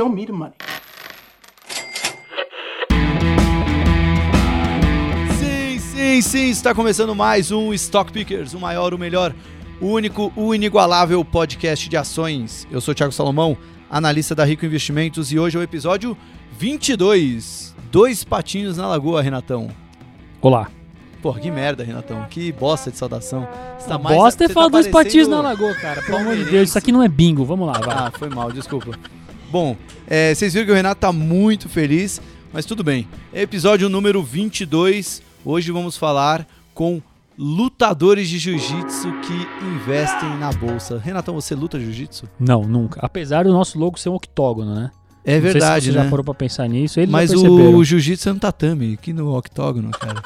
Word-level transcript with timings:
show 0.00 0.08
me 0.08 0.24
the 0.24 0.32
money. 0.32 0.54
Sim, 5.38 5.78
sim, 5.78 6.22
sim, 6.22 6.48
está 6.48 6.74
começando 6.74 7.14
mais 7.14 7.50
um 7.50 7.74
Stock 7.74 8.10
Pickers, 8.10 8.54
o 8.54 8.58
maior, 8.58 8.94
o 8.94 8.98
melhor, 8.98 9.34
o 9.78 9.88
único, 9.88 10.32
o 10.34 10.54
inigualável 10.54 11.22
podcast 11.22 11.86
de 11.86 11.98
ações. 11.98 12.66
Eu 12.70 12.80
sou 12.80 12.92
o 12.92 12.94
Thiago 12.94 13.12
Salomão, 13.12 13.58
analista 13.90 14.34
da 14.34 14.42
Rico 14.42 14.64
Investimentos 14.64 15.30
e 15.32 15.38
hoje 15.38 15.58
é 15.58 15.60
o 15.60 15.62
episódio 15.62 16.16
22. 16.58 17.74
Dois 17.92 18.24
patinhos 18.24 18.78
na 18.78 18.88
lagoa, 18.88 19.20
Renatão. 19.20 19.68
Olá. 20.40 20.68
Porra, 21.20 21.40
que 21.40 21.50
merda, 21.50 21.84
Renatão. 21.84 22.24
Que 22.30 22.50
bosta 22.52 22.90
de 22.90 22.96
saudação. 22.96 23.46
Você 23.78 23.86
Tá 23.86 23.98
mais- 23.98 24.16
bosta 24.16 24.44
é 24.44 24.48
falar 24.48 24.66
tá 24.66 24.72
dois 24.72 24.88
patinhos 24.88 25.28
na 25.28 25.42
lagoa, 25.42 25.74
cara. 25.74 26.00
Pelo 26.06 26.16
amor 26.16 26.36
de. 26.36 26.44
Deus, 26.44 26.70
isso 26.70 26.78
aqui 26.78 26.90
não 26.90 27.02
é 27.02 27.08
bingo. 27.08 27.44
Vamos 27.44 27.66
lá, 27.66 27.74
vai. 27.74 27.94
Ah, 27.94 28.12
foi 28.16 28.30
mal, 28.30 28.50
desculpa. 28.50 28.98
Bom, 29.50 29.76
é, 30.06 30.32
vocês 30.32 30.52
viram 30.52 30.66
que 30.66 30.72
o 30.72 30.76
Renato 30.76 31.00
tá 31.00 31.12
muito 31.12 31.68
feliz, 31.68 32.20
mas 32.52 32.64
tudo 32.64 32.84
bem. 32.84 33.08
Episódio 33.34 33.88
número 33.88 34.22
22. 34.22 35.20
Hoje 35.44 35.72
vamos 35.72 35.96
falar 35.96 36.46
com 36.72 37.02
lutadores 37.36 38.28
de 38.28 38.38
jiu-jitsu 38.38 39.12
que 39.22 39.66
investem 39.66 40.36
na 40.38 40.52
bolsa. 40.52 40.98
Renatão, 40.98 41.34
você 41.34 41.56
luta 41.56 41.80
jiu-jitsu? 41.80 42.28
Não, 42.38 42.62
nunca. 42.62 43.00
Apesar 43.02 43.42
do 43.44 43.52
nosso 43.52 43.76
logo 43.76 43.98
ser 43.98 44.10
um 44.10 44.14
octógono, 44.14 44.72
né? 44.72 44.90
É 45.24 45.34
Não 45.34 45.42
verdade, 45.42 45.86
se 45.86 45.92
né? 45.92 46.04
já 46.04 46.08
parou 46.08 46.24
pra 46.24 46.34
pensar 46.34 46.68
nisso. 46.68 47.00
Mas 47.08 47.32
o 47.32 47.82
jiu-jitsu 47.82 48.28
é 48.28 48.32
no 48.32 48.38
tatame, 48.38 48.94
aqui 48.94 49.12
no 49.12 49.36
octógono, 49.36 49.90
cara. 49.90 50.22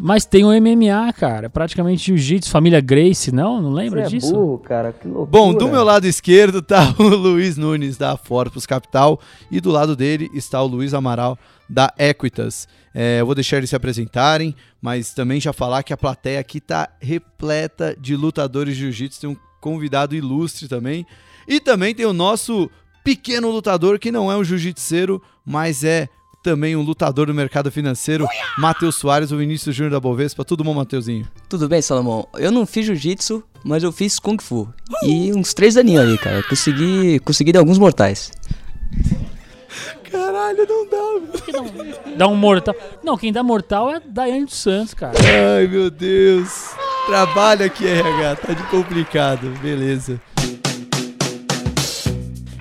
Mas 0.00 0.24
tem 0.24 0.44
o 0.44 0.48
MMA, 0.48 1.12
cara. 1.12 1.48
Praticamente 1.48 2.06
jiu-jitsu, 2.06 2.50
família 2.50 2.80
Grace, 2.80 3.32
não? 3.32 3.60
Não 3.60 3.72
lembra 3.72 4.02
Você 4.02 4.06
é 4.06 4.18
disso? 4.18 4.32
burro, 4.32 4.58
cara, 4.58 4.92
que 4.92 5.06
loucura. 5.06 5.30
Bom, 5.30 5.54
do 5.54 5.68
meu 5.68 5.82
lado 5.82 6.06
esquerdo 6.06 6.60
tá 6.62 6.94
o 6.98 7.02
Luiz 7.02 7.56
Nunes 7.56 7.96
da 7.96 8.16
Forpus 8.16 8.66
Capital 8.66 9.20
e 9.50 9.60
do 9.60 9.70
lado 9.70 9.96
dele 9.96 10.30
está 10.34 10.62
o 10.62 10.66
Luiz 10.66 10.94
Amaral 10.94 11.38
da 11.68 11.92
Equitas. 11.98 12.68
É, 12.94 13.20
eu 13.20 13.26
vou 13.26 13.34
deixar 13.34 13.58
eles 13.58 13.70
se 13.70 13.76
apresentarem, 13.76 14.54
mas 14.80 15.12
também 15.12 15.40
já 15.40 15.52
falar 15.52 15.82
que 15.82 15.92
a 15.92 15.96
plateia 15.96 16.40
aqui 16.40 16.60
tá 16.60 16.88
repleta 17.00 17.96
de 17.98 18.16
lutadores 18.16 18.74
de 18.74 18.80
jiu-jitsu, 18.80 19.20
tem 19.20 19.30
um 19.30 19.36
convidado 19.60 20.14
ilustre 20.14 20.68
também. 20.68 21.06
E 21.46 21.60
também 21.60 21.94
tem 21.94 22.06
o 22.06 22.12
nosso 22.12 22.70
pequeno 23.04 23.50
lutador 23.50 23.98
que 23.98 24.10
não 24.10 24.32
é 24.32 24.36
um 24.36 24.42
jiu-jitseiro, 24.42 25.22
mas 25.44 25.84
é 25.84 26.08
também 26.46 26.76
um 26.76 26.82
lutador 26.82 27.26
do 27.26 27.34
mercado 27.34 27.72
financeiro, 27.72 28.24
Matheus 28.56 28.94
Soares, 28.94 29.32
o 29.32 29.36
Vinícius 29.36 29.74
Júnior 29.74 29.90
da 29.90 29.98
Bovespa. 29.98 30.44
Tudo 30.44 30.62
bom, 30.62 30.72
Mateuzinho? 30.72 31.26
Tudo 31.48 31.68
bem, 31.68 31.82
Salomão? 31.82 32.28
Eu 32.38 32.52
não 32.52 32.64
fiz 32.64 32.86
jiu-jitsu, 32.86 33.42
mas 33.64 33.82
eu 33.82 33.90
fiz 33.90 34.20
kung 34.20 34.40
fu. 34.40 34.72
E 35.02 35.32
uns 35.34 35.52
três 35.52 35.76
aninhos 35.76 36.02
ali, 36.02 36.16
cara. 36.16 36.44
Consegui, 36.44 37.18
consegui 37.18 37.50
dar 37.50 37.58
alguns 37.58 37.78
mortais. 37.78 38.30
Caralho, 40.08 40.64
não 40.68 40.86
dá. 40.88 42.16
Dá 42.16 42.28
um 42.28 42.36
mortal. 42.36 42.76
Não, 43.02 43.18
quem 43.18 43.32
dá 43.32 43.42
mortal 43.42 43.90
é 43.90 43.98
Daiane 43.98 44.44
dos 44.44 44.54
Santos, 44.54 44.94
cara. 44.94 45.14
Ai, 45.58 45.66
meu 45.66 45.90
Deus. 45.90 46.70
Trabalha 47.08 47.66
aqui, 47.66 47.88
RH. 47.88 48.36
Tá 48.36 48.52
de 48.52 48.62
complicado. 48.68 49.50
Beleza. 49.60 50.20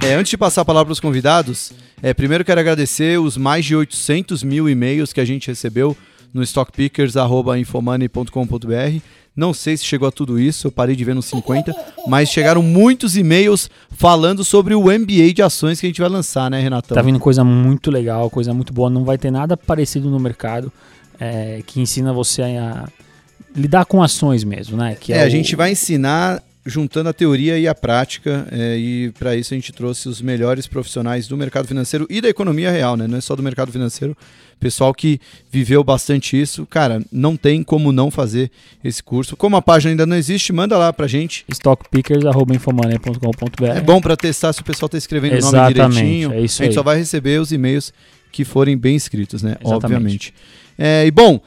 É, 0.03 0.15
antes 0.15 0.31
de 0.31 0.37
passar 0.37 0.61
a 0.61 0.65
palavra 0.65 0.85
para 0.85 0.93
os 0.93 0.99
convidados, 0.99 1.71
é, 2.09 2.13
primeiro 2.13 2.45
quero 2.45 2.59
agradecer 2.59 3.19
os 3.19 3.35
mais 3.37 3.65
de 3.65 3.75
800 3.75 4.43
mil 4.43 4.69
e-mails 4.69 5.11
que 5.11 5.19
a 5.21 5.25
gente 5.25 5.47
recebeu 5.47 5.97
no 6.33 6.43
stockpickers.infomoney.com.br. 6.43 8.99
Não 9.35 9.53
sei 9.53 9.75
se 9.75 9.83
chegou 9.83 10.07
a 10.07 10.11
tudo 10.11 10.39
isso, 10.39 10.67
eu 10.67 10.71
parei 10.71 10.95
de 10.95 11.03
ver 11.03 11.13
nos 11.13 11.25
50, 11.25 11.75
mas 12.07 12.29
chegaram 12.29 12.61
muitos 12.61 13.17
e-mails 13.17 13.69
falando 13.91 14.45
sobre 14.45 14.73
o 14.73 14.83
MBA 14.83 15.33
de 15.33 15.41
ações 15.41 15.79
que 15.79 15.85
a 15.85 15.89
gente 15.89 15.99
vai 15.99 16.09
lançar, 16.09 16.49
né, 16.49 16.61
Renatão? 16.61 16.95
Tá 16.95 17.01
vindo 17.01 17.19
coisa 17.19 17.43
muito 17.43 17.91
legal, 17.91 18.29
coisa 18.29 18.53
muito 18.53 18.71
boa. 18.71 18.89
Não 18.89 19.03
vai 19.03 19.17
ter 19.17 19.31
nada 19.31 19.57
parecido 19.57 20.09
no 20.09 20.19
mercado 20.19 20.71
é, 21.19 21.61
que 21.67 21.81
ensina 21.81 22.13
você 22.13 22.43
a 22.43 22.87
lidar 23.53 23.83
com 23.85 24.01
ações 24.01 24.45
mesmo, 24.45 24.77
né? 24.77 24.95
Que 24.97 25.11
É, 25.11 25.23
o- 25.23 25.25
a 25.25 25.29
gente 25.29 25.53
vai 25.55 25.71
ensinar 25.71 26.41
juntando 26.65 27.09
a 27.09 27.13
teoria 27.13 27.59
e 27.59 27.67
a 27.67 27.75
prática, 27.75 28.47
é, 28.51 28.75
e 28.77 29.11
para 29.11 29.35
isso 29.35 29.53
a 29.53 29.57
gente 29.57 29.71
trouxe 29.71 30.09
os 30.09 30.19
melhores 30.19 30.65
profissionais 30.65 31.27
do 31.27 31.37
mercado 31.37 31.67
financeiro 31.67 32.07
e 32.09 32.19
da 32.19 32.27
economia 32.27 32.71
real, 32.71 32.97
né? 32.97 33.05
Não 33.07 33.19
é 33.19 33.21
só 33.21 33.35
do 33.35 33.43
mercado 33.43 33.71
financeiro, 33.71 34.17
pessoal 34.59 34.91
que 34.93 35.19
viveu 35.51 35.83
bastante 35.83 36.41
isso. 36.41 36.65
Cara, 36.65 37.03
não 37.11 37.37
tem 37.37 37.61
como 37.61 37.91
não 37.91 38.09
fazer 38.09 38.49
esse 38.83 39.03
curso. 39.03 39.37
Como 39.37 39.55
a 39.55 39.61
página 39.61 39.91
ainda 39.91 40.07
não 40.07 40.15
existe, 40.15 40.51
manda 40.51 40.75
lá 40.77 40.91
pra 40.91 41.05
gente. 41.05 41.45
stockpickers.infomoney.com.br 41.49 43.65
É 43.65 43.81
bom 43.81 44.01
para 44.01 44.17
testar 44.17 44.51
se 44.53 44.61
o 44.61 44.63
pessoal 44.63 44.89
tá 44.89 44.97
escrevendo 44.97 45.33
o 45.33 45.41
nome 45.41 45.47
Exatamente, 45.47 45.93
direitinho. 45.93 46.33
é 46.33 46.41
isso 46.41 46.61
a 46.61 46.65
gente 46.65 46.71
aí. 46.71 46.75
só 46.75 46.83
vai 46.83 46.97
receber 46.97 47.39
os 47.39 47.51
e-mails 47.51 47.93
que 48.31 48.43
forem 48.43 48.75
bem 48.75 48.95
escritos, 48.95 49.43
né? 49.43 49.57
Exatamente. 49.61 49.85
Obviamente. 49.85 50.33
É, 50.77 51.05
e 51.05 51.11
bom, 51.11 51.39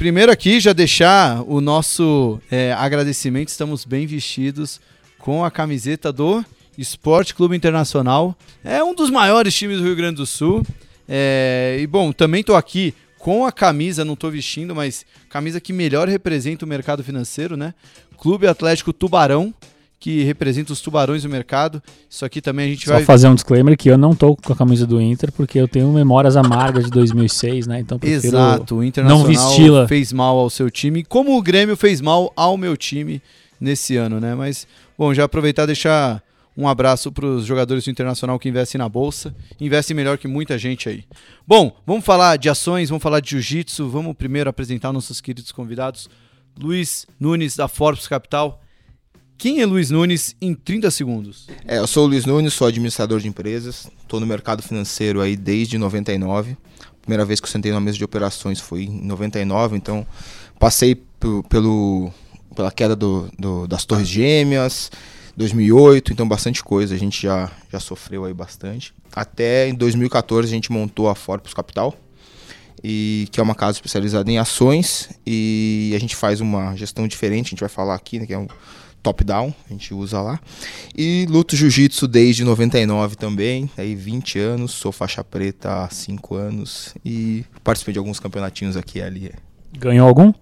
primeiro 0.00 0.32
aqui 0.32 0.58
já 0.60 0.72
deixar 0.72 1.42
o 1.46 1.60
nosso 1.60 2.40
é, 2.50 2.72
agradecimento. 2.72 3.48
Estamos 3.48 3.84
bem 3.84 4.06
vestidos 4.06 4.80
com 5.18 5.44
a 5.44 5.50
camiseta 5.50 6.10
do 6.10 6.42
Esporte 6.78 7.34
Clube 7.34 7.54
Internacional. 7.54 8.34
É 8.64 8.82
um 8.82 8.94
dos 8.94 9.10
maiores 9.10 9.54
times 9.54 9.76
do 9.76 9.84
Rio 9.84 9.94
Grande 9.94 10.16
do 10.16 10.24
Sul. 10.24 10.64
É, 11.06 11.76
e 11.78 11.86
bom, 11.86 12.12
também 12.12 12.42
tô 12.42 12.54
aqui 12.54 12.94
com 13.18 13.44
a 13.44 13.52
camisa, 13.52 14.02
não 14.02 14.16
tô 14.16 14.30
vestindo, 14.30 14.74
mas 14.74 15.04
camisa 15.28 15.60
que 15.60 15.70
melhor 15.70 16.08
representa 16.08 16.64
o 16.64 16.68
mercado 16.68 17.04
financeiro, 17.04 17.54
né? 17.54 17.74
Clube 18.16 18.46
Atlético 18.46 18.94
Tubarão, 18.94 19.52
que 20.00 20.24
representa 20.24 20.72
os 20.72 20.80
tubarões 20.80 21.22
do 21.22 21.28
mercado. 21.28 21.82
Isso 22.08 22.24
aqui 22.24 22.40
também 22.40 22.66
a 22.66 22.68
gente 22.70 22.86
Só 22.86 22.94
vai 22.94 23.04
fazer 23.04 23.28
um 23.28 23.34
disclaimer 23.34 23.76
que 23.76 23.90
eu 23.90 23.98
não 23.98 24.14
tô 24.14 24.34
com 24.34 24.50
a 24.50 24.56
camisa 24.56 24.86
do 24.86 24.98
Inter 24.98 25.30
porque 25.30 25.60
eu 25.60 25.68
tenho 25.68 25.92
memórias 25.92 26.38
amargas 26.38 26.86
de 26.86 26.90
2006, 26.90 27.66
né? 27.66 27.80
Então 27.80 27.98
prefiro 27.98 28.26
Exato, 28.26 28.76
o 28.76 28.82
Internacional 28.82 29.26
vesti-la. 29.26 29.86
fez 29.86 30.10
mal 30.10 30.38
ao 30.38 30.48
seu 30.48 30.70
time, 30.70 31.04
como 31.04 31.36
o 31.36 31.42
Grêmio 31.42 31.76
fez 31.76 32.00
mal 32.00 32.32
ao 32.34 32.56
meu 32.56 32.78
time 32.78 33.20
nesse 33.60 33.98
ano, 33.98 34.18
né? 34.18 34.34
Mas, 34.34 34.66
bom, 34.96 35.12
já 35.12 35.24
aproveitar 35.24 35.64
e 35.64 35.66
deixar 35.66 36.22
um 36.56 36.66
abraço 36.66 37.12
para 37.12 37.26
os 37.26 37.44
jogadores 37.44 37.84
do 37.84 37.90
Internacional 37.90 38.38
que 38.38 38.48
investem 38.48 38.78
na 38.78 38.88
Bolsa. 38.88 39.34
Investem 39.60 39.94
melhor 39.94 40.16
que 40.16 40.26
muita 40.26 40.56
gente 40.56 40.88
aí. 40.88 41.04
Bom, 41.46 41.76
vamos 41.86 42.06
falar 42.06 42.38
de 42.38 42.48
ações, 42.48 42.88
vamos 42.88 43.02
falar 43.02 43.20
de 43.20 43.30
jiu-jitsu. 43.30 43.88
Vamos 43.88 44.16
primeiro 44.16 44.48
apresentar 44.48 44.92
nossos 44.92 45.20
queridos 45.20 45.52
convidados. 45.52 46.08
Luiz 46.58 47.06
Nunes, 47.18 47.54
da 47.54 47.68
Forbes 47.68 48.08
Capital. 48.08 48.60
Quem 49.40 49.62
é 49.62 49.64
Luiz 49.66 49.88
Nunes 49.88 50.36
em 50.38 50.52
30 50.54 50.90
segundos? 50.90 51.46
É, 51.66 51.78
eu 51.78 51.86
sou 51.86 52.04
o 52.04 52.08
Luiz 52.08 52.26
Nunes, 52.26 52.52
sou 52.52 52.66
administrador 52.66 53.20
de 53.20 53.26
empresas, 53.26 53.88
estou 54.02 54.20
no 54.20 54.26
mercado 54.26 54.62
financeiro 54.62 55.18
aí 55.18 55.34
desde 55.34 55.78
99. 55.78 56.58
Primeira 57.00 57.24
vez 57.24 57.40
que 57.40 57.46
eu 57.46 57.50
sentei 57.50 57.72
na 57.72 57.80
mesa 57.80 57.96
de 57.96 58.04
operações 58.04 58.60
foi 58.60 58.82
em 58.82 59.00
99, 59.06 59.78
então 59.78 60.06
passei 60.58 60.94
pe- 60.94 61.42
pelo, 61.48 62.12
pela 62.54 62.70
queda 62.70 62.94
do, 62.94 63.30
do- 63.38 63.66
das 63.66 63.86
Torres 63.86 64.06
Gêmeas, 64.06 64.90
2008, 65.38 66.12
então 66.12 66.28
bastante 66.28 66.62
coisa, 66.62 66.94
a 66.94 66.98
gente 66.98 67.22
já, 67.22 67.50
já 67.72 67.80
sofreu 67.80 68.26
aí 68.26 68.34
bastante. 68.34 68.92
Até 69.10 69.70
em 69.70 69.74
2014 69.74 70.46
a 70.48 70.50
gente 70.50 70.70
montou 70.70 71.08
a 71.08 71.14
Forpus 71.14 71.54
Capital, 71.54 71.96
e 72.84 73.26
que 73.32 73.40
é 73.40 73.42
uma 73.42 73.54
casa 73.54 73.78
especializada 73.78 74.30
em 74.30 74.38
ações 74.38 75.08
e 75.26 75.92
a 75.96 75.98
gente 75.98 76.14
faz 76.14 76.40
uma 76.42 76.74
gestão 76.76 77.08
diferente, 77.08 77.46
a 77.46 77.50
gente 77.50 77.60
vai 77.60 77.68
falar 77.70 77.94
aqui, 77.94 78.18
né, 78.18 78.26
que 78.26 78.32
é 78.34 78.38
um 78.38 78.46
top-down, 79.02 79.52
a 79.68 79.72
gente 79.72 79.92
usa 79.94 80.20
lá. 80.20 80.38
E 80.96 81.26
luto 81.28 81.56
jiu-jitsu 81.56 82.06
desde 82.06 82.44
99 82.44 83.16
também, 83.16 83.70
aí 83.76 83.94
20 83.94 84.38
anos, 84.38 84.72
sou 84.72 84.92
faixa 84.92 85.22
preta 85.24 85.84
há 85.84 85.88
5 85.90 86.34
anos 86.34 86.94
e 87.04 87.44
participei 87.64 87.92
de 87.92 87.98
alguns 87.98 88.20
campeonatinhos 88.20 88.76
aqui 88.76 88.98
e 88.98 89.02
ali. 89.02 89.32
ganhou 89.78 90.06
algum? 90.08 90.32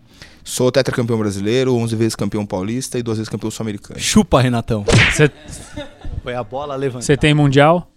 Sou 0.44 0.72
tetracampeão 0.72 1.18
brasileiro, 1.18 1.74
11 1.76 1.94
vezes 1.94 2.16
campeão 2.16 2.46
paulista 2.46 2.98
e 2.98 3.02
duas 3.02 3.18
vezes 3.18 3.28
campeão 3.28 3.50
sul-americano. 3.50 4.00
Chupa, 4.00 4.40
Renatão. 4.40 4.84
Você 5.12 5.30
Foi 6.22 6.34
a 6.34 6.42
bola 6.42 6.74
levantada. 6.74 7.04
você 7.04 7.16
tem 7.16 7.34
mundial? 7.34 7.90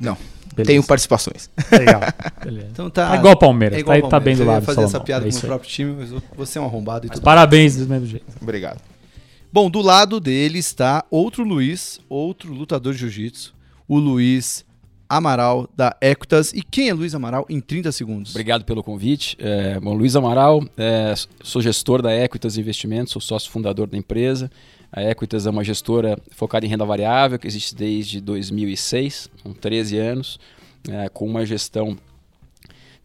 Não, 0.00 0.16
Beleza. 0.54 0.66
tenho 0.66 0.82
participaçes. 0.82 1.50
Legal. 1.70 2.00
Beleza. 2.42 2.68
Então 2.72 2.88
tá. 2.90 3.10
Tá 3.10 3.16
igual 3.16 3.34
o 3.34 3.36
Palmeiras, 3.36 3.76
É 3.76 3.80
igual 3.80 3.98
tá, 3.98 4.04
ao 4.06 4.10
tá 4.10 4.18
bem 4.20 4.34
do 4.34 4.38
Palmeiras. 4.38 4.46
Eu 4.46 4.46
ia 4.46 4.54
lado. 4.54 4.64
fazer 4.64 4.82
essa 4.82 5.00
piada 5.00 5.28
É 5.28 5.30
com 5.30 5.36
o 5.36 5.40
próprio 5.42 5.70
time, 5.70 5.94
mas 5.98 6.22
você 6.36 6.58
é 6.58 6.62
um 6.62 6.64
arrombado 6.64 7.06
e 7.06 7.08
Mas 7.08 7.18
tudo. 7.18 7.24
parabéns 7.24 7.76
do 7.76 7.86
mesmo 7.86 8.06
jeito. 8.06 8.24
Obrigado. 8.40 8.80
Bom, 9.50 9.70
do 9.70 9.80
lado 9.80 10.20
dele 10.20 10.58
está 10.58 11.04
outro 11.10 11.42
Luiz, 11.42 12.00
outro 12.06 12.52
lutador 12.52 12.92
de 12.92 13.00
jiu-jitsu, 13.00 13.54
o 13.88 13.98
Luiz 13.98 14.62
Amaral 15.08 15.66
da 15.74 15.96
Equitas. 16.02 16.52
E 16.52 16.62
quem 16.62 16.90
é 16.90 16.92
Luiz 16.92 17.14
Amaral 17.14 17.46
em 17.48 17.58
30 17.58 17.90
segundos? 17.92 18.32
Obrigado 18.32 18.66
pelo 18.66 18.82
convite. 18.82 19.38
É, 19.40 19.80
bom, 19.80 19.94
Luiz 19.94 20.14
Amaral, 20.14 20.62
é, 20.76 21.14
sou 21.42 21.62
gestor 21.62 22.02
da 22.02 22.14
Equitas 22.14 22.58
Investimentos, 22.58 23.10
sou 23.14 23.22
sócio 23.22 23.50
fundador 23.50 23.86
da 23.86 23.96
empresa. 23.96 24.50
A 24.92 25.02
Equitas 25.02 25.46
é 25.46 25.50
uma 25.50 25.64
gestora 25.64 26.18
focada 26.30 26.66
em 26.66 26.68
renda 26.68 26.84
variável, 26.84 27.38
que 27.38 27.46
existe 27.46 27.74
desde 27.74 28.20
2006, 28.20 29.30
com 29.42 29.54
13 29.54 29.96
anos, 29.96 30.38
é, 30.90 31.08
com 31.08 31.26
uma 31.26 31.46
gestão 31.46 31.96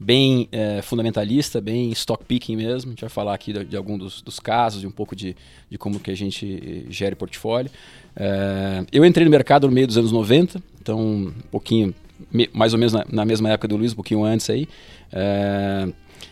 bem 0.03 0.47
é, 0.51 0.81
fundamentalista, 0.81 1.61
bem 1.61 1.91
stock 1.91 2.23
picking 2.25 2.55
mesmo. 2.55 2.89
A 2.89 2.93
gente 2.93 3.01
vai 3.01 3.09
falar 3.09 3.33
aqui 3.33 3.53
de, 3.53 3.63
de 3.65 3.77
alguns 3.77 3.99
dos, 3.99 4.21
dos 4.21 4.39
casos 4.39 4.83
e 4.83 4.87
um 4.87 4.91
pouco 4.91 5.15
de, 5.15 5.35
de 5.69 5.77
como 5.77 5.99
que 5.99 6.11
a 6.11 6.15
gente 6.15 6.85
gere 6.89 7.15
portfólio. 7.15 7.71
É, 8.15 8.85
eu 8.91 9.05
entrei 9.05 9.25
no 9.25 9.31
mercado 9.31 9.67
no 9.67 9.73
meio 9.73 9.87
dos 9.87 9.97
anos 9.97 10.11
90, 10.11 10.61
então 10.81 10.99
um 10.99 11.31
pouquinho, 11.51 11.95
me- 12.31 12.49
mais 12.53 12.73
ou 12.73 12.79
menos 12.79 12.93
na, 12.93 13.05
na 13.09 13.25
mesma 13.25 13.49
época 13.49 13.67
do 13.67 13.77
Luiz, 13.77 13.93
um 13.93 13.95
pouquinho 13.95 14.23
antes 14.23 14.49
aí. 14.49 14.67
É, 15.11 15.87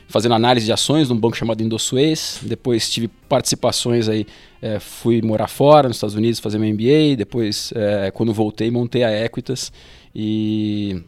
fazendo 0.07 0.35
análise 0.35 0.65
de 0.65 0.73
ações 0.73 1.09
num 1.09 1.15
banco 1.15 1.37
chamado 1.37 1.63
Indosuez. 1.63 2.39
Depois 2.43 2.89
tive 2.91 3.07
participações 3.07 4.09
aí, 4.09 4.25
é, 4.61 4.77
fui 4.79 5.21
morar 5.21 5.47
fora, 5.47 5.87
nos 5.87 5.97
Estados 5.97 6.15
Unidos, 6.15 6.39
fazer 6.39 6.59
meu 6.59 6.69
MBA. 6.73 7.15
Depois, 7.17 7.71
é, 7.75 8.11
quando 8.11 8.33
voltei, 8.33 8.69
montei 8.69 9.03
a 9.03 9.25
Equitas 9.25 9.71
e 10.13 11.01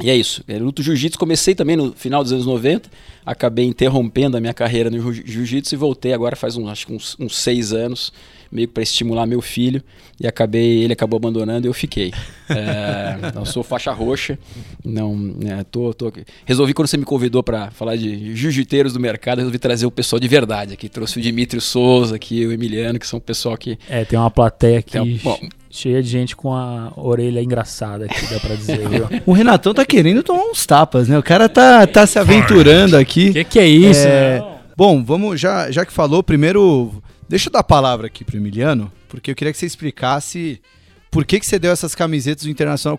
e 0.00 0.10
é 0.10 0.16
isso. 0.16 0.42
Eu 0.46 0.64
luto 0.64 0.82
jiu-jitsu, 0.82 1.18
comecei 1.18 1.54
também 1.54 1.76
no 1.76 1.92
final 1.92 2.22
dos 2.22 2.32
anos 2.32 2.46
90, 2.46 2.88
acabei 3.26 3.64
interrompendo 3.64 4.36
a 4.36 4.40
minha 4.40 4.54
carreira 4.54 4.90
no 4.90 5.12
jiu- 5.12 5.24
jiu-jitsu 5.26 5.74
e 5.74 5.78
voltei 5.78 6.12
agora 6.12 6.36
faz 6.36 6.56
uns, 6.56 6.68
acho 6.68 6.86
que 6.86 6.92
uns, 6.92 7.16
uns 7.18 7.36
seis 7.36 7.72
anos, 7.72 8.12
meio 8.50 8.68
para 8.68 8.82
estimular 8.82 9.26
meu 9.26 9.42
filho, 9.42 9.82
e 10.20 10.26
acabei, 10.26 10.82
ele 10.82 10.92
acabou 10.92 11.16
abandonando 11.16 11.66
e 11.66 11.68
eu 11.68 11.74
fiquei. 11.74 12.12
É, 12.48 13.18
então, 13.28 13.44
sou 13.44 13.62
faixa 13.62 13.92
roxa, 13.92 14.38
não, 14.84 15.34
é, 15.44 15.64
tô, 15.64 15.92
tô, 15.92 16.12
resolvi 16.46 16.72
quando 16.72 16.88
você 16.88 16.96
me 16.96 17.04
convidou 17.04 17.42
para 17.42 17.70
falar 17.72 17.96
de 17.96 18.34
jiu-jiteiros 18.36 18.92
do 18.92 19.00
mercado, 19.00 19.38
resolvi 19.38 19.58
trazer 19.58 19.84
o 19.86 19.90
pessoal 19.90 20.18
de 20.20 20.28
verdade 20.28 20.74
aqui, 20.74 20.88
trouxe 20.88 21.18
o 21.18 21.22
Dimitri 21.22 21.60
Souza 21.60 22.16
aqui, 22.16 22.46
o 22.46 22.52
Emiliano, 22.52 22.98
que 22.98 23.06
são 23.06 23.18
o 23.18 23.22
pessoal 23.22 23.56
que 23.56 23.78
É, 23.88 24.04
tem 24.04 24.18
uma 24.18 24.30
plateia 24.30 24.78
aqui 24.78 24.92
Tem 24.92 25.16
bom. 25.18 25.38
Cheia 25.78 26.02
de 26.02 26.08
gente 26.08 26.34
com 26.34 26.52
a 26.52 26.92
orelha 26.96 27.42
engraçada 27.42 28.06
aqui, 28.06 28.26
dá 28.26 28.40
pra 28.40 28.54
dizer, 28.54 28.88
viu? 28.88 29.08
O 29.24 29.32
Renatão 29.32 29.72
tá 29.72 29.84
querendo 29.84 30.22
tomar 30.22 30.44
uns 30.44 30.66
tapas, 30.66 31.08
né? 31.08 31.18
O 31.18 31.22
cara 31.22 31.48
tá, 31.48 31.86
tá 31.86 32.06
se 32.06 32.18
aventurando 32.18 32.96
aqui. 32.96 33.32
que 33.32 33.44
que 33.44 33.58
é 33.58 33.66
isso? 33.66 34.06
É, 34.06 34.38
Não. 34.38 34.58
Bom, 34.76 35.04
vamos, 35.04 35.40
já, 35.40 35.70
já 35.70 35.84
que 35.84 35.92
falou, 35.92 36.22
primeiro, 36.22 37.02
deixa 37.28 37.48
eu 37.48 37.52
dar 37.52 37.60
a 37.60 37.64
palavra 37.64 38.06
aqui 38.06 38.24
pro 38.24 38.36
Emiliano, 38.36 38.92
porque 39.08 39.30
eu 39.30 39.34
queria 39.34 39.52
que 39.52 39.58
você 39.58 39.66
explicasse 39.66 40.60
por 41.10 41.24
que, 41.24 41.40
que 41.40 41.46
você 41.46 41.58
deu 41.58 41.72
essas 41.72 41.94
camisetas 41.94 42.44
do 42.44 42.50
Internacional. 42.50 42.98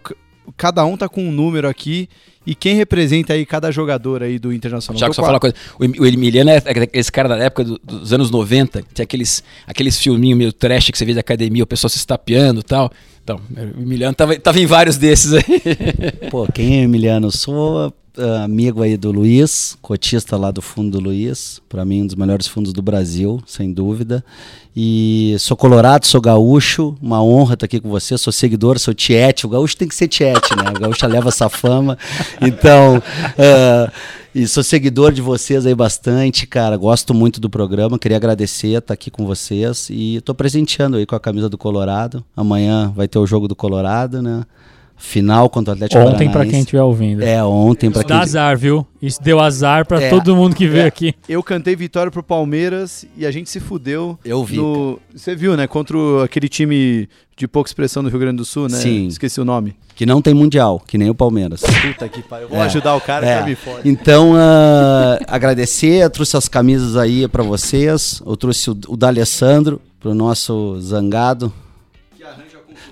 Cada 0.57 0.83
um 0.85 0.97
tá 0.97 1.07
com 1.07 1.23
um 1.23 1.31
número 1.31 1.67
aqui 1.69 2.09
e 2.51 2.55
quem 2.55 2.75
representa 2.75 3.33
aí 3.33 3.45
cada 3.45 3.71
jogador 3.71 4.23
aí 4.23 4.39
do 4.39 4.51
Internacional. 4.53 4.99
Já 4.99 5.09
que 5.09 5.15
só 5.15 5.21
falar 5.21 5.33
uma 5.35 5.39
coisa, 5.39 5.55
o 5.79 5.85
Em- 5.85 5.99
o 5.99 6.05
Emiliano 6.05 6.49
é 6.49 6.57
é 6.57 6.89
esse 6.93 7.11
cara 7.11 7.29
da 7.29 7.37
época 7.37 7.63
do- 7.63 7.79
dos 7.83 8.11
anos 8.13 8.29
90, 8.31 8.83
tinha 8.93 9.03
aqueles, 9.03 9.43
aqueles 9.67 9.97
filminhos 9.99 10.37
meio 10.37 10.51
trash 10.53 10.89
que 10.91 10.97
você 10.97 11.05
vê 11.05 11.13
de 11.13 11.19
academia, 11.19 11.63
o 11.63 11.67
pessoal 11.67 11.89
se 11.89 11.97
estapeando 11.97 12.59
e 12.61 12.63
tal. 12.63 12.91
Então, 13.23 13.39
o 13.77 13.81
Emiliano 13.81 14.15
tava, 14.15 14.37
tava 14.39 14.59
em 14.59 14.65
vários 14.65 14.97
desses 14.97 15.33
aí. 15.33 15.43
Pô, 16.31 16.47
quem 16.51 16.79
é 16.79 16.83
Emiliano? 16.83 17.27
Eu 17.27 17.31
sou 17.31 17.93
ah, 18.17 18.43
amigo 18.43 18.81
aí 18.81 18.97
do 18.97 19.11
Luiz, 19.11 19.77
cotista 19.81 20.35
lá 20.35 20.49
do 20.51 20.61
fundo 20.61 20.97
do 20.97 21.03
Luiz, 21.03 21.61
para 21.69 21.85
mim 21.85 22.01
um 22.01 22.07
dos 22.07 22.15
melhores 22.15 22.47
fundos 22.47 22.73
do 22.73 22.81
Brasil, 22.81 23.41
sem 23.45 23.71
dúvida. 23.71 24.23
E 24.75 25.35
sou 25.39 25.57
colorado, 25.57 26.05
sou 26.05 26.21
gaúcho, 26.21 26.95
uma 27.01 27.21
honra 27.23 27.55
estar 27.55 27.65
aqui 27.65 27.79
com 27.79 27.89
você, 27.89 28.17
sou 28.17 28.31
seguidor, 28.31 28.79
sou 28.79 28.93
tiete, 28.93 29.45
o 29.45 29.49
gaúcho 29.49 29.75
tem 29.75 29.87
que 29.87 29.95
ser 29.95 30.07
tiete, 30.07 30.55
né? 30.55 30.71
O 30.75 30.79
gaúcho 30.79 31.05
leva 31.07 31.29
essa 31.29 31.49
fama. 31.49 31.97
Então, 32.41 33.01
ah, 33.37 33.91
e 34.33 34.47
sou 34.47 34.63
seguidor 34.63 35.11
de 35.11 35.21
vocês 35.21 35.65
aí 35.65 35.73
bastante, 35.73 36.45
cara, 36.45 36.77
gosto 36.77 37.13
muito 37.13 37.41
do 37.41 37.49
programa, 37.49 37.97
queria 37.97 38.17
agradecer 38.17 38.77
estar 38.77 38.93
aqui 38.93 39.09
com 39.09 39.25
vocês 39.25 39.87
e 39.89 40.21
tô 40.21 40.35
presenteando 40.35 40.97
aí 40.97 41.05
com 41.05 41.15
a 41.15 41.19
camisa 41.19 41.49
do 41.49 41.57
Colorado. 41.57 42.23
Amanhã 42.37 42.93
vai 42.95 43.07
ter 43.07 43.17
o 43.17 43.25
jogo 43.25 43.47
do 43.47 43.55
Colorado, 43.55 44.21
né? 44.21 44.43
Final 45.01 45.49
contra 45.49 45.71
o 45.71 45.73
Atlético 45.75 46.01
Ontem 46.01 46.25
pra 46.25 46.33
Paranaense. 46.33 46.51
quem 46.51 46.59
estiver 46.59 46.81
ouvindo. 46.83 47.23
É, 47.23 47.41
ontem 47.43 47.89
pra 47.89 48.01
Isso 48.01 48.07
quem. 48.07 48.15
dá 48.17 48.21
azar, 48.21 48.57
viu? 48.57 48.85
Isso 49.01 49.23
deu 49.23 49.39
azar 49.39 49.87
pra 49.87 50.01
É, 50.01 50.09
todo 50.09 50.35
mundo 50.35 50.53
que 50.55 50.67
veio 50.67 50.83
é. 50.83 50.87
aqui. 50.87 51.15
Eu 51.27 51.41
cantei 51.41 51.73
vitória 51.75 52.11
pro 52.11 52.21
Palmeiras 52.21 53.05
e 53.17 53.25
a 53.25 53.31
gente 53.31 53.49
se 53.49 53.59
fudeu. 53.61 54.19
Eu 54.25 54.43
vi. 54.43 54.57
no- 54.57 54.99
Você 55.15 55.35
viu, 55.35 55.55
né? 55.55 55.65
Contra 55.67 55.97
o- 55.97 56.21
aquele 56.21 56.49
time 56.49 57.07
de 57.37 57.47
pouca 57.47 57.69
expressão 57.69 58.03
do 58.03 58.09
Rio 58.09 58.19
Grande 58.19 58.37
do 58.37 58.45
Sul, 58.45 58.67
né? 58.67 58.77
Sim. 58.77 59.07
Esqueci 59.07 59.39
o 59.39 59.45
nome. 59.45 59.73
Que 59.95 60.05
não 60.05 60.21
tem 60.21 60.33
mundial, 60.33 60.81
que 60.85 60.97
nem 60.97 61.09
o 61.09 61.15
Palmeiras. 61.15 61.61
Puta 61.61 62.07
que 62.09 62.21
pariu. 62.21 62.45
Eu 62.45 62.49
vou 62.49 62.59
É. 62.59 62.65
ajudar 62.65 62.93
o 62.95 63.01
cara 63.01 63.25
É. 63.25 63.39
que 63.41 63.49
me 63.49 63.55
fode. 63.55 63.89
Então, 63.89 64.33
ah, 64.35 65.17
agradecer, 65.27 66.03
eu 66.03 66.09
trouxe 66.09 66.35
as 66.35 66.49
camisas 66.49 66.97
aí 66.97 67.25
pra 67.29 67.41
vocês. 67.41 68.21
Eu 68.25 68.35
trouxe 68.35 68.69
o, 68.69 68.77
o 68.89 68.97
D'Alessandro 68.97 69.81
pro 69.99 70.13
nosso 70.13 70.77
zangado 70.81 71.51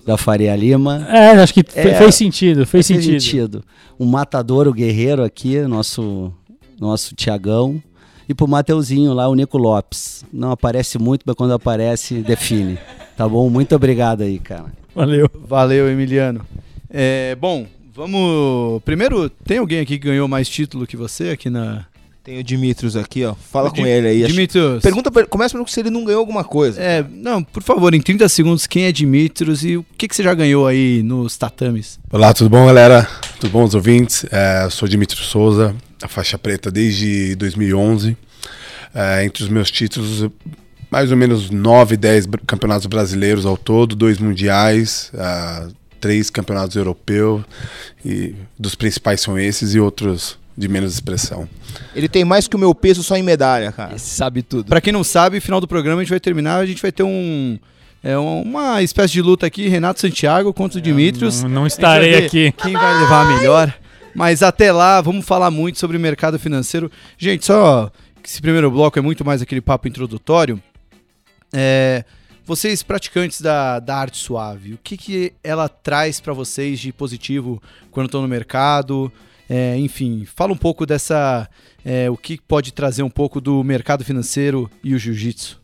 da 0.06 0.18
Faria 0.18 0.56
Lima. 0.56 1.08
É, 1.10 1.32
acho 1.32 1.54
que 1.54 1.64
É, 1.76 1.96
fez 1.96 2.16
sentido, 2.16 2.66
fez 2.66 2.88
Fez 2.88 3.04
sentido. 3.04 3.64
O 3.98 4.06
Matador, 4.06 4.68
o 4.68 4.74
Guerreiro 4.74 5.24
aqui, 5.24 5.60
nosso, 5.62 6.32
nosso 6.80 7.16
Tiagão. 7.16 7.82
E 8.30 8.34
pro 8.34 8.48
Mateuzinho 8.48 9.14
lá, 9.14 9.28
o 9.30 9.36
Nico 9.36 9.58
Lopes. 9.58 10.26
Não 10.34 10.52
aparece 10.52 11.00
muito, 11.00 11.24
mas 11.26 11.36
quando 11.36 11.54
aparece, 11.54 12.16
define. 12.16 12.78
Tá 13.16 13.28
bom? 13.28 13.50
Muito 13.50 13.74
obrigado 13.76 14.22
aí, 14.22 14.38
cara. 14.38 14.66
Valeu. 14.94 15.30
Valeu, 15.34 15.90
Emiliano. 15.90 16.46
É, 16.90 17.36
bom, 17.36 17.66
vamos. 17.94 18.82
Primeiro, 18.84 19.30
tem 19.30 19.60
alguém 19.60 19.80
aqui 19.80 19.98
que 19.98 20.08
ganhou 20.08 20.28
mais 20.28 20.50
título 20.50 20.86
que 20.86 20.98
você 20.98 21.30
aqui 21.30 21.50
na. 21.50 21.86
Tem 22.28 22.40
o 22.40 22.44
Dimitrios 22.44 22.98
aqui, 22.98 23.24
ó. 23.24 23.34
Fala 23.36 23.70
O 23.70 23.72
com 23.74 23.82
Di- 23.84 23.88
ele 23.88 24.06
aí. 24.10 24.24
Dimitrios. 24.28 24.82
Pergunta, 24.84 25.10
começa 25.28 25.54
perguntando 25.54 25.72
se 25.74 25.80
ele 25.80 25.90
não 25.90 26.04
ganhou 26.04 26.20
alguma 26.20 26.44
coisa. 26.44 26.78
É, 26.82 27.02
não, 27.10 27.42
por 27.42 27.64
favor, 27.64 27.94
em 27.94 28.02
30 28.02 28.28
segundos, 28.28 28.68
quem 28.68 28.84
é 28.84 28.92
Dimitrios 28.92 29.64
e 29.64 29.78
o 29.78 29.86
que, 29.98 30.10
que 30.10 30.14
você 30.14 30.24
já 30.24 30.34
ganhou 30.34 30.68
aí 30.68 31.02
nos 31.04 31.38
tatames? 31.38 31.98
Olá, 32.12 32.34
tudo 32.34 32.50
bom, 32.50 32.66
galera? 32.66 33.08
Tudo 33.40 33.50
bom, 33.50 33.64
os 33.64 33.74
ouvintes? 33.74 34.26
É, 34.30 34.66
eu 34.66 34.72
sou 34.72 34.90
Dimitri 34.90 35.18
Souza, 35.24 35.74
a 36.04 36.10
faixa 36.10 36.38
preta 36.38 36.70
desde 36.70 37.34
2011. 37.38 38.18
É, 38.94 39.24
entre 39.24 39.44
os 39.44 39.48
meus 39.50 39.72
títulos, 39.72 40.30
mais 40.92 41.12
ou 41.12 41.16
menos 41.16 41.50
9, 41.50 41.96
10 41.96 42.26
br- 42.26 42.40
campeonatos 42.46 42.88
brasileiros 42.88 43.46
ao 43.46 43.56
todo, 43.56 43.96
dois 43.96 44.18
mundiais, 44.18 45.14
ah, 45.18 45.70
três 46.02 46.30
campeonatos 46.30 46.76
europeus, 46.76 47.42
e 48.04 48.36
dos 48.60 48.76
principais 48.76 49.22
são 49.22 49.40
esses 49.40 49.74
e 49.74 49.80
outros 49.80 50.38
de 50.58 50.68
menos 50.68 50.94
expressão. 50.94 51.48
Ele 51.96 52.10
tem 52.10 52.26
mais 52.26 52.48
que 52.48 52.56
o 52.56 52.60
meu 52.60 52.74
peso 52.74 53.04
só 53.04 53.16
em 53.16 53.22
medalha, 53.22 53.72
cara. 53.72 53.96
Esse 53.96 54.10
sabe 54.10 54.42
tudo. 54.42 54.68
Pra 54.68 54.82
quem 54.82 54.92
não 54.92 55.04
sabe, 55.04 55.40
final 55.40 55.62
do 55.62 55.68
programa 55.68 56.02
a 56.02 56.04
gente 56.04 56.10
vai 56.10 56.20
terminar, 56.20 56.58
a 56.58 56.66
gente 56.66 56.82
vai 56.82 56.92
ter 56.92 57.04
um. 57.04 57.60
É 58.04 58.18
uma 58.18 58.82
espécie 58.82 59.14
de 59.14 59.22
luta 59.22 59.46
aqui, 59.46 59.68
Renato 59.68 60.00
Santiago 60.00 60.54
contra 60.54 60.80
o 60.80 60.82
Dimitrios. 60.82 61.44
Não, 61.44 61.50
não 61.50 61.68
estarei 61.68 62.26
aqui. 62.26 62.52
Quem 62.54 62.74
vai 62.74 63.00
levar 63.00 63.22
a 63.22 63.38
melhor. 63.38 63.74
Mas 64.16 64.42
até 64.42 64.72
lá, 64.72 65.00
vamos 65.02 65.26
falar 65.26 65.52
muito 65.52 65.78
sobre 65.78 65.98
mercado 65.98 66.40
financeiro. 66.40 66.92
Gente, 67.18 67.46
só 67.46 67.92
que 68.22 68.30
esse 68.30 68.42
primeiro 68.42 68.72
bloco 68.72 68.98
é 68.98 69.02
muito 69.02 69.24
mais 69.24 69.42
aquele 69.42 69.62
papo 69.62 69.88
introdutório. 69.88 70.62
É, 71.54 72.04
vocês, 72.46 72.82
praticantes 72.82 73.42
da, 73.42 73.80
da 73.80 73.98
arte 73.98 74.18
suave, 74.18 74.74
o 74.74 74.80
que, 74.82 74.96
que 74.96 75.34
ela 75.44 75.68
traz 75.68 76.20
pra 76.20 76.34
vocês 76.34 76.80
de 76.80 76.92
positivo 76.94 77.62
quando 77.92 78.08
estão 78.08 78.22
no 78.22 78.28
mercado? 78.28 79.12
É, 79.50 79.78
enfim, 79.78 80.26
fala 80.26 80.52
um 80.54 80.58
pouco 80.58 80.86
dessa. 80.86 81.50
é, 81.86 82.10
o 82.10 82.18
que 82.18 82.38
pode 82.48 82.74
trazer 82.74 83.04
um 83.04 83.10
pouco 83.10 83.40
do 83.40 83.64
mercado 83.64 84.04
financeiro 84.04 84.70
e 84.84 84.94
o 84.94 85.00
jiu-jitsu. 85.00 85.60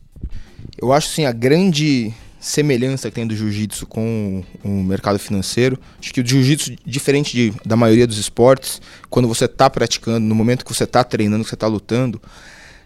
Eu 0.80 0.92
acho 0.92 1.08
assim, 1.08 1.26
a 1.26 1.32
grande 1.32 2.12
semelhança 2.40 3.08
que 3.10 3.14
tem 3.14 3.26
do 3.26 3.36
jiu-jitsu 3.36 3.86
com 3.86 4.42
o 4.62 4.82
mercado 4.82 5.18
financeiro. 5.18 5.78
Acho 6.00 6.12
que 6.12 6.20
o 6.20 6.26
jiu-jitsu, 6.26 6.76
diferente 6.84 7.34
de- 7.34 7.52
da 7.64 7.76
maioria 7.76 8.06
dos 8.06 8.18
esportes, 8.18 8.80
quando 9.10 9.28
você 9.28 9.44
está 9.46 9.68
praticando, 9.68 10.20
no 10.26 10.34
momento 10.34 10.64
que 10.64 10.74
você 10.74 10.84
está 10.84 11.02
treinando, 11.04 11.42
que 11.44 11.48
você 11.50 11.54
está 11.54 11.66
lutando, 11.66 12.20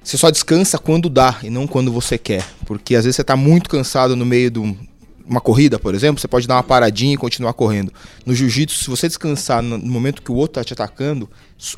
você 0.02 0.16
só 0.16 0.30
descansa 0.30 0.78
quando 0.78 1.08
dá 1.08 1.38
e 1.42 1.50
não 1.50 1.66
quando 1.66 1.92
você 1.92 2.16
quer. 2.18 2.44
Porque 2.66 2.94
às 2.94 3.04
vezes 3.04 3.16
você 3.16 3.22
está 3.22 3.36
muito 3.36 3.68
cansado 3.68 4.14
no 4.16 4.24
meio 4.26 4.50
um- 4.60 4.76
uma 5.28 5.40
corrida, 5.40 5.78
por 5.78 5.94
exemplo, 5.94 6.20
você 6.20 6.26
pode 6.26 6.48
dar 6.48 6.54
uma 6.56 6.62
paradinha 6.62 7.14
e 7.14 7.16
continuar 7.16 7.52
correndo. 7.52 7.92
No 8.24 8.34
jiu-jitsu, 8.34 8.84
se 8.84 8.88
você 8.90 9.06
descansar 9.06 9.62
no 9.62 9.78
momento 9.78 10.22
que 10.22 10.32
o 10.32 10.34
outro 10.34 10.60
está 10.60 10.64
te 10.64 10.72
atacando, 10.72 11.28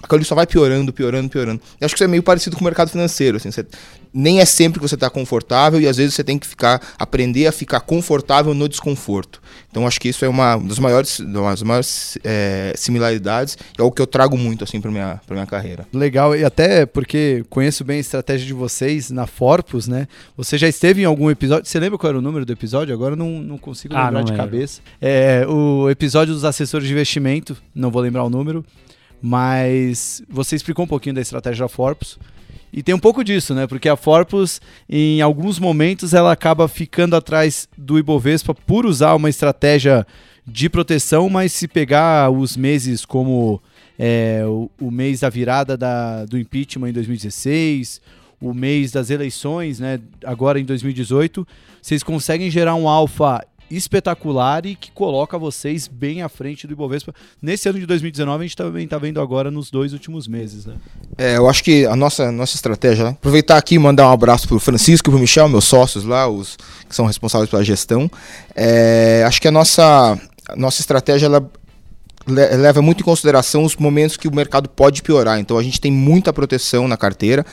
aquilo 0.03 0.25
só 0.25 0.35
vai 0.35 0.47
piorando, 0.47 0.93
piorando, 0.93 1.29
piorando. 1.29 1.61
Eu 1.81 1.85
acho 1.85 1.95
que 1.95 1.99
isso 1.99 2.05
é 2.05 2.09
meio 2.09 2.23
parecido 2.23 2.57
com 2.57 2.63
o 2.63 2.65
mercado 2.65 2.91
financeiro. 2.91 3.37
Assim, 3.39 3.51
você- 3.51 3.67
nem 4.13 4.41
é 4.41 4.45
sempre 4.45 4.81
que 4.81 4.89
você 4.89 4.97
está 4.97 5.09
confortável 5.09 5.81
e 5.81 5.87
às 5.87 5.97
vezes 5.97 6.15
você 6.15 6.25
tem 6.25 6.39
que 6.39 6.47
ficar 6.47 6.81
aprender 6.99 7.47
a 7.47 7.53
ficar 7.53 7.81
confortável 7.81 8.53
no 8.55 8.69
desconforto. 8.69 9.41
Então 9.71 9.87
acho 9.87 10.01
que 10.01 10.09
isso 10.09 10.25
é 10.25 10.29
uma 10.29 10.57
das 10.57 10.79
maiores, 10.79 11.21
das 11.21 11.63
maiores 11.63 12.19
é, 12.25 12.73
similaridades 12.77 13.57
e 13.79 13.81
é 13.81 13.85
o 13.85 13.91
que 13.93 14.03
eu 14.03 14.07
trago 14.07 14.37
muito 14.37 14.65
assim 14.65 14.81
para 14.81 14.91
minha 14.91 15.21
para 15.27 15.35
minha 15.35 15.47
carreira. 15.47 15.87
Legal, 15.93 16.35
e 16.35 16.45
até 16.45 16.87
porque 16.87 17.45
conheço 17.49 17.85
bem 17.85 17.99
a 17.99 18.01
estratégia 18.01 18.47
de 18.47 18.53
vocês 18.53 19.11
na 19.11 19.27
Forpus, 19.27 19.87
né? 19.87 20.09
Você 20.37 20.59
já 20.59 20.69
esteve 20.69 21.03
em 21.03 21.05
algum 21.05 21.31
episódio. 21.31 21.67
Você 21.67 21.79
lembra 21.79 21.97
qual 21.99 22.09
era 22.11 22.19
o 22.19 22.23
número 22.23 22.45
do 22.45 22.53
episódio? 22.53 22.93
Agora 22.93 23.13
eu 23.13 23.17
não, 23.17 23.41
não 23.41 23.59
consigo 23.59 23.95
Ah, 23.95 24.07
lembrar 24.07 24.19
não 24.19 24.25
de 24.25 24.33
lembro. 24.33 24.45
cabeça. 24.47 24.81
É 25.01 25.47
o 25.47 25.89
episódio 25.89 26.35
dos 26.35 26.45
assessores 26.45 26.87
de 26.87 26.93
investimento, 26.93 27.57
não 27.75 27.91
vou 27.91 28.03
lembrar 28.03 28.25
o 28.25 28.31
número, 28.31 28.65
mas 29.23 30.23
você 30.29 30.57
explicou 30.57 30.85
um 30.85 30.89
pouquinho 30.89 31.15
da 31.15 31.21
estratégia 31.21 31.65
da 31.65 31.69
Forpus. 31.69 32.19
E 32.73 32.83
tem 32.83 32.95
um 32.95 32.99
pouco 32.99 33.25
disso, 33.25 33.55
né? 33.55 33.67
Porque 33.67 33.89
a 33.89 33.97
Forpus, 33.97 34.61
em 34.89 35.21
alguns 35.21 35.59
momentos, 35.59 36.15
ela 36.15 36.33
acaba 36.33 36.69
ficando 36.69 37.17
atrás 37.17 37.69
do 37.77 37.99
Ibovespa 37.99 38.55
por 38.55 38.87
usar 38.87 39.15
uma 39.15 39.29
estratégia 39.29 40.07
de 40.47 40.69
proteção, 40.69 41.29
mas 41.29 41.53
se 41.53 41.67
pegar 41.69 42.31
os 42.31 42.57
meses 42.57 43.05
como 43.05 43.61
é, 43.99 44.43
o, 44.47 44.71
o 44.81 44.91
mês 44.91 45.21
da 45.21 45.29
virada 45.29 45.77
da, 45.77 46.25
do 46.25 46.39
impeachment 46.39 46.91
em 46.91 46.93
2016, 46.93 48.01
o 48.41 48.55
mês 48.55 48.91
das 48.91 49.11
eleições, 49.11 49.79
né, 49.79 50.01
agora 50.25 50.59
em 50.59 50.65
2018, 50.65 51.47
vocês 51.83 52.03
conseguem 52.03 52.51
gerar 52.51 52.75
um 52.75 52.89
alfa 52.89 53.45
espetacular 53.71 54.67
e 54.67 54.75
que 54.75 54.91
coloca 54.91 55.39
vocês 55.39 55.87
bem 55.87 56.23
à 56.23 56.29
frente 56.29 56.67
do 56.67 56.73
Ibovespa. 56.73 57.15
Nesse 57.41 57.69
ano 57.69 57.79
de 57.79 57.87
2019, 57.87 58.45
a 58.45 58.47
gente 58.47 58.57
também 58.57 58.85
está 58.85 58.99
vendo 58.99 59.21
agora 59.21 59.51
nos 59.51 59.71
dois 59.71 59.93
últimos 59.93 60.27
meses. 60.27 60.67
Né? 60.67 60.75
É, 61.17 61.37
eu 61.37 61.49
acho 61.49 61.63
que 61.63 61.87
a 61.87 61.95
nossa, 61.95 62.33
nossa 62.33 62.57
estratégia, 62.57 63.05
né? 63.05 63.11
aproveitar 63.11 63.57
aqui 63.57 63.77
e 63.77 63.79
mandar 63.79 64.09
um 64.09 64.13
abraço 64.13 64.49
para 64.49 64.57
o 64.57 64.61
Francisco 64.61 65.09
e 65.09 65.11
para 65.11 65.19
o 65.19 65.21
Michel, 65.21 65.49
meus 65.49 65.65
sócios 65.65 66.05
lá, 66.05 66.29
os 66.29 66.57
que 66.89 66.95
são 66.95 67.07
responsáveis 67.07 67.49
pela 67.49 67.63
gestão. 67.63 68.11
É, 68.55 69.23
acho 69.27 69.41
que 69.41 69.49
a 69.49 69.53
nossa, 69.53 70.19
a 70.49 70.57
nossa 70.57 70.81
estratégia 70.81 71.27
ela 71.27 71.51
leva 72.27 72.83
muito 72.83 73.01
em 73.01 73.05
consideração 73.05 73.65
os 73.65 73.77
momentos 73.77 74.17
que 74.17 74.29
o 74.29 74.35
mercado 74.35 74.69
pode 74.69 75.03
piorar. 75.03 75.39
Então 75.39 75.57
a 75.57 75.63
gente 75.63 75.81
tem 75.81 75.91
muita 75.91 76.33
proteção 76.33 76.87
na 76.87 76.97
carteira. 76.97 77.45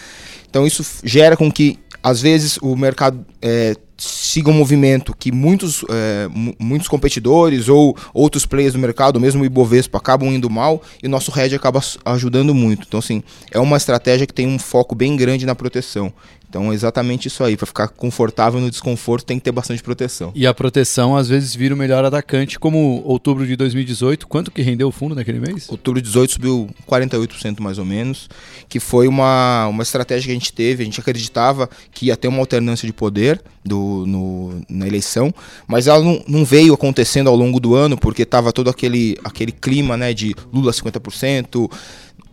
Então 0.50 0.66
isso 0.66 0.84
gera 1.04 1.38
com 1.38 1.52
que 1.52 1.80
às 2.02 2.22
vezes 2.22 2.58
o 2.62 2.76
mercado 2.76 3.26
é, 3.42 3.76
siga 3.98 4.50
um 4.50 4.54
movimento 4.54 5.16
que 5.18 5.32
muitos, 5.32 5.84
é, 5.90 6.28
muitos 6.60 6.88
competidores 6.88 7.68
ou 7.68 7.98
outros 8.14 8.46
players 8.46 8.74
do 8.74 8.80
mercado, 8.80 9.20
mesmo 9.20 9.42
o 9.42 9.46
Ibovespa, 9.46 9.98
acabam 9.98 10.30
indo 10.30 10.50
mal 10.50 10.82
e 11.02 11.08
o 11.08 11.10
nosso 11.10 11.38
hedge 11.38 11.56
acaba 11.56 11.82
ajudando 12.06 12.54
muito. 12.54 12.86
Então, 12.88 13.00
assim, 13.00 13.24
é 13.52 13.60
uma 13.60 13.78
estratégia 13.78 14.28
que 14.28 14.34
tem 14.34 14.48
um 14.48 14.60
foco 14.60 14.94
bem 14.94 15.16
grande 15.16 15.46
na 15.46 15.56
proteção. 15.56 16.14
Então 16.50 16.72
é 16.72 16.76
exatamente 16.76 17.28
isso 17.28 17.44
aí. 17.44 17.58
Para 17.58 17.68
ficar 17.68 17.88
confortável 17.90 18.60
no 18.60 18.70
desconforto 18.70 19.26
tem 19.26 19.38
que 19.38 19.44
ter 19.44 19.52
bastante 19.52 19.84
proteção. 19.84 20.32
E 20.34 20.48
a 20.48 20.54
proteção 20.54 21.16
às 21.16 21.28
vezes 21.28 21.54
vira 21.54 21.74
o 21.74 21.78
melhor 21.78 22.06
atacante, 22.06 22.58
como 22.58 23.02
outubro 23.06 23.46
de 23.46 23.56
2018. 23.56 24.28
Quanto 24.28 24.52
que 24.52 24.62
rendeu 24.62 24.88
o 24.88 24.92
fundo 24.92 25.14
naquele 25.14 25.40
mês? 25.40 25.70
Outubro 25.70 26.02
de 26.02 26.08
18 26.08 26.34
subiu 26.34 26.70
48% 26.88 27.60
mais 27.60 27.78
ou 27.78 27.86
menos, 27.86 28.30
que 28.70 28.80
foi 28.80 29.08
uma, 29.08 29.68
uma 29.68 29.84
estratégia 29.84 30.28
que 30.28 30.32
a 30.32 30.34
gente 30.34 30.54
teve. 30.54 30.84
A 30.84 30.86
gente 30.86 31.00
acreditava 31.00 31.70
que 31.92 32.08
ia 32.08 32.16
ter 32.16 32.28
uma 32.28 32.40
alternância 32.40 32.86
de 32.86 32.94
poder 32.94 33.42
do, 33.64 34.06
no, 34.08 34.62
na 34.70 34.88
eleição, 34.88 35.34
mas 35.68 35.88
ela 35.88 36.02
não, 36.02 36.24
não 36.28 36.46
veio 36.46 36.74
acontecendo 36.74 37.30
ao 37.30 37.36
longo 37.36 37.60
do 37.60 37.76
ano, 37.76 37.98
porque 37.98 38.24
estava 38.24 38.54
todo 38.54 38.70
aquele, 38.70 39.18
aquele 39.24 39.52
clima 39.52 39.98
né, 39.98 40.14
de 40.14 40.34
Lula 40.54 40.72
50%. 40.72 41.70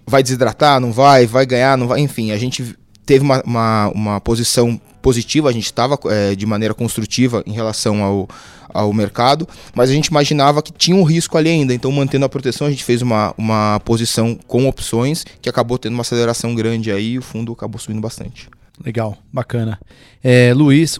Vai 0.06 0.23
desidratar, 0.23 0.78
não 0.80 0.92
vai, 0.92 1.26
vai 1.26 1.47
ganhar, 1.47 1.78
não 1.78 1.88
vai, 1.88 1.99
enfim, 1.99 2.30
a 2.30 2.37
gente 2.37 2.76
teve 3.04 3.25
uma, 3.25 3.42
uma, 3.42 3.88
uma 3.88 4.20
posição 4.20 4.80
positiva, 5.02 5.49
a 5.49 5.52
gente 5.52 5.66
estava 5.66 5.99
é, 6.06 6.34
de 6.34 6.46
maneira 6.46 6.73
construtiva 6.73 7.42
em 7.46 7.52
relação 7.52 8.02
ao, 8.02 8.28
ao 8.70 8.92
mercado, 8.92 9.46
mas 9.75 9.90
a 9.90 9.92
gente 9.92 10.06
imaginava 10.06 10.62
que 10.62 10.73
tinha 10.73 10.96
um 10.96 11.04
risco 11.04 11.37
ali 11.37 11.50
ainda, 11.50 11.75
então 11.75 11.92
mantendo 11.92 12.25
a 12.25 12.28
proteção 12.28 12.66
a 12.66 12.70
gente 12.70 12.82
fez 12.82 13.02
uma, 13.02 13.34
uma 13.37 13.80
posição 13.84 14.38
com 14.46 14.66
opções 14.66 15.25
que 15.42 15.49
acabou 15.49 15.78
tendo 15.78 15.92
uma 15.92 16.00
aceleração 16.00 16.54
grande 16.54 16.90
aí 16.90 17.12
e 17.12 17.18
o 17.18 17.23
fundo 17.23 17.52
acabou 17.52 17.78
subindo 17.78 18.00
bastante. 18.00 18.49
Legal, 18.82 19.16
bacana. 19.32 19.78
É, 20.23 20.52
Luiz, 20.54 20.99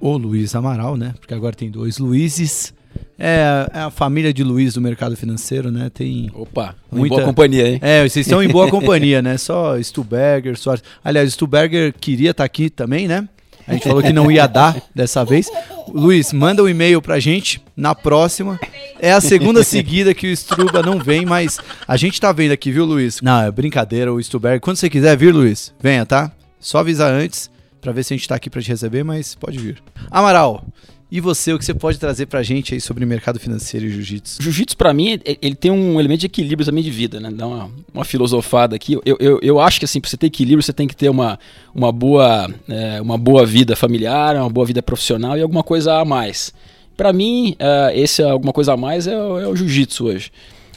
o 0.00 0.16
Luiz 0.16 0.54
Amaral, 0.54 0.96
né? 0.96 1.14
Porque 1.18 1.34
agora 1.34 1.56
tem 1.56 1.70
dois 1.70 1.98
Luizes. 1.98 2.72
É, 3.18 3.68
é, 3.72 3.78
a 3.80 3.90
família 3.90 4.32
de 4.32 4.44
Luiz 4.44 4.74
do 4.74 4.80
mercado 4.80 5.16
financeiro, 5.16 5.70
né? 5.70 5.90
Tem. 5.92 6.30
Opa, 6.34 6.74
muita... 6.90 7.16
boa 7.16 7.26
companhia, 7.26 7.68
hein? 7.68 7.78
É, 7.82 8.08
vocês 8.08 8.26
estão 8.26 8.42
em 8.42 8.48
boa 8.48 8.68
companhia, 8.70 9.20
né? 9.20 9.36
Só 9.36 9.80
Stuberger, 9.82 10.56
Soares. 10.56 10.84
Aliás, 11.04 11.32
Stuberger 11.32 11.92
queria 11.98 12.30
estar 12.30 12.42
tá 12.42 12.46
aqui 12.46 12.70
também, 12.70 13.08
né? 13.08 13.28
A 13.68 13.74
gente 13.74 13.86
falou 13.86 14.02
que 14.02 14.14
não 14.14 14.30
ia 14.30 14.46
dar 14.46 14.80
dessa 14.94 15.24
vez. 15.24 15.50
Luiz, 15.88 16.32
manda 16.32 16.62
um 16.62 16.68
e-mail 16.68 17.02
pra 17.02 17.20
gente 17.20 17.60
na 17.76 17.94
próxima. 17.94 18.58
É 18.98 19.12
a 19.12 19.20
segunda 19.20 19.62
seguida 19.62 20.14
que 20.14 20.26
o 20.26 20.32
Struba 20.32 20.82
não 20.82 20.98
vem, 20.98 21.26
mas 21.26 21.58
a 21.86 21.96
gente 21.96 22.18
tá 22.18 22.32
vendo 22.32 22.52
aqui, 22.52 22.70
viu, 22.72 22.86
Luiz? 22.86 23.20
Não, 23.20 23.42
é 23.42 23.50
brincadeira, 23.50 24.12
o 24.12 24.22
Stuberger. 24.22 24.60
Quando 24.60 24.78
você 24.78 24.88
quiser 24.88 25.14
vir, 25.18 25.34
Luiz, 25.34 25.74
venha, 25.78 26.06
tá? 26.06 26.32
Só 26.58 26.78
avisar 26.78 27.12
antes 27.12 27.50
para 27.80 27.92
ver 27.92 28.04
se 28.04 28.14
a 28.14 28.16
gente 28.16 28.26
tá 28.26 28.36
aqui 28.36 28.48
para 28.48 28.62
te 28.62 28.70
receber, 28.70 29.04
mas 29.04 29.34
pode 29.34 29.58
vir. 29.58 29.82
Amaral, 30.10 30.64
e 31.10 31.20
você, 31.20 31.54
o 31.54 31.58
que 31.58 31.64
você 31.64 31.72
pode 31.72 31.98
trazer 31.98 32.26
pra 32.26 32.42
gente 32.42 32.74
aí 32.74 32.80
sobre 32.80 33.06
mercado 33.06 33.40
financeiro 33.40 33.86
e 33.86 33.90
jiu-jitsu? 33.90 34.42
Jiu-jitsu, 34.42 34.76
para 34.76 34.92
mim, 34.92 35.18
ele 35.24 35.54
tem 35.54 35.70
um 35.70 35.98
elemento 35.98 36.20
de 36.20 36.26
equilíbrio 36.26 36.66
também 36.66 36.84
de 36.84 36.90
vida, 36.90 37.18
né? 37.18 37.30
Dá 37.30 37.46
uma, 37.46 37.70
uma 37.94 38.04
filosofada 38.04 38.76
aqui. 38.76 38.98
Eu, 39.06 39.16
eu, 39.18 39.38
eu 39.40 39.58
acho 39.58 39.78
que, 39.78 39.86
assim, 39.86 40.02
pra 40.02 40.10
você 40.10 40.18
ter 40.18 40.26
equilíbrio, 40.26 40.62
você 40.62 40.72
tem 40.72 40.86
que 40.86 40.94
ter 40.94 41.08
uma, 41.08 41.38
uma, 41.74 41.90
boa, 41.90 42.52
é, 42.68 43.00
uma 43.00 43.16
boa 43.16 43.46
vida 43.46 43.74
familiar, 43.74 44.36
uma 44.36 44.50
boa 44.50 44.66
vida 44.66 44.82
profissional 44.82 45.38
e 45.38 45.40
alguma 45.40 45.62
coisa 45.62 45.94
a 45.94 46.04
mais. 46.04 46.52
Para 46.94 47.10
mim, 47.10 47.56
uh, 47.60 47.90
esse 47.94 48.22
alguma 48.22 48.52
coisa 48.52 48.74
a 48.74 48.76
mais 48.76 49.06
é, 49.06 49.14
é 49.14 49.46
o 49.46 49.56
jiu-jitsu 49.56 50.04
hoje. 50.04 50.30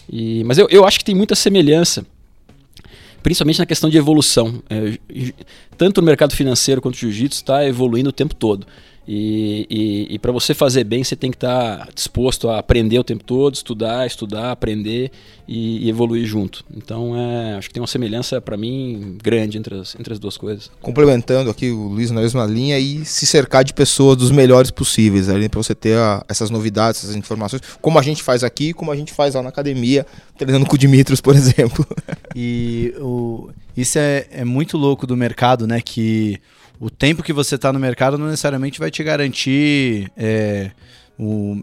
E, 0.09 0.45
mas 0.45 0.57
eu, 0.57 0.67
eu 0.69 0.85
acho 0.85 0.97
que 0.97 1.03
tem 1.03 1.15
muita 1.15 1.35
semelhança 1.35 2.05
principalmente 3.21 3.59
na 3.59 3.65
questão 3.65 3.89
de 3.89 3.97
evolução. 3.97 4.63
É, 4.69 4.97
tanto 5.77 6.01
no 6.01 6.05
mercado 6.05 6.33
financeiro 6.35 6.81
quanto 6.81 6.95
o 6.95 6.97
jiu-jitsu 6.97 7.41
está 7.41 7.65
evoluindo 7.65 8.09
o 8.09 8.13
tempo 8.13 8.33
todo. 8.33 8.65
E, 9.07 9.65
e, 9.69 10.15
e 10.15 10.19
para 10.19 10.31
você 10.31 10.53
fazer 10.53 10.83
bem, 10.83 11.03
você 11.03 11.15
tem 11.15 11.31
que 11.31 11.37
estar 11.37 11.85
tá 11.85 11.89
disposto 11.93 12.49
a 12.49 12.59
aprender 12.59 12.99
o 12.99 13.03
tempo 13.03 13.23
todo, 13.23 13.55
estudar, 13.55 14.05
estudar, 14.05 14.51
aprender 14.51 15.11
e, 15.47 15.85
e 15.85 15.89
evoluir 15.89 16.25
junto. 16.25 16.63
Então, 16.75 17.15
é, 17.17 17.55
acho 17.55 17.67
que 17.67 17.73
tem 17.73 17.81
uma 17.81 17.87
semelhança 17.87 18.39
para 18.39 18.55
mim 18.55 19.17
grande 19.21 19.57
entre 19.57 19.79
as, 19.79 19.95
entre 19.95 20.13
as 20.13 20.19
duas 20.19 20.37
coisas. 20.37 20.69
Complementando 20.81 21.49
aqui 21.49 21.71
o 21.71 21.87
Luiz 21.87 22.11
na 22.11 22.21
mesma 22.21 22.45
linha 22.45 22.77
e 22.77 23.03
se 23.03 23.25
cercar 23.25 23.63
de 23.63 23.73
pessoas 23.73 24.15
dos 24.15 24.29
melhores 24.29 24.69
possíveis, 24.69 25.29
ali 25.29 25.49
para 25.49 25.61
você 25.61 25.73
ter 25.73 25.97
a, 25.97 26.23
essas 26.29 26.51
novidades, 26.51 27.03
essas 27.03 27.15
informações, 27.15 27.61
como 27.81 27.97
a 27.97 28.03
gente 28.03 28.21
faz 28.21 28.43
aqui, 28.43 28.71
como 28.71 28.91
a 28.91 28.95
gente 28.95 29.11
faz 29.11 29.33
lá 29.33 29.41
na 29.41 29.49
academia, 29.49 30.05
treinando 30.37 30.65
com 30.65 30.75
o 30.75 30.77
Dimitros, 30.77 31.19
por 31.19 31.33
exemplo. 31.35 31.85
E 32.35 32.93
o, 32.99 33.49
isso 33.75 33.97
é, 33.97 34.27
é 34.31 34.45
muito 34.45 34.77
louco 34.77 35.07
do 35.07 35.17
mercado, 35.17 35.65
né? 35.65 35.81
Que 35.81 36.39
o 36.81 36.89
tempo 36.89 37.21
que 37.21 37.31
você 37.31 37.55
está 37.55 37.71
no 37.71 37.79
mercado 37.79 38.17
não 38.17 38.25
necessariamente 38.25 38.79
vai 38.79 38.89
te 38.89 39.03
garantir 39.03 40.11
é, 40.17 40.71
o, 41.17 41.55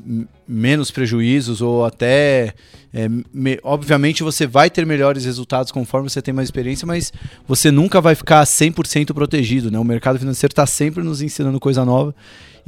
menos 0.46 0.92
prejuízos 0.92 1.60
ou 1.60 1.84
até. 1.84 2.54
É, 2.94 3.08
me, 3.34 3.58
obviamente 3.64 4.22
você 4.22 4.46
vai 4.46 4.70
ter 4.70 4.87
melhores 4.87 5.25
resultados 5.25 5.72
conforme 5.72 6.08
você 6.08 6.22
tem 6.22 6.32
mais 6.32 6.46
experiência, 6.46 6.87
mas 6.87 7.12
você 7.48 7.72
nunca 7.72 8.00
vai 8.00 8.14
ficar 8.14 8.44
100% 8.44 9.12
protegido. 9.12 9.72
Né? 9.72 9.78
O 9.80 9.84
mercado 9.84 10.20
financeiro 10.20 10.52
está 10.52 10.64
sempre 10.64 11.02
nos 11.02 11.20
ensinando 11.20 11.58
coisa 11.58 11.84
nova 11.84 12.14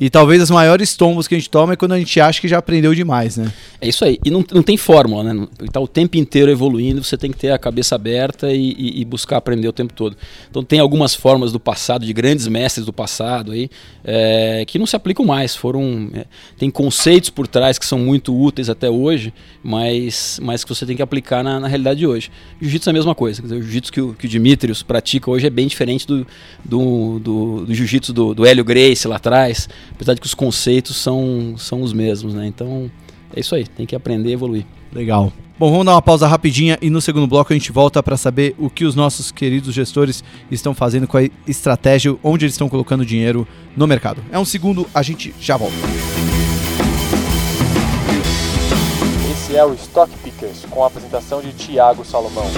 e 0.00 0.08
talvez 0.08 0.40
as 0.40 0.50
maiores 0.50 0.96
tombos 0.96 1.28
que 1.28 1.34
a 1.34 1.38
gente 1.38 1.50
toma 1.50 1.74
é 1.74 1.76
quando 1.76 1.92
a 1.92 1.98
gente 1.98 2.18
acha 2.18 2.40
que 2.40 2.48
já 2.48 2.56
aprendeu 2.56 2.94
demais, 2.94 3.36
né? 3.36 3.52
É 3.78 3.86
isso 3.86 4.02
aí. 4.02 4.18
E 4.24 4.30
não, 4.30 4.42
não 4.50 4.62
tem 4.62 4.74
fórmula, 4.78 5.22
né? 5.22 5.46
Está 5.62 5.78
o 5.78 5.86
tempo 5.86 6.16
inteiro 6.16 6.50
evoluindo, 6.50 7.04
você 7.04 7.18
tem 7.18 7.30
que 7.30 7.36
ter 7.36 7.50
a 7.50 7.58
cabeça 7.58 7.96
aberta 7.96 8.50
e, 8.50 8.72
e, 8.78 9.02
e, 9.02 9.04
buscar 9.04 9.36
aprender 9.36 9.68
o 9.68 9.74
tempo 9.74 9.92
todo. 9.92 10.16
Então 10.50 10.64
tem 10.64 10.80
algumas 10.80 11.14
formas 11.14 11.52
do 11.52 11.60
passado, 11.60 12.06
de 12.06 12.14
grandes 12.14 12.46
mestres 12.46 12.86
do 12.86 12.94
passado 12.94 13.52
aí, 13.52 13.68
é, 14.02 14.64
que 14.66 14.78
não 14.78 14.86
se 14.86 14.96
aplicam 14.96 15.26
mais. 15.26 15.54
Foram. 15.54 16.08
É, 16.14 16.24
tem 16.56 16.70
conceitos 16.70 17.28
por 17.28 17.46
trás 17.46 17.78
que 17.78 17.84
são 17.84 17.98
muito 17.98 18.34
úteis 18.34 18.70
até 18.70 18.88
hoje, 18.88 19.34
mas, 19.62 20.40
mas 20.42 20.64
que 20.64 20.74
você 20.74 20.86
tem 20.86 20.96
que 20.96 21.02
aplicar 21.02 21.44
na, 21.44 21.60
na 21.60 21.68
realidade 21.68 21.98
de 21.98 22.06
hoje. 22.06 22.30
Jiu-jitsu 22.58 22.88
é 22.88 22.92
a 22.92 22.94
mesma 22.94 23.14
coisa. 23.14 23.42
Dizer, 23.42 23.56
o 23.56 23.62
jiu-jitsu 23.62 23.92
que 23.92 24.00
o, 24.00 24.14
que 24.14 24.24
o 24.24 24.28
Dimitrios 24.30 24.82
pratica 24.82 25.30
hoje 25.30 25.46
é 25.46 25.50
bem 25.50 25.66
diferente 25.66 26.06
do, 26.06 26.26
do, 26.64 27.18
do, 27.18 27.66
do 27.66 27.74
jiu-jitsu 27.74 28.14
do, 28.14 28.34
do 28.34 28.46
Hélio 28.46 28.64
Grace 28.64 29.06
lá 29.06 29.16
atrás 29.16 29.68
apesar 29.92 30.14
de 30.14 30.20
que 30.20 30.26
os 30.26 30.34
conceitos 30.34 30.96
são, 30.96 31.54
são 31.56 31.82
os 31.82 31.92
mesmos, 31.92 32.34
né? 32.34 32.46
Então 32.46 32.90
é 33.34 33.40
isso 33.40 33.54
aí, 33.54 33.66
tem 33.66 33.86
que 33.86 33.94
aprender 33.94 34.30
e 34.30 34.32
evoluir. 34.32 34.66
Legal. 34.92 35.32
Bom, 35.58 35.70
vamos 35.70 35.84
dar 35.84 35.92
uma 35.92 36.00
pausa 36.00 36.26
rapidinha 36.26 36.78
e 36.80 36.88
no 36.88 37.02
segundo 37.02 37.26
bloco 37.26 37.52
a 37.52 37.56
gente 37.56 37.70
volta 37.70 38.02
para 38.02 38.16
saber 38.16 38.54
o 38.58 38.70
que 38.70 38.84
os 38.84 38.94
nossos 38.94 39.30
queridos 39.30 39.74
gestores 39.74 40.24
estão 40.50 40.74
fazendo 40.74 41.06
com 41.06 41.18
a 41.18 41.28
estratégia, 41.46 42.16
onde 42.22 42.46
eles 42.46 42.54
estão 42.54 42.66
colocando 42.66 43.04
dinheiro 43.04 43.46
no 43.76 43.86
mercado. 43.86 44.22
É 44.32 44.38
um 44.38 44.44
segundo, 44.44 44.86
a 44.94 45.02
gente 45.02 45.34
já 45.38 45.58
volta. 45.58 45.76
Esse 49.30 49.54
é 49.54 49.64
o 49.64 49.74
Stock 49.74 50.10
Pickers 50.24 50.64
com 50.70 50.82
a 50.82 50.86
apresentação 50.86 51.42
de 51.42 51.52
Tiago 51.52 52.06
Salomão. 52.06 52.50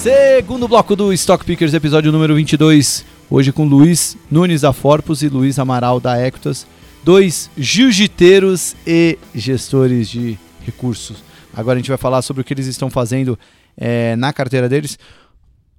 Segundo 0.00 0.66
bloco 0.66 0.96
do 0.96 1.12
Stock 1.12 1.44
Pickers, 1.44 1.74
episódio 1.74 2.10
número 2.10 2.34
22. 2.34 3.04
Hoje 3.28 3.52
com 3.52 3.66
Luiz 3.66 4.16
Nunes 4.30 4.62
da 4.62 4.72
Forpus 4.72 5.22
e 5.22 5.28
Luiz 5.28 5.58
Amaral 5.58 6.00
da 6.00 6.26
Equitas. 6.26 6.66
Dois 7.04 7.50
jiu-jiteiros 7.54 8.74
e 8.86 9.18
gestores 9.34 10.08
de 10.08 10.38
recursos. 10.62 11.22
Agora 11.52 11.76
a 11.76 11.80
gente 11.80 11.90
vai 11.90 11.98
falar 11.98 12.22
sobre 12.22 12.40
o 12.40 12.44
que 12.44 12.54
eles 12.54 12.66
estão 12.66 12.88
fazendo 12.88 13.38
é, 13.76 14.16
na 14.16 14.32
carteira 14.32 14.70
deles. 14.70 14.98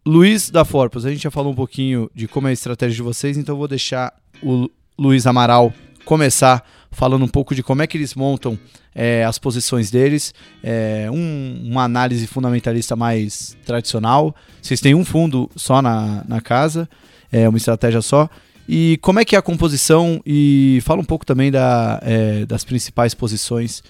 Luiz 0.06 0.52
da 0.52 0.64
Forpus, 0.64 1.04
a 1.04 1.10
gente 1.10 1.24
já 1.24 1.32
falou 1.32 1.52
um 1.52 1.56
pouquinho 1.56 2.08
de 2.14 2.28
como 2.28 2.46
é 2.46 2.52
a 2.52 2.54
estratégia 2.54 2.98
de 2.98 3.02
vocês, 3.02 3.38
então 3.38 3.58
vou 3.58 3.68
deixar 3.68 4.14
o 4.44 4.70
Luiz 5.00 5.26
Amaral 5.26 5.74
começar 6.06 6.64
falando 6.92 7.24
um 7.24 7.28
pouco 7.28 7.56
de 7.56 7.64
como 7.64 7.82
é 7.82 7.88
que 7.88 7.98
eles 7.98 8.14
montam 8.14 8.60
é, 8.94 9.24
as 9.24 9.40
posições 9.40 9.90
deles, 9.90 10.34
é, 10.62 11.10
um, 11.12 11.62
uma 11.64 11.84
análise 11.84 12.28
fundamentalista 12.28 12.96
mais 12.96 13.56
tradicional. 13.66 14.36
Vocês 14.62 14.82
têm 14.82 14.94
um 14.94 15.06
fundo 15.06 15.50
só 15.56 15.82
na, 15.82 16.24
na 16.28 16.42
casa, 16.42 16.88
é, 17.32 17.48
uma 17.48 17.58
estratégia 17.58 18.02
só. 18.02 18.30
E 18.68 19.00
como 19.02 19.20
é 19.20 19.26
que 19.26 19.36
é 19.36 19.40
a 19.40 19.42
composição? 19.42 20.22
E 20.26 20.80
fala 20.84 21.02
um 21.02 21.06
pouco 21.06 21.26
também 21.26 21.52
da, 21.52 22.00
é, 22.04 22.46
das 22.46 22.64
principais 22.64 23.14
posições 23.14 23.82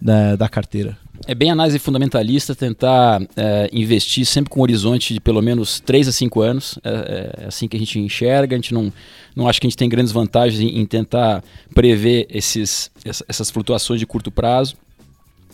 da, 0.00 0.36
da 0.36 0.48
carteira. 0.48 0.96
É 1.26 1.34
bem 1.34 1.50
análise 1.50 1.78
fundamentalista 1.78 2.54
tentar 2.54 3.20
é, 3.36 3.68
investir 3.72 4.24
sempre 4.24 4.50
com 4.50 4.60
um 4.60 4.62
horizonte 4.62 5.12
de 5.12 5.20
pelo 5.20 5.42
menos 5.42 5.78
3 5.80 6.08
a 6.08 6.12
5 6.12 6.40
anos. 6.40 6.78
É, 6.82 7.36
é, 7.42 7.46
assim 7.46 7.68
que 7.68 7.76
a 7.76 7.80
gente 7.80 7.98
enxerga, 7.98 8.54
a 8.54 8.58
gente 8.58 8.72
não, 8.72 8.92
não 9.36 9.46
acha 9.46 9.60
que 9.60 9.66
a 9.66 9.70
gente 9.70 9.76
tem 9.76 9.88
grandes 9.88 10.12
vantagens 10.12 10.60
em, 10.60 10.80
em 10.80 10.86
tentar 10.86 11.44
prever 11.74 12.26
esses, 12.30 12.90
essas 13.28 13.50
flutuações 13.50 14.00
de 14.00 14.06
curto 14.06 14.30
prazo. 14.30 14.76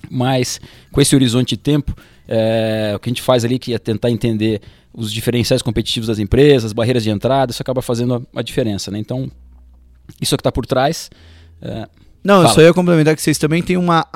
Mas 0.08 0.61
com 0.92 1.00
esse 1.00 1.14
horizonte 1.16 1.50
de 1.50 1.56
tempo, 1.56 1.96
é, 2.28 2.92
o 2.94 3.00
que 3.00 3.08
a 3.08 3.11
gente 3.11 3.23
faz 3.23 3.44
ali 3.44 3.58
que 3.58 3.75
é 3.75 3.78
tentar 3.78 4.11
entender 4.11 4.61
os 4.94 5.12
diferenciais 5.12 5.62
competitivos 5.62 6.06
das 6.06 6.18
empresas, 6.18 6.73
barreiras 6.73 7.02
de 7.02 7.11
entrada, 7.11 7.50
isso 7.50 7.61
acaba 7.61 7.82
fazendo 7.82 8.14
a, 8.14 8.40
a 8.40 8.42
diferença. 8.42 8.90
Né? 8.90 8.99
Então, 8.99 9.30
isso 10.20 10.35
é 10.35 10.38
que 10.38 10.40
está 10.40 10.52
por 10.52 10.64
trás. 10.64 11.11
É, 11.61 11.88
Não, 12.23 12.37
fala. 12.37 12.49
eu 12.49 12.54
só 12.54 12.62
ia 12.62 12.73
complementar 12.73 13.16
que 13.16 13.20
vocês 13.20 13.37
também 13.37 13.62
têm 13.62 13.76
uma 13.76 14.06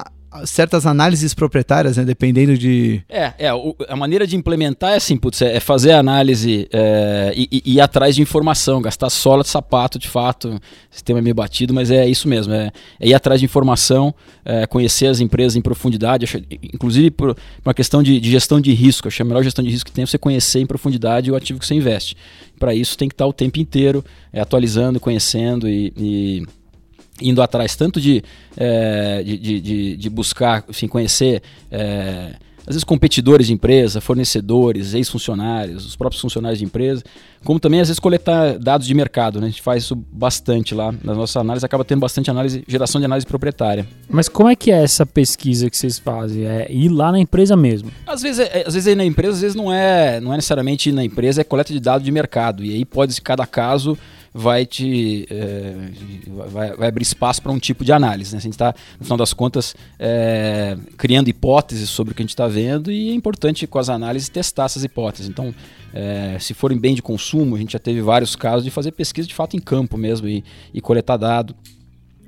certas 0.44 0.86
análises 0.86 1.34
proprietárias, 1.34 1.96
né? 1.96 2.04
Dependendo 2.04 2.56
de. 2.56 3.02
É, 3.08 3.32
é 3.38 3.54
o, 3.54 3.74
a 3.88 3.96
maneira 3.96 4.26
de 4.26 4.36
implementar 4.36 4.92
é 4.92 4.96
assim, 4.96 5.16
putz, 5.16 5.42
é 5.42 5.58
fazer 5.58 5.92
a 5.92 5.98
análise 5.98 6.68
é, 6.72 7.32
e, 7.36 7.62
e, 7.64 7.74
ir 7.74 7.80
atrás 7.80 8.14
de 8.14 8.22
informação, 8.22 8.80
gastar 8.80 9.10
sola 9.10 9.42
de 9.42 9.48
sapato, 9.48 9.98
de 9.98 10.08
fato. 10.08 10.48
O 10.48 10.60
sistema 10.90 11.18
é 11.18 11.22
meio 11.22 11.34
batido, 11.34 11.74
mas 11.74 11.90
é 11.90 12.06
isso 12.06 12.28
mesmo. 12.28 12.52
É, 12.52 12.70
é 13.00 13.08
ir 13.08 13.14
atrás 13.14 13.40
de 13.40 13.44
informação, 13.44 14.14
é, 14.44 14.66
conhecer 14.66 15.06
as 15.06 15.20
empresas 15.20 15.56
em 15.56 15.60
profundidade, 15.60 16.26
inclusive 16.72 17.10
por 17.10 17.36
uma 17.64 17.74
questão 17.74 18.02
de, 18.02 18.20
de, 18.20 18.30
gestão 18.30 18.60
de 18.60 18.72
risco. 18.72 19.08
Acho 19.08 19.16
que 19.16 19.22
a 19.22 19.26
melhor 19.26 19.42
gestão 19.42 19.64
de 19.64 19.70
risco 19.70 19.90
que 19.90 19.92
tem 19.92 20.04
é 20.04 20.06
você 20.06 20.18
conhecer 20.18 20.60
em 20.60 20.66
profundidade 20.66 21.30
o 21.30 21.36
ativo 21.36 21.58
que 21.58 21.66
você 21.66 21.74
investe. 21.74 22.16
Para 22.58 22.74
isso 22.74 22.96
tem 22.96 23.08
que 23.08 23.14
estar 23.14 23.26
o 23.26 23.32
tempo 23.32 23.58
inteiro 23.58 24.04
é, 24.32 24.40
atualizando, 24.40 25.00
conhecendo 25.00 25.68
e, 25.68 25.92
e 25.96 26.46
indo 27.20 27.42
atrás 27.42 27.76
tanto 27.76 28.00
de, 28.00 28.22
é, 28.56 29.22
de, 29.22 29.60
de, 29.60 29.96
de, 29.96 30.10
buscar, 30.10 30.64
assim, 30.68 30.88
conhecer, 30.88 31.42
é, 31.70 32.34
às 32.60 32.74
vezes, 32.74 32.84
competidores 32.84 33.46
de 33.46 33.52
empresa, 33.52 34.00
fornecedores, 34.00 34.94
ex-funcionários, 34.94 35.86
os 35.86 35.96
próprios 35.96 36.20
funcionários 36.20 36.58
de 36.58 36.64
empresa, 36.64 37.02
como 37.42 37.58
também, 37.58 37.80
às 37.80 37.88
vezes, 37.88 37.98
coletar 37.98 38.58
dados 38.58 38.86
de 38.86 38.94
mercado. 38.94 39.40
Né? 39.40 39.46
A 39.46 39.50
gente 39.50 39.62
faz 39.62 39.82
isso 39.82 39.96
bastante 39.96 40.74
lá. 40.74 40.94
Na 41.02 41.14
nossa 41.14 41.40
análise, 41.40 41.64
acaba 41.64 41.84
tendo 41.84 42.00
bastante 42.00 42.30
análise, 42.30 42.62
geração 42.68 43.00
de 43.00 43.06
análise 43.06 43.26
proprietária. 43.26 43.86
Mas 44.08 44.28
como 44.28 44.48
é 44.48 44.54
que 44.54 44.70
é 44.70 44.82
essa 44.82 45.06
pesquisa 45.06 45.70
que 45.70 45.76
vocês 45.76 45.98
fazem? 45.98 46.44
É 46.44 46.70
ir 46.70 46.90
lá 46.90 47.10
na 47.10 47.18
empresa 47.18 47.56
mesmo? 47.56 47.90
Às 48.06 48.22
vezes, 48.22 48.38
é, 48.38 48.64
às 48.66 48.74
vezes 48.74 48.86
é 48.86 48.94
na 48.94 49.04
empresa, 49.04 49.34
às 49.34 49.40
vezes 49.40 49.56
não 49.56 49.72
é, 49.72 50.20
não 50.20 50.32
é 50.32 50.36
necessariamente 50.36 50.92
na 50.92 51.02
empresa, 51.02 51.40
é 51.40 51.44
coleta 51.44 51.72
de 51.72 51.80
dados 51.80 52.04
de 52.04 52.12
mercado. 52.12 52.64
E 52.64 52.72
aí 52.74 52.84
pode, 52.84 53.20
cada 53.20 53.46
caso 53.46 53.98
vai 54.32 54.64
te 54.64 55.26
é, 55.30 55.74
vai, 56.48 56.76
vai, 56.76 56.88
abrir 56.88 57.02
espaço 57.02 57.42
para 57.42 57.50
um 57.50 57.58
tipo 57.58 57.84
de 57.84 57.92
análise. 57.92 58.32
Né? 58.32 58.38
A 58.38 58.40
gente 58.40 58.52
está, 58.52 58.74
no 58.98 59.04
final 59.04 59.18
das 59.18 59.32
contas, 59.32 59.74
é, 59.98 60.76
criando 60.96 61.28
hipóteses 61.28 61.90
sobre 61.90 62.12
o 62.12 62.14
que 62.14 62.22
a 62.22 62.24
gente 62.24 62.30
está 62.30 62.46
vendo 62.46 62.90
e 62.92 63.10
é 63.10 63.14
importante 63.14 63.66
com 63.66 63.78
as 63.78 63.88
análises 63.88 64.28
testar 64.28 64.64
essas 64.64 64.84
hipóteses. 64.84 65.28
Então, 65.28 65.54
é, 65.92 66.36
se 66.38 66.54
forem 66.54 66.78
bem 66.78 66.94
de 66.94 67.02
consumo, 67.02 67.56
a 67.56 67.58
gente 67.58 67.72
já 67.72 67.78
teve 67.78 68.00
vários 68.00 68.36
casos 68.36 68.64
de 68.64 68.70
fazer 68.70 68.92
pesquisa 68.92 69.26
de 69.26 69.34
fato 69.34 69.56
em 69.56 69.60
campo 69.60 69.96
mesmo 69.98 70.28
e, 70.28 70.44
e 70.72 70.80
coletar 70.80 71.16
dado. 71.16 71.54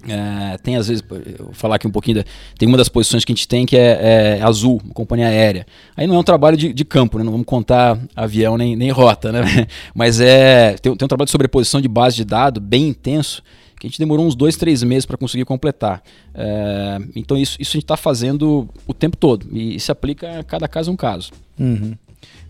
É, 0.09 0.59
tem 0.59 0.77
às 0.77 0.89
vezes, 0.89 1.03
vou 1.39 1.53
falar 1.53 1.77
aqui 1.77 1.87
um 1.87 1.91
pouquinho, 1.91 2.19
da, 2.19 2.25
tem 2.59 2.69
uma 2.69 2.77
das 2.77 2.89
posições 2.89 3.25
que 3.25 3.33
a 3.33 3.35
gente 3.35 3.47
tem 3.47 3.65
que 3.65 3.77
é, 3.77 4.39
é 4.39 4.43
azul, 4.43 4.81
companhia 4.93 5.29
aérea. 5.29 5.67
Aí 5.97 6.07
não 6.07 6.17
é 6.17 6.19
um 6.19 6.25
trabalho 6.25 6.57
de, 6.57 6.73
de, 6.73 6.85
campo, 6.85 7.19
né? 7.19 7.25
não 7.25 7.33
vamos 7.33 7.47
contar 7.47 7.99
avião 8.15 8.57
nem, 8.57 8.75
nem 8.75 8.91
rota, 8.91 9.31
né? 9.31 9.43
mas 9.95 10.21
é 10.21 10.75
tem, 10.81 10.95
tem 10.97 11.05
um 11.05 11.09
trabalho 11.09 11.27
de 11.27 11.33
sobreposição 11.33 11.81
de 11.81 11.89
base 11.89 12.17
de 12.17 12.25
dados 12.25 12.63
bem 12.63 12.89
intenso 12.89 13.43
que 13.79 13.87
a 13.87 13.91
gente 13.91 13.99
demorou 13.99 14.25
uns 14.25 14.37
dois, 14.37 14.57
três 14.57 14.81
meses 14.85 15.05
para 15.05 15.17
conseguir 15.17 15.45
completar. 15.45 16.03
É, 16.33 16.99
então 17.17 17.37
isso, 17.37 17.57
isso 17.61 17.73
a 17.73 17.75
gente 17.75 17.85
está 17.85 17.97
fazendo 17.97 18.69
o 18.87 18.95
tempo 18.95 19.17
todo 19.17 19.49
e 19.53 19.79
se 19.81 19.91
aplica 19.91 20.39
a 20.39 20.45
cada 20.45 20.69
caso 20.69 20.93
um 20.93 20.97
caso. 20.97 21.33
Uhum. 21.59 21.95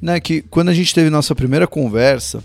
Não, 0.00 0.12
é 0.12 0.21
que 0.21 0.42
quando 0.42 0.68
a 0.68 0.75
gente 0.75 0.94
teve 0.94 1.09
nossa 1.09 1.35
primeira 1.35 1.66
conversa, 1.66 2.44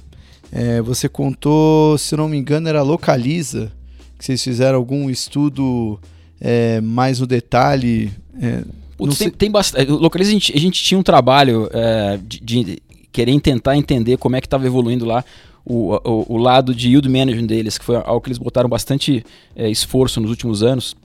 é, 0.51 0.81
você 0.81 1.09
contou, 1.09 1.97
se 1.97 2.15
não 2.15 2.29
me 2.29 2.37
engano, 2.37 2.69
era 2.69 2.81
Localiza, 2.81 3.73
que 4.17 4.25
vocês 4.25 4.43
fizeram 4.43 4.77
algum 4.77 5.09
estudo 5.09 5.99
é, 6.39 6.81
mais 6.81 7.19
no 7.19 7.27
detalhe? 7.27 8.11
É, 8.41 8.63
Putz, 8.97 9.17
tem, 9.17 9.29
tem 9.29 9.51
bastante. 9.51 9.91
Localiza, 9.91 10.31
a 10.31 10.33
gente, 10.33 10.55
a 10.55 10.59
gente 10.59 10.83
tinha 10.83 10.97
um 10.99 11.03
trabalho 11.03 11.69
é, 11.71 12.19
de, 12.21 12.39
de, 12.39 12.79
querer 13.11 13.39
tentar 13.39 13.77
entender 13.77 14.17
como 14.17 14.35
é 14.35 14.41
que 14.41 14.47
estava 14.47 14.65
evoluindo 14.65 15.05
lá 15.05 15.23
o, 15.65 15.95
o, 15.95 16.35
o, 16.35 16.37
lado 16.37 16.73
de 16.73 16.89
yield 16.89 17.07
management 17.09 17.45
deles, 17.45 17.77
que 17.77 17.85
foi 17.85 17.95
algo 17.97 18.21
que 18.21 18.29
eles 18.29 18.37
botaram 18.37 18.69
bastante 18.69 19.23
é, 19.55 19.69
esforço 19.69 20.19
nos 20.21 20.29
últimos 20.29 20.63
anos 20.63 20.95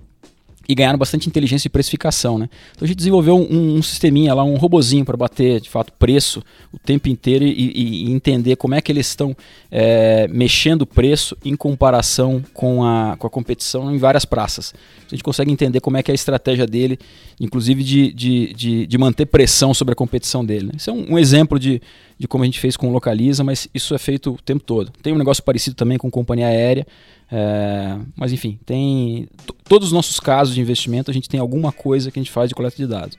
e 0.68 0.74
ganharam 0.74 0.98
bastante 0.98 1.28
inteligência 1.28 1.64
de 1.64 1.70
precificação, 1.70 2.38
né? 2.38 2.48
Então 2.72 2.84
a 2.84 2.86
gente 2.86 2.96
desenvolveu 2.96 3.36
um, 3.36 3.76
um 3.76 3.82
sisteminha 3.82 4.34
lá, 4.34 4.44
um 4.44 4.56
robozinho 4.56 5.04
para 5.04 5.16
bater 5.16 5.60
de 5.60 5.68
fato 5.68 5.92
preço 5.98 6.42
o 6.72 6.78
tempo 6.78 7.08
inteiro 7.08 7.44
e, 7.44 8.06
e 8.06 8.12
entender 8.12 8.56
como 8.56 8.74
é 8.74 8.80
que 8.80 8.90
eles 8.90 9.08
estão 9.08 9.36
é, 9.70 10.28
mexendo 10.28 10.82
o 10.82 10.86
preço 10.86 11.36
em 11.44 11.56
comparação 11.56 12.42
com 12.54 12.84
a, 12.84 13.16
com 13.18 13.26
a 13.26 13.30
competição 13.30 13.94
em 13.94 13.98
várias 13.98 14.24
praças. 14.24 14.74
A 15.06 15.14
gente 15.14 15.22
consegue 15.22 15.50
entender 15.50 15.80
como 15.80 15.96
é 15.96 16.02
que 16.02 16.10
é 16.10 16.12
a 16.12 16.14
estratégia 16.14 16.66
dele, 16.66 16.98
inclusive 17.42 17.82
de, 17.82 18.12
de, 18.12 18.54
de, 18.54 18.86
de 18.86 18.98
manter 18.98 19.26
pressão 19.26 19.74
sobre 19.74 19.92
a 19.92 19.96
competição 19.96 20.44
dele. 20.44 20.66
Né? 20.66 20.72
Isso 20.76 20.88
é 20.88 20.92
um, 20.92 21.14
um 21.14 21.18
exemplo 21.18 21.58
de, 21.58 21.82
de 22.16 22.28
como 22.28 22.44
a 22.44 22.46
gente 22.46 22.60
fez 22.60 22.76
com 22.76 22.88
o 22.88 22.92
Localiza, 22.92 23.42
mas 23.42 23.68
isso 23.74 23.96
é 23.96 23.98
feito 23.98 24.34
o 24.34 24.38
tempo 24.40 24.62
todo. 24.62 24.92
Tem 25.02 25.12
um 25.12 25.18
negócio 25.18 25.42
parecido 25.42 25.74
também 25.74 25.98
com 25.98 26.08
companhia 26.08 26.46
aérea, 26.46 26.86
é, 27.30 27.98
mas 28.14 28.32
enfim, 28.32 28.60
tem 28.64 29.28
todos 29.64 29.88
os 29.88 29.92
nossos 29.92 30.20
casos 30.20 30.54
de 30.54 30.60
investimento, 30.60 31.10
a 31.10 31.14
gente 31.14 31.28
tem 31.28 31.40
alguma 31.40 31.72
coisa 31.72 32.12
que 32.12 32.18
a 32.20 32.22
gente 32.22 32.30
faz 32.30 32.48
de 32.48 32.54
coleta 32.54 32.76
de 32.76 32.86
dados. 32.86 33.18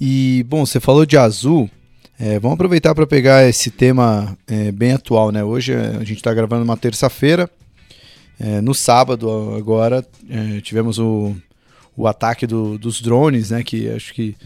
E, 0.00 0.46
bom, 0.48 0.64
você 0.64 0.78
falou 0.78 1.04
de 1.04 1.16
azul. 1.16 1.68
É, 2.16 2.38
vamos 2.38 2.54
aproveitar 2.54 2.94
para 2.94 3.06
pegar 3.06 3.48
esse 3.48 3.72
tema 3.72 4.38
é, 4.46 4.70
bem 4.70 4.92
atual, 4.92 5.32
né? 5.32 5.42
Hoje 5.42 5.72
é, 5.72 5.96
a 5.96 6.04
gente 6.04 6.16
está 6.16 6.32
gravando 6.32 6.62
uma 6.62 6.76
terça-feira. 6.76 7.50
É, 8.38 8.60
no 8.60 8.72
sábado, 8.72 9.28
agora, 9.56 10.06
é, 10.30 10.60
tivemos 10.60 11.00
o, 11.00 11.34
o 11.98 12.06
ataque 12.06 12.46
do, 12.46 12.78
dos 12.78 13.00
drones, 13.00 13.50
né? 13.50 13.62
Que 13.64 13.90
acho 13.90 14.14
que. 14.14 14.36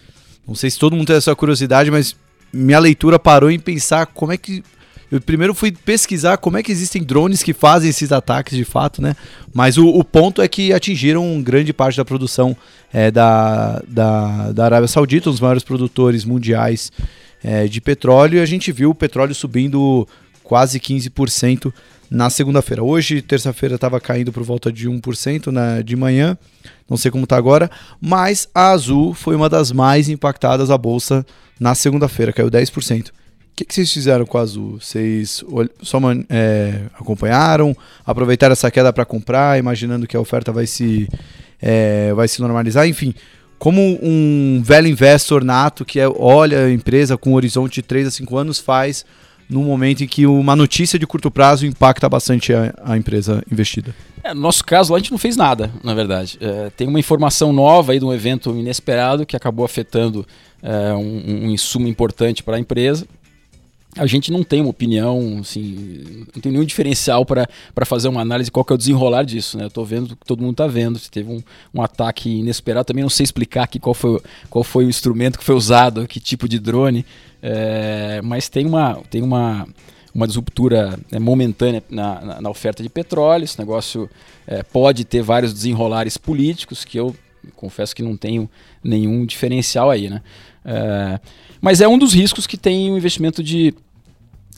Não 0.49 0.55
sei 0.55 0.71
se 0.71 0.79
todo 0.79 0.97
mundo 0.97 1.07
tem 1.07 1.17
essa 1.17 1.37
curiosidade, 1.37 1.91
mas 1.91 2.17
minha 2.53 2.79
leitura 2.79 3.19
parou 3.19 3.51
em 3.51 3.61
pensar 3.61 4.07
como 4.07 4.33
é 4.33 4.37
que 4.37 4.65
eu 5.11 5.21
primeiro 5.21 5.55
fui 5.55 5.71
pesquisar 5.71 6.39
como 6.39 6.57
é 6.57 6.63
que 6.63 6.73
existem 6.73 7.05
drones 7.05 7.43
que 7.43 7.53
fazem 7.53 7.91
esses 7.91 8.11
ataques 8.11 8.57
de 8.57 8.65
fato, 8.65 9.03
né? 9.03 9.15
Mas 9.53 9.77
o, 9.77 9.87
o 9.87 10.03
ponto 10.03 10.41
é 10.41 10.49
que 10.49 10.73
atingiram 10.73 11.43
grande 11.43 11.71
parte 11.71 11.99
da 11.99 12.05
produção 12.05 12.57
é, 12.91 13.11
da, 13.11 13.83
da, 13.87 14.53
da 14.53 14.65
Arábia 14.65 14.89
Saudita, 14.89 15.29
um 15.29 15.33
dos 15.33 15.41
maiores 15.41 15.63
produtores 15.63 16.25
mundiais 16.25 16.91
é, 17.45 17.67
de 17.69 17.79
petróleo, 17.79 18.39
e 18.39 18.41
a 18.41 18.47
gente 18.47 18.73
viu 18.73 18.89
o 18.89 18.95
petróleo 18.95 19.35
subindo 19.35 20.09
quase 20.43 20.81
15% 20.81 21.71
na 22.13 22.29
segunda-feira. 22.29 22.85
Hoje, 22.85 23.23
terça-feira, 23.23 23.77
estava 23.77 23.99
caindo 23.99 24.31
por 24.31 24.43
volta 24.43 24.71
de 24.71 24.89
1% 24.89 25.47
na, 25.47 25.81
de 25.81 25.97
manhã, 25.97 26.37
não 26.89 26.97
sei 26.97 27.11
como 27.11 27.25
está 27.25 27.37
agora, 27.37 27.71
mas 27.99 28.47
a 28.55 28.71
Azul 28.71 29.15
foi 29.15 29.35
uma 29.35 29.49
das 29.49 29.73
mais 29.73 30.11
impactadas 30.11 30.71
a 30.71 30.77
bolsa 30.77 31.25
na 31.59 31.75
segunda-feira, 31.75 32.33
caiu 32.33 32.51
10%. 32.51 33.09
O 33.09 33.13
que, 33.57 33.65
que, 33.65 33.75
vocês 33.75 33.91
fizeram 33.91 34.27
com 34.27 34.37
a 34.37 34.43
Azul? 34.43 34.79
Vocês 34.79 35.43
só 35.81 35.99
é, 36.29 36.83
acompanharam, 36.99 37.75
aproveitaram 38.05 38.53
essa 38.53 38.71
queda 38.71 38.93
para 38.93 39.07
comprar, 39.07 39.59
imaginando 39.59 40.07
que 40.07 40.17
a 40.17 40.21
oferta 40.21 40.53
vai 40.53 40.67
se, 40.67 41.09
é, 41.61 42.13
vai 42.13 42.29
se 42.29 42.41
normalizar? 42.41 42.87
Enfim, 42.87 43.15
como 43.59 43.81
um 44.03 44.63
velho 44.63 44.87
investor 44.87 45.45
nato 45.45 45.85
que 45.85 45.99
é, 45.99 46.09
olha 46.09 46.65
a 46.65 46.73
empresa 46.73 47.17
com 47.17 47.31
um 47.31 47.35
horizonte 47.35 47.77
de 47.77 47.83
3 47.83 48.09
a 48.09 48.11
5 48.11 48.37
anos 48.37 48.59
faz 48.59 49.05
num 49.53 49.65
momento 49.65 50.03
em 50.03 50.07
que 50.07 50.27
uma 50.27 50.57
notícia 50.57 50.99
de 50.99 51.07
curto 51.07 51.31
prazo 51.31 51.67
impacta 51.67 52.09
bastante 52.09 52.53
a, 52.53 52.75
a 52.83 52.97
empresa 52.97 53.43
investida? 53.51 53.95
É, 54.25 54.33
no 54.33 54.41
nosso 54.41 54.65
caso, 54.65 54.93
lá 54.93 54.97
a 54.97 55.01
gente 55.01 55.11
não 55.11 55.19
fez 55.19 55.37
nada, 55.37 55.71
na 55.83 55.95
verdade. 55.95 56.39
É, 56.41 56.71
tem 56.71 56.89
uma 56.89 56.99
informação 56.99 57.53
nova 57.53 57.93
aí 57.93 57.99
de 57.99 58.05
um 58.05 58.13
evento 58.13 58.51
inesperado 58.51 59.27
que 59.27 59.37
acabou 59.37 59.65
afetando 59.65 60.27
é, 60.63 60.93
um, 60.95 61.47
um 61.47 61.51
insumo 61.51 61.87
importante 61.89 62.43
para 62.43 62.57
a 62.57 62.61
empresa 62.61 63.07
a 63.97 64.07
gente 64.07 64.33
não 64.33 64.43
tem 64.43 64.63
uma 64.63 64.71
opinião, 64.71 65.39
assim, 65.41 66.25
não 66.35 66.41
tem 66.41 66.51
nenhum 66.51 66.65
diferencial 66.65 67.27
para 67.27 67.47
fazer 67.85 68.09
uma 68.09 68.23
análise 68.23 68.51
qual 68.51 68.65
que 68.65 68.73
é 68.73 68.75
o 68.75 68.79
desenrolar 68.79 69.23
disso, 69.23 69.59
né? 69.59 69.65
Eu 69.65 69.71
tô 69.71 69.85
vendo 69.85 70.17
que 70.17 70.25
todo 70.25 70.41
mundo 70.41 70.53
está 70.53 70.67
vendo, 70.67 70.99
se 70.99 71.11
teve 71.11 71.31
um, 71.31 71.43
um 71.75 71.83
ataque 71.83 72.31
inesperado, 72.31 72.87
também 72.87 73.03
não 73.03 73.11
sei 73.11 73.25
explicar 73.25 73.65
aqui 73.65 73.79
qual 73.79 73.93
foi, 73.93 74.19
qual 74.49 74.65
foi 74.65 74.87
o 74.87 74.89
instrumento 74.89 75.39
que 75.39 75.45
foi 75.45 75.55
usado, 75.55 76.07
que 76.09 76.19
tipo 76.21 76.49
de 76.49 76.59
drone, 76.59 77.05
é, 77.43 78.23
mas 78.23 78.49
tem 78.49 78.65
uma, 78.65 78.95
tem 79.11 79.21
uma, 79.21 79.69
uma 80.15 80.27
disruptura 80.27 80.99
né, 81.11 81.19
momentânea 81.19 81.83
na, 81.91 82.21
na, 82.23 82.41
na, 82.41 82.51
oferta 82.51 82.83
de 82.83 82.89
petróleo, 82.89 83.45
esse 83.45 83.59
negócio 83.59 84.09
é, 84.47 84.63
pode 84.63 85.05
ter 85.05 85.23
vários 85.23 85.53
desenrolares 85.53 86.17
políticos 86.17 86.83
que 86.83 86.99
eu 86.99 87.15
confesso 87.57 87.95
que 87.95 88.03
não 88.03 88.17
tenho 88.17 88.49
nenhum 88.83 89.27
diferencial 89.27 89.91
aí, 89.91 90.09
né? 90.09 90.23
É, 90.65 91.21
mas 91.61 91.81
é 91.81 91.89
um 91.89 91.99
dos 91.99 92.13
riscos 92.13 92.47
que 92.47 92.57
tem 92.57 92.91
o 92.91 92.97
investimento 92.97 93.43
de, 93.43 93.75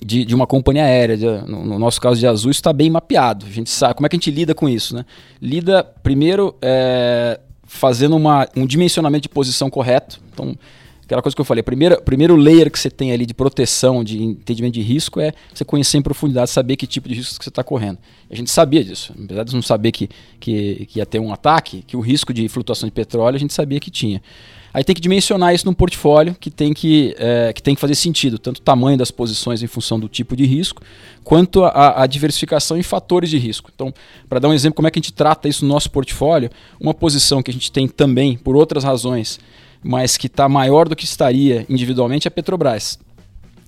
de, 0.05 0.25
de 0.25 0.35
uma 0.35 0.47
companhia 0.47 0.85
aérea. 0.85 1.17
De, 1.17 1.27
no, 1.27 1.65
no, 1.65 1.79
nosso 1.79 2.01
caso 2.01 2.19
de 2.19 2.27
Azul, 2.27 2.51
isso 2.51 2.59
está 2.59 2.73
bem 2.73 2.91
mapeado. 2.91 3.47
A 3.47 3.51
gente 3.51 3.71
sabe 3.71 3.95
como 3.95 4.07
é 4.07 4.09
que 4.09 4.17
a 4.17 4.19
gente 4.19 4.31
lida 4.31 4.55
com 4.55 4.69
isso, 4.69 4.95
né? 4.95 5.05
Lida 5.41 5.85
primeiro 5.85 6.55
é, 6.61 7.41
fazendo 7.65 8.17
uma, 8.17 8.49
um 8.57 8.67
dimensionamento 8.67 9.23
de 9.23 9.29
posição 9.29 9.71
correto. 9.71 10.21
Então, 10.33 10.57
aquela 11.05 11.23
coisa 11.23 11.35
que 11.35 11.41
eu 11.41 11.45
falei, 11.45 11.63
primeiro, 11.63 12.01
primeiro 12.03 12.37
layer 12.37 12.71
que 12.71 12.79
você 12.79 12.91
tem 12.91 13.13
ali 13.13 13.27
de 13.27 13.35
proteção, 13.35 14.03
de 14.03 14.23
entendimento 14.23 14.75
de 14.75 14.83
risco 14.83 15.21
é 15.21 15.33
você 15.53 15.65
conhecer 15.65 15.99
em 15.99 16.03
profundidade, 16.03 16.51
saber 16.51 16.77
que 16.77 16.87
tipo 16.87 17.09
de 17.09 17.15
risco 17.15 17.39
que 17.39 17.45
você 17.45 17.51
está 17.51 17.63
correndo. 17.63 17.99
A 18.31 18.35
gente 18.35 18.51
sabia 18.51 18.83
disso, 18.83 19.13
apesar 19.23 19.45
de 19.45 19.55
não 19.55 19.63
saber 19.63 19.93
que, 19.93 20.09
que, 20.41 20.87
que 20.87 20.99
ia 20.99 21.07
ter 21.07 21.19
um 21.19 21.33
ataque, 21.33 21.83
que 21.87 21.97
o 21.97 22.01
risco 22.01 22.33
de 22.33 22.49
flutuação 22.49 22.89
de 22.89 22.93
petróleo 22.93 23.37
a 23.37 23.39
gente 23.39 23.53
sabia 23.53 23.79
que 23.79 23.91
tinha. 23.91 24.23
Aí 24.75 24.83
tem 24.83 24.93
que 24.93 25.01
dimensionar 25.01 25.55
isso 25.55 25.65
num 25.67 25.73
portfólio 25.73 26.35
que 26.35 26.51
tem 26.51 26.75
que, 26.75 27.15
é, 27.17 27.53
que 27.53 27.63
tem 27.63 27.77
que 27.77 27.81
fazer 27.81 27.95
sentido, 27.95 28.41
tanto 28.41 28.59
o 28.59 28.61
tamanho 28.61 28.99
das 28.99 29.09
posições 29.09 29.63
em 29.63 29.69
função 29.69 30.01
do 30.01 30.09
tipo 30.09 30.35
de 30.35 30.45
risco, 30.45 30.83
quanto 31.23 31.63
a, 31.63 32.03
a 32.03 32.07
diversificação 32.09 32.77
em 32.77 32.83
fatores 32.83 33.31
de 33.31 33.39
risco. 33.39 33.71
Então, 33.73 33.95
para 34.29 34.41
dar 34.41 34.49
um 34.49 34.53
exemplo, 34.53 34.75
como 34.75 34.89
é 34.89 34.91
que 34.91 34.99
a 34.99 35.01
gente 35.01 35.13
trata 35.13 35.49
isso 35.49 35.65
no 35.65 35.73
nosso 35.73 35.89
portfólio, 35.93 36.51
uma 36.81 36.93
posição 36.93 37.41
que 37.41 37.53
a 37.53 37.55
gente 37.55 37.71
tem 37.71 37.87
também, 37.87 38.37
por 38.37 38.57
outras 38.57 38.83
razões, 38.83 39.39
mas 39.81 40.17
que 40.17 40.27
está 40.27 40.49
maior 40.49 40.89
do 40.89 40.97
que 40.97 41.05
estaria 41.05 41.65
individualmente, 41.69 42.27
é 42.27 42.29
a 42.29 42.33
Petrobras. 42.33 42.99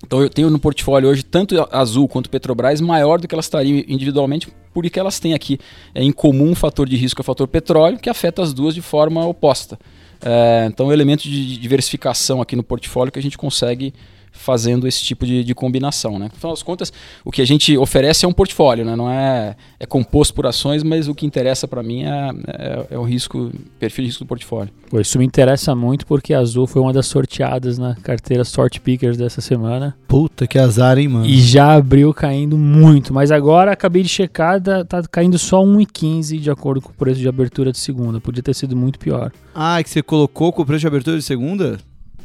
Então 0.05 0.21
eu 0.21 0.29
tenho 0.29 0.49
no 0.49 0.59
portfólio 0.59 1.09
hoje 1.09 1.23
tanto 1.23 1.55
Azul 1.71 2.07
quanto 2.09 2.29
Petrobras 2.29 2.81
maior 2.81 3.19
do 3.19 3.29
que 3.29 3.33
elas 3.33 3.45
estariam 3.45 3.81
individualmente, 3.87 4.49
porque 4.73 4.99
elas 4.99 5.21
têm 5.21 5.33
aqui 5.33 5.57
é, 5.95 6.03
em 6.03 6.11
comum 6.11 6.51
um 6.51 6.55
fator 6.55 6.87
de 6.87 6.97
risco, 6.97 7.21
é 7.21 7.23
o 7.23 7.25
fator 7.25 7.47
petróleo, 7.47 7.97
que 7.97 8.09
afeta 8.09 8.41
as 8.41 8.53
duas 8.53 8.75
de 8.75 8.81
forma 8.81 9.25
oposta. 9.25 9.79
É, 10.21 10.65
então, 10.67 10.91
elemento 10.91 11.23
de 11.23 11.57
diversificação 11.57 12.41
aqui 12.41 12.55
no 12.55 12.63
portfólio 12.63 13.11
que 13.11 13.19
a 13.19 13.21
gente 13.21 13.37
consegue 13.37 13.93
fazendo 14.37 14.87
esse 14.87 15.03
tipo 15.03 15.25
de, 15.25 15.43
de 15.43 15.55
combinação. 15.55 16.17
Né? 16.17 16.29
Afinal 16.33 16.53
das 16.53 16.63
contas, 16.63 16.93
o 17.25 17.31
que 17.31 17.41
a 17.41 17.45
gente 17.45 17.77
oferece 17.77 18.25
é 18.25 18.27
um 18.27 18.33
portfólio, 18.33 18.85
né? 18.85 18.95
não 18.95 19.09
é, 19.09 19.55
é 19.79 19.85
composto 19.85 20.33
por 20.33 20.45
ações, 20.45 20.83
mas 20.83 21.07
o 21.07 21.15
que 21.15 21.25
interessa 21.25 21.67
para 21.67 21.83
mim 21.83 22.03
é, 22.03 22.29
é, 22.47 22.87
é, 22.91 22.97
o 22.97 23.03
risco, 23.03 23.51
perfil 23.79 24.03
de 24.03 24.09
risco 24.09 24.23
do 24.23 24.27
portfólio. 24.27 24.71
Pô, 24.89 24.99
isso 24.99 25.17
me 25.17 25.25
interessa 25.25 25.75
muito 25.75 26.05
porque 26.05 26.33
a 26.33 26.39
Azul 26.39 26.67
foi 26.67 26.81
uma 26.81 26.93
das 26.93 27.07
sorteadas 27.07 27.77
na 27.77 27.95
carteira 27.95 28.43
Sort 28.43 28.79
Pickers 28.79 29.17
dessa 29.17 29.41
semana. 29.41 29.97
Puta 30.07 30.47
que 30.47 30.57
azar, 30.57 30.97
hein, 30.97 31.09
mano? 31.09 31.25
E 31.25 31.41
já 31.41 31.73
abriu 31.73 32.13
caindo 32.13 32.57
muito, 32.57 33.13
mas 33.13 33.31
agora 33.31 33.71
acabei 33.71 34.03
de 34.03 34.09
checar, 34.09 34.61
tá, 34.61 35.03
caindo 35.11 35.37
só 35.37 35.61
1,15 35.61 36.39
de 36.39 36.49
acordo 36.49 36.81
com 36.81 36.91
o 36.91 36.93
preço 36.93 37.19
de 37.19 37.27
abertura 37.27 37.71
de 37.71 37.77
segunda. 37.77 38.21
Podia 38.21 38.43
ter 38.43 38.53
sido 38.53 38.75
muito 38.75 38.99
pior. 38.99 39.31
Ah, 39.53 39.81
que 39.83 39.89
você 39.89 40.01
colocou 40.01 40.53
com 40.53 40.61
o 40.61 40.65
preço 40.65 40.81
de 40.81 40.87
abertura 40.87 41.17
de 41.17 41.23
segunda? 41.23 41.79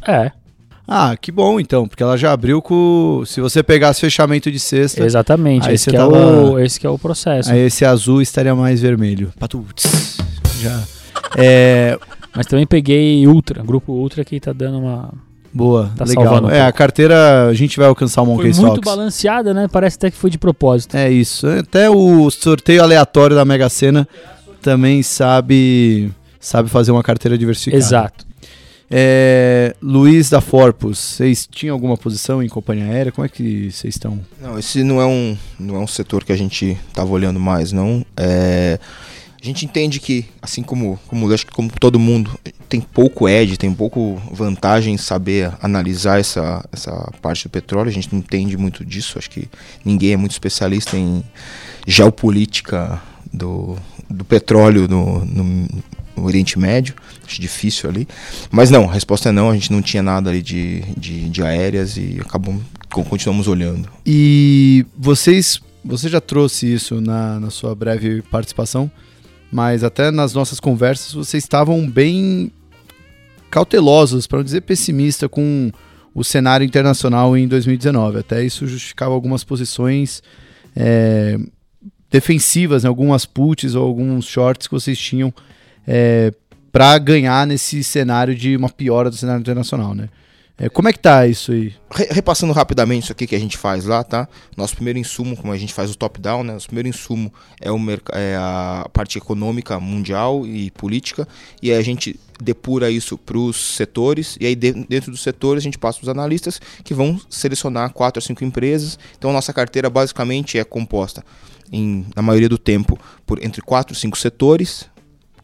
É. 0.06 0.32
Ah, 0.86 1.16
que 1.16 1.30
bom 1.30 1.60
então, 1.60 1.86
porque 1.86 2.02
ela 2.02 2.16
já 2.16 2.32
abriu 2.32 2.60
com. 2.60 3.22
Se 3.26 3.40
você 3.40 3.62
pegasse 3.62 4.00
fechamento 4.00 4.50
de 4.50 4.58
sexta. 4.58 5.04
Exatamente, 5.04 5.70
esse, 5.70 5.90
que 5.90 5.96
tava- 5.96 6.16
é 6.16 6.20
o, 6.26 6.58
esse 6.58 6.78
que 6.80 6.86
é 6.86 6.90
o 6.90 6.98
processo. 6.98 7.50
Aí 7.52 7.60
esse 7.60 7.84
azul 7.84 8.20
estaria 8.20 8.54
mais 8.54 8.80
vermelho. 8.80 9.32
Patuts. 9.38 10.18
Já. 10.60 10.82
É. 11.36 11.98
Mas 12.34 12.46
também 12.46 12.66
peguei 12.66 13.26
Ultra, 13.26 13.62
grupo 13.62 13.92
Ultra 13.92 14.24
que 14.24 14.40
tá 14.40 14.52
dando 14.52 14.78
uma. 14.78 15.12
Boa, 15.54 15.92
Tá 15.94 16.04
legal. 16.06 16.44
um 16.44 16.50
é, 16.50 16.62
a 16.62 16.72
carteira 16.72 17.46
a 17.46 17.52
gente 17.52 17.76
vai 17.78 17.86
alcançar 17.86 18.22
o 18.22 18.24
Foi 18.24 18.34
Monkey 18.36 18.48
muito 18.58 18.78
Stocks. 18.80 18.84
balanceada, 18.96 19.52
né? 19.52 19.68
Parece 19.70 19.96
até 19.96 20.10
que 20.10 20.16
foi 20.16 20.30
de 20.30 20.38
propósito. 20.38 20.96
É 20.96 21.10
isso. 21.10 21.46
Até 21.46 21.90
o 21.90 22.30
sorteio 22.30 22.82
aleatório 22.82 23.36
da 23.36 23.44
Mega 23.44 23.68
Sena 23.68 24.08
também 24.62 25.02
sabe 25.02 26.10
sabe 26.40 26.70
fazer 26.70 26.90
uma 26.90 27.02
carteira 27.02 27.36
diversificada. 27.36 27.84
Exato. 27.84 28.26
É, 28.94 29.74
Luiz 29.80 30.28
da 30.28 30.42
Forpus, 30.42 30.98
vocês 30.98 31.48
tinham 31.50 31.72
alguma 31.72 31.96
posição 31.96 32.42
em 32.42 32.48
companhia 32.48 32.84
aérea? 32.84 33.10
Como 33.10 33.24
é 33.24 33.28
que 33.28 33.70
vocês 33.70 33.94
estão? 33.94 34.20
Não, 34.38 34.58
esse 34.58 34.84
não 34.84 35.00
é 35.00 35.06
um, 35.06 35.36
não 35.58 35.76
é 35.76 35.78
um 35.78 35.86
setor 35.86 36.24
que 36.24 36.32
a 36.32 36.36
gente 36.36 36.78
estava 36.88 37.10
olhando 37.10 37.40
mais, 37.40 37.72
não. 37.72 38.04
É, 38.14 38.78
a 39.42 39.44
gente 39.44 39.64
entende 39.64 39.98
que, 39.98 40.26
assim 40.42 40.62
como, 40.62 41.00
como 41.08 41.32
acho 41.32 41.46
que 41.46 41.52
como 41.52 41.70
todo 41.70 41.98
mundo, 41.98 42.38
tem 42.68 42.82
pouco 42.82 43.26
edge, 43.26 43.56
tem 43.56 43.72
pouco 43.72 44.20
vantagem 44.30 44.94
em 44.94 44.98
saber 44.98 45.52
analisar 45.62 46.20
essa, 46.20 46.62
essa 46.70 47.10
parte 47.22 47.48
do 47.48 47.50
petróleo. 47.50 47.88
A 47.88 47.92
gente 47.92 48.12
não 48.12 48.18
entende 48.18 48.56
muito 48.58 48.84
disso. 48.84 49.18
Acho 49.18 49.30
que 49.30 49.48
ninguém 49.84 50.12
é 50.12 50.16
muito 50.16 50.32
especialista 50.32 50.96
em 50.98 51.24
geopolítica 51.86 53.02
do, 53.32 53.76
do 54.08 54.24
petróleo 54.24 54.86
no, 54.86 55.24
no, 55.24 55.68
no 56.16 56.24
Oriente 56.24 56.58
Médio. 56.58 56.94
Acho 57.26 57.40
difícil 57.40 57.88
ali. 57.88 58.08
Mas 58.50 58.70
não, 58.70 58.88
a 58.88 58.92
resposta 58.92 59.28
é 59.28 59.32
não. 59.32 59.50
A 59.50 59.54
gente 59.54 59.72
não 59.72 59.82
tinha 59.82 60.02
nada 60.02 60.30
ali 60.30 60.42
de, 60.42 60.82
de, 60.96 61.28
de 61.28 61.42
aéreas 61.42 61.96
e 61.96 62.18
acabamos, 62.20 62.62
continuamos 62.88 63.48
olhando. 63.48 63.88
E 64.04 64.86
vocês, 64.96 65.60
você 65.84 66.08
já 66.08 66.20
trouxe 66.20 66.72
isso 66.72 67.00
na, 67.00 67.40
na 67.40 67.50
sua 67.50 67.74
breve 67.74 68.22
participação, 68.22 68.90
mas 69.50 69.84
até 69.84 70.10
nas 70.10 70.34
nossas 70.34 70.60
conversas 70.60 71.12
vocês 71.12 71.44
estavam 71.44 71.88
bem 71.88 72.50
cautelosos, 73.50 74.26
para 74.26 74.38
não 74.38 74.44
dizer 74.44 74.62
pessimista, 74.62 75.28
com 75.28 75.70
o 76.14 76.24
cenário 76.24 76.64
internacional 76.64 77.36
em 77.36 77.46
2019. 77.46 78.18
Até 78.18 78.42
isso 78.42 78.66
justificava 78.66 79.12
algumas 79.12 79.44
posições 79.44 80.22
é, 80.74 81.38
defensivas, 82.10 82.84
né, 82.84 82.88
algumas 82.88 83.24
puts 83.24 83.74
ou 83.74 83.86
alguns 83.86 84.26
shorts 84.26 84.66
que 84.66 84.74
vocês 84.74 84.98
tinham 84.98 85.32
é, 85.86 86.32
para 86.70 86.96
ganhar 86.98 87.46
nesse 87.46 87.82
cenário 87.84 88.34
de 88.34 88.56
uma 88.56 88.68
piora 88.70 89.10
do 89.10 89.16
cenário 89.16 89.40
internacional, 89.40 89.94
né? 89.94 90.08
É, 90.58 90.68
como 90.68 90.86
é 90.86 90.92
que 90.92 90.98
tá 90.98 91.26
isso 91.26 91.50
aí? 91.50 91.74
Re- 91.90 92.08
repassando 92.10 92.52
rapidamente 92.52 93.04
isso 93.04 93.12
aqui 93.12 93.26
que 93.26 93.34
a 93.34 93.40
gente 93.40 93.56
faz 93.56 93.84
lá, 93.84 94.04
tá? 94.04 94.28
Nosso 94.56 94.74
primeiro 94.74 94.98
insumo, 94.98 95.36
como 95.36 95.52
a 95.52 95.56
gente 95.56 95.72
faz 95.72 95.90
o 95.90 95.96
top-down, 95.96 96.44
né? 96.44 96.52
Nosso 96.52 96.66
primeiro 96.66 96.88
insumo 96.88 97.32
é, 97.60 97.72
o 97.72 97.78
é 98.12 98.36
a 98.36 98.88
parte 98.92 99.18
econômica 99.18 99.80
mundial 99.80 100.46
e 100.46 100.70
política, 100.72 101.26
e 101.60 101.72
a 101.72 101.82
gente 101.82 102.20
depura 102.40 102.90
isso 102.90 103.16
para 103.18 103.38
os 103.38 103.74
setores, 103.74 104.36
e 104.40 104.46
aí 104.46 104.54
de- 104.54 104.86
dentro 104.88 105.10
dos 105.10 105.22
setores 105.22 105.62
a 105.62 105.64
gente 105.64 105.78
passa 105.78 105.98
para 105.98 106.04
os 106.04 106.08
analistas 106.10 106.60
que 106.84 106.94
vão 106.94 107.20
selecionar 107.30 107.92
quatro 107.92 108.18
a 108.18 108.22
cinco 108.22 108.44
empresas. 108.44 108.98
Então 109.18 109.32
nossa 109.32 109.52
carteira 109.52 109.88
basicamente 109.88 110.58
é 110.58 110.64
composta, 110.64 111.24
em, 111.72 112.06
na 112.14 112.22
maioria 112.22 112.48
do 112.48 112.58
tempo, 112.58 112.98
por 113.26 113.42
entre 113.42 113.62
quatro 113.62 113.94
e 113.94 113.98
cinco 113.98 114.18
setores, 114.18 114.84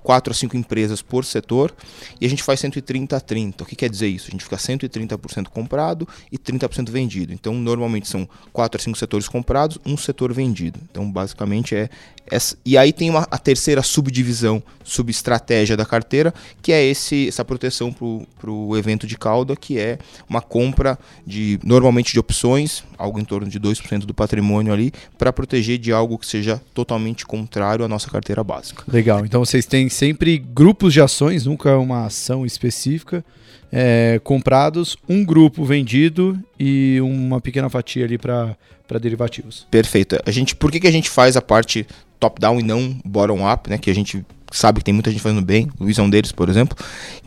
4 0.08 0.30
a 0.30 0.34
5 0.34 0.56
empresas 0.56 1.02
por 1.02 1.22
setor 1.22 1.70
e 2.18 2.24
a 2.24 2.28
gente 2.30 2.42
faz 2.42 2.60
130 2.60 3.14
a 3.14 3.20
30. 3.20 3.62
O 3.62 3.66
que 3.66 3.76
quer 3.76 3.90
dizer 3.90 4.08
isso? 4.08 4.28
A 4.28 4.30
gente 4.30 4.42
fica 4.42 4.56
130% 4.56 5.48
comprado 5.48 6.08
e 6.32 6.38
30% 6.38 6.88
vendido. 6.88 7.30
Então, 7.30 7.52
normalmente 7.52 8.08
são 8.08 8.26
4 8.50 8.80
a 8.80 8.82
5 8.82 8.96
setores 8.96 9.28
comprados, 9.28 9.78
um 9.84 9.98
setor 9.98 10.32
vendido. 10.32 10.80
Então, 10.90 11.12
basicamente 11.12 11.76
é 11.76 11.90
essa. 12.30 12.56
E 12.64 12.76
aí 12.76 12.92
tem 12.92 13.10
uma, 13.10 13.26
a 13.30 13.38
terceira 13.38 13.82
subdivisão, 13.82 14.62
subestratégia 14.84 15.76
da 15.76 15.84
carteira, 15.84 16.32
que 16.62 16.72
é 16.72 16.84
esse, 16.84 17.28
essa 17.28 17.44
proteção 17.44 17.92
para 17.92 18.50
o 18.50 18.76
evento 18.76 19.06
de 19.06 19.16
cauda, 19.16 19.54
que 19.56 19.78
é 19.78 19.98
uma 20.28 20.40
compra 20.40 20.98
de 21.26 21.58
normalmente 21.62 22.12
de 22.12 22.18
opções, 22.18 22.82
algo 22.96 23.18
em 23.18 23.24
torno 23.24 23.48
de 23.48 23.58
2% 23.60 24.00
do 24.00 24.14
patrimônio 24.14 24.72
ali, 24.72 24.92
para 25.16 25.32
proteger 25.32 25.78
de 25.78 25.92
algo 25.92 26.18
que 26.18 26.26
seja 26.26 26.60
totalmente 26.74 27.26
contrário 27.26 27.84
à 27.84 27.88
nossa 27.88 28.10
carteira 28.10 28.42
básica. 28.42 28.84
Legal. 28.88 29.24
Então 29.24 29.44
vocês 29.44 29.66
têm 29.66 29.88
sempre 29.88 30.38
grupos 30.38 30.92
de 30.92 31.00
ações, 31.00 31.46
nunca 31.46 31.76
uma 31.78 32.06
ação 32.06 32.44
específica, 32.46 33.24
é, 33.70 34.20
comprados, 34.24 34.96
um 35.08 35.24
grupo 35.24 35.64
vendido 35.64 36.38
e 36.58 36.98
uma 37.02 37.40
pequena 37.40 37.68
fatia 37.68 38.04
ali 38.04 38.18
para 38.18 38.56
derivativos. 39.00 39.66
Perfeito. 39.70 40.18
A 40.24 40.30
gente, 40.30 40.56
por 40.56 40.70
que, 40.70 40.80
que 40.80 40.86
a 40.86 40.92
gente 40.92 41.10
faz 41.10 41.36
a 41.36 41.42
parte 41.42 41.86
top-down 42.18 42.60
e 42.60 42.62
não 42.62 42.96
bottom-up, 43.04 43.68
né? 43.70 43.78
Que 43.78 43.90
a 43.90 43.94
gente 43.94 44.24
sabe 44.50 44.78
que 44.78 44.84
tem 44.84 44.94
muita 44.94 45.10
gente 45.10 45.20
fazendo 45.20 45.42
bem, 45.42 45.68
o 45.78 45.84
Luiz 45.84 45.98
é 45.98 46.02
um 46.02 46.08
deles, 46.08 46.32
por 46.32 46.48
exemplo, 46.48 46.74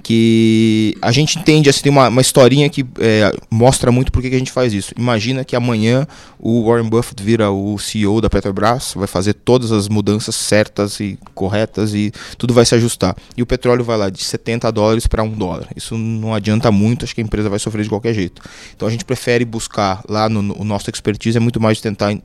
que 0.02 0.98
a 1.02 1.12
gente 1.12 1.38
entende, 1.38 1.70
assim, 1.70 1.84
tem 1.84 1.92
uma, 1.92 2.08
uma 2.08 2.22
historinha 2.22 2.68
que 2.68 2.84
é, 3.00 3.32
mostra 3.50 3.92
muito 3.92 4.12
por 4.12 4.22
que, 4.22 4.28
a 4.34 4.40
gente 4.40 4.52
faz 4.52 4.74
isso. 4.74 4.92
Imagina 4.98 5.46
que 5.46 5.56
amanhã 5.56 6.08
o 6.40 6.66
Warren 6.66 6.90
Buffett 6.90 7.22
vira 7.22 7.52
o 7.52 7.78
CEO 7.78 8.22
da 8.22 8.30
Petrobras, 8.30 8.94
vai 8.96 9.06
fazer 9.08 9.34
todas 9.34 9.72
as 9.72 9.88
mudanças 9.88 10.34
certas 10.36 11.00
e 11.00 11.18
corretas 11.36 11.94
e 11.94 12.12
tudo 12.38 12.54
vai 12.54 12.66
se 12.66 12.74
ajustar. 12.76 13.16
E 13.38 13.42
o 13.42 13.46
petróleo 13.46 13.84
vai 13.84 13.98
lá 13.98 14.10
de 14.10 14.24
70 14.24 14.72
dólares 14.72 15.06
para 15.06 15.22
1 15.24 15.30
dólar. 15.30 15.68
Isso 15.76 15.96
não 15.98 16.34
adianta 16.34 16.72
muito, 16.72 17.06
acho 17.06 17.14
que 17.14 17.22
a 17.22 17.24
empresa 17.24 17.50
vai 17.50 17.60
sofrer 17.60 17.84
de 17.84 17.90
qualquer 17.90 18.14
jeito. 18.14 18.42
Então 18.76 18.88
a 18.88 18.92
gente 18.92 19.06
prefere 19.06 19.46
buscar 19.46 20.02
lá 20.10 20.28
no, 20.28 20.42
no 20.42 20.64
nosso 20.64 20.90
expertise, 20.90 21.38
é 21.38 21.40
muito 21.40 21.60
mais 21.62 21.78
de 21.78 21.84
tentar 21.84 22.12
en- 22.12 22.22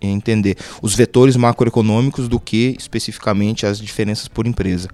entender 0.00 0.56
os 0.82 0.94
vetores 0.94 1.36
macroeconômicos 1.36 2.28
do 2.28 2.40
que 2.40 2.74
especificamente 2.78 3.66
as 3.66 3.78
diferenças 3.80 4.28
por 4.28 4.46
empresa. 4.46 4.88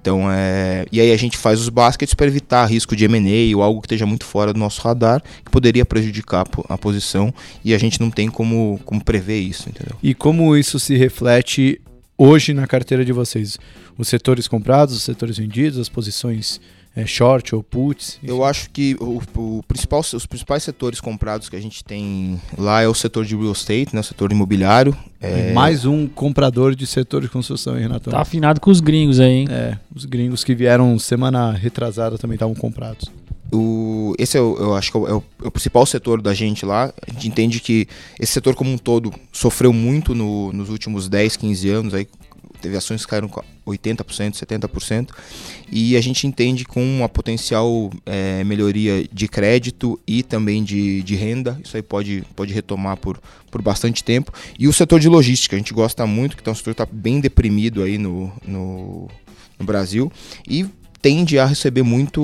Então, 0.00 0.30
é, 0.30 0.84
e 0.90 1.00
aí 1.00 1.12
a 1.12 1.16
gente 1.16 1.36
faz 1.36 1.60
os 1.60 1.68
baskets 1.68 2.14
para 2.14 2.26
evitar 2.26 2.66
risco 2.66 2.96
de 2.96 3.04
M&A 3.04 3.56
ou 3.56 3.62
algo 3.62 3.80
que 3.80 3.86
esteja 3.86 4.04
muito 4.06 4.24
fora 4.24 4.52
do 4.52 4.58
nosso 4.58 4.80
radar, 4.82 5.22
que 5.44 5.50
poderia 5.50 5.84
prejudicar 5.84 6.40
a 6.40 6.44
po- 6.44 6.66
a 6.68 6.76
posição, 6.76 7.32
e 7.64 7.72
a 7.72 7.78
gente 7.78 8.00
não 8.00 8.10
tem 8.10 8.28
como, 8.28 8.80
como 8.84 9.02
prever 9.04 9.38
isso, 9.38 9.68
entendeu? 9.68 9.96
E 10.02 10.12
como 10.12 10.56
isso 10.56 10.80
se 10.80 10.96
reflete 10.96 11.80
hoje 12.18 12.52
na 12.52 12.66
carteira 12.66 13.04
de 13.04 13.12
vocês? 13.12 13.58
Os 13.96 14.08
setores 14.08 14.48
comprados, 14.48 14.96
os 14.96 15.02
setores 15.02 15.38
vendidos, 15.38 15.78
as 15.78 15.88
posições 15.88 16.60
é, 16.94 17.06
short 17.06 17.54
ou 17.54 17.62
puts? 17.62 18.18
Eu 18.22 18.44
acho 18.44 18.68
que 18.70 18.96
o, 19.00 19.20
o 19.36 19.62
principal, 19.66 20.00
os 20.00 20.26
principais 20.26 20.62
setores 20.62 21.00
comprados 21.00 21.48
que 21.48 21.56
a 21.56 21.60
gente 21.60 21.82
tem 21.84 22.40
lá 22.58 22.82
é 22.82 22.88
o 22.88 22.94
setor 22.94 23.24
de 23.24 23.34
real 23.36 23.52
estate, 23.52 23.94
né, 23.94 24.00
o 24.00 24.04
setor 24.04 24.30
imobiliário. 24.32 24.96
É, 25.20 25.52
Mais 25.52 25.84
um 25.84 26.06
comprador 26.06 26.74
de 26.74 26.86
setor 26.86 27.22
de 27.22 27.28
construção, 27.28 27.76
hein, 27.76 27.82
Renatão? 27.82 28.12
Tá 28.12 28.20
afinado 28.20 28.60
com 28.60 28.70
os 28.70 28.80
gringos 28.80 29.20
aí, 29.20 29.30
hein? 29.30 29.46
É, 29.50 29.78
os 29.94 30.04
gringos 30.04 30.42
que 30.44 30.54
vieram 30.54 30.98
semana 30.98 31.52
retrasada 31.52 32.18
também 32.18 32.34
estavam 32.34 32.54
comprados. 32.54 33.08
o, 33.52 34.14
esse 34.18 34.36
é 34.36 34.40
o, 34.40 34.56
eu 34.58 34.74
acho 34.74 34.90
que 34.90 34.96
é 34.96 35.00
o, 35.00 35.06
é 35.08 35.14
o- 35.14 35.22
é 35.44 35.48
o 35.48 35.50
principal 35.50 35.84
setor 35.86 36.20
da 36.22 36.32
gente 36.34 36.64
lá. 36.64 36.92
A 37.06 37.12
gente 37.12 37.28
entende 37.28 37.60
que 37.60 37.86
esse 38.18 38.32
setor 38.32 38.54
como 38.54 38.70
um 38.72 38.78
todo 38.78 39.12
sofreu 39.32 39.72
muito 39.72 40.14
no- 40.14 40.52
nos 40.52 40.68
últimos 40.70 41.08
10, 41.08 41.36
15 41.36 41.68
anos. 41.68 41.94
Aí 41.94 42.06
teve 42.62 42.76
ações 42.76 43.04
que 43.04 43.10
caíram 43.10 43.28
com 43.28 43.42
80%, 43.66 44.34
70%. 44.34 45.10
E 45.70 45.96
a 45.96 46.00
gente 46.00 46.26
entende 46.26 46.64
com 46.64 46.82
uma 46.82 47.08
potencial 47.08 47.90
eh, 48.06 48.44
melhoria 48.44 49.06
de 49.12 49.28
crédito 49.28 50.00
e 50.06 50.22
também 50.22 50.62
de, 50.62 51.02
de 51.02 51.14
renda. 51.14 51.60
Isso 51.64 51.76
aí 51.76 51.82
pode, 51.82 52.24
pode 52.36 52.54
retomar 52.54 52.96
por, 52.96 53.20
por 53.50 53.60
bastante 53.60 54.04
tempo. 54.04 54.32
E 54.58 54.68
o 54.68 54.72
setor 54.72 55.00
de 55.00 55.08
logística, 55.08 55.56
a 55.56 55.58
gente 55.58 55.74
gosta 55.74 56.06
muito, 56.06 56.36
que 56.36 56.42
tá 56.42 56.50
um 56.50 56.54
setor 56.54 56.70
está 56.70 56.86
bem 56.86 57.20
deprimido 57.20 57.82
aí 57.82 57.98
no, 57.98 58.32
no, 58.46 59.08
no 59.58 59.66
Brasil. 59.66 60.10
E 60.48 60.66
tende 61.02 61.38
a 61.38 61.44
receber 61.44 61.82
muito, 61.82 62.22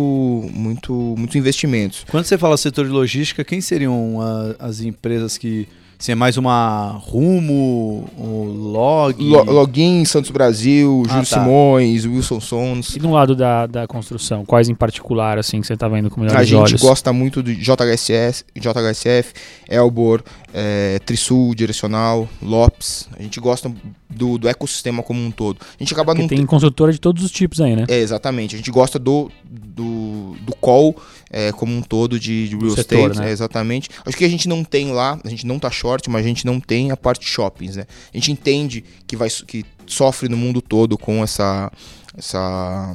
muito, 0.54 0.92
muitos 1.18 1.34
investimentos. 1.34 2.06
Quando 2.08 2.24
você 2.24 2.38
fala 2.38 2.56
setor 2.56 2.86
de 2.86 2.92
logística, 2.92 3.44
quem 3.44 3.60
seriam 3.60 4.18
as 4.58 4.80
empresas 4.80 5.36
que. 5.36 5.66
Assim, 6.00 6.12
é 6.12 6.14
mais 6.14 6.36
uma 6.36 6.92
Rumo, 7.02 8.08
o 8.16 8.44
Log. 8.44 9.20
Lo- 9.20 9.42
Login, 9.50 10.04
Santos 10.04 10.30
Brasil, 10.30 11.02
Ah, 11.06 11.08
Júlio 11.14 11.26
tá. 11.28 11.40
Simões, 11.42 12.04
Wilson 12.06 12.40
Sons. 12.40 12.94
E 12.94 13.00
no 13.00 13.12
lado 13.12 13.34
da, 13.34 13.66
da 13.66 13.84
construção, 13.86 14.44
quais 14.44 14.68
em 14.68 14.76
particular, 14.76 15.38
assim, 15.38 15.60
que 15.60 15.66
você 15.66 15.76
tá 15.76 15.88
vendo 15.88 16.08
com 16.08 16.20
melhores 16.20 16.40
A 16.40 16.44
gente 16.44 16.56
olhos? 16.60 16.80
gosta 16.80 17.12
muito 17.12 17.42
de 17.42 17.56
JHSS, 17.56 18.44
JHSF, 18.56 19.32
Elbor, 19.68 20.22
eh, 20.52 20.98
Trisul, 21.04 21.54
Direcional, 21.54 22.28
Lopes. 22.40 23.08
A 23.18 23.22
gente 23.22 23.38
gosta 23.40 23.72
do, 24.08 24.38
do 24.38 24.48
ecossistema 24.48 25.02
como 25.02 25.20
um 25.20 25.30
todo. 25.30 25.58
A 25.60 25.82
gente 25.82 25.92
acaba 25.92 26.12
Porque 26.12 26.22
não 26.22 26.28
tem 26.28 26.46
construtora 26.46 26.92
de 26.92 27.00
todos 27.00 27.22
os 27.22 27.30
tipos 27.30 27.60
aí, 27.60 27.76
né? 27.76 27.84
É, 27.88 27.98
exatamente. 27.98 28.54
A 28.54 28.58
gente 28.58 28.70
gosta 28.70 28.98
do, 28.98 29.30
do, 29.44 30.36
do 30.40 30.54
call 30.56 30.96
é, 31.30 31.52
como 31.52 31.74
um 31.74 31.82
todo 31.82 32.18
de, 32.18 32.48
de 32.48 32.56
real 32.56 32.70
setor, 32.70 33.10
estate. 33.10 33.18
né? 33.18 33.28
é, 33.28 33.32
exatamente. 33.32 33.90
Acho 34.04 34.16
que 34.16 34.24
a 34.24 34.28
gente 34.28 34.48
não 34.48 34.64
tem 34.64 34.92
lá, 34.92 35.18
a 35.24 35.28
gente 35.28 35.46
não 35.46 35.58
tá 35.58 35.70
short, 35.70 36.08
mas 36.08 36.24
a 36.24 36.28
gente 36.28 36.46
não 36.46 36.60
tem 36.60 36.90
a 36.90 36.96
parte 36.96 37.26
shoppings, 37.26 37.76
né? 37.76 37.84
A 38.12 38.16
gente 38.16 38.32
entende 38.32 38.84
que, 39.06 39.16
vai, 39.16 39.28
que 39.28 39.64
sofre 39.86 40.28
no 40.28 40.36
mundo 40.36 40.60
todo 40.60 40.96
com 40.96 41.22
essa. 41.22 41.70
essa 42.16 42.94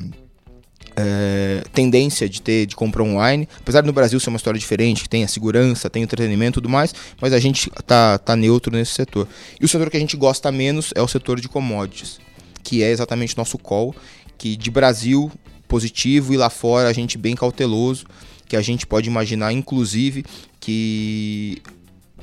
é, 0.95 1.63
tendência 1.73 2.29
de 2.29 2.41
ter 2.41 2.65
de 2.65 2.75
compra 2.75 3.03
online, 3.03 3.47
apesar 3.59 3.81
do 3.81 3.93
Brasil 3.93 4.19
ser 4.19 4.29
uma 4.29 4.37
história 4.37 4.59
diferente, 4.59 5.03
que 5.03 5.09
tem 5.09 5.23
a 5.23 5.27
segurança, 5.27 5.89
tem 5.89 6.03
o 6.03 6.05
entretenimento 6.05 6.59
e 6.59 6.61
tudo 6.61 6.69
mais, 6.69 6.93
mas 7.19 7.33
a 7.33 7.39
gente 7.39 7.69
tá, 7.85 8.17
tá 8.17 8.35
neutro 8.35 8.71
nesse 8.71 8.91
setor. 8.91 9.27
E 9.59 9.65
o 9.65 9.67
setor 9.67 9.89
que 9.89 9.97
a 9.97 9.99
gente 9.99 10.15
gosta 10.15 10.51
menos 10.51 10.91
é 10.95 11.01
o 11.01 11.07
setor 11.07 11.39
de 11.39 11.49
commodities, 11.49 12.19
que 12.63 12.83
é 12.83 12.91
exatamente 12.91 13.37
nosso 13.37 13.57
call, 13.57 13.95
que 14.37 14.55
de 14.55 14.69
Brasil 14.69 15.31
positivo 15.67 16.33
e 16.33 16.37
lá 16.37 16.49
fora 16.49 16.87
a 16.87 16.93
gente 16.93 17.17
bem 17.17 17.35
cauteloso, 17.35 18.05
que 18.47 18.55
a 18.55 18.61
gente 18.61 18.85
pode 18.85 19.09
imaginar 19.09 19.51
inclusive 19.51 20.23
que 20.59 21.61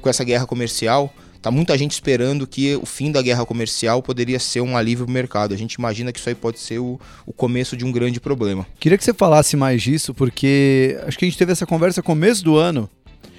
com 0.01 0.09
essa 0.09 0.25
guerra 0.25 0.47
comercial 0.47 1.13
Tá 1.43 1.51
muita 1.51 1.77
gente 1.79 1.93
esperando 1.93 2.47
que 2.47 2.77
o 2.77 2.85
fim 2.85 3.11
da 3.11 3.23
guerra 3.23 3.47
comercial 3.47 4.03
poderia 4.03 4.39
ser 4.39 4.61
um 4.61 4.77
alívio 4.77 5.07
pro 5.07 5.15
mercado. 5.15 5.55
A 5.55 5.57
gente 5.57 5.75
imagina 5.75 6.13
que 6.13 6.19
isso 6.19 6.29
aí 6.29 6.35
pode 6.35 6.59
ser 6.59 6.79
o, 6.79 7.01
o 7.25 7.33
começo 7.33 7.77
de 7.77 7.85
um 7.85 7.91
grande 7.91 8.21
problema. 8.21 8.67
Queria 8.79 8.99
que 8.99 9.05
você 9.05 9.15
falasse 9.15 9.57
mais 9.57 9.81
disso, 9.81 10.13
porque 10.13 10.99
acho 11.07 11.19
que 11.19 11.25
a 11.25 11.29
gente 11.29 11.39
teve 11.39 11.53
essa 11.53 11.65
conversa 11.65 12.03
começo 12.03 12.45
do 12.45 12.57
ano. 12.57 12.91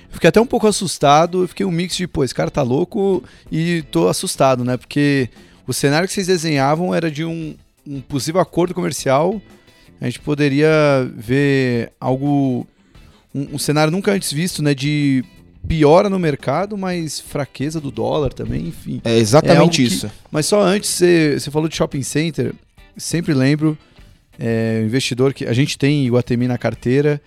Fiquei 0.10 0.30
até 0.30 0.42
um 0.42 0.48
pouco 0.48 0.68
assustado, 0.68 1.48
fiquei 1.48 1.66
um 1.66 1.72
mix 1.72 1.96
de, 1.96 2.08
pô, 2.08 2.24
esse 2.24 2.34
cara 2.34 2.50
tá 2.50 2.64
louco 2.64 3.24
e 3.52 3.84
tô 3.92 4.08
assustado, 4.08 4.66
né? 4.66 4.78
Porque 4.78 5.30
o 5.68 5.72
cenário 5.72 6.08
que 6.08 6.14
vocês 6.14 6.28
desenhavam 6.28 6.94
era 6.94 7.10
de 7.10 7.24
um, 7.24 7.56
um 7.86 8.02
possível 8.02 8.42
acordo 8.42 8.74
comercial. 8.74 9.40
A 10.02 10.06
gente 10.06 10.20
poderia 10.20 10.70
ver 11.16 11.94
algo. 12.00 12.68
Um, 13.34 13.56
um 13.56 13.58
cenário 13.60 13.92
nunca 13.92 14.12
antes 14.12 14.34
visto, 14.34 14.64
né? 14.64 14.74
De 14.74 15.24
piora 15.68 16.10
no 16.10 16.20
mercado, 16.20 16.78
mas 16.78 17.20
fraqueza 17.20 17.80
do 17.80 17.92
dólar 17.92 18.34
também, 18.34 18.68
enfim. 18.68 19.02
É 19.06 19.14
É 19.14 19.18
exatamente 19.18 19.78
que- 19.78 19.88
isso. 19.88 20.10
Mas 20.32 20.46
só 20.46 20.62
antes, 20.62 20.90
você, 20.90 21.40
você 21.40 21.50
falou 21.52 21.68
de 21.70 21.76
shopping 21.76 22.04
center, 22.04 22.54
sempre 22.98 23.34
lembro, 23.34 23.78
é, 24.40 24.80
o 24.84 24.86
investidor 24.86 25.34
que 25.34 25.46
a 25.46 25.54
gente 25.54 25.78
tem 25.78 26.06
Iguatemi 26.06 26.48
na 26.48 26.58
carteira 26.58 27.22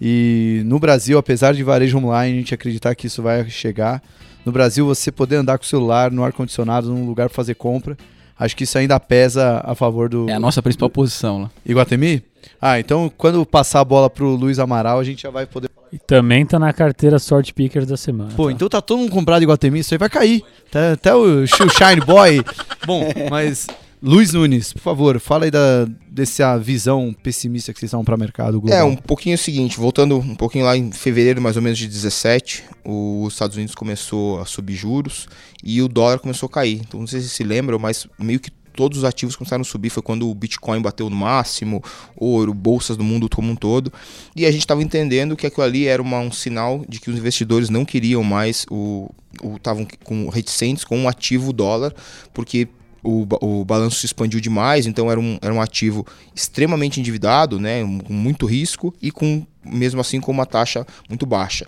e 0.00 0.62
no 0.64 0.78
Brasil, 0.78 1.18
apesar 1.18 1.52
de 1.52 1.62
varejo 1.62 1.98
online, 1.98 2.36
a 2.36 2.40
gente 2.40 2.54
acreditar 2.54 2.94
que 2.94 3.06
isso 3.06 3.22
vai 3.22 3.48
chegar, 3.50 4.02
no 4.46 4.52
Brasil 4.52 4.86
você 4.86 5.10
poder 5.12 5.36
andar 5.36 5.58
com 5.58 5.64
o 5.64 5.66
celular 5.68 6.10
no 6.10 6.24
ar-condicionado 6.24 6.88
num 6.88 7.04
lugar 7.06 7.28
pra 7.28 7.36
fazer 7.36 7.54
compra, 7.54 7.98
acho 8.38 8.56
que 8.56 8.64
isso 8.64 8.78
ainda 8.78 8.98
pesa 8.98 9.60
a 9.64 9.74
favor 9.74 10.08
do 10.08 10.28
É 10.30 10.32
a 10.34 10.40
nossa 10.40 10.62
principal 10.62 10.88
posição 10.88 11.42
lá. 11.42 11.50
Iguatemi? 11.66 12.22
Ah, 12.58 12.80
então 12.80 13.12
quando 13.18 13.44
passar 13.44 13.80
a 13.80 13.84
bola 13.84 14.08
pro 14.08 14.34
Luiz 14.34 14.58
Amaral, 14.58 14.98
a 14.98 15.04
gente 15.04 15.22
já 15.22 15.30
vai 15.30 15.44
poder... 15.44 15.68
E 15.92 15.98
também 15.98 16.46
tá 16.46 16.58
na 16.58 16.72
carteira 16.72 17.18
Sort 17.18 17.52
Pickers 17.52 17.86
da 17.86 17.96
semana. 17.96 18.30
Pô, 18.36 18.46
tá? 18.46 18.52
então 18.52 18.68
tá 18.68 18.80
todo 18.80 18.98
mundo 18.98 19.10
comprado 19.10 19.42
Iguatemi, 19.42 19.80
isso 19.80 19.92
aí 19.94 19.98
vai 19.98 20.08
cair. 20.08 20.42
Até, 20.68 20.92
até 20.92 21.14
o 21.14 21.46
Sh- 21.46 21.60
o 21.60 21.68
Shine 21.68 22.00
Boy. 22.06 22.42
Bom, 22.86 23.08
mas 23.30 23.66
Luiz 24.02 24.32
Nunes, 24.32 24.72
por 24.72 24.80
favor, 24.80 25.18
fala 25.20 25.44
aí 25.44 25.50
da, 25.50 25.86
dessa 26.08 26.56
visão 26.56 27.14
pessimista 27.22 27.72
que 27.72 27.78
vocês 27.80 27.88
estão 27.90 28.04
para 28.04 28.16
mercado 28.16 28.60
global. 28.60 28.78
É, 28.78 28.82
um 28.84 28.96
pouquinho 28.96 29.34
o 29.34 29.38
seguinte, 29.38 29.76
voltando 29.78 30.16
um 30.16 30.34
pouquinho 30.34 30.64
lá 30.64 30.76
em 30.76 30.90
fevereiro 30.92 31.40
mais 31.42 31.56
ou 31.56 31.62
menos 31.62 31.78
de 31.78 31.86
17, 31.88 32.64
os 32.84 33.32
Estados 33.34 33.56
Unidos 33.56 33.74
começou 33.74 34.40
a 34.40 34.46
subir 34.46 34.74
juros 34.74 35.28
e 35.62 35.82
o 35.82 35.88
dólar 35.88 36.18
começou 36.18 36.46
a 36.46 36.50
cair. 36.50 36.80
Então 36.86 37.00
não 37.00 37.06
sei 37.06 37.20
se 37.20 37.28
se 37.28 37.42
lembram, 37.44 37.78
mas 37.78 38.06
meio 38.18 38.40
que 38.40 38.50
todos 38.80 38.96
os 38.96 39.04
ativos 39.04 39.36
começaram 39.36 39.60
a 39.60 39.64
subir, 39.64 39.90
foi 39.90 40.02
quando 40.02 40.26
o 40.26 40.34
Bitcoin 40.34 40.80
bateu 40.80 41.10
no 41.10 41.16
máximo, 41.16 41.84
ouro, 42.16 42.54
bolsas 42.54 42.96
do 42.96 43.04
mundo 43.04 43.28
como 43.28 43.52
um 43.52 43.54
todo, 43.54 43.92
e 44.34 44.46
a 44.46 44.50
gente 44.50 44.62
estava 44.62 44.82
entendendo 44.82 45.36
que 45.36 45.46
aquilo 45.46 45.64
ali 45.64 45.86
era 45.86 46.00
uma- 46.00 46.20
um 46.20 46.32
sinal 46.32 46.82
de 46.88 46.98
que 46.98 47.10
os 47.10 47.18
investidores 47.18 47.68
não 47.68 47.84
queriam 47.84 48.22
mais 48.24 48.64
o 48.70 49.10
estavam 49.56 49.86
com 50.02 50.30
reticentes 50.30 50.82
com 50.82 51.04
o 51.04 51.08
ativo 51.08 51.52
dólar, 51.52 51.94
porque 52.32 52.68
o, 53.02 53.26
o 53.42 53.64
balanço 53.66 54.00
se 54.00 54.06
expandiu 54.06 54.40
demais, 54.40 54.86
então 54.86 55.10
era 55.10 55.20
um, 55.20 55.38
era 55.42 55.52
um 55.52 55.60
ativo 55.60 56.06
extremamente 56.34 57.00
endividado, 57.00 57.60
né, 57.60 57.84
um- 57.84 57.98
com 57.98 58.12
muito 58.14 58.46
risco 58.46 58.94
e 59.02 59.10
com 59.10 59.46
mesmo 59.62 60.00
assim 60.00 60.20
com 60.22 60.32
uma 60.32 60.46
taxa 60.46 60.86
muito 61.06 61.26
baixa. 61.26 61.66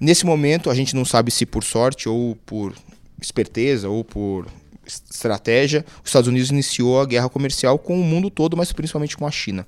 Nesse 0.00 0.24
momento, 0.24 0.70
a 0.70 0.74
gente 0.74 0.94
não 0.96 1.04
sabe 1.04 1.30
se 1.30 1.44
por 1.44 1.62
sorte 1.62 2.08
ou 2.08 2.34
por 2.46 2.72
esperteza 3.20 3.88
ou 3.88 4.02
por 4.02 4.46
estratégia, 4.86 5.84
os 6.02 6.08
Estados 6.08 6.28
Unidos 6.28 6.50
iniciou 6.50 7.00
a 7.00 7.06
guerra 7.06 7.28
comercial 7.28 7.78
com 7.78 8.00
o 8.00 8.04
mundo 8.04 8.30
todo, 8.30 8.56
mas 8.56 8.72
principalmente 8.72 9.16
com 9.16 9.26
a 9.26 9.30
China. 9.30 9.66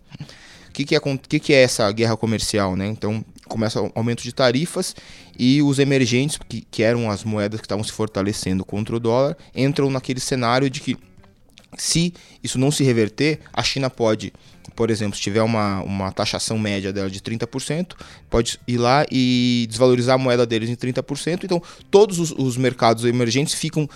O 0.68 0.72
que, 0.72 0.84
que, 0.84 0.94
é, 0.94 1.00
que, 1.28 1.40
que 1.40 1.52
é 1.52 1.62
essa 1.62 1.90
guerra 1.90 2.16
comercial? 2.16 2.76
Né? 2.76 2.86
Então, 2.86 3.24
começa 3.48 3.82
o 3.82 3.90
aumento 3.94 4.22
de 4.22 4.32
tarifas 4.32 4.94
e 5.36 5.60
os 5.62 5.78
emergentes, 5.78 6.38
que, 6.48 6.64
que 6.70 6.82
eram 6.82 7.10
as 7.10 7.24
moedas 7.24 7.60
que 7.60 7.66
estavam 7.66 7.82
se 7.82 7.90
fortalecendo 7.90 8.64
contra 8.64 8.94
o 8.94 9.00
dólar, 9.00 9.36
entram 9.54 9.90
naquele 9.90 10.20
cenário 10.20 10.70
de 10.70 10.80
que 10.80 10.96
se 11.76 12.14
isso 12.42 12.58
não 12.58 12.70
se 12.70 12.82
reverter, 12.82 13.40
a 13.52 13.62
China 13.62 13.90
pode, 13.90 14.32
por 14.74 14.90
exemplo, 14.90 15.16
se 15.16 15.22
tiver 15.22 15.42
uma, 15.42 15.82
uma 15.82 16.12
taxação 16.12 16.58
média 16.58 16.92
dela 16.92 17.10
de 17.10 17.20
30%, 17.20 17.94
pode 18.30 18.58
ir 18.66 18.78
lá 18.78 19.04
e 19.10 19.66
desvalorizar 19.68 20.14
a 20.14 20.18
moeda 20.18 20.46
deles 20.46 20.70
em 20.70 20.76
30%. 20.76 21.44
Então, 21.44 21.62
todos 21.90 22.18
os, 22.18 22.30
os 22.32 22.56
mercados 22.56 23.04
emergentes 23.04 23.54
ficam 23.54 23.88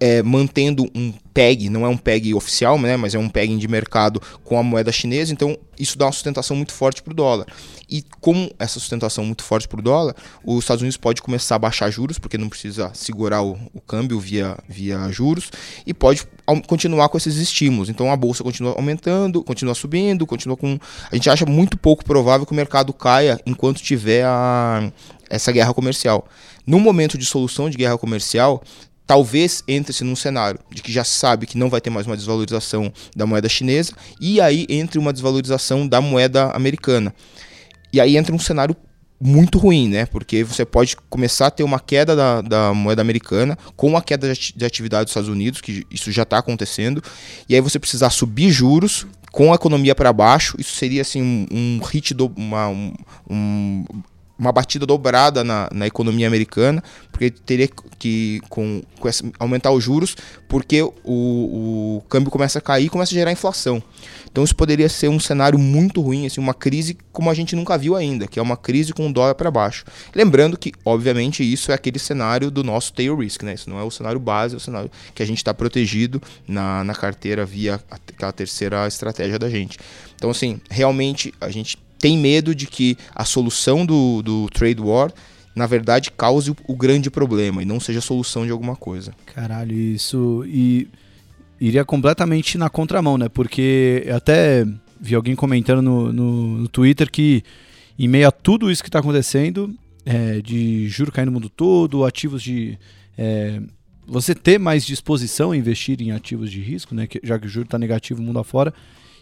é, 0.00 0.22
mantendo 0.22 0.88
um 0.94 1.12
PEG, 1.32 1.68
não 1.68 1.84
é 1.84 1.88
um 1.88 1.96
PEG 1.96 2.34
oficial, 2.34 2.78
né, 2.78 2.96
mas 2.96 3.14
é 3.14 3.18
um 3.18 3.28
PEG 3.28 3.56
de 3.56 3.68
mercado 3.68 4.20
com 4.42 4.58
a 4.58 4.62
moeda 4.62 4.90
chinesa, 4.90 5.32
então 5.32 5.56
isso 5.78 5.96
dá 5.96 6.06
uma 6.06 6.12
sustentação 6.12 6.56
muito 6.56 6.72
forte 6.72 7.02
para 7.02 7.12
o 7.12 7.14
dólar. 7.14 7.46
E 7.88 8.04
com 8.20 8.50
essa 8.58 8.74
sustentação 8.80 9.24
muito 9.24 9.42
forte 9.42 9.68
para 9.68 9.78
o 9.78 9.82
dólar, 9.82 10.14
os 10.44 10.64
Estados 10.64 10.82
Unidos 10.82 10.96
pode 10.96 11.22
começar 11.22 11.54
a 11.54 11.58
baixar 11.58 11.90
juros, 11.90 12.18
porque 12.18 12.36
não 12.36 12.48
precisa 12.48 12.90
segurar 12.92 13.42
o, 13.42 13.56
o 13.72 13.80
câmbio 13.80 14.18
via, 14.18 14.58
via 14.68 15.10
juros, 15.10 15.50
e 15.86 15.94
pode 15.94 16.26
continuar 16.66 17.08
com 17.08 17.16
esses 17.16 17.36
estímulos. 17.36 17.88
Então 17.88 18.10
a 18.10 18.16
bolsa 18.16 18.42
continua 18.42 18.72
aumentando, 18.72 19.42
continua 19.42 19.74
subindo, 19.74 20.26
continua 20.26 20.56
com. 20.56 20.78
A 21.10 21.14
gente 21.14 21.30
acha 21.30 21.46
muito 21.46 21.78
pouco 21.78 22.04
provável 22.04 22.44
que 22.44 22.52
o 22.52 22.56
mercado 22.56 22.92
caia 22.92 23.40
enquanto 23.46 23.80
tiver 23.80 24.24
a, 24.24 24.90
essa 25.30 25.52
guerra 25.52 25.72
comercial. 25.72 26.26
No 26.66 26.78
momento 26.78 27.16
de 27.16 27.24
solução 27.24 27.70
de 27.70 27.78
guerra 27.78 27.96
comercial, 27.96 28.62
talvez 29.08 29.64
entre-se 29.66 30.04
num 30.04 30.14
cenário 30.14 30.60
de 30.70 30.82
que 30.82 30.92
já 30.92 31.02
sabe 31.02 31.46
que 31.46 31.56
não 31.56 31.70
vai 31.70 31.80
ter 31.80 31.88
mais 31.88 32.06
uma 32.06 32.14
desvalorização 32.14 32.92
da 33.16 33.24
moeda 33.24 33.48
chinesa, 33.48 33.94
e 34.20 34.38
aí 34.38 34.66
entre 34.68 34.98
uma 34.98 35.14
desvalorização 35.14 35.88
da 35.88 35.98
moeda 35.98 36.50
americana. 36.52 37.14
E 37.90 38.02
aí 38.02 38.18
entra 38.18 38.34
um 38.34 38.38
cenário 38.38 38.76
muito 39.18 39.58
ruim, 39.58 39.88
né? 39.88 40.04
Porque 40.04 40.44
você 40.44 40.62
pode 40.62 40.94
começar 41.08 41.46
a 41.46 41.50
ter 41.50 41.62
uma 41.62 41.80
queda 41.80 42.14
da, 42.14 42.42
da 42.42 42.74
moeda 42.74 43.00
americana 43.00 43.56
com 43.74 43.96
a 43.96 44.02
queda 44.02 44.30
de 44.32 44.64
atividade 44.64 45.04
dos 45.04 45.12
Estados 45.12 45.30
Unidos, 45.30 45.62
que 45.62 45.86
isso 45.90 46.12
já 46.12 46.22
está 46.22 46.36
acontecendo, 46.36 47.02
e 47.48 47.54
aí 47.54 47.60
você 47.62 47.78
precisar 47.78 48.10
subir 48.10 48.50
juros 48.50 49.06
com 49.32 49.52
a 49.52 49.54
economia 49.56 49.94
para 49.94 50.12
baixo, 50.12 50.54
isso 50.58 50.76
seria 50.76 51.00
assim 51.00 51.22
um, 51.22 51.46
um 51.50 51.80
hit 51.84 52.12
do, 52.12 52.30
uma, 52.36 52.68
um, 52.68 52.92
um- 53.28 53.84
uma 54.38 54.52
batida 54.52 54.86
dobrada 54.86 55.42
na, 55.42 55.68
na 55.72 55.86
economia 55.86 56.26
americana, 56.26 56.82
porque 57.10 57.30
teria 57.30 57.68
que 57.98 58.40
com, 58.48 58.82
com 59.00 59.08
essa, 59.08 59.24
aumentar 59.38 59.72
os 59.72 59.82
juros, 59.82 60.16
porque 60.48 60.80
o, 60.82 60.92
o 61.04 62.02
câmbio 62.08 62.30
começa 62.30 62.58
a 62.58 62.62
cair 62.62 62.86
e 62.86 62.88
começa 62.88 63.12
a 63.12 63.14
gerar 63.14 63.32
inflação. 63.32 63.82
Então 64.30 64.44
isso 64.44 64.54
poderia 64.54 64.88
ser 64.88 65.08
um 65.08 65.18
cenário 65.18 65.58
muito 65.58 66.00
ruim, 66.00 66.26
assim, 66.26 66.40
uma 66.40 66.54
crise 66.54 66.96
como 67.12 67.30
a 67.30 67.34
gente 67.34 67.56
nunca 67.56 67.76
viu 67.76 67.96
ainda, 67.96 68.28
que 68.28 68.38
é 68.38 68.42
uma 68.42 68.56
crise 68.56 68.92
com 68.92 69.08
o 69.08 69.12
dólar 69.12 69.34
para 69.34 69.50
baixo. 69.50 69.84
Lembrando 70.14 70.56
que, 70.56 70.72
obviamente, 70.84 71.42
isso 71.42 71.72
é 71.72 71.74
aquele 71.74 71.98
cenário 71.98 72.50
do 72.50 72.62
nosso 72.62 72.92
tail 72.92 73.16
risk, 73.16 73.42
né? 73.42 73.54
Isso 73.54 73.68
não 73.68 73.80
é 73.80 73.82
o 73.82 73.90
cenário 73.90 74.20
base, 74.20 74.54
é 74.54 74.58
o 74.58 74.60
cenário 74.60 74.90
que 75.14 75.22
a 75.22 75.26
gente 75.26 75.38
está 75.38 75.52
protegido 75.52 76.22
na, 76.46 76.84
na 76.84 76.94
carteira 76.94 77.44
via 77.44 77.80
aquela 77.90 78.30
terceira 78.30 78.86
estratégia 78.86 79.38
da 79.38 79.50
gente. 79.50 79.78
Então, 80.14 80.30
assim, 80.30 80.60
realmente 80.70 81.34
a 81.40 81.50
gente 81.50 81.76
tem 81.98 82.16
medo 82.16 82.54
de 82.54 82.66
que 82.66 82.96
a 83.14 83.24
solução 83.24 83.84
do, 83.84 84.22
do 84.22 84.48
trade 84.50 84.80
war 84.80 85.12
na 85.54 85.66
verdade 85.66 86.10
cause 86.12 86.50
o, 86.50 86.56
o, 86.68 86.76
grande 86.76 87.10
problema 87.10 87.60
e 87.60 87.64
não 87.66 87.80
seja 87.80 87.98
a 87.98 88.02
solução 88.02 88.46
de 88.46 88.52
alguma 88.52 88.76
coisa. 88.76 89.12
Caralho, 89.26 89.74
isso 89.74 90.44
e 90.46 90.86
iria 91.60 91.84
completamente 91.84 92.56
na 92.56 92.70
contramão, 92.70 93.18
né? 93.18 93.28
Porque 93.28 94.06
até 94.14 94.64
vi 95.00 95.14
alguém 95.14 95.34
comentando 95.34 95.82
no, 95.82 96.12
no, 96.12 96.58
no 96.58 96.68
Twitter 96.68 97.10
que 97.10 97.42
em 97.98 98.06
meio 98.06 98.28
a 98.28 98.30
tudo 98.30 98.70
isso 98.70 98.82
que 98.82 98.88
está 98.88 99.00
acontecendo, 99.00 99.74
é, 100.06 100.40
de 100.40 100.88
juro 100.88 101.10
caindo 101.10 101.28
no 101.28 101.32
mundo 101.32 101.48
todo, 101.48 102.04
ativos 102.04 102.42
de 102.42 102.78
é, 103.16 103.60
você 104.06 104.34
ter 104.34 104.58
mais 104.58 104.86
disposição 104.86 105.50
a 105.50 105.56
investir 105.56 106.00
em 106.00 106.12
ativos 106.12 106.50
de 106.50 106.60
risco, 106.60 106.94
né? 106.94 107.06
Que, 107.06 107.20
já 107.22 107.38
que 107.38 107.46
o 107.46 107.48
juro 107.48 107.64
está 107.64 107.78
negativo 107.78 108.22
mundo 108.22 108.38
afora, 108.38 108.72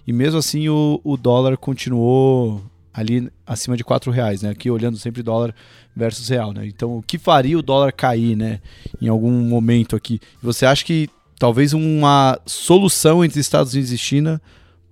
e 0.06 0.12
mesmo 0.12 0.38
assim 0.38 0.68
o, 0.68 1.00
o 1.02 1.16
dólar 1.16 1.56
continuou 1.56 2.62
ali 2.92 3.30
acima 3.46 3.76
de 3.76 3.84
quatro 3.84 4.10
reais, 4.10 4.40
né? 4.40 4.50
Aqui 4.50 4.70
olhando 4.70 4.96
sempre 4.96 5.22
dólar 5.22 5.54
versus 5.94 6.28
real, 6.28 6.52
né? 6.52 6.66
Então, 6.66 6.96
o 6.96 7.02
que 7.02 7.18
faria 7.18 7.58
o 7.58 7.62
dólar 7.62 7.92
cair, 7.92 8.34
né? 8.36 8.60
Em 9.00 9.08
algum 9.08 9.30
momento 9.30 9.94
aqui? 9.94 10.18
Você 10.42 10.64
acha 10.64 10.84
que 10.84 11.10
talvez 11.38 11.74
uma 11.74 12.40
solução 12.46 13.22
entre 13.22 13.40
Estados 13.40 13.74
Unidos 13.74 13.92
e 13.92 13.98
China 13.98 14.40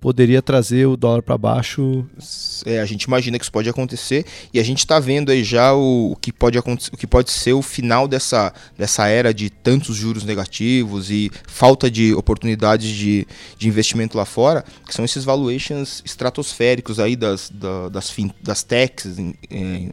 poderia 0.04 0.42
trazer 0.42 0.84
o 0.84 0.98
dólar 0.98 1.22
para 1.22 1.38
baixo. 1.38 2.04
É, 2.66 2.78
a 2.78 2.84
gente 2.84 3.04
imagina 3.04 3.38
que 3.38 3.44
isso 3.46 3.50
pode 3.50 3.70
acontecer 3.70 4.26
e 4.52 4.60
a 4.60 4.62
gente 4.62 4.80
está 4.80 5.00
vendo 5.00 5.32
aí 5.32 5.42
já 5.42 5.72
o, 5.72 6.12
o, 6.12 6.16
que 6.16 6.30
pode 6.30 6.58
acontecer, 6.58 6.90
o 6.92 6.96
que 6.98 7.06
pode 7.06 7.30
ser 7.30 7.54
o 7.54 7.62
final 7.62 8.06
dessa, 8.06 8.52
dessa 8.76 9.08
era 9.08 9.32
de 9.32 9.48
tantos 9.48 9.96
juros 9.96 10.22
negativos 10.22 11.10
e 11.10 11.30
falta 11.46 11.90
de 11.90 12.12
oportunidades 12.12 12.90
de, 12.90 13.26
de 13.56 13.66
investimento 13.66 14.18
lá 14.18 14.26
fora, 14.26 14.62
que 14.86 14.92
são 14.92 15.06
esses 15.06 15.24
valuations 15.24 16.02
estratosféricos 16.04 17.00
aí 17.00 17.16
das, 17.16 17.48
da, 17.48 17.88
das, 17.88 18.10
fin, 18.10 18.30
das 18.42 18.62
techs, 18.62 19.16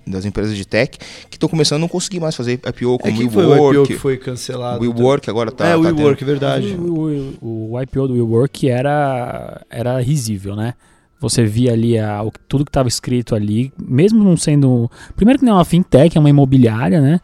das 0.05 0.25
empresas 0.25 0.57
de 0.57 0.65
tech, 0.65 0.99
que 1.29 1.37
estão 1.37 1.47
começando 1.47 1.77
a 1.77 1.79
não 1.79 1.87
conseguir 1.87 2.19
mais 2.19 2.35
fazer 2.35 2.59
IPO 2.67 2.99
como 2.99 3.21
é, 3.21 3.25
o 3.25 3.37
WeWork. 3.37 3.77
O 3.77 3.83
IPO 3.83 3.87
que 3.87 3.97
foi 3.97 4.17
cancelado. 4.17 4.81
WeWork 4.81 5.29
agora 5.29 5.51
está 5.51 5.67
É, 5.67 5.77
o 5.77 5.83
tá 5.83 5.87
WeWork, 5.87 6.19
tendo... 6.19 6.27
verdade. 6.27 6.73
O, 6.73 7.37
o, 7.41 7.71
o 7.71 7.81
IPO 7.81 8.09
do 8.09 8.13
WeWork 8.15 8.67
era, 8.67 9.61
era 9.69 10.00
risível, 10.01 10.55
né? 10.55 10.73
Você 11.19 11.45
via 11.45 11.73
ali 11.73 11.99
a, 11.99 12.23
o, 12.23 12.31
tudo 12.47 12.65
que 12.65 12.69
estava 12.69 12.87
escrito 12.87 13.35
ali, 13.35 13.71
mesmo 13.79 14.23
não 14.23 14.35
sendo. 14.35 14.89
Primeiro 15.15 15.39
que 15.39 15.45
não 15.45 15.53
é 15.53 15.55
uma 15.57 15.65
fintech, 15.65 16.17
é 16.17 16.19
uma 16.19 16.29
imobiliária, 16.29 16.99
né? 16.99 17.19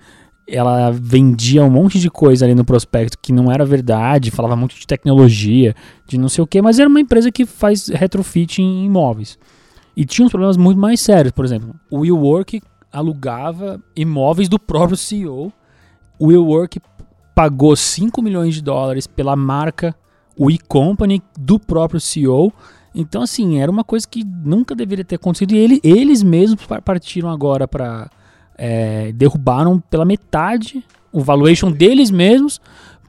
Ela 0.47 0.91
vendia 0.91 1.63
um 1.63 1.69
monte 1.69 1.99
de 1.99 2.09
coisa 2.09 2.45
ali 2.45 2.55
no 2.55 2.63
prospecto 2.63 3.17
que 3.21 3.33
não 3.33 3.51
era 3.51 3.65
verdade, 3.65 4.31
falava 4.31 4.55
muito 4.55 4.75
de 4.75 4.87
tecnologia, 4.87 5.75
de 6.07 6.17
não 6.17 6.29
sei 6.29 6.43
o 6.43 6.47
que, 6.47 6.61
mas 6.61 6.79
era 6.79 6.87
uma 6.87 7.01
empresa 7.01 7.31
que 7.31 7.45
faz 7.45 7.89
retrofit 7.89 8.61
em 8.61 8.85
imóveis. 8.85 9.37
E 9.95 10.05
tinha 10.05 10.25
uns 10.25 10.31
problemas 10.31 10.55
muito 10.55 10.79
mais 10.79 11.01
sérios, 11.01 11.33
por 11.33 11.43
exemplo, 11.43 11.75
o 11.91 11.99
WeWork 12.01 12.61
alugava 12.91 13.81
imóveis 13.95 14.47
do 14.47 14.59
próprio 14.59 14.95
CEO. 14.95 15.51
O 16.19 16.27
WeWork 16.27 16.79
pagou 17.35 17.75
5 17.75 18.21
milhões 18.21 18.55
de 18.55 18.61
dólares 18.61 19.05
pela 19.05 19.35
marca 19.35 19.95
o 20.37 20.51
e-company 20.51 21.21
do 21.37 21.59
próprio 21.59 21.99
CEO. 21.99 22.53
Então, 22.93 23.21
assim, 23.21 23.59
era 23.59 23.71
uma 23.71 23.83
coisa 23.83 24.07
que 24.07 24.23
nunca 24.23 24.75
deveria 24.75 25.05
ter 25.05 25.15
acontecido. 25.15 25.53
E 25.53 25.57
ele, 25.57 25.79
eles 25.83 26.23
mesmos 26.23 26.65
partiram 26.83 27.29
agora 27.29 27.67
para. 27.67 28.09
É, 28.59 29.11
derrubaram 29.11 29.79
pela 29.79 30.03
metade 30.03 30.83
o 31.11 31.21
valuation 31.21 31.71
deles 31.71 32.09
mesmos. 32.09 32.59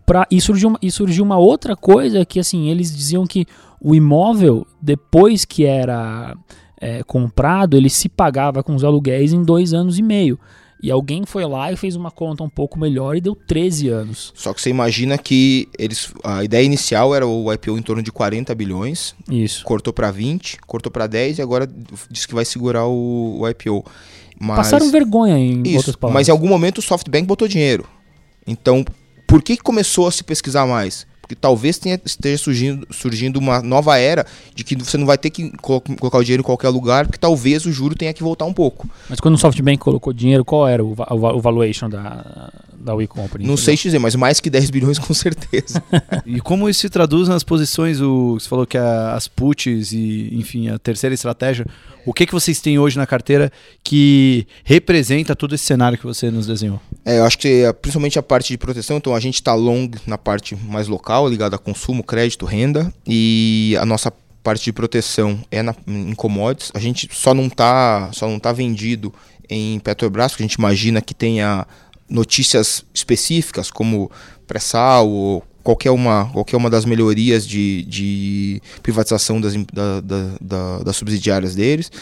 Pra, 0.04 0.26
e, 0.30 0.40
surgiu 0.40 0.70
uma, 0.70 0.78
e 0.80 0.90
surgiu 0.90 1.24
uma 1.24 1.36
outra 1.36 1.76
coisa 1.76 2.24
que, 2.24 2.40
assim, 2.40 2.68
eles 2.68 2.94
diziam 2.94 3.26
que 3.26 3.46
o 3.80 3.94
imóvel, 3.94 4.66
depois 4.80 5.44
que 5.44 5.64
era 5.64 6.34
é, 6.80 7.02
comprado, 7.02 7.76
ele 7.76 7.90
se 7.90 8.08
pagava 8.08 8.62
com 8.62 8.74
os 8.74 8.84
aluguéis 8.84 9.32
em 9.32 9.42
dois 9.42 9.74
anos 9.74 9.98
e 9.98 10.02
meio. 10.02 10.38
E 10.80 10.90
alguém 10.90 11.24
foi 11.26 11.44
lá 11.44 11.72
e 11.72 11.76
fez 11.76 11.96
uma 11.96 12.10
conta 12.10 12.44
um 12.44 12.48
pouco 12.48 12.78
melhor 12.78 13.16
e 13.16 13.20
deu 13.20 13.34
13 13.34 13.88
anos. 13.88 14.32
Só 14.34 14.54
que 14.54 14.62
você 14.62 14.70
imagina 14.70 15.18
que 15.18 15.68
eles 15.76 16.12
a 16.22 16.44
ideia 16.44 16.64
inicial 16.64 17.14
era 17.14 17.26
o 17.26 17.52
IPO 17.52 17.76
em 17.76 17.82
torno 17.82 18.02
de 18.02 18.12
40 18.12 18.54
bilhões. 18.54 19.14
Isso. 19.28 19.64
Cortou 19.64 19.92
para 19.92 20.10
20, 20.10 20.58
cortou 20.66 20.92
para 20.92 21.08
10 21.08 21.38
e 21.38 21.42
agora 21.42 21.68
diz 22.08 22.26
que 22.26 22.34
vai 22.34 22.44
segurar 22.44 22.86
o, 22.86 23.40
o 23.40 23.48
IPO. 23.48 23.84
Mas, 24.40 24.56
Passaram 24.56 24.90
vergonha 24.92 25.36
em 25.36 25.62
isso, 25.64 25.78
outras 25.78 25.96
palavras. 25.96 26.20
Mas 26.20 26.28
em 26.28 26.30
algum 26.30 26.46
momento 26.46 26.78
o 26.78 26.82
SoftBank 26.82 27.26
botou 27.26 27.48
dinheiro. 27.48 27.84
Então, 28.46 28.84
por 29.26 29.42
que 29.42 29.56
começou 29.56 30.06
a 30.06 30.12
se 30.12 30.22
pesquisar 30.22 30.64
mais? 30.64 31.07
Porque 31.28 31.36
talvez 31.36 31.76
tenha, 31.76 32.00
esteja 32.06 32.42
surgindo, 32.42 32.86
surgindo 32.90 33.36
uma 33.38 33.60
nova 33.60 33.98
era 33.98 34.24
de 34.54 34.64
que 34.64 34.74
você 34.74 34.96
não 34.96 35.04
vai 35.04 35.18
ter 35.18 35.28
que 35.28 35.52
colocar 35.58 36.16
o 36.16 36.24
dinheiro 36.24 36.40
em 36.40 36.44
qualquer 36.44 36.70
lugar, 36.70 37.04
porque 37.04 37.18
talvez 37.18 37.66
o 37.66 37.72
juro 37.72 37.94
tenha 37.94 38.14
que 38.14 38.22
voltar 38.22 38.46
um 38.46 38.54
pouco. 38.54 38.88
Mas 39.10 39.20
quando 39.20 39.34
o 39.34 39.38
SoftBank 39.38 39.76
colocou 39.76 40.10
dinheiro, 40.14 40.42
qual 40.42 40.66
era 40.66 40.82
o, 40.82 40.94
o, 40.96 41.36
o 41.36 41.40
valuation 41.40 41.90
da, 41.90 42.50
da 42.78 42.94
We 42.94 43.06
Company? 43.06 43.46
Não 43.46 43.56
sei 43.56 43.76
dizer, 43.76 43.98
mas 43.98 44.14
mais 44.14 44.40
que 44.40 44.48
10 44.48 44.70
bilhões 44.70 44.98
com 44.98 45.12
certeza. 45.12 45.82
e 46.24 46.40
como 46.40 46.68
isso 46.68 46.80
se 46.80 46.88
traduz 46.88 47.28
nas 47.28 47.42
posições, 47.42 48.00
o, 48.00 48.34
você 48.34 48.48
falou 48.48 48.66
que 48.66 48.78
a, 48.78 49.14
as 49.14 49.28
puts 49.28 49.92
e, 49.92 50.30
enfim, 50.32 50.68
a 50.68 50.78
terceira 50.78 51.14
estratégia, 51.14 51.66
o 52.06 52.12
que, 52.12 52.26
que 52.26 52.32
vocês 52.32 52.60
têm 52.60 52.78
hoje 52.78 52.96
na 52.96 53.06
carteira 53.06 53.52
que 53.82 54.46
representa 54.64 55.36
todo 55.36 55.54
esse 55.54 55.64
cenário 55.64 55.98
que 55.98 56.06
você 56.06 56.30
nos 56.30 56.46
desenhou? 56.46 56.80
É, 57.04 57.18
eu 57.18 57.24
acho 57.24 57.38
que 57.38 57.64
é, 57.64 57.72
principalmente 57.72 58.18
a 58.18 58.22
parte 58.22 58.48
de 58.48 58.58
proteção, 58.58 58.96
então 58.96 59.14
a 59.14 59.20
gente 59.20 59.34
está 59.34 59.54
long 59.54 59.90
na 60.06 60.16
parte 60.16 60.56
mais 60.56 60.88
local, 60.88 61.28
ligada 61.28 61.56
a 61.56 61.58
consumo, 61.58 62.02
crédito, 62.02 62.46
renda, 62.46 62.92
e 63.06 63.76
a 63.80 63.84
nossa 63.84 64.12
parte 64.42 64.64
de 64.64 64.72
proteção 64.72 65.38
é 65.50 65.62
na, 65.62 65.74
em 65.86 66.14
commodities. 66.14 66.70
A 66.74 66.78
gente 66.78 67.08
só 67.12 67.34
não 67.34 67.46
está 67.46 68.10
só 68.12 68.26
não 68.28 68.38
tá 68.38 68.52
vendido 68.52 69.12
em 69.48 69.78
Petrobras, 69.78 70.32
porque 70.32 70.42
a 70.42 70.46
gente 70.46 70.54
imagina 70.54 71.00
que 71.00 71.14
tenha 71.14 71.66
notícias 72.08 72.84
específicas 72.94 73.70
como 73.70 74.10
pré-sal 74.46 75.08
ou 75.08 75.44
qualquer 75.68 75.90
uma, 75.90 76.24
qualquer 76.32 76.56
uma 76.56 76.70
das 76.70 76.86
melhorias 76.86 77.46
de, 77.46 77.82
de 77.82 78.62
privatização 78.82 79.38
das, 79.38 79.54
da, 79.54 80.00
da, 80.00 80.30
da, 80.40 80.78
das 80.78 80.96
subsidiárias 80.96 81.54
deles. 81.54 81.92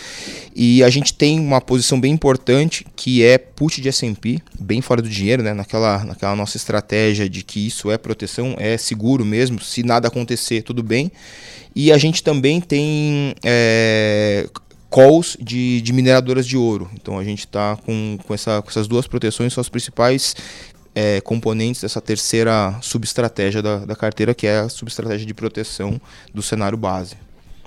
E 0.54 0.84
a 0.84 0.88
gente 0.88 1.12
tem 1.12 1.40
uma 1.40 1.60
posição 1.60 2.00
bem 2.00 2.12
importante 2.12 2.86
que 2.94 3.24
é 3.24 3.36
put 3.36 3.80
de 3.80 3.88
S&P, 3.88 4.40
bem 4.60 4.80
fora 4.80 5.02
do 5.02 5.08
dinheiro, 5.08 5.42
né? 5.42 5.52
naquela, 5.52 6.04
naquela 6.04 6.36
nossa 6.36 6.56
estratégia 6.56 7.28
de 7.28 7.42
que 7.42 7.66
isso 7.66 7.90
é 7.90 7.98
proteção, 7.98 8.54
é 8.56 8.76
seguro 8.76 9.24
mesmo, 9.24 9.60
se 9.60 9.82
nada 9.82 10.06
acontecer, 10.06 10.62
tudo 10.62 10.80
bem. 10.80 11.10
E 11.74 11.90
a 11.90 11.98
gente 11.98 12.22
também 12.22 12.60
tem 12.60 13.34
é, 13.44 14.48
calls 14.90 15.36
de, 15.40 15.80
de 15.80 15.92
mineradoras 15.92 16.46
de 16.46 16.56
ouro. 16.56 16.90
Então 16.94 17.18
a 17.18 17.24
gente 17.24 17.40
está 17.40 17.76
com, 17.76 18.18
com, 18.26 18.34
essa, 18.34 18.62
com 18.62 18.70
essas 18.70 18.86
duas 18.86 19.06
proteções, 19.06 19.52
são 19.52 19.60
as 19.60 19.68
principais 19.68 20.34
é, 20.94 21.20
componentes 21.20 21.82
dessa 21.82 22.00
terceira 22.00 22.78
subestratégia 22.80 23.60
da, 23.60 23.78
da 23.84 23.94
carteira, 23.94 24.34
que 24.34 24.46
é 24.46 24.60
a 24.60 24.68
subestratégia 24.68 25.26
de 25.26 25.34
proteção 25.34 26.00
do 26.32 26.42
cenário 26.42 26.78
base. 26.78 27.16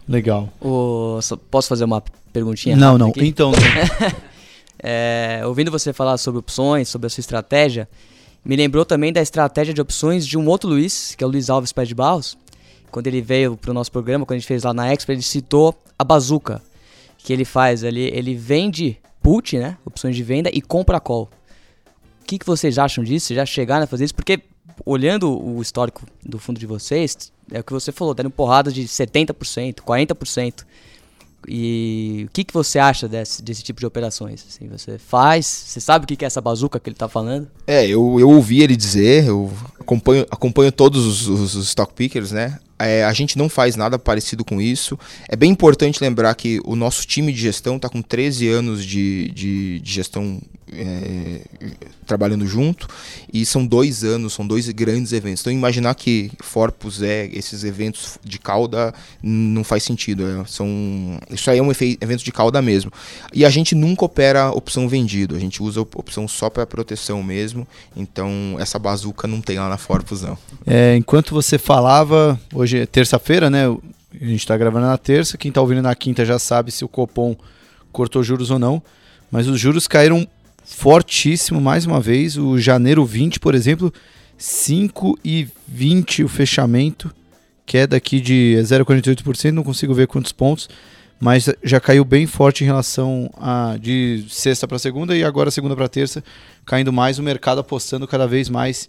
Legal. 0.07 0.49
O, 0.59 1.19
posso 1.51 1.67
fazer 1.67 1.83
uma 1.83 2.03
perguntinha? 2.33 2.75
Não, 2.75 2.97
não. 2.97 3.09
Aqui? 3.09 3.27
Então. 3.27 3.51
é, 4.81 5.41
ouvindo 5.45 5.69
você 5.69 5.93
falar 5.93 6.17
sobre 6.17 6.39
opções, 6.39 6.89
sobre 6.89 7.05
a 7.05 7.09
sua 7.09 7.21
estratégia, 7.21 7.87
me 8.43 8.55
lembrou 8.55 8.83
também 8.83 9.13
da 9.13 9.21
estratégia 9.21 9.73
de 9.73 9.81
opções 9.81 10.25
de 10.25 10.35
um 10.35 10.47
outro 10.47 10.67
Luiz, 10.67 11.13
que 11.15 11.23
é 11.23 11.27
o 11.27 11.29
Luiz 11.29 11.49
Alves 11.49 11.71
Pé 11.71 11.85
de 11.85 11.93
Barros. 11.93 12.35
Quando 12.89 13.05
ele 13.05 13.21
veio 13.21 13.55
para 13.55 13.69
o 13.69 13.73
nosso 13.73 13.91
programa, 13.91 14.25
quando 14.25 14.37
a 14.37 14.39
gente 14.39 14.47
fez 14.47 14.63
lá 14.63 14.73
na 14.73 14.91
Expo, 14.91 15.11
ele 15.11 15.21
citou 15.21 15.75
a 15.99 16.03
bazuca 16.03 16.59
que 17.19 17.31
ele 17.31 17.45
faz. 17.45 17.83
Ele, 17.83 18.09
ele 18.13 18.33
vende 18.33 18.97
put, 19.21 19.57
né? 19.57 19.77
Opções 19.85 20.15
de 20.15 20.23
venda 20.23 20.49
e 20.51 20.61
compra 20.61 20.99
call 20.99 21.29
que, 22.29 22.37
que 22.37 22.45
vocês 22.45 22.77
acham 22.77 23.03
disso? 23.03 23.33
Já 23.33 23.43
chegaram 23.43 23.85
a 23.85 23.87
fazer 23.87 24.05
isso? 24.05 24.13
Porque 24.13 24.39
olhando 24.85 25.43
o 25.43 25.59
histórico 25.63 26.05
do 26.23 26.37
fundo 26.37 26.59
de 26.59 26.67
vocês, 26.67 27.31
é 27.51 27.59
o 27.59 27.63
que 27.63 27.73
você 27.73 27.91
falou, 27.91 28.13
deram 28.13 28.29
porrada 28.29 28.71
de 28.71 28.83
70%, 28.83 29.77
40%. 29.77 30.63
E 31.47 32.25
o 32.27 32.31
que, 32.31 32.43
que 32.43 32.53
você 32.53 32.77
acha 32.77 33.07
desse, 33.07 33.41
desse 33.41 33.63
tipo 33.63 33.79
de 33.79 33.85
operações? 33.87 34.45
Assim, 34.47 34.67
você 34.67 34.99
faz? 34.99 35.47
Você 35.47 35.79
sabe 35.79 36.03
o 36.03 36.07
que, 36.07 36.15
que 36.15 36.23
é 36.23 36.27
essa 36.27 36.39
bazuca 36.39 36.79
que 36.79 36.87
ele 36.87 36.93
está 36.93 37.09
falando? 37.09 37.49
É, 37.65 37.83
eu, 37.85 38.19
eu 38.19 38.29
ouvi 38.29 38.61
ele 38.61 38.75
dizer, 38.75 39.25
eu 39.25 39.51
acompanho, 39.79 40.27
acompanho 40.29 40.71
todos 40.71 41.05
os, 41.05 41.27
os, 41.27 41.55
os 41.55 41.67
stock 41.67 41.93
pickers, 41.93 42.31
né? 42.31 42.59
É, 42.79 43.03
a 43.03 43.13
gente 43.13 43.37
não 43.37 43.49
faz 43.49 43.75
nada 43.75 43.99
parecido 43.99 44.45
com 44.45 44.61
isso. 44.61 44.97
É 45.27 45.35
bem 45.35 45.51
importante 45.51 46.01
lembrar 46.01 46.33
que 46.35 46.61
o 46.63 46.75
nosso 46.75 47.05
time 47.05 47.31
de 47.31 47.39
gestão 47.39 47.75
está 47.75 47.89
com 47.89 48.01
13 48.01 48.47
anos 48.47 48.85
de, 48.85 49.29
de, 49.31 49.79
de 49.79 49.93
gestão 49.93 50.41
é, 50.73 51.41
trabalhando 52.05 52.45
junto 52.45 52.87
e 53.31 53.45
são 53.45 53.65
dois 53.65 54.03
anos, 54.03 54.33
são 54.33 54.45
dois 54.45 54.69
grandes 54.69 55.13
eventos. 55.13 55.41
Então 55.41 55.53
imaginar 55.53 55.95
que 55.95 56.31
Forpus 56.41 57.01
é 57.01 57.29
esses 57.31 57.63
eventos 57.63 58.17
de 58.23 58.39
cauda 58.39 58.93
não 59.21 59.63
faz 59.63 59.83
sentido. 59.83 60.25
É, 60.25 60.45
são, 60.45 60.67
isso 61.29 61.49
aí 61.49 61.59
é 61.59 61.63
um 61.63 61.71
evento 61.71 62.23
de 62.23 62.31
cauda 62.31 62.61
mesmo. 62.61 62.91
E 63.33 63.45
a 63.45 63.49
gente 63.49 63.75
nunca 63.75 64.05
opera 64.05 64.51
opção 64.51 64.87
vendido, 64.87 65.35
a 65.35 65.39
gente 65.39 65.61
usa 65.61 65.81
opção 65.81 66.27
só 66.27 66.49
para 66.49 66.65
proteção 66.65 67.21
mesmo. 67.23 67.67
Então 67.95 68.55
essa 68.59 68.79
bazuca 68.79 69.27
não 69.27 69.41
tem 69.41 69.59
lá 69.59 69.69
na 69.69 69.77
Forpus 69.77 70.21
não. 70.21 70.37
É, 70.65 70.95
enquanto 70.95 71.33
você 71.33 71.57
falava, 71.57 72.39
hoje 72.53 72.79
é 72.79 72.85
terça-feira, 72.85 73.49
né? 73.49 73.65
A 74.19 74.25
gente 74.25 74.39
está 74.39 74.57
gravando 74.57 74.87
na 74.87 74.97
terça, 74.97 75.37
quem 75.37 75.49
está 75.49 75.61
ouvindo 75.61 75.81
na 75.81 75.93
quinta 75.93 76.25
já 76.25 76.39
sabe 76.39 76.71
se 76.71 76.83
o 76.83 76.87
Copom 76.87 77.35
cortou 77.91 78.23
juros 78.23 78.49
ou 78.49 78.57
não. 78.57 78.81
Mas 79.31 79.47
os 79.47 79.59
juros 79.59 79.87
caíram 79.87 80.27
fortíssimo 80.75 81.59
mais 81.59 81.85
uma 81.85 81.99
vez. 81.99 82.37
O 82.37 82.57
janeiro 82.57 83.05
20, 83.05 83.39
por 83.39 83.55
exemplo, 83.55 83.93
5,20 84.39 86.23
o 86.23 86.27
fechamento, 86.27 87.13
queda 87.65 87.97
aqui 87.97 88.21
de 88.21 88.55
0,48%, 88.61 89.51
não 89.51 89.63
consigo 89.63 89.93
ver 89.93 90.07
quantos 90.07 90.31
pontos, 90.31 90.69
mas 91.19 91.49
já 91.63 91.79
caiu 91.79 92.05
bem 92.05 92.25
forte 92.25 92.63
em 92.63 92.67
relação 92.67 93.29
a 93.37 93.75
de 93.79 94.25
sexta 94.29 94.67
para 94.67 94.79
segunda 94.79 95.15
e 95.15 95.23
agora 95.23 95.51
segunda 95.51 95.75
para 95.75 95.89
terça, 95.89 96.23
caindo 96.65 96.93
mais, 96.93 97.19
o 97.19 97.23
mercado 97.23 97.59
apostando 97.59 98.07
cada 98.07 98.25
vez 98.25 98.47
mais 98.47 98.87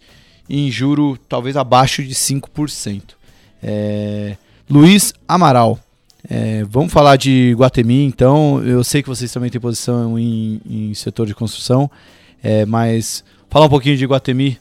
em 0.49 0.71
juro 0.71 1.19
talvez 1.29 1.57
abaixo 1.57 2.03
de 2.03 2.15
5%. 2.15 3.03
É... 3.63 4.37
Luiz 4.69 5.13
Amaral, 5.27 5.79
é, 6.29 6.65
vamos 6.65 6.93
falar 6.93 7.17
de 7.17 7.55
Guatemi, 7.57 8.05
então. 8.05 8.63
Eu 8.65 8.85
sei 8.85 9.03
que 9.03 9.09
vocês 9.09 9.33
também 9.33 9.51
têm 9.51 9.61
posição 9.61 10.19
em, 10.19 10.61
em 10.69 10.95
setor 10.95 11.27
de 11.27 11.35
construção, 11.35 11.91
é, 12.43 12.67
mas 12.67 13.25
falar 13.49 13.67
um 13.67 13.71
pouquinho 13.71 13.97
de 13.97 14.05
Guatemi, 14.05 14.59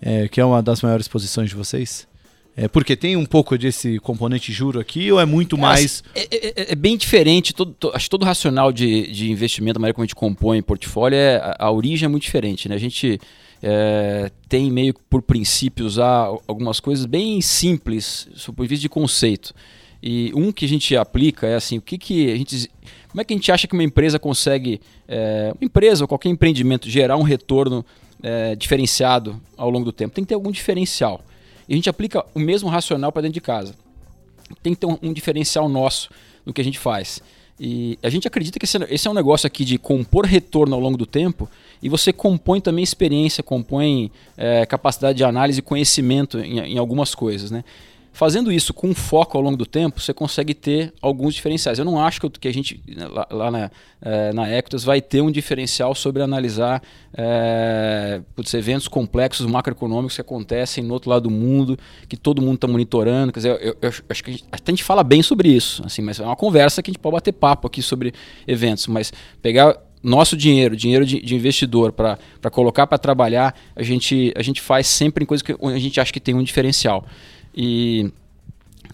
é, 0.00 0.28
que 0.28 0.40
é 0.40 0.44
uma 0.44 0.62
das 0.62 0.82
maiores 0.82 1.08
posições 1.08 1.48
de 1.48 1.56
vocês. 1.56 2.06
É, 2.60 2.66
porque 2.66 2.96
tem 2.96 3.16
um 3.16 3.24
pouco 3.24 3.56
desse 3.56 4.00
componente 4.00 4.52
juro 4.52 4.80
aqui 4.80 5.12
ou 5.12 5.20
é 5.20 5.24
muito 5.24 5.54
é, 5.54 5.60
mais. 5.60 6.02
É, 6.12 6.22
é, 6.22 6.72
é, 6.72 6.74
bem 6.74 6.96
diferente. 6.96 7.54
Todo, 7.54 7.72
to, 7.72 7.92
acho 7.94 8.06
que 8.06 8.10
todo 8.10 8.24
racional 8.24 8.72
de, 8.72 9.06
de 9.12 9.30
investimento, 9.30 9.78
a 9.78 9.80
maneira 9.80 9.94
como 9.94 10.02
a 10.02 10.06
gente 10.06 10.16
compõe 10.16 10.60
portfólio, 10.60 11.16
é, 11.16 11.36
a, 11.36 11.66
a 11.66 11.70
origem 11.70 12.06
é 12.06 12.08
muito 12.08 12.24
diferente. 12.24 12.68
Né? 12.68 12.74
A 12.74 12.78
gente 12.78 13.20
é, 13.62 14.30
tem 14.48 14.72
meio 14.72 14.92
por 15.08 15.22
princípio 15.22 15.86
usar 15.86 16.32
algumas 16.48 16.80
coisas 16.80 17.06
bem 17.06 17.40
simples, 17.40 18.28
do 18.34 18.52
ponto 18.52 18.62
de 18.62 18.68
vista 18.68 18.82
de 18.82 18.88
conceito. 18.88 19.54
E 20.02 20.32
um 20.34 20.52
que 20.52 20.64
a 20.64 20.68
gente 20.68 20.96
aplica 20.96 21.46
é 21.46 21.56
assim, 21.56 21.78
o 21.78 21.82
que, 21.82 21.98
que 21.98 22.30
a 22.32 22.36
gente. 22.36 22.70
Como 23.08 23.20
é 23.20 23.24
que 23.24 23.34
a 23.34 23.36
gente 23.36 23.50
acha 23.50 23.66
que 23.66 23.74
uma 23.74 23.82
empresa 23.82 24.18
consegue, 24.18 24.80
é, 25.08 25.52
uma 25.58 25.64
empresa 25.64 26.04
ou 26.04 26.08
qualquer 26.08 26.28
empreendimento, 26.28 26.88
gerar 26.88 27.16
um 27.16 27.22
retorno 27.22 27.84
é, 28.22 28.54
diferenciado 28.54 29.40
ao 29.56 29.70
longo 29.70 29.84
do 29.84 29.92
tempo? 29.92 30.14
Tem 30.14 30.22
que 30.22 30.28
ter 30.28 30.34
algum 30.34 30.50
diferencial. 30.50 31.20
E 31.68 31.72
a 31.72 31.76
gente 31.76 31.90
aplica 31.90 32.24
o 32.34 32.38
mesmo 32.38 32.68
racional 32.68 33.10
para 33.10 33.22
dentro 33.22 33.34
de 33.34 33.40
casa. 33.40 33.74
Tem 34.62 34.72
que 34.72 34.80
ter 34.80 34.86
um, 34.86 34.96
um, 35.02 35.12
diferencial 35.12 35.68
nosso 35.68 36.10
no 36.46 36.52
que 36.52 36.60
a 36.60 36.64
gente 36.64 36.78
faz. 36.78 37.20
E 37.60 37.98
a 38.02 38.08
gente 38.08 38.26
acredita 38.26 38.58
que 38.58 38.64
esse, 38.64 38.78
esse, 38.88 39.08
é 39.08 39.10
um 39.10 39.14
negócio 39.14 39.46
aqui 39.46 39.64
de 39.64 39.78
compor 39.78 40.24
retorno 40.24 40.74
ao 40.74 40.80
longo 40.80 40.96
do 40.96 41.04
tempo 41.04 41.48
e 41.82 41.88
você 41.88 42.12
compõe 42.12 42.60
também 42.60 42.84
experiência, 42.84 43.42
compõe 43.42 44.12
é, 44.36 44.64
capacidade 44.64 45.18
de 45.18 45.24
análise 45.24 45.58
e 45.58 45.62
conhecimento 45.62 46.38
em, 46.38 46.60
em 46.60 46.78
algumas 46.78 47.14
coisas. 47.14 47.50
Né? 47.50 47.64
Fazendo 48.18 48.50
isso 48.50 48.74
com 48.74 48.92
foco 48.96 49.38
ao 49.38 49.44
longo 49.44 49.56
do 49.56 49.64
tempo, 49.64 50.00
você 50.00 50.12
consegue 50.12 50.52
ter 50.52 50.92
alguns 51.00 51.36
diferenciais. 51.36 51.78
Eu 51.78 51.84
não 51.84 52.00
acho 52.02 52.20
que 52.28 52.48
a 52.48 52.52
gente, 52.52 52.82
lá, 52.96 53.28
lá 53.30 53.48
na, 53.48 53.70
é, 54.02 54.32
na 54.32 54.50
Equitas, 54.50 54.82
vai 54.82 55.00
ter 55.00 55.20
um 55.20 55.30
diferencial 55.30 55.94
sobre 55.94 56.20
analisar 56.20 56.82
é, 57.16 58.20
putz, 58.34 58.52
eventos 58.54 58.88
complexos 58.88 59.46
macroeconômicos 59.46 60.16
que 60.16 60.20
acontecem 60.20 60.82
no 60.82 60.94
outro 60.94 61.10
lado 61.10 61.28
do 61.28 61.30
mundo, 61.30 61.78
que 62.08 62.16
todo 62.16 62.42
mundo 62.42 62.56
está 62.56 62.66
monitorando. 62.66 63.32
Quer 63.32 63.38
dizer, 63.38 63.50
eu, 63.62 63.76
eu, 63.80 63.88
acho 63.88 64.24
que 64.24 64.30
a 64.30 64.32
gente, 64.32 64.44
a 64.50 64.56
gente 64.68 64.82
fala 64.82 65.04
bem 65.04 65.22
sobre 65.22 65.50
isso, 65.50 65.84
assim, 65.86 66.02
mas 66.02 66.18
é 66.18 66.24
uma 66.24 66.34
conversa 66.34 66.82
que 66.82 66.90
a 66.90 66.92
gente 66.92 67.00
pode 67.00 67.12
bater 67.12 67.30
papo 67.30 67.68
aqui 67.68 67.80
sobre 67.80 68.12
eventos. 68.48 68.88
Mas 68.88 69.12
pegar 69.40 69.80
nosso 70.02 70.36
dinheiro, 70.36 70.74
dinheiro 70.76 71.06
de, 71.06 71.20
de 71.20 71.36
investidor, 71.36 71.92
para 71.92 72.18
colocar 72.50 72.84
para 72.88 72.98
trabalhar, 72.98 73.54
a 73.76 73.82
gente, 73.84 74.32
a 74.36 74.42
gente 74.42 74.60
faz 74.60 74.88
sempre 74.88 75.22
em 75.22 75.26
coisas 75.26 75.42
que 75.42 75.52
a 75.52 75.78
gente 75.78 76.00
acha 76.00 76.12
que 76.12 76.18
tem 76.18 76.34
um 76.34 76.42
diferencial. 76.42 77.04
E 77.60 78.12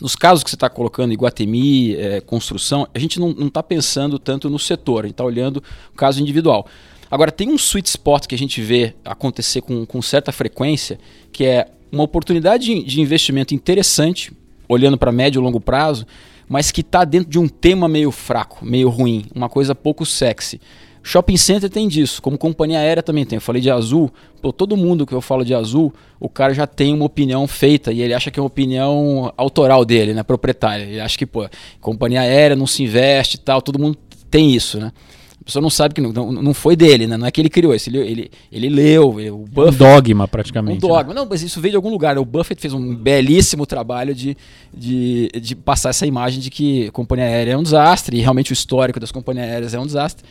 nos 0.01 0.17
casos 0.17 0.43
que 0.43 0.49
você 0.49 0.57
está 0.57 0.71
colocando, 0.71 1.13
Iguatemi, 1.13 1.95
é, 1.97 2.23
construção, 2.23 2.89
a 2.95 2.99
gente 2.99 3.21
não 3.21 3.31
está 3.47 3.63
pensando 3.63 4.19
tanto 4.19 4.49
no 4.49 4.59
setor, 4.59 5.05
a 5.05 5.07
gente 5.07 5.13
está 5.13 5.25
olhando 5.25 5.63
o 5.93 5.97
caso 5.97 6.19
individual. 6.19 6.67
Agora, 7.11 7.31
tem 7.31 7.51
um 7.51 7.57
sweet 7.57 7.87
spot 7.91 8.27
que 8.27 8.35
a 8.35 8.39
gente 8.39 8.63
vê 8.63 8.95
acontecer 9.05 9.61
com, 9.61 9.85
com 9.85 10.01
certa 10.01 10.33
frequência, 10.33 10.99
que 11.31 11.45
é 11.45 11.69
uma 11.93 12.03
oportunidade 12.03 12.65
de, 12.65 12.83
de 12.83 13.01
investimento 13.03 13.55
interessante, 13.55 14.33
olhando 14.67 14.97
para 14.97 15.13
médio 15.13 15.41
e 15.41 15.45
longo 15.45 15.61
prazo, 15.61 16.07
mas 16.49 16.73
que 16.73 16.81
está 16.81 17.05
dentro 17.05 17.29
de 17.29 17.39
um 17.39 17.47
tema 17.47 17.87
meio 17.87 18.11
fraco, 18.11 18.65
meio 18.65 18.89
ruim, 18.89 19.27
uma 19.35 19.51
coisa 19.51 19.75
pouco 19.75 20.07
sexy. 20.07 20.59
Shopping 21.07 21.37
center 21.37 21.69
tem 21.69 21.87
disso, 21.87 22.23
como 22.23 22.39
companhia 22.39 22.79
aérea 22.79 23.03
também 23.03 23.27
tem. 23.27 23.37
Eu 23.37 23.41
falei 23.43 23.61
de 23.61 23.71
azul, 23.71 24.11
pô, 24.41 24.51
todo 24.51 24.75
mundo 24.75 25.05
que 25.05 25.13
eu 25.13 25.21
falo 25.21 25.45
de 25.45 25.55
azul, 25.55 25.93
o 26.19 26.31
cara 26.31 26.55
já 26.55 26.67
tem 26.67 26.95
uma 26.95 27.05
opinião 27.05 27.47
feita 27.47 27.93
e 27.93 28.01
ele 28.01 28.15
acha 28.15 28.31
que 28.31 28.41
é 28.41 28.43
uma 28.43 28.47
opinião 28.47 29.31
autoral 29.37 29.85
dele, 29.85 30.15
né, 30.15 30.23
proprietária. 30.23 30.85
Ele 30.85 31.01
acha 31.01 31.19
que, 31.19 31.27
pô, 31.27 31.47
companhia 31.79 32.23
aérea 32.23 32.57
não 32.57 32.67
se 32.67 32.83
investe 32.83 33.37
e 33.37 33.41
tal, 33.41 33.61
todo 33.61 33.79
mundo 33.79 33.99
tem 34.31 34.51
isso, 34.51 34.81
né? 34.81 34.93
A 35.39 35.45
pessoa 35.45 35.61
não 35.61 35.69
sabe 35.69 35.93
que 35.93 36.01
não, 36.01 36.33
não, 36.33 36.55
foi 36.55 36.75
dele, 36.75 37.07
né? 37.07 37.19
Não 37.19 37.27
é 37.27 37.31
que 37.31 37.39
ele 37.39 37.51
criou 37.51 37.75
isso, 37.75 37.91
ele, 37.91 37.99
ele, 37.99 38.31
ele 38.51 38.69
leu, 38.71 39.21
ele, 39.21 39.31
o 39.31 39.45
Buffett... 39.45 39.75
Um 39.75 39.77
dogma, 39.77 40.27
praticamente. 40.27 40.79
Um 40.79 40.89
dogma. 40.89 41.13
Né? 41.13 41.21
Não, 41.21 41.27
mas 41.29 41.43
isso 41.43 41.61
veio 41.61 41.73
de 41.73 41.77
algum 41.77 41.91
lugar. 41.91 42.15
Né? 42.15 42.21
O 42.23 42.25
Buffett 42.25 42.59
fez 42.59 42.73
um 42.73 42.95
belíssimo 42.95 43.67
trabalho 43.67 44.15
de, 44.15 44.35
de, 44.73 45.29
de 45.39 45.55
passar 45.55 45.91
essa 45.91 46.07
imagem 46.07 46.41
de 46.41 46.49
que 46.49 46.87
a 46.87 46.93
companhia 46.93 47.27
aérea 47.27 47.53
é 47.53 47.59
um 47.59 47.63
desastre, 47.63 48.17
e 48.17 48.21
realmente 48.23 48.53
o 48.53 48.55
histórico 48.55 48.99
das 48.99 49.13
companhias 49.13 49.47
aéreas 49.47 49.75
é 49.75 49.79
um 49.79 49.85
desastre. 49.85 50.25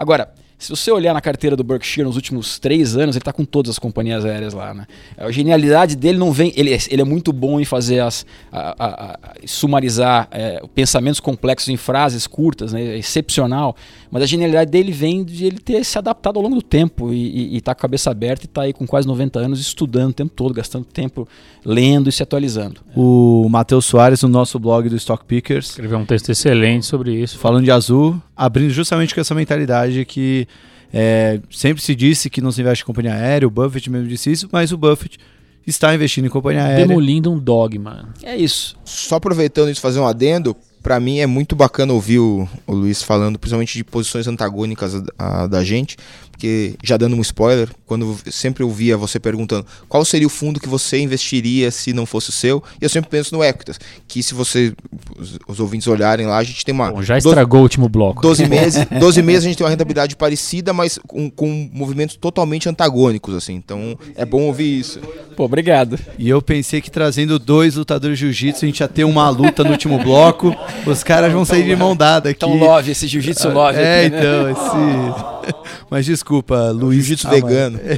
Agora, 0.00 0.32
se 0.60 0.68
você 0.68 0.90
olhar 0.90 1.14
na 1.14 1.22
carteira 1.22 1.56
do 1.56 1.64
Berkshire 1.64 2.06
nos 2.06 2.16
últimos 2.16 2.58
três 2.58 2.94
anos, 2.94 3.16
ele 3.16 3.22
está 3.22 3.32
com 3.32 3.46
todas 3.46 3.70
as 3.70 3.78
companhias 3.78 4.26
aéreas 4.26 4.52
lá. 4.52 4.74
Né? 4.74 4.86
A 5.16 5.30
genialidade 5.30 5.96
dele 5.96 6.18
não 6.18 6.32
vem. 6.32 6.52
Ele, 6.54 6.70
ele 6.90 7.00
é 7.00 7.04
muito 7.04 7.32
bom 7.32 7.58
em 7.58 7.64
fazer 7.64 8.00
as. 8.00 8.26
A, 8.52 8.74
a, 8.78 9.10
a, 9.12 9.18
sumarizar 9.46 10.28
é, 10.30 10.62
pensamentos 10.74 11.18
complexos 11.18 11.70
em 11.70 11.78
frases 11.78 12.26
curtas, 12.26 12.74
né? 12.74 12.82
é 12.82 12.98
excepcional. 12.98 13.74
Mas 14.10 14.22
a 14.22 14.26
genialidade 14.26 14.70
dele 14.70 14.92
vem 14.92 15.24
de 15.24 15.46
ele 15.46 15.58
ter 15.58 15.82
se 15.82 15.96
adaptado 15.96 16.36
ao 16.36 16.42
longo 16.42 16.56
do 16.56 16.62
tempo 16.62 17.10
e 17.10 17.56
estar 17.56 17.70
tá 17.70 17.74
com 17.74 17.80
a 17.80 17.82
cabeça 17.82 18.10
aberta 18.10 18.44
e 18.44 18.46
estar 18.46 18.60
tá 18.60 18.66
aí 18.66 18.74
com 18.74 18.86
quase 18.86 19.08
90 19.08 19.38
anos 19.38 19.60
estudando 19.60 20.10
o 20.10 20.14
tempo 20.14 20.32
todo, 20.34 20.52
gastando 20.52 20.84
tempo 20.84 21.26
lendo 21.64 22.10
e 22.10 22.12
se 22.12 22.22
atualizando. 22.22 22.82
O 22.94 23.48
Matheus 23.48 23.86
Soares, 23.86 24.22
no 24.22 24.28
nosso 24.28 24.58
blog 24.58 24.90
do 24.90 24.96
Stock 24.96 25.24
Pickers, 25.24 25.70
escreveu 25.70 25.98
um 25.98 26.04
texto 26.04 26.28
excelente 26.28 26.84
sobre 26.84 27.14
isso. 27.14 27.38
Falando 27.38 27.64
de 27.64 27.70
azul, 27.70 28.20
abrindo 28.40 28.70
justamente 28.70 29.14
com 29.14 29.20
essa 29.20 29.34
mentalidade 29.34 30.02
que 30.06 30.48
é, 30.90 31.40
sempre 31.50 31.82
se 31.82 31.94
disse 31.94 32.30
que 32.30 32.40
não 32.40 32.50
se 32.50 32.62
investe 32.62 32.82
em 32.82 32.86
companhia 32.86 33.12
aérea, 33.12 33.46
o 33.46 33.50
Buffett 33.50 33.90
mesmo 33.90 34.08
disse 34.08 34.32
isso, 34.32 34.48
mas 34.50 34.72
o 34.72 34.78
Buffett 34.78 35.18
está 35.66 35.94
investindo 35.94 36.24
em 36.24 36.30
companhia 36.30 36.64
aérea. 36.64 36.86
Demolindo 36.86 37.30
um 37.30 37.38
dogma. 37.38 38.08
É 38.22 38.34
isso. 38.34 38.78
Só 38.82 39.16
aproveitando 39.16 39.70
isso, 39.70 39.82
fazer 39.82 40.00
um 40.00 40.06
adendo, 40.06 40.56
para 40.82 40.98
mim 40.98 41.18
é 41.18 41.26
muito 41.26 41.54
bacana 41.54 41.92
ouvir 41.92 42.18
o, 42.18 42.48
o, 42.66 42.72
Luiz 42.72 43.02
falando, 43.02 43.38
principalmente 43.38 43.76
de 43.76 43.84
posições 43.84 44.26
antagônicas 44.26 44.94
a, 45.18 45.42
a, 45.42 45.46
da 45.46 45.62
gente, 45.62 45.98
porque 46.40 46.74
já 46.82 46.96
dando 46.96 47.14
um 47.14 47.20
spoiler, 47.20 47.68
quando 47.84 48.06
eu 48.24 48.32
sempre 48.32 48.64
ouvia 48.64 48.96
você 48.96 49.20
perguntando 49.20 49.66
qual 49.86 50.02
seria 50.06 50.26
o 50.26 50.30
fundo 50.30 50.58
que 50.58 50.66
você 50.66 50.98
investiria 50.98 51.70
se 51.70 51.92
não 51.92 52.06
fosse 52.06 52.30
o 52.30 52.32
seu, 52.32 52.64
e 52.80 52.84
eu 52.84 52.88
sempre 52.88 53.10
penso 53.10 53.36
no 53.36 53.44
Equitas, 53.44 53.78
que 54.08 54.22
se 54.22 54.32
você 54.32 54.72
os, 55.18 55.38
os 55.46 55.60
ouvintes 55.60 55.86
olharem 55.86 56.26
lá, 56.26 56.38
a 56.38 56.42
gente 56.42 56.64
tem 56.64 56.74
uma 56.74 56.90
Bom, 56.90 57.02
já 57.02 57.18
estragou 57.18 57.58
12, 57.58 57.60
o 57.60 57.62
último 57.62 57.88
bloco. 57.90 58.22
12 58.22 58.46
meses, 58.48 58.86
12 58.98 59.22
meses 59.22 59.44
a 59.44 59.48
gente 59.48 59.58
tem 59.58 59.64
uma 59.66 59.70
rentabilidade 59.70 60.16
parecida, 60.16 60.72
mas 60.72 60.98
com, 61.06 61.30
com 61.30 61.68
movimentos 61.70 62.16
totalmente 62.16 62.66
antagônicos 62.70 63.34
assim. 63.34 63.52
Então, 63.54 63.98
é 64.16 64.24
bom 64.24 64.44
ouvir 64.44 64.80
isso. 64.80 64.98
Pô, 65.36 65.44
obrigado. 65.44 65.98
E 66.18 66.26
eu 66.26 66.40
pensei 66.40 66.80
que 66.80 66.90
trazendo 66.90 67.38
dois 67.38 67.74
lutadores 67.74 68.18
de 68.18 68.24
jiu-jitsu 68.24 68.64
a 68.64 68.68
gente 68.68 68.80
ia 68.80 68.88
ter 68.88 69.04
uma 69.04 69.28
luta 69.28 69.62
no 69.62 69.72
último 69.72 69.98
bloco. 70.02 70.56
Os 70.86 71.04
caras 71.04 71.30
vão 71.30 71.44
sair 71.44 71.64
de 71.64 71.76
mão 71.76 71.94
dada 71.94 72.30
aqui. 72.30 72.38
Então 72.38 72.56
love 72.56 72.90
esse 72.90 73.06
jiu-jitsu 73.06 73.50
love 73.50 73.78
É, 73.78 74.06
aqui, 74.06 74.10
né? 74.10 74.18
então, 74.18 74.50
esse 74.50 75.40
Mas 75.90 76.06
desculpa, 76.06 76.29
Luiz. 76.72 77.04
Jiu-jitsu 77.04 77.28
vegano. 77.28 77.78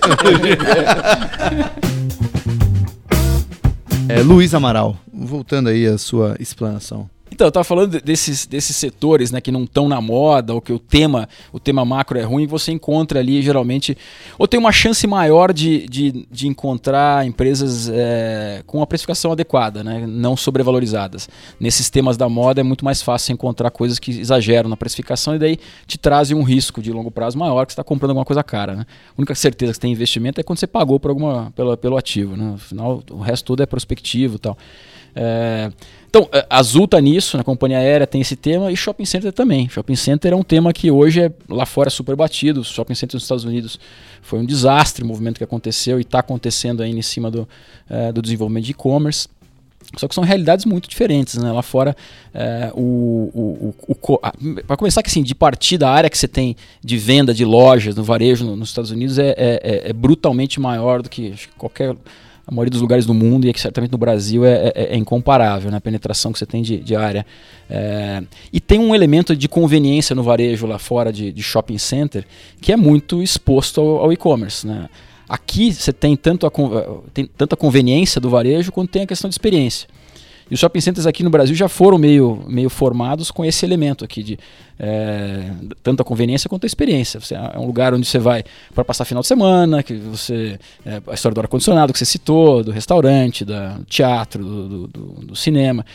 é, 4.09 4.23
Luiz 4.23 4.55
Amaral, 4.55 4.97
voltando 5.13 5.69
aí 5.69 5.87
à 5.87 5.99
sua 5.99 6.35
explanação. 6.41 7.09
Então, 7.33 7.47
eu 7.47 7.49
estava 7.49 7.65
falando 7.65 7.99
desses, 7.99 8.45
desses 8.45 8.77
setores 8.77 9.31
né, 9.31 9.41
que 9.41 9.51
não 9.51 9.65
estão 9.65 9.89
na 9.89 10.03
moda, 10.03 10.53
ou 10.53 10.61
que 10.61 10.71
o 10.71 10.79
tema, 10.79 11.27
o 11.51 11.59
tema 11.59 11.83
macro 11.83 12.19
é 12.19 12.23
ruim, 12.23 12.47
você 12.47 12.71
encontra 12.73 13.21
ali 13.21 13.41
geralmente, 13.41 13.97
ou 14.39 14.47
tem 14.47 14.61
uma 14.61 14.71
chance 14.71 15.07
maior 15.07 15.51
de, 15.51 15.89
de, 15.89 16.27
de 16.31 16.47
encontrar 16.47 17.27
empresas 17.27 17.89
é, 17.89 18.63
com 18.67 18.83
a 18.83 18.87
precificação 18.87 19.33
adequada, 19.33 19.83
né, 19.83 20.07
não 20.07 20.37
sobrevalorizadas. 20.37 21.27
Nesses 21.59 21.89
temas 21.89 22.19
da 22.19 22.29
moda 22.29 22.61
é 22.61 22.63
muito 22.63 22.85
mais 22.85 23.01
fácil 23.01 23.33
encontrar 23.33 23.71
coisas 23.71 23.99
que 23.99 24.11
exageram 24.11 24.69
na 24.69 24.77
precificação 24.77 25.35
e 25.35 25.39
daí 25.39 25.59
te 25.87 25.97
trazem 25.97 26.37
um 26.37 26.43
risco 26.43 26.83
de 26.83 26.93
longo 26.93 27.11
prazo 27.11 27.39
maior 27.39 27.65
que 27.65 27.73
você 27.73 27.77
está 27.77 27.85
comprando 27.85 28.11
alguma 28.11 28.27
coisa 28.27 28.43
cara. 28.43 28.77
Né? 28.77 28.85
A 29.09 29.15
única 29.17 29.35
certeza 29.35 29.73
que 29.73 29.81
tem 29.81 29.91
investimento 29.91 30.39
é 30.39 30.45
quando 30.45 30.59
você 30.59 30.67
pagou 30.67 31.01
por 31.01 31.09
alguma, 31.09 31.51
pela, 31.57 31.79
pelo 31.79 31.97
ativo. 31.97 32.37
Né? 32.37 32.53
Afinal, 32.57 33.03
o 33.11 33.21
resto 33.21 33.47
todo 33.47 33.63
é 33.63 33.67
prospectivo 33.67 34.37
e 34.37 34.39
tal. 34.39 34.59
É, 35.15 35.71
então, 36.09 36.29
a 36.51 36.59
Azul 36.59 36.85
está 36.85 37.01
nisso, 37.01 37.39
na 37.39 37.45
companhia 37.45 37.79
aérea 37.79 38.07
tem 38.07 38.21
esse 38.21 38.37
tema 38.37 38.71
e 38.71 38.77
shopping 38.77 39.07
center 39.07 39.33
também. 39.33 39.67
Shopping 39.69 39.97
center 39.97 40.35
é 40.35 40.37
um 40.37 40.43
tema 40.43 40.71
que 40.71 40.91
hoje 40.91 41.23
é 41.23 41.33
lá 41.49 41.65
fora 41.65 41.89
é 41.89 41.91
super 41.91 42.15
batido. 42.15 42.63
Shopping 42.63 42.95
center 42.95 43.15
nos 43.15 43.23
Estados 43.23 43.45
Unidos 43.45 43.81
foi 44.21 44.39
um 44.39 44.45
desastre 44.45 45.03
o 45.03 45.07
movimento 45.07 45.39
que 45.39 45.45
aconteceu 45.45 45.99
e 45.99 46.03
está 46.03 46.19
acontecendo 46.19 46.83
ainda 46.83 46.99
em 46.99 47.03
cima 47.03 47.31
do, 47.31 47.49
é, 47.89 48.13
do 48.13 48.21
desenvolvimento 48.21 48.65
de 48.65 48.73
e-commerce. 48.73 49.27
Só 49.97 50.07
que 50.07 50.15
são 50.15 50.23
realidades 50.23 50.65
muito 50.65 50.89
diferentes, 50.89 51.37
né? 51.37 51.51
Lá 51.51 51.63
fora, 51.63 51.97
é, 52.35 52.71
o, 52.75 53.31
o, 53.35 53.75
o, 53.89 53.97
o 53.99 54.63
para 54.67 54.77
começar 54.77 55.03
que 55.03 55.09
assim, 55.09 55.23
de 55.23 55.35
partida, 55.35 55.89
a 55.89 55.93
área 55.93 56.11
que 56.11 56.17
você 56.17 56.29
tem 56.29 56.57
de 56.83 56.97
venda 56.97 57.33
de 57.35 57.45
lojas, 57.45 57.95
no 57.95 58.05
varejo 58.05 58.45
no, 58.45 58.55
nos 58.55 58.69
Estados 58.69 58.91
Unidos 58.91 59.19
é, 59.19 59.31
é, 59.31 59.35
é, 59.37 59.91
é 59.91 59.93
brutalmente 59.93 60.61
maior 60.61 61.03
do 61.03 61.09
que 61.09 61.35
qualquer 61.57 61.97
a 62.47 62.51
maioria 62.51 62.71
dos 62.71 62.81
lugares 62.81 63.07
do 63.07 63.15
mundo 63.15 63.47
e 63.47 63.51
aqui 63.51 63.61
certamente 63.61 63.93
no 63.93 63.99
Brasil 63.99 64.45
é, 64.45 64.73
é, 64.75 64.95
é 64.95 64.97
incomparável, 64.97 65.71
né? 65.71 65.77
a 65.77 65.81
penetração 65.81 66.33
que 66.33 66.39
você 66.39 66.47
tem 66.47 66.63
de, 66.63 66.79
de 66.79 66.97
área. 66.97 67.25
É, 67.71 68.23
e 68.53 68.61
tem 68.61 68.79
um 68.79 68.95
elemento 68.95 69.35
de 69.37 69.49
conveniência 69.49 70.15
no 70.15 70.23
varejo 70.23 70.67
lá 70.67 70.79
fora 70.79 71.13
de, 71.13 71.33
de 71.33 71.43
shopping 71.43 71.79
center 71.79 72.25
que 72.61 72.73
é 72.73 72.77
muito 72.77 73.23
exposto 73.23 73.81
ao, 73.81 73.99
ao 73.99 74.13
e-commerce. 74.13 74.67
Né? 74.67 74.89
Aqui 75.29 75.73
você 75.73 75.93
tem 75.93 76.17
tanto 76.17 76.47
a, 76.47 76.51
tem 77.15 77.27
tanto 77.27 77.55
a 77.55 77.57
conveniência 77.57 78.21
do 78.21 78.29
varejo 78.29 78.73
quanto 78.73 78.91
tem 78.91 79.03
a 79.03 79.07
questão 79.07 79.29
de 79.31 79.35
experiência. 79.35 79.89
E 80.53 80.55
os 80.55 80.61
shopping 80.61 80.83
centers 80.83 81.07
aqui 81.07 81.23
no 81.23 81.31
Brasil 81.31 81.55
já 81.55 81.67
foram 81.67 81.97
meio, 81.97 82.45
meio 82.47 82.69
formados 82.69 83.31
com 83.31 83.43
esse 83.43 83.65
elemento 83.65 84.05
aqui 84.05 84.23
de 84.23 84.39
é, 84.79 85.51
tanto 85.83 86.03
a 86.03 86.05
conveniência 86.05 86.47
quanto 86.47 86.65
a 86.65 86.67
experiência. 86.67 87.19
Você, 87.19 87.35
é 87.35 87.59
um 87.59 87.65
lugar 87.65 87.95
onde 87.95 88.07
você 88.07 88.19
vai 88.19 88.45
para 88.75 88.85
passar 88.85 89.07
final 89.07 89.23
de 89.23 89.29
semana, 89.29 89.83
que 89.83 89.95
você 89.95 90.59
é, 90.85 91.01
a 91.07 91.15
história 91.15 91.35
do 91.35 91.41
ar-condicionado 91.41 91.91
que 91.91 91.99
você 91.99 92.05
citou, 92.05 92.63
do 92.63 92.71
restaurante, 92.71 93.47
do 93.47 93.55
teatro, 93.89 94.45
do, 94.45 94.89
do, 94.89 95.03
do 95.29 95.35
cinema. 95.35 95.87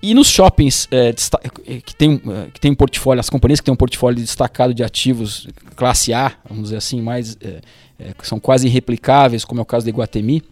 E 0.00 0.14
nos 0.14 0.28
shoppings 0.28 0.86
é, 0.92 1.12
que, 1.12 1.96
tem, 1.96 2.22
é, 2.28 2.50
que 2.52 2.60
tem 2.60 2.70
um 2.70 2.76
portfólio, 2.76 3.18
as 3.18 3.28
companhias 3.28 3.58
que 3.58 3.64
têm 3.64 3.74
um 3.74 3.76
portfólio 3.76 4.20
destacado 4.20 4.72
de 4.72 4.84
ativos 4.84 5.48
classe 5.74 6.14
A, 6.14 6.30
vamos 6.48 6.66
dizer 6.66 6.76
assim, 6.76 7.02
mais, 7.02 7.36
é, 7.42 7.60
é, 7.98 8.12
que 8.12 8.24
são 8.24 8.38
quase 8.38 8.68
irreplicáveis, 8.68 9.44
como 9.44 9.58
é 9.58 9.62
o 9.62 9.66
caso 9.66 9.84
da 9.84 9.90
Iguatemi, 9.90 10.44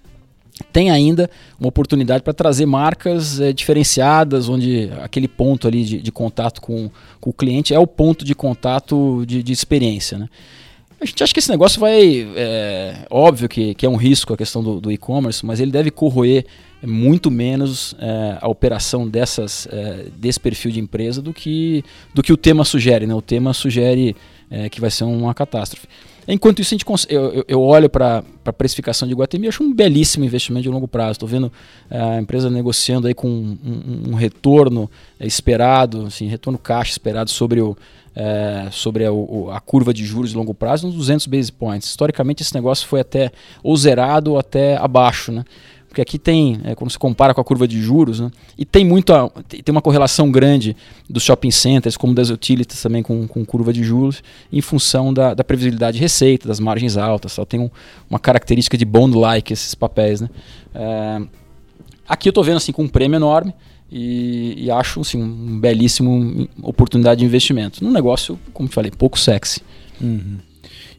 tem 0.73 0.91
ainda 0.91 1.31
uma 1.59 1.69
oportunidade 1.69 2.23
para 2.23 2.33
trazer 2.33 2.67
marcas 2.67 3.41
é, 3.41 3.53
diferenciadas, 3.53 4.49
onde 4.49 4.91
aquele 5.03 5.29
ponto 5.29 5.67
ali 5.67 5.85
de, 5.85 6.01
de 6.01 6.13
contato 6.13 6.61
com, 6.61 6.91
com, 7.21 7.31
o 7.31 7.33
cliente 7.33 7.75
é 7.75 7.79
o 7.79 7.87
ponto 7.87 8.25
de 8.25 8.35
contato 8.35 9.25
de, 9.27 9.43
de 9.43 9.53
experiência. 9.53 10.19
Né? 10.19 10.29
A 11.01 11.05
gente 11.05 11.23
acha 11.23 11.33
que 11.33 11.41
esse 11.41 11.51
negócio 11.51 11.81
vai. 11.81 12.29
É, 12.37 13.07
óbvio 13.11 13.49
que, 13.49 13.75
que 13.75 13.87
é 13.87 13.89
um 13.89 13.97
risco 13.97 14.33
a 14.33 14.37
questão 14.37 14.63
do, 14.63 14.81
do 14.81 14.93
e-commerce, 14.93 15.45
mas 15.45 15.59
ele 15.59 15.71
deve 15.71 15.91
corroer 15.91 16.45
muito 16.85 17.31
menos 17.31 17.95
é, 17.99 18.39
a 18.41 18.49
operação 18.49 19.09
dessas, 19.09 19.67
é, 19.71 20.07
desse 20.17 20.39
perfil 20.39 20.71
de 20.71 20.81
empresa 20.81 21.23
do 21.23 21.33
que, 21.33 21.85
do 22.13 22.23
que 22.23 22.33
o 22.33 22.37
tema 22.37 22.65
sugere. 22.65 23.07
Né? 23.07 23.15
O 23.15 23.23
tema 23.23 23.53
sugere 23.53 24.15
que 24.71 24.83
vai 24.83 24.91
ser 24.91 25.05
uma 25.05 25.33
catástrofe. 25.33 25.89
Enquanto 26.27 26.61
isso, 26.61 26.75
a 26.75 26.79
gente 26.79 26.87
eu, 27.09 27.45
eu 27.49 27.61
olho 27.61 27.89
para 27.89 28.23
a 28.45 28.53
precificação 28.53 29.09
de 29.09 29.15
Guatemi 29.15 29.47
e 29.47 29.49
acho 29.49 29.63
um 29.63 29.75
belíssimo 29.75 30.25
investimento 30.25 30.63
de 30.63 30.69
longo 30.69 30.87
prazo. 30.87 31.13
Estou 31.13 31.29
vendo 31.29 31.53
é, 31.91 32.01
a 32.01 32.21
empresa 32.21 32.49
negociando 32.49 33.09
aí 33.09 33.15
com 33.15 33.29
um, 33.29 33.59
um, 33.65 34.11
um 34.11 34.15
retorno 34.15 34.91
é, 35.19 35.27
esperado, 35.27 36.07
assim, 36.07 36.27
retorno 36.27 36.59
caixa 36.59 36.93
esperado 36.93 37.31
sobre, 37.31 37.61
o, 37.61 37.77
é, 38.15 38.69
sobre 38.71 39.05
a, 39.05 39.13
o, 39.13 39.51
a, 39.51 39.61
curva 39.61 39.93
de 39.93 40.05
juros 40.05 40.31
de 40.31 40.37
longo 40.37 40.55
prazo, 40.55 40.87
uns 40.87 40.95
200 40.95 41.27
basis 41.27 41.51
points. 41.51 41.89
Historicamente, 41.89 42.43
esse 42.43 42.55
negócio 42.55 42.87
foi 42.87 43.01
até 43.01 43.33
ou 43.63 43.77
zerado 43.77 44.33
ou 44.33 44.39
até 44.39 44.77
abaixo. 44.77 45.33
Né? 45.33 45.45
Porque 45.93 46.01
aqui 46.01 46.19
tem, 46.19 46.59
é, 46.65 46.75
quando 46.75 46.91
se 46.91 46.99
compara 46.99 47.35
com 47.35 47.41
a 47.43 47.45
curva 47.45 47.69
de 47.69 47.79
juros, 47.79 48.19
né, 48.19 48.31
e 48.57 48.65
tem 48.65 48.83
muita, 48.83 49.29
tem 49.29 49.71
uma 49.71 49.83
correlação 49.83 50.33
grande 50.33 50.75
dos 51.07 51.23
shopping 51.23 51.51
centers, 51.51 51.99
como 51.99 52.15
das 52.15 52.31
utilities 52.31 52.81
também 52.81 53.03
com, 53.03 53.29
com 53.29 53.45
curva 53.45 53.75
de 53.75 53.85
juros, 53.85 54.23
em 54.51 54.63
função 54.63 55.13
da, 55.13 55.35
da 55.35 55.45
previsibilidade 55.45 55.99
de 55.99 56.03
receita, 56.03 56.49
das 56.49 56.59
margens 56.59 56.97
altas, 56.97 57.33
só 57.33 57.45
tem 57.45 57.61
um, 57.61 57.69
uma 58.09 58.19
característica 58.19 58.75
de 58.79 58.87
bond-like 58.87 59.53
esses 59.53 59.75
papéis. 59.75 60.23
Né. 60.23 60.31
É, 60.75 61.21
aqui 62.09 62.27
eu 62.27 62.31
estou 62.31 62.43
vendo 62.43 62.57
assim 62.57 62.73
com 62.73 62.85
um 62.85 62.89
prêmio 62.89 63.17
enorme, 63.17 63.53
e, 63.95 64.55
e, 64.65 64.71
acho 64.71 65.03
assim, 65.03 65.23
um 65.23 65.61
belíssimo 65.61 66.49
oportunidade 66.63 67.19
de 67.19 67.27
investimento. 67.27 67.85
Num 67.85 67.93
negócio, 67.93 68.41
como 68.55 68.67
te 68.67 68.75
falei, 68.75 68.91
pouco 68.91 69.19
sexy. 69.19 69.61
Uhum. 70.01 70.39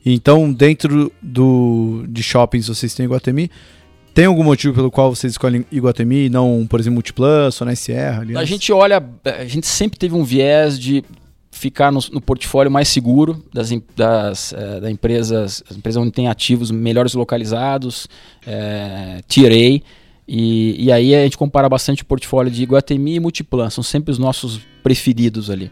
Então, 0.06 0.54
dentro 0.54 1.12
do, 1.20 2.06
de 2.08 2.22
shoppings 2.22 2.68
vocês 2.68 2.94
têm 2.94 3.06
Iguatemi, 3.06 3.50
tem 4.14 4.26
algum 4.26 4.44
motivo 4.44 4.74
pelo 4.74 4.92
qual 4.92 5.14
vocês 5.14 5.34
escolhem 5.34 5.66
Iguatemi 5.72 6.26
e 6.26 6.30
não, 6.30 6.68
por 6.70 6.80
exemplo, 6.80 6.96
Multiplus, 6.96 7.56
Sonai 7.56 7.76
Sierra? 7.76 8.22
Aliás? 8.22 8.42
A 8.42 8.46
gente 8.46 8.72
olha, 8.72 9.04
a 9.26 9.46
gente 9.46 9.66
sempre 9.66 9.98
teve 9.98 10.14
um 10.14 10.24
viés 10.24 10.80
de 10.80 11.04
ficar 11.52 11.92
no, 11.92 12.00
no 12.12 12.22
portfólio 12.22 12.72
mais 12.72 12.88
seguro 12.88 13.44
das, 13.54 13.70
das, 13.96 14.54
é, 14.54 14.80
das 14.82 14.92
empresas, 14.92 15.64
as 15.70 15.78
empresas 15.78 16.02
onde 16.02 16.12
tem 16.12 16.28
ativos 16.28 16.72
melhores 16.72 17.14
localizados, 17.14 18.08
é, 18.46 19.22
Tier 19.28 19.52
A, 19.52 20.04
e, 20.28 20.86
e 20.86 20.92
aí 20.92 21.16
a 21.16 21.24
gente 21.24 21.38
compara 21.38 21.68
bastante 21.68 22.04
o 22.04 22.06
portfólio 22.06 22.52
de 22.52 22.64
Iguatemi 22.64 23.16
e 23.16 23.20
Multiplan, 23.20 23.70
são 23.70 23.84
sempre 23.84 24.12
os 24.12 24.18
nossos 24.18 24.60
preferidos 24.82 25.50
ali. 25.50 25.72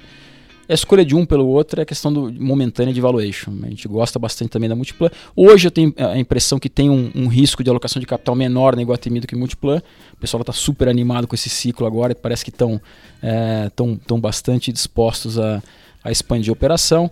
A 0.70 0.74
escolha 0.74 1.03
de 1.03 1.16
um 1.16 1.26
pelo 1.26 1.47
outro 1.47 1.82
é 1.82 1.86
questão 1.86 2.12
do 2.14 2.32
momentânea 2.32 2.93
de 2.93 3.01
valuation. 3.01 3.51
A 3.64 3.68
gente 3.68 3.88
gosta 3.88 4.18
bastante 4.18 4.49
também 4.49 4.70
da 4.70 4.76
Multiplan. 4.76 5.09
Hoje 5.36 5.68
eu 5.68 5.72
tenho 5.72 5.93
a 5.97 6.18
impressão 6.18 6.59
que 6.59 6.70
tem 6.70 6.89
um, 6.89 7.12
um 7.14 7.28
risco 7.28 7.64
de 7.64 7.70
alocação 7.70 7.99
de 7.99 8.05
capital 8.05 8.36
menor 8.36 8.76
na 8.76 8.82
Iguatemi 8.82 9.20
do 9.20 9.28
que 9.28 9.36
Multiplan. 9.36 9.82
O 10.14 10.18
pessoal 10.18 10.41
está 10.41 10.53
super 10.53 10.88
animado 10.88 11.28
com 11.28 11.36
esse 11.36 11.49
ciclo 11.49 11.86
agora, 11.86 12.16
parece 12.16 12.43
que 12.43 12.51
estão 12.51 12.80
é, 13.22 13.70
tão, 13.76 13.97
tão 13.97 14.20
bastante 14.20 14.72
dispostos 14.72 15.38
a, 15.38 15.62
a 16.03 16.12
expandir 16.12 16.51
a 16.51 16.53
operação 16.53 17.12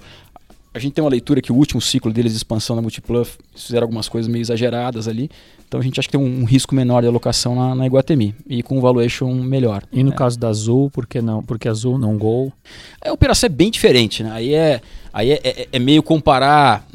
a 0.73 0.77
gente 0.77 0.93
tem 0.93 1.03
uma 1.03 1.09
leitura 1.09 1.41
que 1.41 1.51
o 1.51 1.55
último 1.55 1.81
ciclo 1.81 2.13
deles 2.13 2.31
de 2.33 2.37
expansão 2.37 2.75
na 2.75 2.81
Multiplan 2.81 3.23
fizeram 3.55 3.85
algumas 3.85 4.07
coisas 4.07 4.31
meio 4.31 4.41
exageradas 4.41 5.07
ali. 5.07 5.29
Então 5.67 5.79
a 5.79 5.83
gente 5.83 5.99
acha 5.99 6.07
que 6.07 6.17
tem 6.17 6.21
um, 6.21 6.41
um 6.41 6.45
risco 6.45 6.75
menor 6.75 7.01
de 7.01 7.07
alocação 7.07 7.55
na, 7.55 7.75
na, 7.75 7.85
Iguatemi 7.85 8.35
e 8.47 8.61
com 8.61 8.77
um 8.77 8.81
valuation 8.81 9.33
melhor. 9.33 9.83
E 9.91 10.03
no 10.03 10.11
é. 10.11 10.15
caso 10.15 10.37
da 10.39 10.47
Azul, 10.47 10.89
por 10.91 11.07
que 11.07 11.21
não? 11.21 11.43
Porque 11.43 11.67
Azul 11.67 11.97
não 11.97 12.17
Gol? 12.17 12.53
A 13.03 13.11
operação 13.11 13.47
é 13.47 13.49
bem 13.49 13.71
diferente, 13.71 14.23
né? 14.23 14.31
Aí 14.31 14.53
é, 14.53 14.81
aí 15.11 15.31
é, 15.31 15.41
é, 15.43 15.67
é 15.71 15.79
meio 15.79 16.03
comparar. 16.03 16.87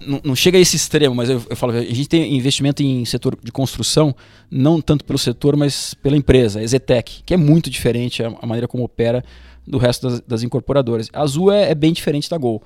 Não, 0.00 0.20
não, 0.24 0.36
chega 0.36 0.58
a 0.58 0.60
esse 0.60 0.76
extremo, 0.76 1.14
mas 1.14 1.30
eu, 1.30 1.40
eu, 1.48 1.56
falo, 1.56 1.72
a 1.72 1.82
gente 1.82 2.08
tem 2.08 2.36
investimento 2.36 2.82
em 2.82 3.04
setor 3.04 3.38
de 3.40 3.52
construção, 3.52 4.14
não 4.50 4.80
tanto 4.80 5.04
pelo 5.04 5.18
setor, 5.18 5.56
mas 5.56 5.94
pela 5.94 6.16
empresa, 6.16 6.60
a 6.60 6.66
Zetec, 6.66 7.22
que 7.24 7.32
é 7.32 7.36
muito 7.36 7.70
diferente 7.70 8.22
a, 8.22 8.32
a 8.42 8.46
maneira 8.46 8.66
como 8.66 8.82
opera 8.82 9.24
do 9.66 9.78
resto 9.78 10.08
das, 10.08 10.20
das 10.20 10.42
incorporadoras. 10.42 11.08
A 11.12 11.22
Azul 11.22 11.52
é, 11.52 11.70
é 11.70 11.74
bem 11.74 11.92
diferente 11.92 12.28
da 12.28 12.36
Gol. 12.36 12.62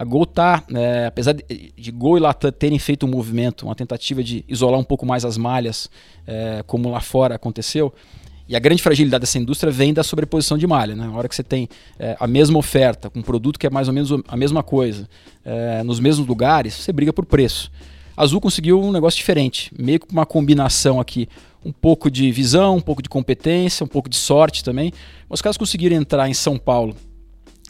A 0.00 0.04
Gol 0.04 0.24
tá, 0.24 0.64
é, 0.74 1.04
apesar 1.04 1.34
de, 1.34 1.44
de 1.76 1.90
Gol 1.90 2.16
e 2.16 2.20
Latam 2.20 2.50
terem 2.50 2.78
feito 2.78 3.04
um 3.04 3.08
movimento, 3.10 3.66
uma 3.66 3.74
tentativa 3.74 4.24
de 4.24 4.42
isolar 4.48 4.80
um 4.80 4.82
pouco 4.82 5.04
mais 5.04 5.26
as 5.26 5.36
malhas, 5.36 5.90
é, 6.26 6.64
como 6.66 6.88
lá 6.88 7.02
fora 7.02 7.34
aconteceu, 7.34 7.92
e 8.48 8.56
a 8.56 8.58
grande 8.58 8.82
fragilidade 8.82 9.20
dessa 9.20 9.38
indústria 9.38 9.70
vem 9.70 9.92
da 9.92 10.02
sobreposição 10.02 10.56
de 10.56 10.66
malha. 10.66 10.96
Né? 10.96 11.06
Na 11.06 11.14
hora 11.14 11.28
que 11.28 11.36
você 11.36 11.42
tem 11.42 11.68
é, 11.98 12.16
a 12.18 12.26
mesma 12.26 12.58
oferta, 12.58 13.10
com 13.10 13.18
um 13.18 13.22
produto 13.22 13.58
que 13.58 13.66
é 13.66 13.70
mais 13.70 13.88
ou 13.88 13.94
menos 13.94 14.10
a 14.26 14.38
mesma 14.38 14.62
coisa, 14.62 15.06
é, 15.44 15.82
nos 15.82 16.00
mesmos 16.00 16.26
lugares, 16.26 16.72
você 16.72 16.94
briga 16.94 17.12
por 17.12 17.26
preço. 17.26 17.70
A 18.16 18.22
Azul 18.22 18.40
conseguiu 18.40 18.80
um 18.80 18.92
negócio 18.92 19.18
diferente, 19.18 19.70
meio 19.78 20.00
que 20.00 20.06
uma 20.10 20.24
combinação 20.24 20.98
aqui, 20.98 21.28
um 21.62 21.72
pouco 21.72 22.10
de 22.10 22.32
visão, 22.32 22.76
um 22.76 22.80
pouco 22.80 23.02
de 23.02 23.08
competência, 23.10 23.84
um 23.84 23.88
pouco 23.88 24.08
de 24.08 24.16
sorte 24.16 24.64
também. 24.64 24.94
Os 25.28 25.42
caras 25.42 25.58
conseguiram 25.58 25.94
entrar 25.94 26.26
em 26.26 26.32
São 26.32 26.56
Paulo 26.56 26.96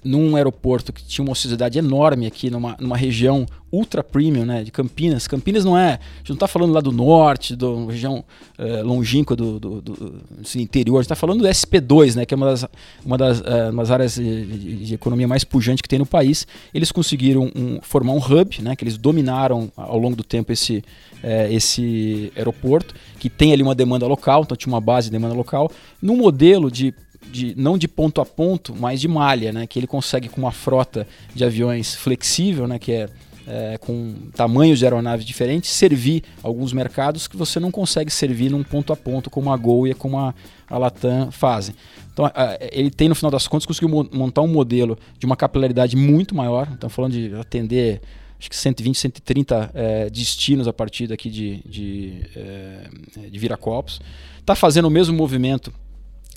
num 0.04 0.36
aeroporto 0.36 0.92
que 0.92 1.04
tinha 1.04 1.22
uma 1.22 1.32
ociosidade 1.32 1.78
enorme 1.78 2.26
aqui, 2.26 2.50
numa, 2.50 2.76
numa 2.80 2.96
região 2.96 3.46
ultra 3.72 4.02
premium, 4.02 4.44
né, 4.44 4.64
de 4.64 4.70
Campinas. 4.70 5.28
Campinas 5.28 5.64
não 5.64 5.78
é, 5.78 5.94
a 5.94 6.18
gente 6.18 6.30
não 6.30 6.34
está 6.34 6.48
falando 6.48 6.72
lá 6.72 6.80
do 6.80 6.90
norte, 6.90 7.54
da 7.54 7.66
região 7.86 8.24
é, 8.58 8.82
longínqua 8.82 9.36
do, 9.36 9.60
do, 9.60 9.80
do 9.80 10.22
assim, 10.40 10.60
interior, 10.60 10.96
a 10.96 11.02
gente 11.02 11.06
está 11.06 11.14
falando 11.14 11.42
do 11.42 11.48
SP2, 11.48 12.16
né, 12.16 12.26
que 12.26 12.34
é 12.34 12.36
uma 12.36 12.46
das, 12.46 12.66
uma 13.04 13.18
das, 13.18 13.40
é, 13.42 13.70
uma 13.70 13.82
das 13.82 13.90
áreas 13.90 14.14
de, 14.16 14.86
de, 14.86 14.94
economia 14.94 15.28
mais 15.28 15.44
pujante 15.44 15.82
que 15.82 15.88
tem 15.88 15.98
no 15.98 16.06
país. 16.06 16.46
Eles 16.74 16.90
conseguiram 16.90 17.50
um, 17.54 17.80
formar 17.80 18.12
um 18.12 18.18
hub, 18.18 18.60
né, 18.62 18.74
que 18.74 18.82
eles 18.82 18.96
dominaram 18.96 19.70
ao 19.76 19.98
longo 19.98 20.16
do 20.16 20.24
tempo 20.24 20.52
esse, 20.52 20.82
é, 21.22 21.52
esse 21.52 22.32
aeroporto, 22.36 22.94
que 23.18 23.30
tem 23.30 23.52
ali 23.52 23.62
uma 23.62 23.74
demanda 23.74 24.06
local, 24.06 24.42
então 24.42 24.56
tinha 24.56 24.72
uma 24.72 24.80
base 24.80 25.08
de 25.08 25.12
demanda 25.12 25.34
local, 25.34 25.70
num 26.02 26.16
modelo 26.16 26.70
de 26.70 26.92
de 27.26 27.54
não 27.56 27.76
de 27.76 27.86
ponto 27.86 28.20
a 28.20 28.26
ponto, 28.26 28.74
mas 28.74 29.00
de 29.00 29.08
malha, 29.08 29.52
né? 29.52 29.66
Que 29.66 29.78
ele 29.78 29.86
consegue 29.86 30.28
com 30.28 30.40
uma 30.40 30.52
frota 30.52 31.06
de 31.34 31.44
aviões 31.44 31.94
flexível, 31.94 32.66
né? 32.66 32.78
Que 32.78 32.92
é, 32.92 33.08
é, 33.46 33.78
com 33.78 34.14
tamanhos 34.34 34.78
de 34.78 34.84
aeronaves 34.84 35.24
diferentes, 35.24 35.70
servir 35.70 36.22
alguns 36.42 36.72
mercados 36.72 37.26
que 37.26 37.36
você 37.36 37.58
não 37.58 37.70
consegue 37.70 38.10
servir 38.10 38.50
num 38.50 38.62
ponto 38.62 38.92
a 38.92 38.96
ponto 38.96 39.28
como 39.30 39.52
a 39.52 39.56
Gol 39.56 39.88
e 39.88 39.94
como 39.94 40.18
a, 40.18 40.34
a 40.68 40.78
Latam 40.78 41.30
fazem. 41.30 41.74
Então 42.12 42.26
a, 42.26 42.58
ele 42.70 42.90
tem 42.90 43.08
no 43.08 43.14
final 43.14 43.30
das 43.30 43.46
contas 43.48 43.66
conseguiu 43.66 44.08
montar 44.12 44.42
um 44.42 44.48
modelo 44.48 44.98
de 45.18 45.26
uma 45.26 45.36
capilaridade 45.36 45.96
muito 45.96 46.34
maior. 46.34 46.68
Estamos 46.72 46.94
falando 46.94 47.12
de 47.12 47.34
atender 47.34 48.00
acho 48.38 48.48
que 48.48 48.56
120, 48.56 48.96
130 48.96 49.70
é, 49.74 50.10
destinos 50.10 50.66
a 50.66 50.72
partir 50.72 51.06
daqui 51.06 51.28
de, 51.28 51.62
de, 51.66 52.22
é, 52.34 53.28
de 53.28 53.38
Viracopos. 53.38 54.00
Está 54.38 54.54
fazendo 54.54 54.86
o 54.86 54.90
mesmo 54.90 55.14
movimento 55.14 55.72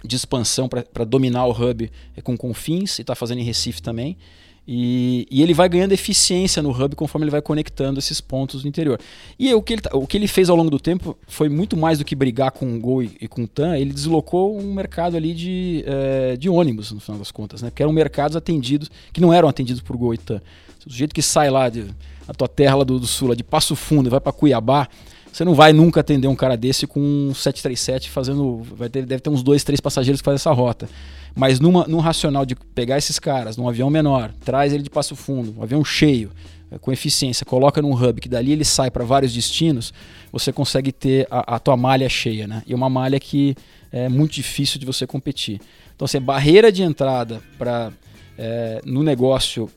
de 0.04 0.16
expansão 0.16 0.68
para 0.68 1.06
dominar 1.06 1.46
o 1.46 1.52
hub 1.52 1.90
é, 2.16 2.22
com 2.22 2.36
confins 2.38 3.00
e 3.00 3.02
está 3.02 3.16
fazendo 3.16 3.40
em 3.40 3.44
Recife 3.44 3.82
também. 3.82 4.18
E, 4.66 5.28
e, 5.30 5.42
ele 5.42 5.54
vai 5.54 5.68
ganhando 5.68 5.92
eficiência 5.92 6.62
no 6.64 6.72
hub 6.72 6.96
conforme 6.96 7.26
ele 7.26 7.32
vai 7.32 7.42
conectando 7.42 8.00
esses 8.00 8.22
pontos 8.22 8.64
no 8.64 8.70
interior. 8.70 8.98
E 9.38 9.54
o 9.54 9.62
que 9.62 9.74
ele, 9.74 9.82
tá, 9.82 9.90
o 9.94 10.08
que 10.08 10.16
ele 10.16 10.28
fez 10.28 10.50
ao 10.50 10.56
longo 10.56 10.70
do 10.70 10.80
tempo 10.80 11.18
foi 11.28 11.50
muito 11.50 11.76
mais 11.76 11.98
do 11.98 12.06
que 12.06 12.16
brigar 12.16 12.52
com 12.52 12.74
o 12.74 12.80
Gol 12.80 13.04
e, 13.04 13.12
e 13.20 13.28
com 13.28 13.44
o 13.44 13.48
TAM, 13.48 13.78
ele 13.78 13.92
deslocou 13.92 14.58
um 14.58 14.74
mercado 14.74 15.18
ali 15.18 15.34
de, 15.34 15.84
é, 15.86 16.38
de 16.38 16.50
ônibus, 16.50 16.94
no 16.94 17.02
final 17.02 17.20
das 17.20 17.30
contas, 17.30 17.62
né? 17.62 17.70
porque 17.70 17.84
eram 17.84 17.92
mercados 17.92 18.38
atendidos, 18.38 18.90
que 19.12 19.20
não 19.20 19.34
eram 19.34 19.50
atendidos 19.50 19.82
por 19.82 19.98
Gol 19.98 20.14
e 20.14 20.18
TAM. 20.18 20.42
O 20.88 20.90
jeito 20.90 21.14
que 21.14 21.22
sai 21.22 21.50
lá 21.50 21.68
de, 21.68 21.86
a 22.26 22.34
tua 22.34 22.48
terra 22.48 22.78
lá 22.78 22.84
do, 22.86 23.00
do 23.00 23.08
sul, 23.08 23.30
lá 23.30 23.36
de 23.36 23.44
Passo 23.44 23.76
Fundo, 23.76 24.08
e 24.08 24.10
vai 24.10 24.22
para 24.22 24.32
Cuiabá, 24.32 24.88
você 25.34 25.44
não 25.44 25.56
vai 25.56 25.74
nunca 25.74 26.02
atender 26.02 26.28
um 26.28 26.36
cara 26.36 26.56
desse 26.56 26.86
com 26.86 27.00
um 27.00 27.34
737 27.34 28.12
fazendo. 28.12 28.62
Vai 28.76 28.88
ter, 28.88 29.04
deve 29.04 29.20
ter 29.20 29.32
uns 29.32 29.42
dois, 29.42 29.64
três 29.64 29.80
passageiros 29.80 30.22
que 30.22 30.26
fazem 30.26 30.36
essa 30.36 30.52
rota. 30.52 30.88
Mas 31.36 31.60
numa, 31.60 31.88
num 31.88 31.98
racional 31.98 32.46
de 32.46 32.56
pegar 32.56 33.00
esses 33.00 33.18
caras 33.18 33.58
num 33.58 33.68
avião 33.68 33.90
menor, 33.90 34.32
traz 34.46 34.72
ele 34.72 34.84
de 34.84 34.92
passo 34.92 35.16
fundo, 35.16 35.56
um 35.58 35.64
avião 35.64 35.84
cheio, 35.84 36.30
eh, 36.72 36.78
com 36.78 36.92
eficiência, 36.92 37.44
coloca 37.44 37.82
num 37.82 37.92
hub 37.92 38.22
que 38.22 38.30
dali 38.30 38.52
ele 38.52 38.64
sai 38.64 38.92
para 38.92 39.04
vários 39.04 39.34
destinos, 39.34 39.92
você 40.32 40.54
consegue 40.54 40.92
ter 40.92 41.26
a, 41.32 41.56
a, 41.56 41.60
tua 41.60 41.76
malha 41.76 42.08
cheia, 42.08 42.46
né? 42.46 42.62
E 42.68 42.76
uma 42.76 42.88
malha 42.88 43.20
que 43.20 43.56
é 43.92 44.08
muito 44.08 44.34
difícil 44.34 44.80
de 44.80 44.86
você 44.86 45.08
competir. 45.08 45.60
Então, 45.96 46.06
assim, 46.06 46.22
barreira 46.22 46.72
de 46.72 46.84
entrada 46.84 47.42
para 47.58 47.92
é, 48.38 48.82
no 48.86 49.02
negócio 49.02 49.68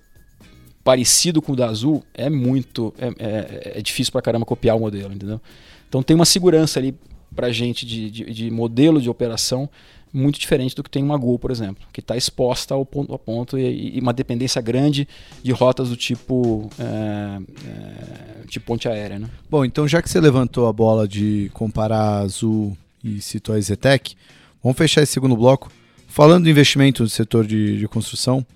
parecido 0.86 1.42
com 1.42 1.50
o 1.50 1.56
da 1.56 1.68
Azul, 1.68 2.04
é 2.14 2.30
muito. 2.30 2.94
É, 2.96 3.08
é, 3.18 3.78
é 3.78 3.82
difícil 3.82 4.12
pra 4.12 4.22
caramba 4.22 4.46
copiar 4.46 4.76
o 4.76 4.78
modelo, 4.78 5.12
entendeu? 5.12 5.40
Então 5.88 6.00
tem 6.00 6.14
uma 6.14 6.24
segurança 6.24 6.78
ali 6.78 6.94
pra 7.34 7.50
gente 7.50 7.84
de, 7.84 8.08
de, 8.08 8.24
de 8.32 8.50
modelo 8.52 9.02
de 9.02 9.10
operação 9.10 9.68
muito 10.12 10.38
diferente 10.38 10.76
do 10.76 10.84
que 10.84 10.88
tem 10.88 11.02
uma 11.02 11.16
Gol, 11.16 11.40
por 11.40 11.50
exemplo, 11.50 11.84
que 11.92 11.98
está 11.98 12.16
exposta 12.16 12.72
ao 12.72 12.86
ponto 12.86 13.12
a 13.12 13.18
ponto 13.18 13.58
e, 13.58 13.96
e, 13.96 14.00
uma 14.00 14.12
dependência 14.12 14.62
grande 14.62 15.08
de 15.42 15.50
rotas 15.50 15.88
do 15.88 15.96
tipo, 15.96 16.70
é, 16.78 17.40
é, 17.66 18.46
tipo 18.46 18.64
ponte 18.64 18.88
aérea. 18.88 19.18
Né? 19.18 19.28
Bom, 19.50 19.64
então 19.64 19.88
já 19.88 20.00
que 20.00 20.08
você 20.08 20.20
levantou 20.20 20.68
a 20.68 20.72
bola 20.72 21.08
de 21.08 21.50
comparar 21.52 21.98
a 21.98 22.18
Azul 22.20 22.78
e 23.02 23.20
citou 23.20 23.56
a 23.56 23.60
Zetec, 23.60 24.14
vamos 24.62 24.78
fechar 24.78 25.02
esse 25.02 25.12
segundo 25.12 25.36
bloco 25.36 25.68
falando 26.06 26.44
do 26.44 26.50
investimento 26.50 27.02
no 27.02 27.08
setor 27.08 27.44
de, 27.44 27.76
de 27.76 27.88
construção. 27.88 28.46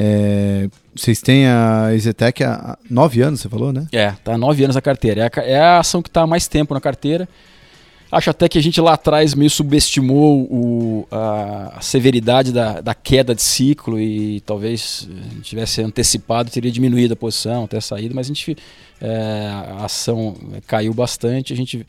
É, 0.00 0.68
vocês 0.94 1.20
têm 1.20 1.48
a 1.48 1.92
Exetec 1.92 2.44
há 2.44 2.78
nove 2.88 3.20
anos, 3.20 3.40
você 3.40 3.48
falou, 3.48 3.72
né? 3.72 3.88
É, 3.90 4.12
tá 4.12 4.34
há 4.34 4.38
nove 4.38 4.62
anos 4.62 4.76
a 4.76 4.80
carteira. 4.80 5.22
É 5.22 5.40
a, 5.40 5.44
é 5.44 5.58
a 5.58 5.80
ação 5.80 6.00
que 6.00 6.08
está 6.08 6.22
há 6.22 6.26
mais 6.26 6.46
tempo 6.46 6.72
na 6.72 6.80
carteira. 6.80 7.28
Acho 8.10 8.30
até 8.30 8.48
que 8.48 8.56
a 8.56 8.62
gente 8.62 8.80
lá 8.80 8.94
atrás 8.94 9.34
meio 9.34 9.50
subestimou 9.50 10.42
o, 10.42 11.08
a, 11.10 11.78
a, 11.78 11.80
severidade 11.80 12.52
da, 12.52 12.80
da, 12.80 12.94
queda 12.94 13.34
de 13.34 13.42
ciclo 13.42 14.00
e 14.00 14.40
talvez 14.42 15.08
tivesse 15.42 15.82
antecipado, 15.82 16.48
teria 16.48 16.70
diminuído 16.70 17.14
a 17.14 17.16
posição, 17.16 17.64
até 17.64 17.80
saído, 17.80 18.14
mas 18.14 18.26
a 18.26 18.28
gente 18.28 18.56
é, 19.00 19.50
a 19.78 19.84
ação 19.84 20.36
caiu 20.66 20.94
bastante. 20.94 21.52
A 21.52 21.56
gente 21.56 21.84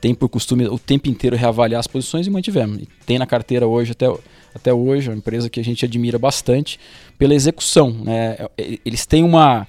tem 0.00 0.14
por 0.14 0.30
costume 0.30 0.66
o 0.66 0.78
tempo 0.78 1.10
inteiro 1.10 1.36
reavaliar 1.36 1.78
as 1.78 1.86
posições 1.86 2.26
e 2.26 2.30
mantivemos. 2.30 2.78
E 2.78 2.88
tem 3.04 3.18
na 3.18 3.26
carteira 3.26 3.66
hoje 3.66 3.92
até 3.92 4.06
até 4.54 4.72
hoje, 4.72 5.08
é 5.08 5.10
uma 5.10 5.18
empresa 5.18 5.48
que 5.48 5.60
a 5.60 5.64
gente 5.64 5.84
admira 5.84 6.18
bastante 6.18 6.78
pela 7.18 7.34
execução. 7.34 7.90
Né? 7.90 8.36
É, 8.56 8.78
eles 8.84 9.06
têm 9.06 9.22
uma, 9.24 9.66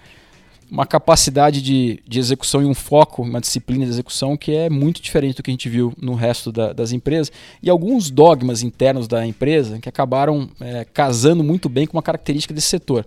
uma 0.69 0.85
capacidade 0.85 1.61
de, 1.61 1.99
de 2.07 2.19
execução 2.19 2.61
e 2.61 2.65
um 2.65 2.73
foco, 2.73 3.21
uma 3.21 3.41
disciplina 3.41 3.85
de 3.85 3.91
execução 3.91 4.35
que 4.37 4.55
é 4.55 4.69
muito 4.69 5.01
diferente 5.01 5.37
do 5.37 5.43
que 5.43 5.51
a 5.51 5.53
gente 5.53 5.69
viu 5.69 5.93
no 6.01 6.15
resto 6.15 6.51
da, 6.51 6.73
das 6.73 6.91
empresas. 6.91 7.31
E 7.61 7.69
alguns 7.69 8.09
dogmas 8.09 8.63
internos 8.63 9.07
da 9.07 9.25
empresa 9.25 9.79
que 9.79 9.89
acabaram 9.89 10.49
é, 10.59 10.85
casando 10.85 11.43
muito 11.43 11.69
bem 11.69 11.85
com 11.85 11.97
uma 11.97 12.03
característica 12.03 12.53
desse 12.53 12.67
setor. 12.67 13.05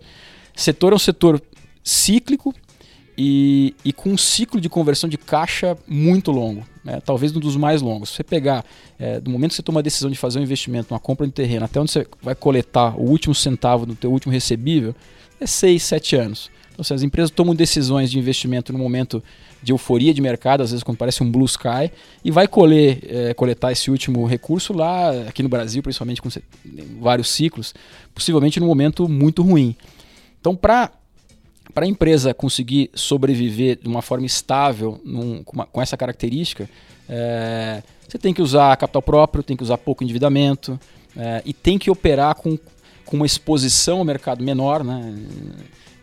Setor 0.54 0.92
é 0.92 0.96
um 0.96 0.98
setor 0.98 1.42
cíclico, 1.82 2.54
e, 3.16 3.74
e, 3.84 3.92
com 3.92 4.10
um 4.10 4.18
ciclo 4.18 4.60
de 4.60 4.68
conversão 4.68 5.08
de 5.08 5.16
caixa 5.16 5.76
muito 5.86 6.32
longo, 6.32 6.66
né? 6.84 7.00
talvez 7.04 7.34
um 7.34 7.40
dos 7.40 7.56
mais 7.56 7.80
longos. 7.80 8.10
Se 8.10 8.16
você 8.16 8.24
pegar 8.24 8.64
é, 8.98 9.18
do 9.20 9.30
momento 9.30 9.50
que 9.50 9.56
você 9.56 9.62
toma 9.62 9.80
a 9.80 9.82
decisão 9.82 10.10
de 10.10 10.18
fazer 10.18 10.38
um 10.38 10.42
investimento, 10.42 10.92
uma 10.92 11.00
compra 11.00 11.26
de 11.26 11.32
terreno, 11.32 11.64
até 11.64 11.80
onde 11.80 11.90
você 11.90 12.06
vai 12.22 12.34
coletar 12.34 12.98
o 12.98 13.08
último 13.08 13.34
centavo 13.34 13.86
do 13.86 13.94
teu 13.94 14.12
último 14.12 14.32
recebível, 14.32 14.94
é 15.40 15.46
6, 15.46 15.82
7 15.82 16.16
anos. 16.16 16.50
Então, 16.74 16.82
assim, 16.82 16.94
as 16.94 17.02
empresas 17.02 17.30
tomam 17.30 17.54
decisões 17.54 18.10
de 18.10 18.18
investimento 18.18 18.72
no 18.72 18.78
momento 18.78 19.22
de 19.62 19.72
euforia 19.72 20.12
de 20.12 20.20
mercado, 20.20 20.62
às 20.62 20.70
vezes 20.70 20.82
quando 20.82 20.98
parece 20.98 21.22
um 21.22 21.30
blue 21.30 21.46
sky, 21.46 21.90
e 22.24 22.30
vai 22.30 22.48
colher, 22.48 22.98
é, 23.08 23.34
coletar 23.34 23.72
esse 23.72 23.90
último 23.90 24.26
recurso 24.26 24.72
lá, 24.72 25.10
aqui 25.28 25.42
no 25.42 25.48
Brasil, 25.48 25.82
principalmente 25.82 26.20
com 26.20 26.28
vários 27.00 27.30
ciclos, 27.30 27.74
possivelmente 28.12 28.58
num 28.58 28.66
momento 28.66 29.08
muito 29.08 29.42
ruim. 29.42 29.76
Então, 30.40 30.54
para 30.54 30.90
para 31.74 31.84
a 31.84 31.88
empresa 31.88 32.32
conseguir 32.32 32.90
sobreviver 32.94 33.78
de 33.80 33.88
uma 33.88 34.00
forma 34.00 34.24
estável 34.24 35.00
num, 35.04 35.42
com, 35.42 35.56
uma, 35.56 35.66
com, 35.66 35.82
essa 35.82 35.96
característica, 35.96 36.70
é, 37.08 37.82
você 38.08 38.16
tem 38.16 38.32
que 38.32 38.40
usar 38.40 38.76
capital 38.76 39.02
próprio, 39.02 39.42
tem 39.42 39.56
que 39.56 39.62
usar 39.62 39.76
pouco 39.76 40.04
endividamento 40.04 40.78
é, 41.16 41.42
e 41.44 41.52
tem 41.52 41.78
que 41.78 41.90
operar 41.90 42.36
com, 42.36 42.56
com 43.04 43.16
uma 43.16 43.26
exposição 43.26 43.98
ao 43.98 44.04
mercado 44.04 44.44
menor, 44.44 44.84
né? 44.84 45.14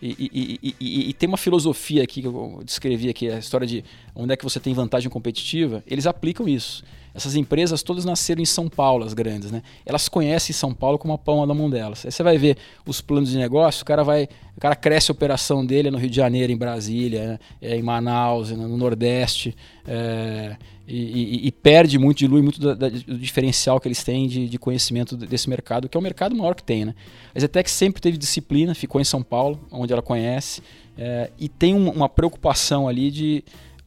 E, 0.02 0.60
e, 0.64 0.76
e, 0.80 1.10
e, 1.10 1.14
tem 1.14 1.28
uma 1.30 1.38
filosofia 1.38 2.04
aqui 2.04 2.22
que 2.22 2.28
eu 2.28 2.62
descrevi 2.66 3.08
aqui, 3.08 3.30
a 3.30 3.38
história 3.38 3.68
de 3.68 3.84
onde 4.16 4.34
é 4.34 4.36
que 4.36 4.44
você 4.44 4.60
tem 4.60 4.74
vantagem 4.74 5.12
competitiva, 5.12 5.84
eles 5.86 6.08
aplicam 6.08 6.48
isso. 6.48 6.84
Essas 7.14 7.36
empresas 7.36 7.84
todas 7.84 8.06
nasceram 8.06 8.42
em 8.42 8.46
São 8.46 8.70
Paulo, 8.70 9.04
as 9.04 9.14
grandes, 9.14 9.52
né? 9.52 9.62
Elas 9.86 10.08
conhecem 10.10 10.54
São 10.54 10.74
Paulo 10.74 10.98
como 10.98 11.14
a 11.14 11.18
palma 11.18 11.46
da 11.46 11.54
mão 11.54 11.70
delas. 11.70 12.06
Aí 12.06 12.12
você 12.12 12.24
vai 12.24 12.38
ver 12.38 12.58
os 12.86 13.02
planos 13.02 13.30
de 13.30 13.38
negócio, 13.38 13.84
o 13.84 13.86
cara 13.86 14.04
vai, 14.04 14.28
o 14.56 14.60
cara 14.60 14.76
cresce 14.76 15.12
a 15.12 15.14
operação 15.14 15.64
dele 15.64 15.92
no 15.92 15.98
Rio 15.98 16.10
de 16.10 16.16
Janeiro, 16.16 16.52
em 16.52 16.58
Brasília, 16.58 17.28
né? 17.28 17.40
é, 17.62 17.76
em 17.76 17.84
Manaus, 17.84 18.50
no 18.52 18.78
Nordeste, 18.78 19.56
é, 19.86 20.56
e, 20.92 21.46
e, 21.46 21.48
e, 21.48 21.52
perde 21.52 21.98
muito, 21.98 22.18
dilui 22.18 22.42
muito 22.42 22.60
do, 22.60 22.76
do 22.76 23.18
diferencial 23.18 23.80
que 23.80 23.88
eles 23.88 24.04
têm 24.04 24.28
de, 24.28 24.50
de, 24.50 24.60
conhecimento 24.60 25.16
desse 25.16 25.50
mercado, 25.50 25.88
que 25.88 25.96
é 25.96 26.00
o 26.00 26.04
mercado 26.04 26.36
maior 26.36 26.54
que 26.54 26.64
tem, 26.64 26.84
né? 26.84 26.96
A 27.34 27.40
Zetec 27.40 27.72
sempre 27.72 28.02
teve 28.02 28.18
disciplina, 28.18 28.76
ficou 28.76 29.00
em 29.00 29.04
São 29.06 29.24
Paulo, 29.24 29.60
onde 29.72 29.94
ela 29.94 30.02
conhece, 30.02 30.62
é, 30.98 31.32
e 31.40 31.48
tem 31.48 31.74
um, 31.74 31.90
uma 31.90 32.10
preocupação 32.10 32.90
ali 32.90 33.10
de 33.10 33.44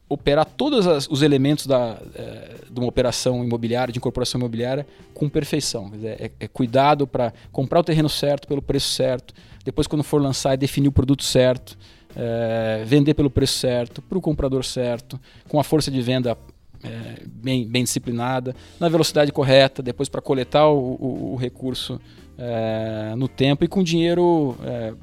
operar 0.09 0.45
todos 0.45 0.87
as, 0.87 1.07
os 1.07 1.21
elementos 1.21 1.67
da, 1.67 2.01
é, 2.15 2.55
de 2.71 2.79
uma 2.79 2.87
operação 2.87 3.43
imobiliária, 3.43 3.91
de 3.91 3.99
incorporação 3.99 4.39
imobiliária, 4.39 4.87
com 5.13 5.29
perfeição. 5.29 5.91
É, 6.03 6.31
é, 6.39 6.47
cuidado 6.47 7.05
para 7.05 7.31
comprar 7.51 7.81
o 7.81 7.83
terreno 7.83 8.09
certo, 8.09 8.47
pelo 8.47 8.61
preço 8.61 8.89
certo, 8.89 9.33
depois, 9.63 9.87
quando 9.87 10.03
for 10.03 10.21
lançar, 10.21 10.53
é 10.53 10.57
definir 10.57 10.87
o 10.87 10.91
produto 10.91 11.23
certo, 11.23 11.77
é, 12.15 12.83
vender 12.85 13.13
pelo 13.13 13.29
preço 13.29 13.57
certo, 13.59 14.01
para 14.01 14.17
o 14.17 14.21
comprador 14.21 14.63
certo, 14.63 15.19
com 15.47 15.59
a 15.59 15.63
força 15.63 15.91
de 15.91 16.01
venda 16.01 16.37
é, 16.85 17.23
bem, 17.25 17.67
bem 17.67 17.83
disciplinada, 17.83 18.55
na 18.79 18.89
velocidade 18.89 19.31
correta, 19.31 19.81
depois 19.81 20.09
para 20.09 20.21
coletar 20.21 20.67
o, 20.67 20.97
o, 20.99 21.33
o 21.33 21.35
recurso 21.35 21.99
é, 22.37 23.13
no 23.15 23.27
tempo 23.27 23.63
e 23.63 23.67
com 23.67 23.83
dinheiro 23.83 24.55
é, 24.63 24.93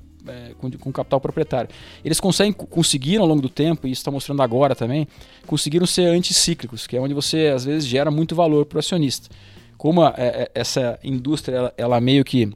com, 0.59 0.70
com, 0.70 0.93
capital 0.93 1.20
proprietário. 1.20 1.70
Eles 2.05 2.20
conseguem, 2.20 2.53
conseguiram 2.53 3.22
ao 3.22 3.28
longo 3.28 3.43
do 3.43 3.49
tempo, 3.49 3.87
e 3.87 3.91
isso 3.91 4.01
está 4.01 4.11
mostrando 4.11 4.43
agora 4.43 4.74
também, 4.74 5.07
conseguiram 5.47 5.87
ser 5.87 6.07
anticíclicos, 6.07 6.87
que 6.87 6.97
é 6.97 7.01
onde 7.01 7.14
você 7.14 7.49
às 7.55 7.64
vezes 7.64 7.89
gera 7.89 8.11
muito 8.11 8.35
valor 8.35 8.66
para 8.66 8.76
o 8.76 8.78
acionista. 8.78 9.28
Como 9.76 10.03
a, 10.03 10.14
é, 10.16 10.51
essa 10.55 10.99
indústria, 11.03 11.57
ela, 11.57 11.74
ela, 11.76 12.01
meio 12.01 12.24
que 12.24 12.51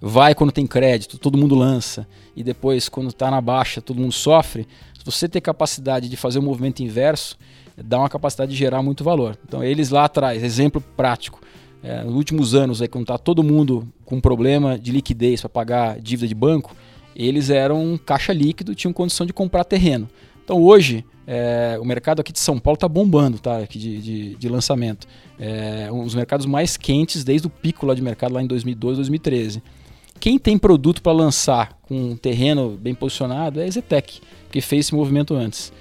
vai 0.00 0.34
quando 0.34 0.52
tem 0.52 0.66
crédito, 0.66 1.18
todo 1.18 1.38
mundo 1.38 1.54
lança, 1.54 2.06
e 2.36 2.42
depois 2.42 2.88
quando 2.88 3.08
está 3.08 3.30
na 3.30 3.40
baixa, 3.40 3.80
todo 3.80 4.00
mundo 4.00 4.12
sofre, 4.12 4.66
se 4.98 5.04
você 5.04 5.28
ter 5.28 5.40
capacidade 5.40 6.08
de 6.08 6.16
fazer 6.16 6.38
o 6.38 6.42
um 6.42 6.44
movimento 6.44 6.82
inverso, 6.82 7.38
dá 7.84 7.98
uma 7.98 8.08
capacidade 8.08 8.50
de 8.52 8.56
gerar 8.56 8.82
muito 8.82 9.04
valor. 9.04 9.38
Então 9.46 9.62
eles 9.62 9.90
lá 9.90 10.04
atrás, 10.04 10.42
exemplo 10.42 10.80
prático, 10.96 11.40
é, 11.82 12.02
nos 12.02 12.14
últimos 12.14 12.54
anos, 12.54 12.82
aí, 12.82 12.88
quando 12.88 13.04
está 13.04 13.16
todo 13.16 13.42
mundo 13.42 13.86
com 14.04 14.20
problema 14.20 14.78
de 14.78 14.90
liquidez 14.90 15.40
para 15.40 15.48
pagar 15.48 16.00
dívida 16.00 16.26
de 16.26 16.34
banco, 16.34 16.74
eles 17.14 17.50
eram 17.50 17.98
caixa 18.04 18.32
líquido, 18.32 18.74
tinham 18.74 18.92
condição 18.92 19.26
de 19.26 19.32
comprar 19.32 19.64
terreno. 19.64 20.08
Então 20.44 20.62
hoje 20.62 21.04
é, 21.26 21.78
o 21.80 21.84
mercado 21.84 22.20
aqui 22.20 22.32
de 22.32 22.38
São 22.38 22.58
Paulo 22.58 22.76
está 22.76 22.88
bombando, 22.88 23.38
tá? 23.38 23.58
Aqui 23.58 23.78
de, 23.78 23.98
de, 23.98 24.34
de, 24.36 24.48
lançamento. 24.48 25.06
É 25.38 25.90
um 25.92 26.02
dos 26.04 26.14
mercados 26.14 26.46
mais 26.46 26.76
quentes 26.76 27.22
desde 27.22 27.46
o 27.46 27.50
pico 27.50 27.84
lá 27.84 27.94
de 27.94 28.00
mercado 28.00 28.32
lá 28.32 28.42
em 28.42 28.46
2012, 28.46 28.96
2013. 28.96 29.62
Quem 30.18 30.38
tem 30.38 30.56
produto 30.56 31.02
para 31.02 31.12
lançar 31.12 31.78
com 31.82 32.12
um 32.12 32.16
terreno 32.16 32.78
bem 32.80 32.94
posicionado 32.94 33.60
é 33.60 33.66
a 33.66 33.70
Zetec, 33.70 34.20
que 34.50 34.60
fez 34.60 34.86
esse 34.86 34.94
movimento 34.94 35.34
antes. 35.34 35.72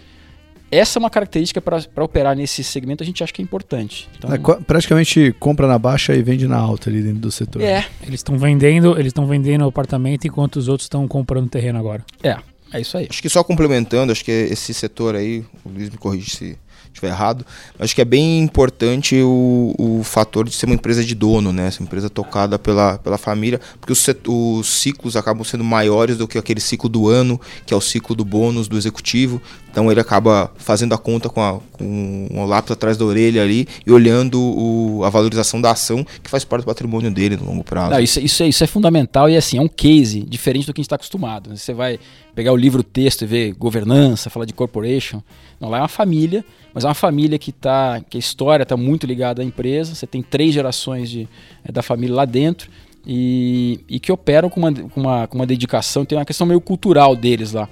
Essa 0.72 0.98
é 0.98 1.00
uma 1.00 1.10
característica 1.10 1.62
para 1.62 2.04
operar 2.04 2.36
nesse 2.36 2.64
segmento, 2.64 3.04
a 3.04 3.06
gente 3.06 3.24
acha 3.24 3.32
que 3.32 3.42
é 3.42 3.44
importante. 3.44 4.10
Então, 4.18 4.34
é, 4.34 4.38
praticamente 4.66 5.34
compra 5.40 5.68
na 5.68 5.80
baixa 5.80 6.14
e 6.14 6.22
vende 6.22 6.48
na 6.48 6.58
alta 6.58 6.90
ali 6.90 7.02
dentro 7.02 7.20
do 7.20 7.32
setor. 7.32 7.62
É. 7.62 7.86
Eles 8.02 8.20
estão 8.20 8.38
vendendo, 8.38 8.94
eles 9.00 9.08
estão 9.08 9.26
vendendo 9.26 9.64
o 9.64 9.68
apartamento 9.68 10.28
enquanto 10.28 10.58
os 10.58 10.68
outros 10.68 10.86
estão 10.86 11.08
comprando 11.08 11.50
terreno 11.50 11.80
agora. 11.80 12.04
É, 12.22 12.38
é 12.74 12.82
isso 12.82 12.98
aí. 12.98 13.08
Acho 13.10 13.22
que 13.22 13.30
só 13.30 13.44
complementando, 13.44 14.12
acho 14.12 14.26
que 14.26 14.32
esse 14.32 14.74
setor 14.74 15.16
aí, 15.16 15.46
o 15.64 15.70
Luiz 15.70 15.90
me 15.90 15.98
corrige 15.98 16.32
se 16.32 16.58
estiver 16.98 17.10
errado, 17.10 17.46
acho 17.80 17.96
que 17.96 18.02
é 18.02 18.06
bem 18.06 18.40
importante 18.40 19.16
o, 19.22 19.74
o 19.78 20.04
fator 20.04 20.48
de 20.48 20.56
ser 20.56 20.66
uma 20.66 20.76
empresa 20.76 21.04
de 21.04 21.16
dono, 21.16 21.54
né? 21.54 21.68
Essa 21.68 21.82
empresa 21.82 22.10
tocada 22.10 22.60
pela, 22.60 22.98
pela 22.98 23.18
família, 23.18 23.62
porque 23.80 23.94
os, 23.94 24.06
os 24.28 24.68
ciclos 24.68 25.16
acabam 25.16 25.44
sendo 25.44 25.64
maiores 25.64 26.18
do 26.18 26.28
que 26.28 26.38
aquele 26.38 26.60
ciclo 26.60 26.90
do 26.90 27.08
ano, 27.08 27.40
que 27.66 27.74
é 27.74 27.78
o 27.78 27.82
ciclo 27.82 28.16
do 28.16 28.26
bônus 28.26 28.68
do 28.68 28.78
executivo. 28.78 29.42
Então 29.70 29.92
ele 29.92 30.00
acaba 30.00 30.52
fazendo 30.58 30.94
a 30.96 30.98
conta 30.98 31.30
com, 31.30 31.42
a, 31.42 31.60
com 31.72 32.28
o 32.32 32.46
lápis 32.46 32.72
atrás 32.72 32.98
da 32.98 33.06
orelha 33.06 33.44
ali 33.44 33.68
e 33.86 33.92
olhando 33.92 34.42
o, 34.42 35.04
a 35.04 35.10
valorização 35.10 35.62
da 35.62 35.72
ação, 35.72 36.04
que 36.24 36.30
faz 36.30 36.44
parte 36.44 36.64
do 36.64 36.66
patrimônio 36.66 37.12
dele 37.12 37.38
no 37.38 37.46
longo 37.46 37.64
prazo. 37.64 37.92
Não, 37.92 38.00
isso, 38.00 38.20
isso, 38.20 38.42
é, 38.42 38.48
isso 38.48 38.64
é 38.64 38.68
fundamental 38.68 39.30
e 39.30 39.38
assim, 39.38 39.58
é 39.60 39.62
um 39.62 39.68
case 39.68 40.22
diferente 40.22 40.66
do 40.66 40.74
que 40.74 40.80
a 40.80 40.82
gente 40.82 40.88
está 40.88 40.96
acostumado. 40.96 41.56
Você 41.56 41.74
vai 41.74 42.00
pegar 42.34 42.54
o 42.54 42.56
livro 42.56 42.82
texto 42.82 43.22
e 43.22 43.28
ver 43.28 43.54
governança, 43.54 44.30
falar 44.30 44.46
de 44.46 44.54
corporation. 44.54 45.22
Não, 45.60 45.70
lá 45.70 45.78
é 45.78 45.82
uma 45.82 45.88
família, 45.88 46.44
mas 46.74 46.84
é 46.88 46.90
uma 46.90 46.96
família 46.96 47.38
que 47.38 47.52
tá, 47.52 48.02
que 48.10 48.18
a 48.18 48.20
história 48.20 48.64
está 48.64 48.78
muito 48.78 49.06
ligada 49.06 49.42
à 49.42 49.46
empresa. 49.46 49.94
Você 49.94 50.08
tem 50.08 50.22
três 50.22 50.54
gerações 50.54 51.10
de, 51.10 51.28
é, 51.64 51.72
da 51.72 51.82
família 51.82 52.16
lá 52.16 52.26
dentro 52.26 52.70
e, 53.06 53.80
e 53.88 54.00
que 54.00 54.12
operam 54.12 54.50
com 54.50 54.60
uma, 54.60 54.74
com, 54.74 55.02
uma, 55.02 55.28
com 55.28 55.36
uma 55.36 55.46
dedicação. 55.46 56.06
Tem 56.06 56.18
uma 56.18 56.26
questão 56.26 56.48
meio 56.48 56.62
cultural 56.62 57.16
deles 57.16 57.54
lá 57.54 57.68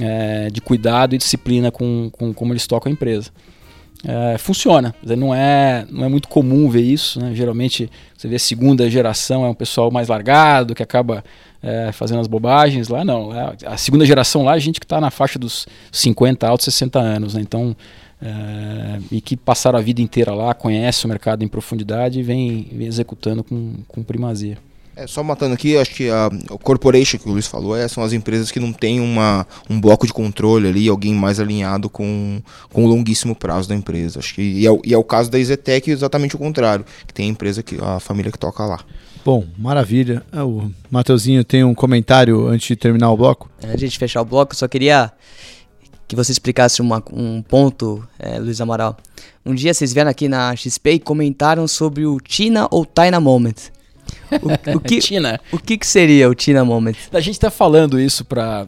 é, 0.00 0.48
de 0.50 0.60
cuidado 0.60 1.14
e 1.14 1.18
disciplina 1.18 1.70
com, 1.70 2.10
com 2.12 2.32
como 2.32 2.52
eles 2.52 2.66
tocam 2.66 2.90
a 2.90 2.92
empresa. 2.92 3.30
É, 4.04 4.36
funciona, 4.36 4.92
não 5.16 5.32
é, 5.32 5.86
não 5.88 6.04
é 6.04 6.08
muito 6.08 6.26
comum 6.26 6.68
ver 6.68 6.82
isso. 6.82 7.20
Né? 7.20 7.34
Geralmente 7.34 7.88
você 8.16 8.26
vê 8.26 8.36
a 8.36 8.40
segunda 8.40 8.90
geração 8.90 9.44
é 9.44 9.48
um 9.48 9.54
pessoal 9.54 9.92
mais 9.92 10.08
largado 10.08 10.74
que 10.74 10.82
acaba 10.82 11.22
é, 11.62 11.92
fazendo 11.92 12.20
as 12.20 12.26
bobagens. 12.26 12.88
Lá 12.88 13.04
não, 13.04 13.30
a 13.64 13.76
segunda 13.76 14.04
geração 14.04 14.42
lá 14.42 14.56
é 14.56 14.60
gente 14.60 14.80
que 14.80 14.84
está 14.84 15.00
na 15.00 15.10
faixa 15.10 15.38
dos 15.38 15.66
50, 15.92 16.46
altos 16.48 16.64
60 16.64 16.98
anos. 16.98 17.34
Né? 17.34 17.42
Então, 17.42 17.76
é, 18.22 19.00
e 19.10 19.20
que 19.20 19.36
passaram 19.36 19.78
a 19.78 19.82
vida 19.82 20.00
inteira 20.00 20.32
lá, 20.32 20.54
conhece 20.54 21.04
o 21.04 21.08
mercado 21.08 21.42
em 21.42 21.48
profundidade 21.48 22.20
e 22.20 22.22
vem, 22.22 22.68
vem 22.72 22.86
executando 22.86 23.42
com, 23.42 23.74
com 23.88 24.02
primazia. 24.02 24.56
É, 24.94 25.06
só 25.06 25.22
matando 25.22 25.54
aqui, 25.54 25.76
acho 25.76 25.94
que 25.94 26.10
a, 26.10 26.26
a 26.26 26.58
corporation 26.58 27.18
que 27.18 27.26
o 27.26 27.32
Luiz 27.32 27.46
falou 27.46 27.74
é, 27.74 27.88
são 27.88 28.04
as 28.04 28.12
empresas 28.12 28.50
que 28.50 28.60
não 28.60 28.72
têm 28.72 29.00
uma, 29.00 29.46
um 29.68 29.80
bloco 29.80 30.06
de 30.06 30.12
controle 30.12 30.68
ali, 30.68 30.86
alguém 30.86 31.14
mais 31.14 31.40
alinhado 31.40 31.88
com, 31.88 32.40
com 32.70 32.84
o 32.84 32.86
longuíssimo 32.86 33.34
prazo 33.34 33.68
da 33.68 33.74
empresa. 33.74 34.18
Acho 34.18 34.34
que, 34.34 34.42
e, 34.42 34.66
é, 34.66 34.70
e 34.84 34.94
é 34.94 34.98
o 34.98 35.02
caso 35.02 35.30
da 35.30 35.38
Izetec 35.38 35.90
exatamente 35.90 36.36
o 36.36 36.38
contrário, 36.38 36.84
que 37.06 37.14
tem 37.14 37.26
a 37.26 37.30
empresa, 37.30 37.62
que 37.62 37.78
a 37.82 37.98
família 37.98 38.30
que 38.30 38.38
toca 38.38 38.64
lá. 38.64 38.80
Bom, 39.24 39.46
maravilha. 39.56 40.22
É, 40.30 40.42
o 40.42 40.70
Mateuzinho 40.90 41.42
tem 41.42 41.64
um 41.64 41.74
comentário 41.74 42.46
antes 42.46 42.68
de 42.68 42.76
terminar 42.76 43.10
o 43.10 43.16
bloco? 43.16 43.50
Antes 43.64 43.90
de 43.90 43.98
fechar 43.98 44.20
o 44.20 44.26
bloco, 44.26 44.54
só 44.54 44.68
queria 44.68 45.10
que 46.12 46.16
você 46.16 46.30
explicasse 46.30 46.82
uma, 46.82 47.02
um 47.10 47.40
ponto, 47.40 48.06
é, 48.18 48.38
Luiz 48.38 48.60
Amaral. 48.60 48.98
Um 49.46 49.54
dia 49.54 49.72
vocês 49.72 49.94
vieram 49.94 50.10
aqui 50.10 50.28
na 50.28 50.54
XP 50.54 50.92
e 50.92 51.00
comentaram 51.00 51.66
sobre 51.66 52.04
o 52.04 52.20
Tina 52.20 52.68
ou 52.70 52.84
Tina 52.84 53.18
Moment. 53.18 53.54
O, 54.30 54.76
o 54.76 54.80
que, 54.84 54.98
Tina. 54.98 55.40
O 55.50 55.58
que, 55.58 55.78
que 55.78 55.86
seria 55.86 56.28
o 56.28 56.34
Tina 56.34 56.66
Moment? 56.66 56.96
A 57.10 57.20
gente 57.20 57.36
está 57.36 57.50
falando 57.50 57.98
isso 57.98 58.26
para 58.26 58.66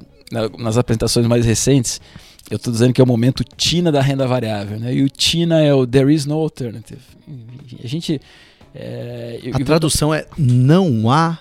nas 0.59 0.79
apresentações 0.79 1.27
mais 1.27 1.45
recentes. 1.45 2.01
Eu 2.51 2.57
estou 2.57 2.73
dizendo 2.73 2.95
que 2.95 3.01
é 3.01 3.05
o 3.05 3.07
momento 3.07 3.45
Tina 3.45 3.93
da 3.93 4.01
renda 4.01 4.27
variável, 4.27 4.81
né? 4.81 4.95
E 4.95 5.03
o 5.03 5.09
Tina 5.11 5.61
é 5.61 5.75
o 5.75 5.87
There 5.87 6.13
is 6.13 6.25
no 6.25 6.37
alternative. 6.37 7.03
A 7.83 7.87
gente 7.87 8.23
é, 8.75 9.39
a 9.53 9.63
tradução 9.63 10.15
é 10.15 10.27
não 10.39 11.11
há 11.11 11.39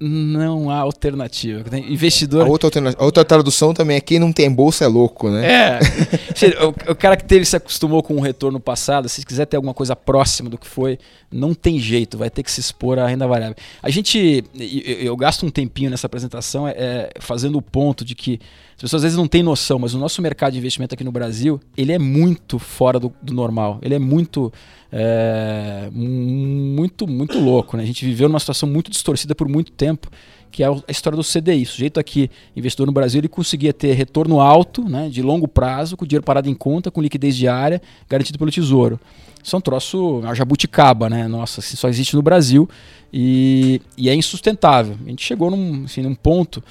não 0.00 0.70
há 0.70 0.78
alternativa. 0.78 1.64
Investidor. 1.78 2.46
A 2.46 2.48
outra, 2.48 2.70
a 2.98 3.04
outra 3.04 3.24
tradução 3.24 3.72
também 3.72 3.96
é 3.96 4.00
quem 4.00 4.18
não 4.18 4.32
tem 4.32 4.50
bolsa 4.50 4.84
é 4.84 4.88
louco, 4.88 5.30
né? 5.30 5.46
É. 5.46 5.78
o, 6.64 6.92
o, 6.92 6.94
cara 6.94 7.16
que 7.16 7.24
teve, 7.24 7.44
se 7.44 7.56
acostumou 7.56 8.02
com 8.02 8.16
o 8.16 8.20
retorno 8.20 8.58
passado, 8.58 9.08
se 9.08 9.24
quiser 9.24 9.46
ter 9.46 9.56
alguma 9.56 9.74
coisa 9.74 9.94
próxima 9.94 10.50
do 10.50 10.58
que 10.58 10.66
foi, 10.66 10.98
não 11.32 11.54
tem 11.54 11.78
jeito, 11.78 12.18
vai 12.18 12.28
ter 12.28 12.42
que 12.42 12.50
se 12.50 12.60
expor 12.60 12.98
à 12.98 13.06
renda 13.06 13.26
variável. 13.26 13.56
A 13.82 13.88
gente. 13.90 14.44
Eu, 14.54 14.96
eu 14.96 15.16
gasto 15.16 15.46
um 15.46 15.50
tempinho 15.50 15.90
nessa 15.90 16.06
apresentação 16.06 16.66
é, 16.66 16.72
é, 16.72 17.12
fazendo 17.20 17.56
o 17.56 17.62
ponto 17.62 18.04
de 18.04 18.14
que 18.14 18.40
as 18.74 18.82
pessoas 18.82 19.00
às 19.00 19.02
vezes 19.04 19.16
não 19.16 19.28
têm 19.28 19.42
noção, 19.42 19.78
mas 19.78 19.94
o 19.94 19.98
nosso 19.98 20.20
mercado 20.20 20.52
de 20.52 20.58
investimento 20.58 20.94
aqui 20.94 21.04
no 21.04 21.12
Brasil, 21.12 21.60
ele 21.76 21.92
é 21.92 21.98
muito 21.98 22.58
fora 22.58 22.98
do, 22.98 23.12
do 23.22 23.32
normal. 23.32 23.78
Ele 23.82 23.94
é 23.94 23.98
muito 23.98 24.52
é, 24.92 25.88
muito, 25.92 27.06
muito 27.06 27.38
louco. 27.38 27.76
Né? 27.76 27.82
A 27.82 27.86
gente 27.86 28.04
viveu 28.04 28.28
numa 28.28 28.40
situação 28.40 28.68
muito 28.68 28.90
distorcida 28.90 29.34
por 29.34 29.48
muito 29.48 29.70
tempo, 29.72 30.10
que 30.50 30.62
é 30.62 30.66
a 30.66 30.90
história 30.90 31.16
do 31.16 31.22
CDI. 31.22 31.62
O 31.62 31.66
sujeito 31.66 32.00
aqui, 32.00 32.30
investidor 32.56 32.86
no 32.86 32.92
Brasil, 32.92 33.20
ele 33.20 33.28
conseguia 33.28 33.72
ter 33.72 33.92
retorno 33.92 34.40
alto, 34.40 34.82
né, 34.88 35.08
de 35.08 35.22
longo 35.22 35.46
prazo, 35.46 35.96
com 35.96 36.04
dinheiro 36.04 36.24
parado 36.24 36.48
em 36.48 36.54
conta, 36.54 36.90
com 36.90 37.00
liquidez 37.00 37.36
diária, 37.36 37.80
garantido 38.08 38.38
pelo 38.38 38.50
Tesouro. 38.50 38.98
Isso 39.42 39.56
é 39.56 39.58
um 39.58 39.62
troço, 39.62 40.18
uma 40.18 40.34
jabuticaba, 40.34 41.08
né? 41.08 41.26
Nossa, 41.26 41.60
assim, 41.60 41.76
só 41.76 41.88
existe 41.88 42.14
no 42.14 42.22
Brasil 42.22 42.68
e, 43.12 43.80
e 43.96 44.08
é 44.08 44.14
insustentável. 44.14 44.96
A 45.04 45.08
gente 45.08 45.24
chegou 45.24 45.50
num, 45.50 45.84
assim, 45.84 46.02
num 46.02 46.14
ponto 46.14 46.62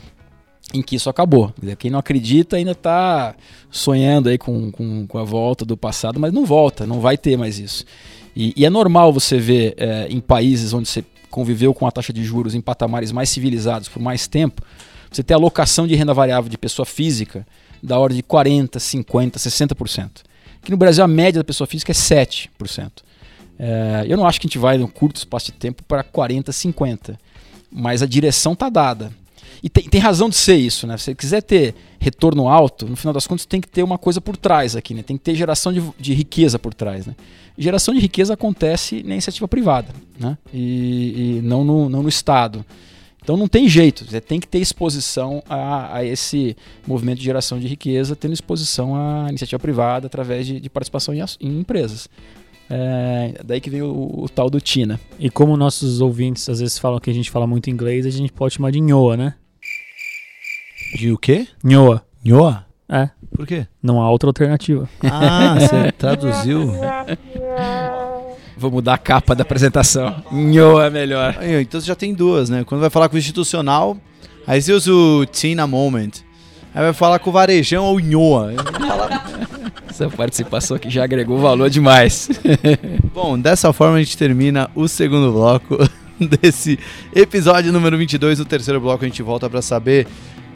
em 0.73 0.81
que 0.81 0.95
isso 0.95 1.09
acabou. 1.09 1.51
Quem 1.79 1.89
não 1.89 1.99
acredita 1.99 2.57
ainda 2.57 2.71
está 2.71 3.35
sonhando 3.71 4.29
aí 4.29 4.37
com, 4.37 4.71
com, 4.71 5.07
com, 5.07 5.17
a 5.17 5.23
volta 5.23 5.65
do 5.65 5.75
passado, 5.75 6.19
mas 6.19 6.31
não 6.31 6.45
volta, 6.45 6.85
não 6.85 6.99
vai 6.99 7.17
ter 7.17 7.37
mais 7.37 7.57
isso. 7.57 7.85
E, 8.35 8.53
e 8.55 8.65
é 8.65 8.69
normal 8.69 9.11
você 9.11 9.39
ver 9.39 9.73
é, 9.77 10.07
em 10.09 10.19
países 10.19 10.71
onde 10.71 10.87
você 10.87 11.03
conviveu 11.29 11.73
com 11.73 11.87
a 11.87 11.91
taxa 11.91 12.11
de 12.11 12.23
juros 12.23 12.55
em 12.55 12.61
patamares 12.61 13.11
mais 13.11 13.29
civilizados 13.29 13.87
por 13.87 14.01
mais 14.01 14.27
tempo, 14.27 14.61
você 15.11 15.23
ter 15.23 15.33
alocação 15.33 15.87
de 15.87 15.95
renda 15.95 16.13
variável 16.13 16.49
de 16.49 16.57
pessoa 16.57 16.85
física 16.85 17.45
da 17.81 17.97
ordem 17.97 18.17
de 18.17 18.23
40%, 18.23 18.77
50%, 18.77 19.33
60%. 19.33 20.09
Aqui 20.61 20.71
no 20.71 20.77
Brasil 20.77 21.03
a 21.03 21.07
média 21.07 21.39
da 21.39 21.43
pessoa 21.43 21.67
física 21.67 21.91
é 21.91 21.95
7%. 21.95 22.49
É, 23.57 24.05
eu 24.07 24.17
não 24.17 24.25
acho 24.25 24.39
que 24.39 24.47
a 24.47 24.49
gente 24.49 24.57
vai, 24.57 24.77
num 24.77 24.87
curto 24.87 25.17
espaço 25.17 25.47
de 25.47 25.53
tempo, 25.53 25.83
para 25.83 26.03
40%, 26.03 26.45
50%. 26.49 27.17
Mas 27.71 28.01
a 28.01 28.05
direção 28.05 28.53
está 28.53 28.69
dada. 28.69 29.11
E 29.61 29.69
tem, 29.69 29.83
tem, 29.83 29.99
razão 29.99 30.29
de 30.29 30.35
ser 30.35 30.55
isso, 30.55 30.87
né? 30.87 30.97
Se 30.97 31.05
você 31.05 31.15
quiser 31.15 31.41
ter 31.41 31.75
retorno 31.99 32.47
alto, 32.47 32.85
no 32.87 32.95
final 32.95 33.13
das 33.13 33.27
contas 33.27 33.45
tem 33.45 33.59
que 33.59 33.67
ter 33.67 33.83
uma 33.83 33.97
coisa 33.97 34.21
por 34.21 34.37
trás 34.37 34.75
aqui, 34.75 34.93
né? 34.93 35.03
Tem 35.03 35.17
que 35.17 35.23
ter 35.23 35.35
geração 35.35 35.73
de, 35.73 35.83
de 35.99 36.13
riqueza 36.13 36.57
por 36.57 36.73
trás, 36.73 37.05
né? 37.05 37.15
Geração 37.57 37.93
de 37.93 37.99
riqueza 37.99 38.33
acontece 38.33 39.03
na 39.03 39.13
iniciativa 39.13 39.47
privada, 39.47 39.89
né? 40.17 40.37
E, 40.53 41.39
e 41.39 41.41
não, 41.43 41.63
no, 41.63 41.89
não 41.89 42.03
no 42.03 42.09
Estado. 42.09 42.65
Então 43.21 43.35
não 43.35 43.47
tem 43.47 43.67
jeito, 43.67 44.05
você 44.05 44.21
tem 44.21 44.39
que 44.39 44.47
ter 44.47 44.59
exposição 44.59 45.43
a, 45.47 45.97
a, 45.97 46.05
esse 46.05 46.55
movimento 46.87 47.19
de 47.19 47.25
geração 47.25 47.59
de 47.59 47.67
riqueza, 47.67 48.15
tendo 48.15 48.33
exposição 48.33 48.95
à 48.95 49.27
iniciativa 49.29 49.59
privada 49.59 50.07
através 50.07 50.47
de, 50.47 50.59
de 50.59 50.69
participação 50.69 51.13
em, 51.13 51.21
em 51.41 51.59
empresas. 51.59 52.09
É, 52.69 53.33
daí 53.43 53.59
que 53.59 53.69
vem 53.69 53.81
o, 53.81 54.23
o, 54.23 54.29
tal 54.29 54.49
do 54.49 54.61
Tina. 54.61 54.99
E 55.19 55.29
como 55.29 55.57
nossos 55.57 56.01
ouvintes 56.01 56.47
às 56.47 56.59
vezes 56.59 56.77
falam 56.77 56.99
que 56.99 57.09
a 57.09 57.13
gente 57.13 57.29
fala 57.29 57.45
muito 57.45 57.69
inglês, 57.69 58.05
a 58.05 58.09
gente 58.09 58.31
pode 58.31 58.55
chamar 58.55 58.71
de 58.71 58.79
Nhoa, 58.79 59.17
né? 59.17 59.33
De 60.93 61.11
o 61.11 61.17
quê? 61.17 61.47
Nhoa. 61.63 62.03
Nhoa? 62.23 62.65
É. 62.87 63.09
Por 63.35 63.45
quê? 63.45 63.67
Não 63.81 64.01
há 64.01 64.09
outra 64.09 64.29
alternativa. 64.29 64.89
Ah, 65.03 65.55
você 65.59 65.91
traduziu. 65.91 66.73
Vou 68.57 68.71
mudar 68.71 68.95
a 68.95 68.97
capa 68.97 69.35
da 69.35 69.43
apresentação. 69.43 70.23
Nhoa 70.31 70.87
é 70.87 70.89
melhor. 70.89 71.35
Aí, 71.39 71.61
então 71.61 71.79
você 71.79 71.87
já 71.87 71.95
tem 71.95 72.13
duas, 72.13 72.49
né? 72.49 72.63
Quando 72.65 72.81
vai 72.81 72.89
falar 72.89 73.07
com 73.07 73.15
o 73.15 73.19
institucional, 73.19 73.97
aí 74.45 74.61
você 74.61 74.73
usa 74.73 74.91
o 74.91 75.25
Tina 75.25 75.67
Moment. 75.67 76.11
Aí 76.73 76.83
vai 76.83 76.93
falar 76.93 77.19
com 77.19 77.29
o 77.29 77.33
varejão 77.33 77.85
ou 77.85 77.99
Nhoa. 77.99 78.53
Essa 79.89 80.09
participação 80.09 80.77
aqui 80.77 80.89
já 80.89 81.03
agregou 81.03 81.39
valor 81.39 81.69
demais. 81.69 82.29
Bom, 83.13 83.39
dessa 83.39 83.71
forma 83.71 83.97
a 83.97 83.99
gente 83.99 84.17
termina 84.17 84.69
o 84.75 84.87
segundo 84.87 85.31
bloco 85.31 85.77
desse 86.41 86.79
episódio 87.15 87.71
número 87.71 87.97
22. 87.97 88.39
No 88.39 88.45
terceiro 88.45 88.79
bloco 88.79 89.03
a 89.03 89.07
gente 89.07 89.21
volta 89.21 89.49
para 89.49 89.61
saber 89.61 90.07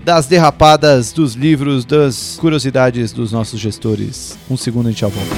das 0.03 0.27
derrapadas 0.27 1.13
dos 1.13 1.33
livros, 1.33 1.85
das 1.85 2.37
curiosidades 2.39 3.13
dos 3.13 3.31
nossos 3.31 3.59
gestores. 3.59 4.37
Um 4.49 4.57
segundo 4.57 4.87
a 4.87 4.91
gente 4.91 4.99
já 5.01 5.07
volta. 5.07 5.33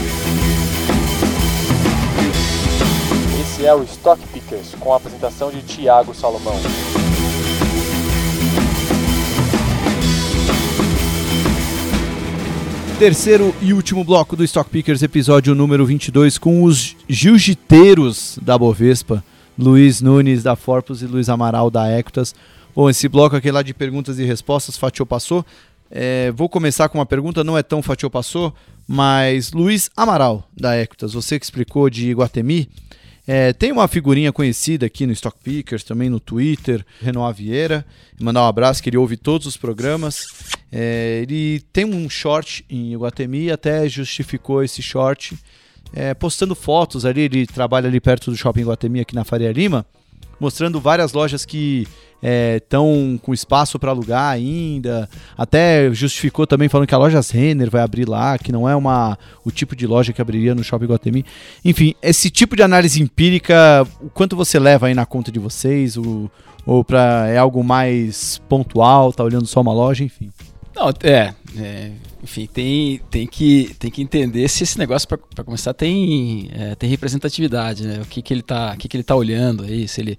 Esse 3.41 3.66
é 3.66 3.74
o 3.74 3.84
Stock 3.84 4.22
Pickers 4.34 4.74
com 4.80 4.91
a 4.91 4.97
apresentação 4.97 5.51
de 5.51 5.61
Tiago 5.61 6.13
Salomão. 6.16 6.55
Terceiro 12.97 13.53
e 13.61 13.74
último 13.74 14.03
bloco 14.03 14.36
do 14.36 14.43
Stock 14.45 14.70
Pickers, 14.70 15.03
episódio 15.03 15.53
número 15.53 15.86
22, 15.86 16.38
com 16.38 16.63
os 16.63 16.95
jiu-jiteiros 17.09 18.39
da 18.41 18.57
Bovespa, 18.57 19.24
Luiz 19.59 20.01
Nunes 20.01 20.43
da 20.43 20.55
Forpus 20.55 21.01
e 21.01 21.05
Luiz 21.05 21.28
Amaral 21.30 21.70
da 21.70 21.99
Equitas. 21.99 22.34
Bom, 22.76 22.90
esse 22.90 23.08
bloco 23.08 23.38
aqui 23.38 23.50
lá 23.50 23.62
de 23.62 23.74
perguntas 23.74 24.20
e 24.20 24.26
respostas, 24.26 24.76
Fatiou 24.76 25.06
passou. 25.06 25.46
É, 25.90 26.30
vou 26.32 26.50
começar 26.50 26.90
com 26.90 26.98
uma 26.98 27.06
pergunta, 27.06 27.42
não 27.42 27.58
é 27.58 27.64
tão 27.64 27.82
Fatiou 27.82 28.10
passou, 28.10 28.54
mas 28.86 29.54
Luiz 29.54 29.90
Amaral 29.96 30.46
da 30.54 30.78
Equitas, 30.78 31.14
você 31.14 31.40
que 31.40 31.46
explicou 31.46 31.90
de 31.90 32.10
Iguatemi, 32.10 32.68
é, 33.26 33.54
tem 33.54 33.72
uma 33.72 33.88
figurinha 33.88 34.32
conhecida 34.34 34.86
aqui 34.86 35.08
no 35.08 35.14
Stock 35.14 35.38
Pickers, 35.42 35.84
também 35.84 36.10
no 36.10 36.20
Twitter, 36.20 36.86
Renoir 37.02 37.34
Vieira. 37.34 37.86
Mandar 38.20 38.44
um 38.44 38.48
abraço, 38.48 38.84
que 38.84 38.90
ele 38.90 38.98
ouve 38.98 39.16
todos 39.16 39.48
os 39.48 39.56
programas. 39.56 40.28
É, 40.70 41.22
ele 41.24 41.62
tem 41.72 41.86
um 41.86 42.10
short 42.10 42.66
em 42.70 42.94
Iguatemi, 42.94 43.50
até 43.50 43.88
justificou 43.88 44.64
esse 44.64 44.82
short 44.82 45.36
é, 45.94 46.14
postando 46.14 46.54
fotos 46.54 47.06
ali. 47.06 47.22
Ele 47.22 47.48
trabalha 47.48 47.88
ali 47.88 48.02
perto 48.02 48.30
do 48.30 48.38
shopping 48.38 48.62
Iguatemi, 48.62 49.00
aqui 49.00 49.16
na 49.16 49.24
Faria 49.24 49.52
Lima, 49.52 49.86
mostrando 50.40 50.80
várias 50.80 51.14
lojas 51.14 51.46
que 51.46 51.88
estão 52.56 53.20
com 53.22 53.34
espaço 53.34 53.78
para 53.78 53.92
alugar 53.92 54.32
ainda. 54.32 55.08
Até 55.38 55.92
justificou 55.94 56.48
também 56.48 56.68
falando 56.68 56.88
que 56.88 56.96
a 56.96 56.98
loja 56.98 57.22
Renner 57.22 57.70
vai 57.70 57.82
abrir 57.82 58.08
lá, 58.08 58.38
que 58.38 58.52
não 58.52 58.68
é 58.68 58.76
uma 58.76 59.18
o 59.44 59.52
tipo 59.52 59.76
de 59.76 59.86
loja 59.86 60.12
que 60.12 60.22
abriria 60.22 60.56
no 60.56 60.64
Shopping 60.64 60.86
Guatemi. 60.86 61.26
Enfim, 61.64 61.94
esse 62.02 62.30
tipo 62.30 62.56
de 62.56 62.64
análise 62.64 63.02
empírica, 63.02 63.88
o 64.02 64.10
quanto 64.10 64.36
você 64.36 64.58
leva 64.58 64.88
aí 64.88 64.94
na 64.94 65.06
conta 65.06 65.32
de 65.32 65.40
vocês, 65.40 65.98
o, 65.98 66.30
ou 66.66 66.84
para 66.84 67.28
é 67.28 67.38
algo 67.38 67.64
mais 67.64 68.42
pontual, 68.50 69.14
tá 69.14 69.24
olhando 69.24 69.46
só 69.46 69.62
uma 69.62 69.74
loja, 69.74 70.04
enfim. 70.04 70.32
Não, 70.76 70.90
é, 71.04 71.34
é, 71.58 71.92
enfim, 72.26 72.48
tem, 72.52 73.00
tem, 73.12 73.28
que, 73.28 73.76
tem 73.78 73.92
que 73.92 74.02
entender 74.02 74.48
se 74.48 74.64
esse 74.64 74.80
negócio, 74.80 75.08
para 75.08 75.44
começar, 75.44 75.76
tem, 75.76 76.50
é, 76.52 76.74
tem 76.74 76.90
representatividade, 76.90 77.86
né? 77.86 78.02
O 78.02 78.06
que, 78.06 78.20
que, 78.20 78.34
ele 78.34 78.42
tá, 78.42 78.74
o 78.74 78.78
que, 78.78 78.88
que 78.88 78.98
ele 78.98 79.04
tá 79.04 79.16
olhando 79.16 79.64
aí, 79.64 79.88
se 79.88 80.02
ele 80.02 80.18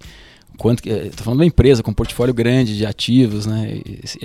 quanto 0.57 0.87
estou 0.87 1.25
falando 1.25 1.39
de 1.39 1.43
uma 1.43 1.47
empresa 1.47 1.83
com 1.83 1.91
um 1.91 1.93
portfólio 1.93 2.33
grande 2.33 2.77
de 2.77 2.85
ativos, 2.85 3.45
né? 3.45 3.81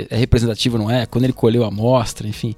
É 0.08 0.16
representativo, 0.16 0.78
não 0.78 0.88
é? 0.88 1.04
Quando 1.06 1.24
ele 1.24 1.32
colheu 1.32 1.64
a 1.64 1.68
amostra, 1.68 2.28
enfim. 2.28 2.54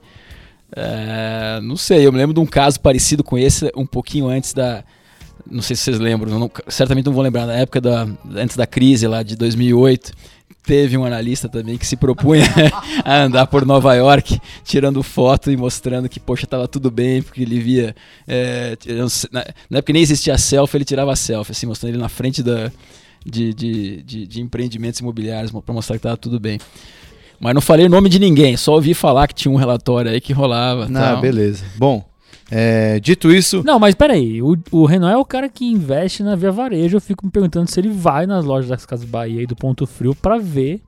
É, 0.76 1.58
não 1.62 1.76
sei, 1.76 2.06
eu 2.06 2.12
me 2.12 2.18
lembro 2.18 2.34
de 2.34 2.40
um 2.40 2.46
caso 2.46 2.78
parecido 2.78 3.24
com 3.24 3.38
esse 3.38 3.72
um 3.74 3.86
pouquinho 3.86 4.28
antes 4.28 4.52
da. 4.52 4.84
Não 5.50 5.62
sei 5.62 5.74
se 5.74 5.84
vocês 5.84 5.98
lembram, 5.98 6.38
não, 6.38 6.50
certamente 6.68 7.06
não 7.06 7.14
vou 7.14 7.22
lembrar, 7.22 7.46
na 7.46 7.54
época 7.54 7.80
da, 7.80 8.06
antes 8.36 8.56
da 8.56 8.66
crise 8.66 9.06
lá 9.06 9.22
de 9.22 9.36
2008 9.36 10.12
teve 10.64 10.96
um 10.96 11.04
analista 11.04 11.48
também 11.48 11.76
que 11.76 11.86
se 11.86 11.96
propunha 11.96 12.44
a 13.04 13.22
andar 13.22 13.46
por 13.46 13.66
Nova 13.66 13.94
York, 13.94 14.40
tirando 14.64 15.02
foto 15.02 15.50
e 15.50 15.56
mostrando 15.56 16.08
que, 16.08 16.18
poxa, 16.18 16.44
estava 16.44 16.66
tudo 16.66 16.90
bem, 16.90 17.22
porque 17.22 17.42
ele 17.42 17.60
via. 17.60 17.94
É, 18.26 18.76
na, 19.30 19.78
época 19.78 19.92
nem 19.92 20.02
existia 20.02 20.36
selfie, 20.38 20.78
ele 20.78 20.84
tirava 20.84 21.14
selfie, 21.14 21.52
assim, 21.52 21.66
mostrando 21.66 21.92
ele 21.92 22.02
na 22.02 22.08
frente 22.08 22.42
da, 22.42 22.72
de, 23.24 23.52
de, 23.52 24.02
de, 24.02 24.26
de 24.26 24.40
empreendimentos 24.40 25.00
imobiliários 25.00 25.52
para 25.52 25.74
mostrar 25.74 25.96
que 25.96 25.98
estava 25.98 26.16
tudo 26.16 26.40
bem. 26.40 26.58
Mas 27.38 27.54
não 27.54 27.60
falei 27.60 27.84
o 27.84 27.90
nome 27.90 28.08
de 28.08 28.18
ninguém, 28.18 28.56
só 28.56 28.74
ouvi 28.74 28.94
falar 28.94 29.28
que 29.28 29.34
tinha 29.34 29.52
um 29.52 29.56
relatório 29.56 30.10
aí 30.10 30.20
que 30.20 30.32
rolava. 30.32 30.88
Ah, 30.94 31.16
beleza. 31.16 31.64
Bom, 31.76 32.02
é, 32.56 33.00
dito 33.00 33.32
isso. 33.32 33.64
Não, 33.64 33.80
mas 33.80 33.96
peraí, 33.96 34.40
o, 34.40 34.56
o 34.70 34.84
Renan 34.86 35.10
é 35.10 35.16
o 35.16 35.24
cara 35.24 35.48
que 35.48 35.64
investe 35.64 36.22
na 36.22 36.36
Via 36.36 36.52
Varejo. 36.52 36.96
Eu 36.96 37.00
fico 37.00 37.26
me 37.26 37.32
perguntando 37.32 37.68
se 37.68 37.80
ele 37.80 37.88
vai 37.88 38.26
nas 38.26 38.44
lojas 38.44 38.70
das 38.70 38.86
Casas 38.86 39.04
Bahia 39.04 39.42
e 39.42 39.46
do 39.46 39.56
Ponto 39.56 39.88
Frio 39.88 40.14
para 40.14 40.38
ver 40.38 40.80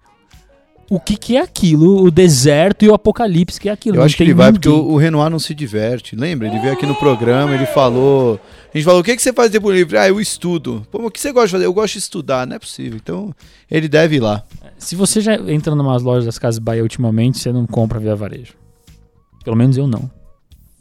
o 0.89 1.01
que, 1.01 1.17
que 1.17 1.37
é 1.37 1.41
aquilo, 1.41 2.05
o 2.05 2.09
deserto 2.09 2.85
e 2.85 2.89
o 2.89 2.95
apocalipse 2.95 3.61
que 3.61 3.69
é 3.69 3.73
aquilo. 3.73 3.97
Eu 3.97 4.05
acho 4.05 4.17
que 4.17 4.23
ele 4.23 4.33
vai 4.33 4.53
porque 4.53 4.69
o, 4.69 4.93
o, 4.93 4.97
Renoir 4.97 5.29
não 5.29 5.41
se 5.41 5.57
diverte. 5.57 6.15
Lembra? 6.15 6.47
Ele 6.47 6.61
veio 6.61 6.73
aqui 6.73 6.87
no 6.87 6.95
programa, 6.95 7.53
ele 7.53 7.67
falou. 7.67 8.39
A 8.73 8.79
gente 8.79 8.85
falou: 8.85 9.01
o 9.01 9.03
que, 9.03 9.17
que 9.17 9.23
você 9.23 9.33
faz 9.33 9.51
do 9.51 9.73
livro? 9.73 9.99
Ah, 9.99 10.07
eu 10.07 10.21
estudo. 10.21 10.87
Pô, 10.89 11.07
o 11.07 11.11
que 11.11 11.19
você 11.19 11.33
gosta 11.33 11.49
de 11.49 11.53
fazer? 11.53 11.65
Eu 11.65 11.75
gosto 11.75 11.95
de 11.95 11.99
estudar. 11.99 12.47
Não 12.47 12.55
é 12.55 12.59
possível. 12.61 12.97
Então, 13.03 13.35
ele 13.69 13.89
deve 13.89 14.17
ir 14.17 14.21
lá. 14.21 14.45
Se 14.79 14.95
você 14.95 15.21
já 15.21 15.35
entra 15.35 15.75
em 15.75 15.81
umas 15.81 16.05
lojas 16.05 16.27
das 16.27 16.39
Casas 16.39 16.61
Bahia 16.61 16.85
ultimamente, 16.85 17.39
você 17.39 17.51
não 17.51 17.67
compra 17.67 17.99
via 17.99 18.15
varejo. 18.15 18.55
Pelo 19.43 19.57
menos 19.57 19.77
eu 19.77 19.89
não. 19.89 20.09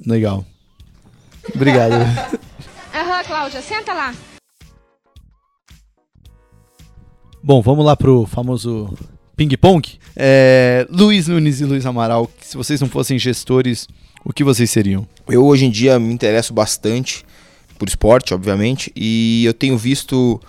Legal. 0.06 0.46
Obrigado. 1.54 1.94
Aham, 2.94 3.24
Cláudia, 3.26 3.62
senta 3.62 3.94
lá. 3.94 4.14
Bom, 7.44 7.62
vamos 7.62 7.86
lá 7.86 7.96
pro 7.96 8.26
famoso 8.26 8.92
ping-pong. 9.36 10.00
É, 10.16 10.88
Luiz 10.90 11.28
Nunes 11.28 11.60
e 11.60 11.66
Luiz 11.66 11.86
Amaral, 11.86 12.32
se 12.42 12.58
vocês 12.58 12.82
não 12.82 12.88
fossem 12.88 13.20
gestores, 13.20 13.88
o 14.24 14.34
que 14.34 14.44
vocês 14.44 14.72
seriam? 14.72 15.08
Eu 15.28 15.46
hoje 15.46 15.66
em 15.66 15.70
dia 15.70 16.00
me 16.00 16.12
interesso 16.14 16.54
bastante 16.54 17.24
por 17.78 17.88
esporte, 17.88 18.34
obviamente, 18.34 18.92
e 18.96 19.44
eu 19.46 19.54
tenho 19.54 19.78
visto, 19.78 20.42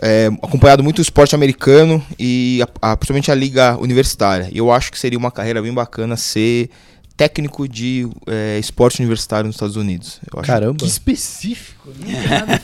é, 0.00 0.26
acompanhado 0.42 0.82
muito 0.82 0.98
o 0.98 1.02
esporte 1.02 1.34
americano 1.34 2.04
e 2.18 2.60
a, 2.62 2.90
a, 2.90 2.96
principalmente 2.96 3.30
a 3.30 3.34
liga 3.34 3.76
universitária. 3.78 4.48
E 4.50 4.58
eu 4.58 4.72
acho 4.72 4.90
que 4.90 4.98
seria 4.98 5.18
uma 5.18 5.30
carreira 5.30 5.62
bem 5.62 5.72
bacana 5.72 6.16
ser 6.16 6.70
técnico 7.16 7.68
de 7.68 8.08
é, 8.26 8.58
esporte 8.58 9.00
universitário 9.00 9.46
nos 9.46 9.56
Estados 9.56 9.76
Unidos. 9.76 10.20
Caramba. 10.42 10.78
Que 10.78 10.86
específico. 10.86 11.88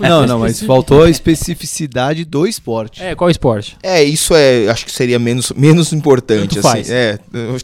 Não, 0.01 0.27
não, 0.27 0.39
mas 0.39 0.63
faltou 0.63 1.05
a 1.05 1.11
especificidade 1.11 2.25
do 2.25 2.47
esporte. 2.47 3.03
É, 3.03 3.15
qual 3.15 3.31
esporte? 3.31 3.77
É, 3.83 4.03
isso 4.03 4.35
é, 4.35 4.69
acho 4.69 4.85
que 4.85 4.93
seria 4.93 5.19
menos, 5.19 5.53
menos 5.57 5.93
importante. 5.93 6.57
Tanto 6.57 6.69
assim, 6.69 6.85
faz. 6.85 6.91
É, 6.91 7.19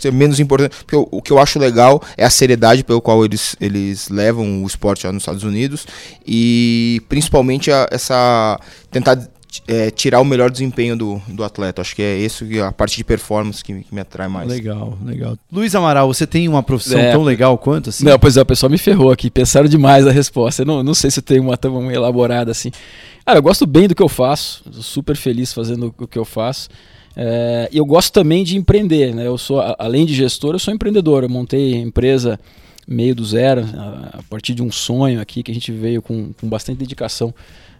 é 0.05 0.11
menos 0.11 0.41
importante. 0.41 0.77
Porque 0.79 0.97
o, 0.97 1.09
o, 1.11 1.23
que 1.23 1.33
eu 1.33 1.39
acho 1.39 1.59
legal 1.59 2.03
é 2.17 2.25
a 2.25 2.31
seriedade 2.31 2.85
pelo 2.85 3.01
qual 3.01 3.25
eles, 3.25 3.57
eles 3.61 4.09
levam 4.09 4.63
o 4.63 4.67
esporte 4.67 5.07
nos 5.07 5.23
Estados 5.23 5.45
Unidos 5.45 5.87
e 6.27 7.01
principalmente 7.09 7.71
a, 7.71 7.89
essa 7.91 8.59
tentar 8.91 9.17
é, 9.67 9.91
tirar 9.91 10.21
o 10.21 10.25
melhor 10.25 10.51
desempenho 10.51 10.97
do, 10.97 11.23
do 11.29 11.45
atleta. 11.45 11.83
Acho 11.83 11.95
que 11.95 12.03
é 12.03 12.17
isso 12.17 12.45
a 12.63 12.73
parte 12.73 12.97
de 12.97 13.05
performance 13.05 13.63
que, 13.63 13.83
que, 13.83 13.95
me 13.95 14.01
atrai 14.01 14.29
mais. 14.29 14.49
Legal, 14.49 14.99
legal. 15.05 15.37
Luiz 15.53 15.75
Amaral, 15.75 16.07
você 16.07 16.27
tem 16.27 16.49
uma 16.49 16.63
profissão 16.63 16.99
é, 16.99 17.13
tão 17.13 17.23
legal 17.23 17.57
quanto 17.59 17.91
assim? 17.91 18.05
Não, 18.05 18.19
pois 18.19 18.37
é, 18.37 18.43
o 18.43 18.47
pessoal 18.47 18.71
me 18.71 18.79
ferrou 18.79 19.11
aqui. 19.11 19.31
Pensaram 19.31 19.69
demais 19.69 20.07
a 20.07 20.11
resposta. 20.11 20.63
Eu 20.63 20.67
não, 20.67 20.83
não 20.83 20.95
sei 20.95 21.11
se 21.11 21.19
eu 21.19 21.23
tenho 21.23 21.43
uma 21.43 21.57
tão 21.57 21.91
elaborada 21.91 22.51
assim. 22.51 22.71
Cara, 23.25 23.39
eu 23.39 23.43
gosto 23.43 23.67
bem 23.67 23.89
do 23.89 23.95
que 23.95 24.03
eu 24.03 24.09
faço. 24.09 24.63
super 24.73 25.17
feliz 25.17 25.53
fazendo 25.53 25.95
o 25.99 26.07
que 26.07 26.19
eu 26.19 26.25
faço. 26.25 26.69
É, 27.17 27.69
e 27.73 27.79
eu 27.79 27.85
gosto 27.85 28.13
também 28.13 28.45
de 28.45 28.57
empreender, 28.57 29.15
né? 29.15 29.27
Eu 29.27 29.39
sou, 29.39 29.61
além 29.79 30.05
de 30.05 30.15
gestor, 30.15 30.55
eu 30.55 30.59
sou 30.59 30.75
empreendedor. 30.75 31.23
Eu 31.23 31.29
montei 31.29 31.75
empresa 31.75 32.39
meio 32.87 33.15
do 33.15 33.25
zero, 33.25 33.65
a, 33.77 34.19
a 34.19 34.23
partir 34.29 34.55
de 34.55 34.63
um 34.63 34.71
sonho 34.71 35.21
aqui 35.21 35.43
que 35.43 35.51
a 35.51 35.55
gente 35.55 35.73
veio 35.73 36.03
com, 36.03 36.33
com 36.33 36.49
bastante 36.49 36.79
dedicação 36.79 37.33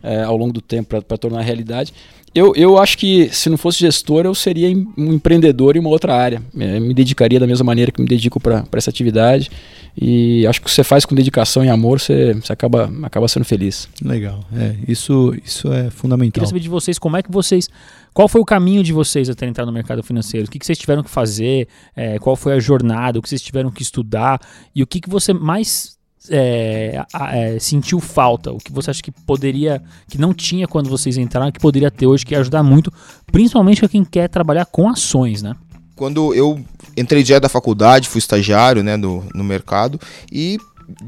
é, 0.05 0.23
ao 0.23 0.37
longo 0.37 0.53
do 0.53 0.61
tempo 0.61 1.03
para 1.03 1.19
tornar 1.19 1.41
realidade. 1.41 1.93
Eu, 2.35 2.53
eu 2.57 2.79
acho 2.79 2.99
que 2.99 3.29
se 3.33 3.49
não 3.49 3.57
fosse 3.57 3.79
gestor, 3.79 4.27
eu 4.27 4.35
seria 4.35 4.69
um 4.99 5.13
empreendedor 5.13 5.77
em 5.77 5.79
uma 5.79 5.89
outra 5.89 6.17
área. 6.17 6.43
É, 6.59 6.81
me 6.81 6.93
dedicaria 6.93 7.39
da 7.39 7.47
mesma 7.47 7.65
maneira 7.65 7.93
que 7.93 8.03
me 8.03 8.09
dedico 8.09 8.41
para 8.41 8.65
essa 8.73 8.91
atividade. 8.91 9.49
E 9.97 10.45
acho 10.45 10.61
que 10.61 10.69
você 10.69 10.83
faz 10.83 11.05
com 11.05 11.15
dedicação 11.15 11.65
e 11.65 11.69
amor, 11.69 12.01
você, 12.01 12.35
você 12.35 12.53
acaba, 12.53 12.93
acaba 13.05 13.29
sendo 13.29 13.45
feliz. 13.45 13.89
Legal. 14.03 14.41
É, 14.53 14.75
isso, 14.89 15.33
isso 15.45 15.73
é 15.73 15.91
fundamental. 15.91 16.33
Queria 16.33 16.49
saber 16.49 16.59
de 16.59 16.69
vocês 16.69 16.99
como 16.99 17.17
é 17.17 17.23
que 17.23 17.31
vocês. 17.31 17.71
Qual 18.13 18.27
foi 18.27 18.41
o 18.41 18.45
caminho 18.45 18.83
de 18.83 18.93
vocês 18.93 19.31
até 19.31 19.47
entrar 19.47 19.65
no 19.65 19.71
mercado 19.71 20.03
financeiro? 20.03 20.49
O 20.49 20.51
que, 20.51 20.59
que 20.59 20.67
vocês 20.67 20.77
tiveram 20.77 21.05
que 21.05 21.11
fazer? 21.11 21.69
É, 21.95 22.19
qual 22.19 22.35
foi 22.35 22.55
a 22.55 22.59
jornada? 22.59 23.21
O 23.21 23.23
que 23.23 23.29
vocês 23.29 23.43
tiveram 23.43 23.71
que 23.71 23.83
estudar? 23.83 24.41
E 24.75 24.83
o 24.83 24.87
que, 24.89 25.01
que 25.01 25.09
você 25.09 25.33
mais 25.33 25.97
é, 26.31 27.05
é, 27.33 27.59
sentiu 27.59 28.01
falta? 28.01 28.53
O 28.53 28.59
que 28.59 28.73
você 28.73 28.91
acha 28.91 29.03
que 29.03 29.11
poderia, 29.11 29.83
que 30.09 30.19
não 30.19 30.33
tinha 30.33 30.67
quando 30.67 30.89
vocês 30.89 31.17
entraram, 31.17 31.53
que 31.53 31.61
poderia 31.61 31.91
ter 31.91 32.07
hoje, 32.07 32.25
que 32.25 32.35
ia 32.35 32.41
ajudar 32.41 32.63
muito, 32.63 32.93
principalmente 33.31 33.81
para 33.81 33.89
quem 33.89 34.05
quer 34.05 34.29
trabalhar 34.29 34.67
com 34.67 34.89
ações, 34.89 35.43
né? 35.43 35.55
Quando 35.97 36.35
eu 36.35 36.61
entrei 36.97 37.23
direto 37.23 37.43
da 37.43 37.49
faculdade, 37.49 38.09
fui 38.09 38.19
estagiário 38.19 38.83
né, 38.83 38.97
no, 38.97 39.25
no 39.33 39.45
mercado 39.45 40.01
e 40.31 40.59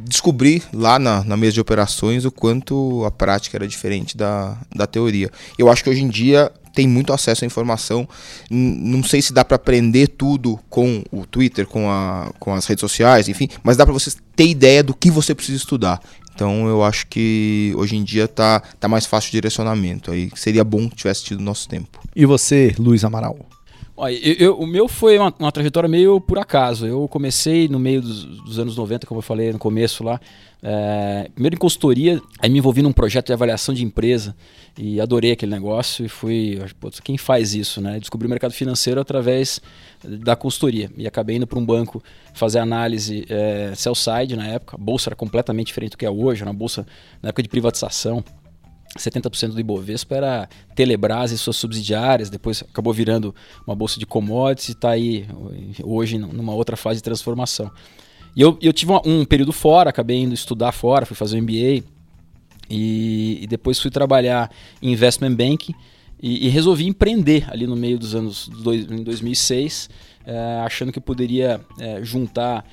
descobri 0.04 0.62
lá 0.72 0.98
na, 0.98 1.24
na 1.24 1.36
mesa 1.36 1.54
de 1.54 1.60
operações 1.60 2.24
o 2.24 2.30
quanto 2.30 3.04
a 3.04 3.10
prática 3.10 3.56
era 3.56 3.66
diferente 3.66 4.16
da, 4.16 4.56
da 4.74 4.86
teoria. 4.86 5.30
Eu 5.58 5.68
acho 5.68 5.82
que 5.82 5.90
hoje 5.90 6.02
em 6.02 6.08
dia 6.08 6.50
tem 6.76 6.86
muito 6.86 7.12
acesso 7.12 7.42
à 7.42 7.46
informação. 7.46 8.06
Não 8.50 9.02
sei 9.02 9.22
se 9.22 9.32
dá 9.32 9.44
para 9.44 9.56
aprender 9.56 10.08
tudo 10.08 10.58
com 10.68 11.02
o 11.10 11.24
Twitter, 11.24 11.66
com, 11.66 11.90
a, 11.90 12.30
com 12.38 12.52
as 12.52 12.66
redes 12.66 12.80
sociais, 12.80 13.28
enfim, 13.28 13.48
mas 13.62 13.78
dá 13.78 13.84
para 13.84 13.94
você 13.94 14.10
ter 14.36 14.46
ideia 14.46 14.82
do 14.82 14.94
que 14.94 15.10
você 15.10 15.34
precisa 15.34 15.56
estudar. 15.58 16.00
Então 16.34 16.68
eu 16.68 16.84
acho 16.84 17.06
que 17.06 17.72
hoje 17.76 17.96
em 17.96 18.04
dia 18.04 18.28
tá, 18.28 18.60
tá 18.78 18.86
mais 18.86 19.06
fácil 19.06 19.30
o 19.30 19.32
direcionamento. 19.32 20.10
Aí 20.12 20.30
seria 20.36 20.62
bom 20.62 20.88
que 20.88 20.94
tivesse 20.96 21.24
tido 21.24 21.42
nosso 21.42 21.66
tempo. 21.66 21.98
E 22.14 22.26
você, 22.26 22.74
Luiz 22.78 23.02
Amaral? 23.04 23.38
Olha, 23.96 24.12
eu, 24.12 24.34
eu- 24.48 24.58
o 24.60 24.66
meu 24.66 24.86
foi 24.86 25.18
uma, 25.18 25.32
uma 25.38 25.50
trajetória 25.50 25.88
meio 25.88 26.20
por 26.20 26.38
acaso. 26.38 26.86
Eu 26.86 27.08
comecei 27.08 27.66
no 27.68 27.78
meio 27.78 28.02
dos, 28.02 28.24
dos 28.44 28.58
anos 28.58 28.76
90, 28.76 29.06
como 29.06 29.18
eu 29.20 29.22
falei 29.22 29.50
no 29.50 29.58
começo 29.58 30.04
lá. 30.04 30.20
é, 30.62 31.30
primeiro 31.34 31.56
em 31.56 31.58
consultoria, 31.58 32.20
aí 32.38 32.50
me 32.50 32.58
envolvi 32.58 32.82
num 32.82 32.92
projeto 32.92 33.28
de 33.28 33.32
avaliação 33.32 33.74
de 33.74 33.82
empresa 33.82 34.36
e 34.78 35.00
adorei 35.00 35.32
aquele 35.32 35.52
negócio 35.52 36.04
e 36.04 36.08
fui, 36.08 36.60
pô, 36.78 36.90
quem 37.02 37.16
faz 37.16 37.54
isso, 37.54 37.80
né? 37.80 37.98
Descobri 37.98 38.26
o 38.26 38.30
mercado 38.30 38.52
financeiro 38.52 39.00
através 39.00 39.60
da 40.04 40.36
consultoria 40.36 40.90
e 40.96 41.06
acabei 41.06 41.36
indo 41.36 41.46
para 41.46 41.58
um 41.58 41.64
banco 41.64 42.02
fazer 42.34 42.58
análise 42.58 43.24
é, 43.28 43.72
sell 43.74 43.94
side 43.94 44.36
na 44.36 44.46
época. 44.46 44.76
A 44.76 44.78
bolsa 44.78 45.08
era 45.08 45.16
completamente 45.16 45.68
diferente 45.68 45.92
do 45.92 45.96
que 45.96 46.04
é 46.04 46.10
hoje, 46.10 46.42
uma 46.42 46.52
bolsa 46.52 46.86
na 47.22 47.30
época 47.30 47.42
de 47.42 47.48
privatização. 47.48 48.22
70% 48.98 49.48
do 49.52 49.60
Ibovespa 49.60 50.14
era 50.14 50.48
Telebrás 50.74 51.32
e 51.32 51.38
suas 51.38 51.56
subsidiárias, 51.56 52.30
depois 52.30 52.62
acabou 52.62 52.92
virando 52.92 53.34
uma 53.66 53.74
bolsa 53.74 53.98
de 53.98 54.06
commodities 54.06 54.68
e 54.68 54.72
está 54.72 54.90
aí 54.90 55.26
hoje 55.82 56.18
numa 56.18 56.54
outra 56.54 56.76
fase 56.76 56.98
de 56.98 57.02
transformação. 57.02 57.70
E 58.34 58.40
eu, 58.42 58.58
eu 58.60 58.72
tive 58.72 58.92
uma- 58.92 59.02
um 59.06 59.24
período 59.24 59.52
fora, 59.52 59.90
acabei 59.90 60.18
indo 60.18 60.34
estudar 60.34 60.72
fora, 60.72 61.06
fui 61.06 61.16
fazer 61.16 61.36
um 61.36 61.42
MBA 61.42 61.82
e, 62.68 63.38
e 63.42 63.46
depois 63.46 63.80
fui 63.80 63.90
trabalhar 63.90 64.50
em 64.82 64.92
investment 64.92 65.34
banking 65.34 65.74
e, 66.22 66.46
e 66.46 66.48
resolvi 66.48 66.86
empreender 66.86 67.46
ali 67.50 67.66
no 67.66 67.76
meio 67.76 67.98
dos 67.98 68.14
anos 68.14 68.48
dois, 68.48 68.90
em 68.90 69.02
2006, 69.02 69.90
eh, 70.26 70.60
achando 70.64 70.90
que 70.90 70.98
eu 70.98 71.02
poderia 71.02 71.60
eh, 71.78 72.00
juntar 72.02 72.64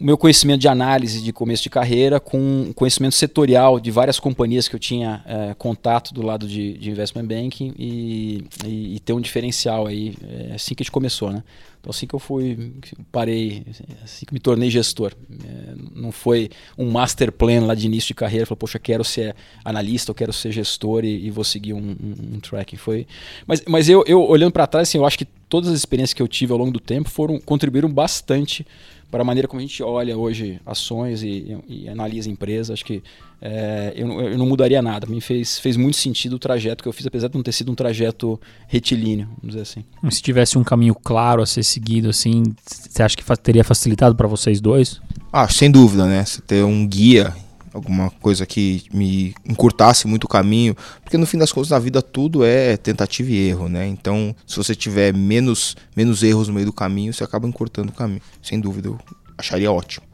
meu 0.00 0.16
conhecimento 0.16 0.60
de 0.60 0.68
análise 0.68 1.22
de 1.22 1.32
começo 1.32 1.62
de 1.62 1.68
carreira 1.70 2.18
com 2.18 2.72
conhecimento 2.74 3.14
setorial 3.14 3.78
de 3.78 3.90
várias 3.90 4.18
companhias 4.18 4.66
que 4.66 4.74
eu 4.74 4.80
tinha 4.80 5.22
eh, 5.26 5.54
contato 5.58 6.14
do 6.14 6.22
lado 6.22 6.48
de, 6.48 6.72
de 6.78 6.90
investment 6.90 7.26
banking 7.26 7.74
e, 7.78 8.44
e- 8.64 8.96
e 8.96 9.00
ter 9.00 9.12
um 9.12 9.20
diferencial 9.20 9.86
aí 9.86 10.14
é 10.50 10.54
assim 10.54 10.74
que 10.74 10.82
a 10.82 10.84
gente 10.84 10.90
começou, 10.92 11.30
né? 11.30 11.42
Então 11.80 11.90
assim 11.90 12.06
que 12.06 12.14
eu 12.14 12.18
fui, 12.18 12.72
parei, 13.10 13.62
assim 14.04 14.26
que 14.26 14.34
me 14.34 14.40
tornei 14.40 14.70
gestor, 14.70 15.12
É, 15.44 15.74
não 15.94 16.12
foi 16.12 16.50
um 16.76 16.90
master 16.90 17.30
plan 17.32 17.64
lá 17.66 17.74
de 17.74 17.86
início 17.86 18.08
de 18.08 18.14
carreira, 18.14 18.44
falou, 18.46 18.58
poxa, 18.58 18.78
quero 18.78 19.02
ser 19.04 19.34
analista, 19.64 20.10
eu 20.10 20.14
quero 20.14 20.32
ser 20.32 20.52
gestor 20.52 21.04
e, 21.04 21.26
e 21.26 21.30
vou 21.30 21.44
seguir 21.44 21.72
um, 21.72 21.78
um, 21.78 22.34
um 22.36 22.40
tracking. 22.40 22.76
Foi, 22.76 23.06
mas, 23.46 23.62
mas 23.66 23.88
eu, 23.88 24.04
eu 24.06 24.22
olhando 24.22 24.52
para 24.52 24.66
trás, 24.66 24.88
assim, 24.88 24.98
eu 24.98 25.06
acho 25.06 25.16
que 25.18 25.24
todas 25.48 25.70
as 25.70 25.76
experiências 25.78 26.12
que 26.14 26.22
eu 26.22 26.28
tive 26.28 26.52
ao 26.52 26.58
longo 26.58 26.70
do 26.70 26.80
tempo 26.80 27.08
foram 27.08 27.40
contribuíram 27.40 27.88
bastante 27.90 28.66
para 29.10 29.22
a 29.22 29.24
maneira 29.24 29.48
como 29.48 29.58
a 29.58 29.62
gente 29.62 29.82
olha 29.82 30.16
hoje 30.16 30.60
ações 30.64 31.22
e, 31.22 31.56
e 31.68 31.88
analisa 31.88 32.30
empresas. 32.30 32.70
Acho 32.70 32.84
que 32.84 33.02
é, 33.42 33.92
eu, 33.96 34.06
não- 34.06 34.20
eu 34.20 34.38
não 34.38 34.46
mudaria 34.46 34.80
nada. 34.82 35.06
Para 35.06 35.14
mim 35.14 35.20
fez, 35.20 35.58
fez 35.58 35.76
muito 35.76 35.96
sentido 35.96 36.34
o 36.34 36.38
trajeto 36.38 36.82
que 36.82 36.88
eu 36.88 36.92
fiz, 36.92 37.06
apesar 37.06 37.28
de 37.28 37.34
não 37.34 37.42
ter 37.42 37.52
sido 37.52 37.72
um 37.72 37.74
trajeto 37.74 38.40
retilíneo, 38.68 39.26
vamos 39.38 39.48
dizer 39.56 39.62
assim. 39.62 39.84
Se 40.10 40.22
tivesse 40.22 40.56
um 40.58 40.64
caminho 40.64 40.94
claro 40.94 41.42
a 41.42 41.46
ser 41.46 41.62
seguido, 41.62 42.08
assim, 42.10 42.42
você 42.64 43.02
acha 43.02 43.16
que 43.16 43.24
teria 43.38 43.64
facilitado 43.64 44.14
para 44.14 44.28
vocês 44.28 44.60
dois? 44.60 45.00
Ah, 45.32 45.48
sem 45.48 45.70
dúvida, 45.70 46.06
né? 46.06 46.24
Você 46.24 46.40
ter 46.42 46.64
um 46.64 46.86
guia, 46.86 47.34
alguma 47.72 48.10
coisa 48.10 48.44
que 48.44 48.84
me 48.92 49.34
encurtasse 49.44 50.06
muito 50.06 50.24
o 50.24 50.28
caminho, 50.28 50.76
porque 51.02 51.16
no 51.16 51.26
fim 51.26 51.38
das 51.38 51.52
contas 51.52 51.70
na 51.70 51.78
vida 51.78 52.02
tudo 52.02 52.44
é 52.44 52.76
tentativa 52.76 53.30
e 53.30 53.48
erro, 53.48 53.68
né? 53.68 53.86
Então, 53.86 54.34
se 54.46 54.56
você 54.56 54.74
tiver 54.74 55.14
menos, 55.14 55.76
menos 55.96 56.22
erros 56.22 56.48
no 56.48 56.54
meio 56.54 56.66
do 56.66 56.72
caminho, 56.72 57.12
você 57.12 57.24
acaba 57.24 57.46
encurtando 57.46 57.90
o 57.90 57.94
caminho. 57.94 58.20
Sem 58.42 58.60
dúvida, 58.60 58.88
eu 58.88 58.98
acharia 59.38 59.70
ótimo. 59.70 60.06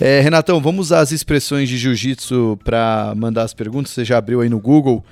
É, 0.00 0.20
Renatão, 0.20 0.62
vamos 0.62 0.92
as 0.92 1.12
expressões 1.12 1.68
de 1.68 1.76
jiu-jitsu 1.76 2.58
para 2.64 3.12
mandar 3.14 3.42
as 3.42 3.52
perguntas. 3.52 3.92
Você 3.92 4.02
já 4.02 4.16
abriu 4.16 4.40
aí 4.40 4.48
no 4.48 4.58
Google. 4.58 5.04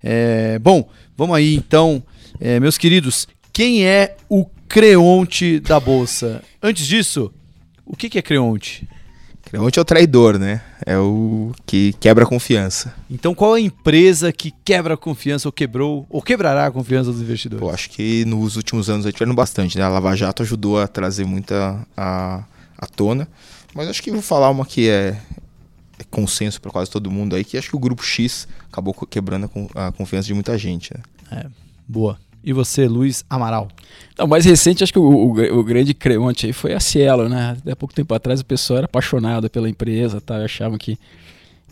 É, 0.00 0.56
bom, 0.60 0.88
vamos 1.16 1.34
aí 1.34 1.56
então, 1.56 2.02
É, 2.38 2.60
meus 2.60 2.76
queridos. 2.76 3.26
Quem 3.52 3.86
é 3.86 4.14
o 4.28 4.44
Creonte 4.68 5.60
da 5.60 5.78
Bolsa? 5.80 6.42
Antes 6.62 6.86
disso, 6.86 7.32
o 7.84 7.96
que, 7.96 8.08
que 8.08 8.18
é 8.18 8.22
Creonte? 8.22 8.88
Creonte 9.46 9.78
é 9.78 9.82
o 9.82 9.84
traidor, 9.84 10.40
né? 10.40 10.60
É 10.84 10.98
o 10.98 11.52
que 11.64 11.92
quebra 12.00 12.24
a 12.24 12.26
confiança. 12.26 12.92
Então, 13.08 13.32
qual 13.32 13.54
a 13.54 13.60
empresa 13.60 14.32
que 14.32 14.52
quebra 14.64 14.94
a 14.94 14.96
confiança 14.96 15.46
ou 15.46 15.52
quebrou 15.52 16.04
ou 16.10 16.20
quebrará 16.20 16.66
a 16.66 16.70
confiança 16.70 17.12
dos 17.12 17.22
investidores? 17.22 17.64
Pô, 17.64 17.70
acho 17.70 17.88
que 17.90 18.24
nos 18.24 18.56
últimos 18.56 18.90
anos 18.90 19.06
aí 19.06 19.12
tiveram 19.12 19.36
bastante, 19.36 19.78
né? 19.78 19.84
A 19.84 19.88
Lava 19.88 20.16
Jato 20.16 20.42
ajudou 20.42 20.80
a 20.80 20.88
trazer 20.88 21.24
muita 21.24 21.86
à, 21.96 22.44
à 22.76 22.86
tona. 22.88 23.28
Mas 23.72 23.88
acho 23.88 24.02
que 24.02 24.10
vou 24.10 24.20
falar 24.20 24.50
uma 24.50 24.66
que 24.66 24.88
é, 24.88 25.16
é 25.96 26.04
consenso 26.10 26.60
para 26.60 26.72
quase 26.72 26.90
todo 26.90 27.08
mundo 27.08 27.36
aí, 27.36 27.44
que 27.44 27.56
acho 27.56 27.68
que 27.70 27.76
o 27.76 27.80
Grupo 27.80 28.02
X 28.02 28.48
acabou 28.68 28.92
quebrando 28.94 29.48
a, 29.76 29.86
a 29.86 29.92
confiança 29.92 30.26
de 30.26 30.34
muita 30.34 30.58
gente, 30.58 30.92
né? 30.92 31.46
Boa. 31.86 32.18
E 32.46 32.52
você, 32.52 32.86
Luiz 32.86 33.24
Amaral? 33.28 33.66
Não, 34.16 34.26
mais 34.28 34.44
recente, 34.44 34.84
acho 34.84 34.92
que 34.92 34.98
o, 35.00 35.02
o- 35.02 35.58
o 35.58 35.64
grande 35.64 35.92
creonte 35.92 36.46
aí 36.46 36.52
foi 36.52 36.72
a 36.72 36.78
Cielo, 36.80 37.28
né? 37.28 37.56
Até 37.58 37.74
pouco 37.74 37.92
tempo 37.92 38.14
atrás 38.14 38.40
o 38.40 38.44
pessoal 38.44 38.78
era 38.78 38.84
apaixonado 38.86 39.50
pela 39.50 39.68
empresa, 39.68 40.20
tá? 40.20 40.36
achavam 40.44 40.78
que, 40.78 40.96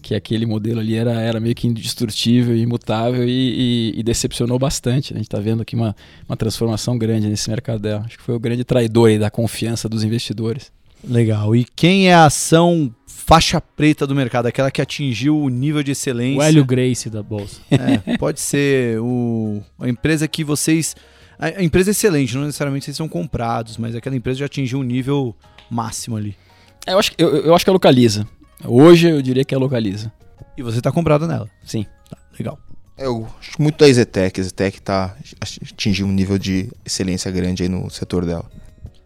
que 0.03 0.17
aquele 0.17 0.45
modelo 0.45 0.81
ali 0.81 0.97
era, 0.97 1.13
era 1.13 1.39
meio 1.39 1.55
que 1.55 1.69
indestrutível, 1.69 2.57
imutável 2.57 3.23
e, 3.23 3.93
e- 3.95 4.01
e 4.01 4.03
decepcionou 4.03 4.59
bastante. 4.59 5.15
né? 5.15 5.19
A 5.19 5.23
gente 5.23 5.29
está 5.29 5.39
vendo 5.39 5.63
aqui 5.63 5.77
uma, 5.77 5.95
uma 6.29 6.37
transformação 6.37 6.99
grande 6.99 7.29
nesse 7.29 7.49
mercado 7.49 7.79
dela. 7.79 8.03
Acho 8.05 8.19
que 8.19 8.25
foi 8.25 8.35
o 8.35 8.41
grande 8.41 8.65
traidor 8.65 9.17
da 9.17 9.31
confiança 9.31 9.89
dos 9.89 10.03
investidores. 10.03 10.73
Legal. 11.09 11.55
E 11.55 11.65
quem 11.65 12.09
é 12.09 12.15
a 12.15 12.27
ação 12.27 12.95
faixa 13.07 13.61
preta 13.61 14.07
do 14.07 14.15
mercado? 14.15 14.47
Aquela 14.47 14.71
que 14.71 14.81
atingiu 14.83 15.39
o 15.39 15.49
nível 15.49 15.83
de 15.83 15.93
excelência? 15.93 16.39
O 16.39 16.43
Hélio 16.43 16.65
Grace 16.65 17.09
da 17.11 17.23
Bolsa. 17.23 17.61
É, 17.71 18.17
pode 18.17 18.41
ser 18.41 18.99
o, 19.01 19.63
a 19.79 19.89
empresa 19.89 20.27
que 20.29 20.43
vocês. 20.45 20.95
A, 21.39 21.47
a 21.47 21.63
empresa 21.63 21.91
é 21.91 21.93
excelente, 21.93 22.35
não 22.37 22.45
necessariamente 22.45 22.85
vocês 22.87 22.97
são 22.97 23.09
comprados, 23.09 23.77
mas 23.77 23.95
aquela 23.95 24.15
empresa 24.17 24.41
já 24.41 24.47
atingiu 24.47 24.79
um 24.79 24.83
nível 24.83 25.35
máximo 25.71 26.17
ali. 26.17 26.37
É, 26.87 26.93
Eu 26.93 26.99
acho, 26.99 27.13
que- 27.13 27.23
eu, 27.23 27.37
eu 27.37 27.55
acho 27.55 27.65
que 27.65 27.71
é 27.71 27.73
localiza. 27.73 28.27
Hoje 28.65 29.09
eu 29.09 29.21
diria 29.21 29.45
que 29.45 29.55
é 29.55 29.59
localiza. 29.59 30.13
E 30.57 30.63
você 30.63 30.81
tá 30.81 30.93
comprado 30.93 31.27
nela. 31.27 31.49
Sim. 31.65 31.85
Tá, 32.09 32.17
legal. 32.39 32.59
Eu 32.97 33.27
acho 33.41 33.61
muito 33.61 33.77
da 33.79 33.89
Ezetec. 33.89 34.39
A 34.39 34.43
Ezetec 34.43 34.81
tá, 34.81 35.17
atingiu 35.73 36.07
um 36.07 36.13
nível 36.13 36.39
de 36.39 36.71
excelência 36.85 37.31
grande 37.31 37.65
aí 37.65 37.69
no 37.69 37.91
setor 37.91 38.25
dela. 38.25 38.49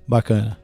Bacana. 0.07 0.59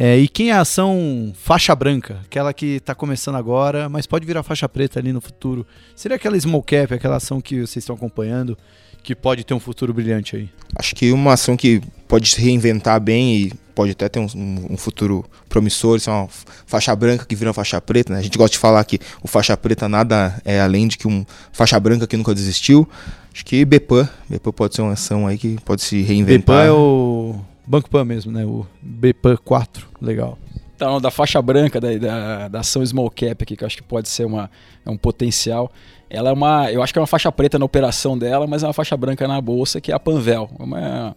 É, 0.00 0.16
e 0.16 0.28
quem 0.28 0.50
é 0.50 0.52
a 0.52 0.60
ação 0.60 1.32
faixa 1.34 1.74
branca? 1.74 2.20
Aquela 2.24 2.52
que 2.54 2.78
tá 2.78 2.94
começando 2.94 3.34
agora, 3.34 3.88
mas 3.88 4.06
pode 4.06 4.24
virar 4.24 4.44
faixa 4.44 4.68
preta 4.68 5.00
ali 5.00 5.12
no 5.12 5.20
futuro. 5.20 5.66
Seria 5.96 6.14
aquela 6.14 6.38
small 6.38 6.62
cap, 6.62 6.94
aquela 6.94 7.16
ação 7.16 7.40
que 7.40 7.56
vocês 7.56 7.78
estão 7.78 7.96
acompanhando, 7.96 8.56
que 9.02 9.12
pode 9.12 9.42
ter 9.42 9.54
um 9.54 9.58
futuro 9.60 9.92
brilhante 9.92 10.36
aí. 10.36 10.48
Acho 10.76 10.94
que 10.94 11.10
uma 11.10 11.32
ação 11.32 11.56
que 11.56 11.82
pode 12.06 12.28
se 12.28 12.40
reinventar 12.40 13.00
bem 13.00 13.34
e 13.36 13.52
pode 13.74 13.90
até 13.90 14.08
ter 14.08 14.20
um, 14.20 14.26
um- 14.36 14.66
um 14.74 14.76
futuro 14.76 15.24
promissor, 15.48 15.96
isso 15.96 16.10
é 16.10 16.12
uma 16.12 16.28
faixa 16.64 16.94
branca 16.94 17.24
que 17.24 17.34
vira 17.34 17.48
uma 17.48 17.54
faixa 17.54 17.80
preta, 17.80 18.12
né? 18.12 18.20
A 18.20 18.22
gente 18.22 18.38
gosta 18.38 18.52
de 18.52 18.58
falar 18.58 18.84
que 18.84 19.00
o 19.20 19.26
faixa 19.26 19.56
preta 19.56 19.88
nada 19.88 20.40
é 20.44 20.60
além 20.60 20.86
de 20.86 20.96
que 20.96 21.08
um 21.08 21.26
faixa 21.52 21.78
branca 21.80 22.06
que 22.06 22.16
nunca 22.16 22.32
desistiu. 22.34 22.88
Acho 23.34 23.44
que 23.44 23.64
Bepan, 23.64 24.08
Bepan 24.28 24.52
pode 24.52 24.76
ser 24.76 24.82
uma 24.82 24.92
ação 24.92 25.26
aí 25.26 25.36
que 25.38 25.56
pode 25.64 25.82
se 25.82 26.02
reinventar. 26.02 26.56
Bepan 26.56 26.64
é 26.64 26.70
o 26.72 27.34
Banco 27.68 27.90
Pan 27.90 28.04
mesmo, 28.04 28.32
né? 28.32 28.44
O 28.44 28.66
Bepan 28.82 29.36
4. 29.44 29.86
Legal. 30.00 30.38
Então, 30.74 31.00
da 31.00 31.10
faixa 31.10 31.42
branca 31.42 31.80
da, 31.80 31.96
da, 31.98 32.48
da 32.48 32.60
ação 32.60 32.84
small 32.86 33.10
cap 33.10 33.42
aqui, 33.42 33.56
que 33.56 33.64
eu 33.64 33.66
acho 33.66 33.76
que 33.76 33.82
pode 33.82 34.08
ser 34.08 34.24
uma, 34.24 34.48
é 34.86 34.90
um 34.90 34.96
potencial. 34.96 35.70
Ela 36.08 36.30
é 36.30 36.32
uma, 36.32 36.70
eu 36.72 36.82
acho 36.82 36.92
que 36.92 36.98
é 36.98 37.02
uma 37.02 37.06
faixa 37.06 37.30
preta 37.32 37.58
na 37.58 37.64
operação 37.64 38.16
dela, 38.16 38.46
mas 38.46 38.62
é 38.62 38.66
uma 38.66 38.72
faixa 38.72 38.96
branca 38.96 39.26
na 39.26 39.40
bolsa, 39.40 39.80
que 39.80 39.90
é 39.90 39.94
a 39.94 39.98
Panvel. 39.98 40.48
É 40.58 40.62
uma, 40.62 41.16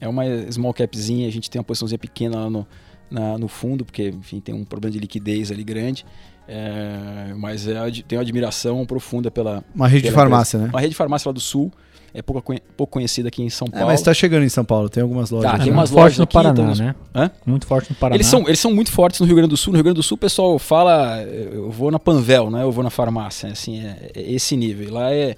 é 0.00 0.08
uma 0.08 0.22
small 0.52 0.74
capzinha, 0.74 1.26
a 1.26 1.32
gente 1.32 1.48
tem 1.50 1.58
uma 1.58 1.64
posiçãozinha 1.64 1.98
pequena 1.98 2.36
lá 2.36 2.50
no, 2.50 2.66
na- 3.10 3.38
no 3.38 3.48
fundo, 3.48 3.82
porque 3.84 4.08
enfim, 4.10 4.40
tem 4.40 4.54
um 4.54 4.64
problema 4.64 4.92
de 4.92 4.98
liquidez 4.98 5.50
ali 5.50 5.64
grande. 5.64 6.04
É, 6.46 7.32
mas 7.36 7.66
é, 7.66 7.78
ad- 7.78 8.02
tenho 8.02 8.20
admiração 8.20 8.84
profunda 8.84 9.30
pela. 9.30 9.64
Uma 9.74 9.88
rede 9.88 10.02
de 10.02 10.08
pela 10.10 10.20
farmácia, 10.22 10.58
né? 10.58 10.66
Uma 10.68 10.80
rede 10.80 10.90
de 10.90 10.96
farmácia 10.96 11.28
lá 11.28 11.32
do 11.32 11.40
sul. 11.40 11.72
É 12.14 12.20
pouco, 12.20 12.54
pouco 12.76 12.92
conhecida 12.92 13.28
aqui 13.28 13.42
em 13.42 13.48
São 13.48 13.66
É, 13.68 13.70
Paulo. 13.70 13.86
mas 13.86 14.02
tá 14.02 14.12
chegando 14.12 14.44
em 14.44 14.48
São 14.48 14.64
Paulo, 14.64 14.88
tem 14.90 15.02
algumas 15.02 15.30
lojas. 15.30 15.50
Tá, 15.50 15.58
tem 15.58 15.68
É 15.68 15.72
umas 15.72 15.90
muito 15.90 16.00
forte 16.00 16.02
lojas 16.02 16.18
no 16.18 16.24
aqui, 16.24 16.32
Paraná, 16.34 16.62
uns- 16.70 16.78
né? 16.80 16.94
Hã? 17.14 17.30
Muito 17.46 17.66
forte 17.66 17.88
no 17.90 17.96
Paraná. 17.96 18.16
Eles 18.16 18.26
são, 18.26 18.42
eles 18.46 18.60
são 18.60 18.74
muito 18.74 18.92
fortes 18.92 19.18
no 19.20 19.26
Rio 19.26 19.36
Grande 19.36 19.48
do 19.50 19.56
Sul. 19.56 19.72
No 19.72 19.78
Rio 19.78 19.84
Grande 19.84 19.96
do 19.96 20.02
Sul 20.02 20.16
o 20.16 20.18
pessoal 20.18 20.58
fala, 20.58 21.22
eu 21.22 21.70
vou 21.70 21.90
na 21.90 21.98
Panvel, 21.98 22.50
né? 22.50 22.62
Eu 22.62 22.70
vou 22.70 22.84
na 22.84 22.90
farmácia, 22.90 23.48
assim, 23.50 23.80
é, 23.80 24.10
é 24.14 24.32
esse 24.32 24.56
nível. 24.56 24.92
Lá 24.92 25.10
é, 25.10 25.36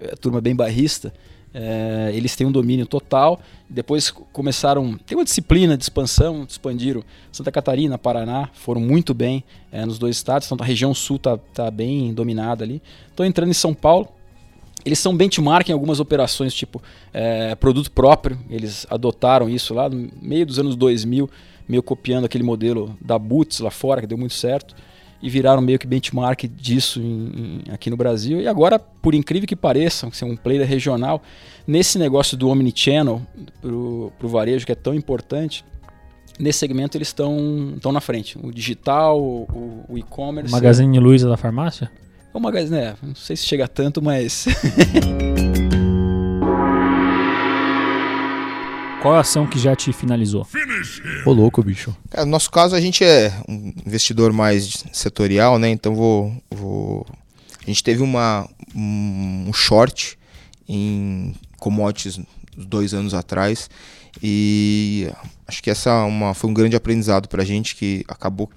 é 0.00 0.12
a 0.12 0.16
turma 0.16 0.40
bem 0.40 0.54
barrista. 0.56 1.12
é, 1.54 2.10
eles 2.12 2.34
têm 2.36 2.46
um 2.46 2.52
domínio 2.52 2.86
total. 2.86 3.40
Depois 3.70 4.10
começaram, 4.32 4.98
tem 5.06 5.16
uma 5.16 5.24
disciplina 5.24 5.76
de 5.76 5.84
expansão, 5.84 6.44
expandiram 6.48 7.02
Santa 7.32 7.50
Catarina, 7.50 7.96
Paraná, 7.96 8.48
foram 8.52 8.80
muito 8.80 9.14
bem 9.14 9.42
é, 9.72 9.84
nos 9.86 9.98
dois 9.98 10.16
estados. 10.16 10.46
Então 10.50 10.58
a 10.62 10.66
região 10.66 10.92
sul 10.92 11.18
tá, 11.18 11.38
tá 11.54 11.70
bem 11.70 12.12
dominada 12.12 12.62
ali. 12.64 12.82
Estão 13.08 13.24
entrando 13.24 13.50
em 13.50 13.54
São 13.54 13.72
Paulo. 13.72 14.08
Eles 14.86 15.00
são 15.00 15.16
benchmark 15.16 15.68
em 15.68 15.72
algumas 15.72 15.98
operações, 15.98 16.54
tipo 16.54 16.80
é, 17.12 17.56
produto 17.56 17.90
próprio. 17.90 18.38
Eles 18.48 18.86
adotaram 18.88 19.50
isso 19.50 19.74
lá 19.74 19.88
no 19.88 20.08
meio 20.22 20.46
dos 20.46 20.60
anos 20.60 20.76
2000, 20.76 21.28
meio 21.68 21.82
copiando 21.82 22.24
aquele 22.24 22.44
modelo 22.44 22.96
da 23.00 23.18
Boots 23.18 23.58
lá 23.58 23.70
fora, 23.72 24.00
que 24.00 24.06
deu 24.06 24.16
muito 24.16 24.34
certo. 24.34 24.76
e 25.20 25.28
viraram 25.28 25.60
meio 25.60 25.76
que 25.76 25.88
benchmark 25.88 26.44
disso 26.44 27.00
em, 27.00 27.62
em, 27.66 27.72
aqui 27.72 27.90
no 27.90 27.96
Brasil. 27.96 28.40
E 28.40 28.46
agora, 28.46 28.78
por 28.78 29.12
incrível 29.12 29.48
que 29.48 29.56
pareça, 29.56 30.08
ser 30.12 30.24
um 30.24 30.36
player 30.36 30.64
regional, 30.64 31.20
nesse 31.66 31.98
negócio 31.98 32.36
do 32.36 32.48
omnichannel 32.48 33.20
para 33.60 33.72
o 33.72 34.28
varejo 34.28 34.64
que 34.64 34.70
é 34.70 34.76
tão 34.76 34.94
importante, 34.94 35.64
nesse 36.38 36.60
segmento 36.60 36.96
eles 36.96 37.08
estão 37.08 37.92
na 37.92 38.00
frente. 38.00 38.38
O 38.40 38.52
digital, 38.52 39.20
o, 39.20 39.84
o 39.88 39.98
e-commerce. 39.98 40.52
Magazine 40.52 41.00
Luiza 41.00 41.28
da 41.28 41.36
farmácia? 41.36 41.90
É 42.36 42.38
o 42.38 42.42
Magazine, 42.42 42.76
é, 42.76 42.94
não 43.02 43.14
sei 43.14 43.34
se 43.34 43.46
chega 43.46 43.66
tanto, 43.66 44.02
mas. 44.02 44.44
Qual 49.00 49.14
é 49.14 49.16
a 49.16 49.20
ação 49.20 49.46
que 49.46 49.58
já 49.58 49.74
te 49.74 49.90
finalizou? 49.90 50.46
Ô 51.24 51.32
louco, 51.32 51.62
bicho. 51.62 51.96
Cara, 52.10 52.26
no 52.26 52.32
nosso 52.32 52.50
caso, 52.50 52.76
a 52.76 52.80
gente 52.80 53.02
é 53.02 53.32
um 53.48 53.72
investidor 53.86 54.34
mais 54.34 54.84
setorial, 54.92 55.58
né? 55.58 55.70
Então 55.70 55.94
vou. 55.94 56.30
vou... 56.50 57.06
A 57.62 57.66
gente 57.70 57.82
teve 57.82 58.02
uma, 58.02 58.46
um 58.74 59.50
short 59.54 60.18
em 60.68 61.34
commodities 61.58 62.20
dois 62.54 62.92
anos 62.92 63.14
atrás. 63.14 63.70
E 64.22 65.08
acho 65.48 65.62
que 65.62 65.70
essa 65.70 65.88
é 65.88 66.02
uma, 66.02 66.34
foi 66.34 66.50
um 66.50 66.54
grande 66.54 66.76
aprendizado 66.76 67.28
pra 67.28 67.44
gente 67.44 67.74
que 67.74 68.04
acabou 68.06 68.50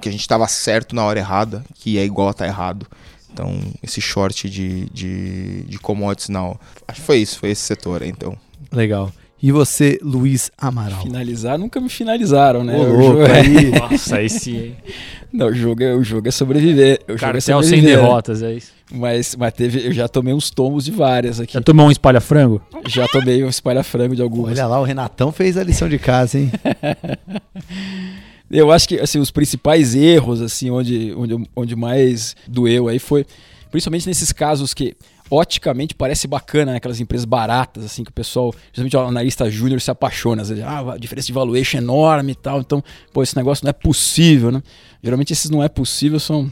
que 0.00 0.08
a 0.08 0.12
gente 0.12 0.22
estava 0.22 0.46
certo 0.48 0.94
na 0.94 1.04
hora 1.04 1.18
errada, 1.18 1.64
que 1.74 1.98
é 1.98 2.04
igual 2.04 2.28
a 2.28 2.30
estar 2.32 2.44
tá 2.44 2.50
errado. 2.50 2.86
Então, 3.32 3.58
esse 3.82 4.00
short 4.00 4.50
de, 4.50 4.86
de, 4.90 5.62
de 5.62 5.78
commodities, 5.78 6.28
não. 6.28 6.58
Acho 6.88 7.00
que 7.00 7.06
foi 7.06 7.18
isso, 7.18 7.38
foi 7.38 7.50
esse 7.50 7.62
setor 7.62 8.02
aí, 8.02 8.08
então. 8.08 8.36
Legal. 8.72 9.12
E 9.42 9.50
você, 9.50 9.98
Luiz 10.02 10.50
Amaral? 10.58 11.02
Finalizar, 11.02 11.58
nunca 11.58 11.80
me 11.80 11.88
finalizaram, 11.88 12.62
né? 12.62 12.76
Ô, 12.76 12.82
o 12.82 13.02
jogo 13.02 13.22
é... 13.22 13.40
aí. 13.40 13.70
Nossa, 13.70 14.16
aí 14.16 14.28
sim. 14.28 14.74
Não, 15.32 15.46
o 15.46 15.54
jogo 15.54 15.82
é, 15.82 15.94
o 15.94 16.02
jogo 16.02 16.28
é 16.28 16.30
sobreviver. 16.30 17.00
O 17.08 17.16
Cara, 17.16 17.40
jogo 17.40 17.60
é 17.60 17.62
sem 17.62 17.80
derrotas, 17.80 18.42
é 18.42 18.52
isso. 18.52 18.72
Mas, 18.92 19.36
mas 19.36 19.52
teve, 19.52 19.86
eu 19.86 19.92
já 19.92 20.08
tomei 20.08 20.34
uns 20.34 20.50
tomos 20.50 20.84
de 20.84 20.90
várias 20.90 21.38
aqui. 21.38 21.54
Já 21.54 21.60
tomou 21.60 21.86
um 21.86 21.90
espalha-frango? 21.90 22.60
Já 22.88 23.06
tomei 23.06 23.42
um 23.44 23.48
espalha-frango 23.48 24.16
de 24.16 24.22
algumas. 24.22 24.58
Olha 24.58 24.66
lá, 24.66 24.80
o 24.80 24.84
Renatão 24.84 25.30
fez 25.30 25.56
a 25.56 25.62
lição 25.62 25.88
de 25.88 25.98
casa, 25.98 26.38
hein? 26.38 26.50
eu 28.50 28.72
acho 28.72 28.88
que 28.88 28.98
assim, 28.98 29.18
os 29.18 29.30
principais 29.30 29.94
erros, 29.94 30.40
assim, 30.40 30.70
onde, 30.70 31.14
onde, 31.16 31.48
onde 31.54 31.76
mais 31.76 32.34
doeu 32.48 32.88
aí 32.88 32.98
foi, 32.98 33.24
principalmente 33.70 34.06
nesses 34.06 34.32
casos 34.32 34.74
que 34.74 34.96
oticamente 35.30 35.94
parece 35.94 36.26
bacana, 36.26 36.72
né? 36.72 36.78
aquelas 36.78 36.98
empresas 36.98 37.24
baratas, 37.24 37.84
assim, 37.84 38.02
que 38.02 38.10
o 38.10 38.12
pessoal, 38.12 38.52
justamente 38.72 38.96
o 38.96 39.00
analista 39.00 39.48
júnior 39.48 39.80
se 39.80 39.90
apaixona, 39.90 40.42
vezes, 40.42 40.64
ah, 40.64 40.96
diferença 40.98 41.28
de 41.28 41.32
valuation 41.32 41.78
é 41.78 41.80
enorme 41.80 42.32
e 42.32 42.34
tal, 42.34 42.60
então, 42.60 42.82
pô, 43.12 43.22
esse 43.22 43.36
negócio 43.36 43.64
não 43.64 43.70
é 43.70 43.72
possível, 43.72 44.50
né? 44.50 44.60
Geralmente 45.02 45.32
esses 45.32 45.48
não 45.48 45.62
é 45.62 45.68
possível 45.68 46.18
são, 46.18 46.50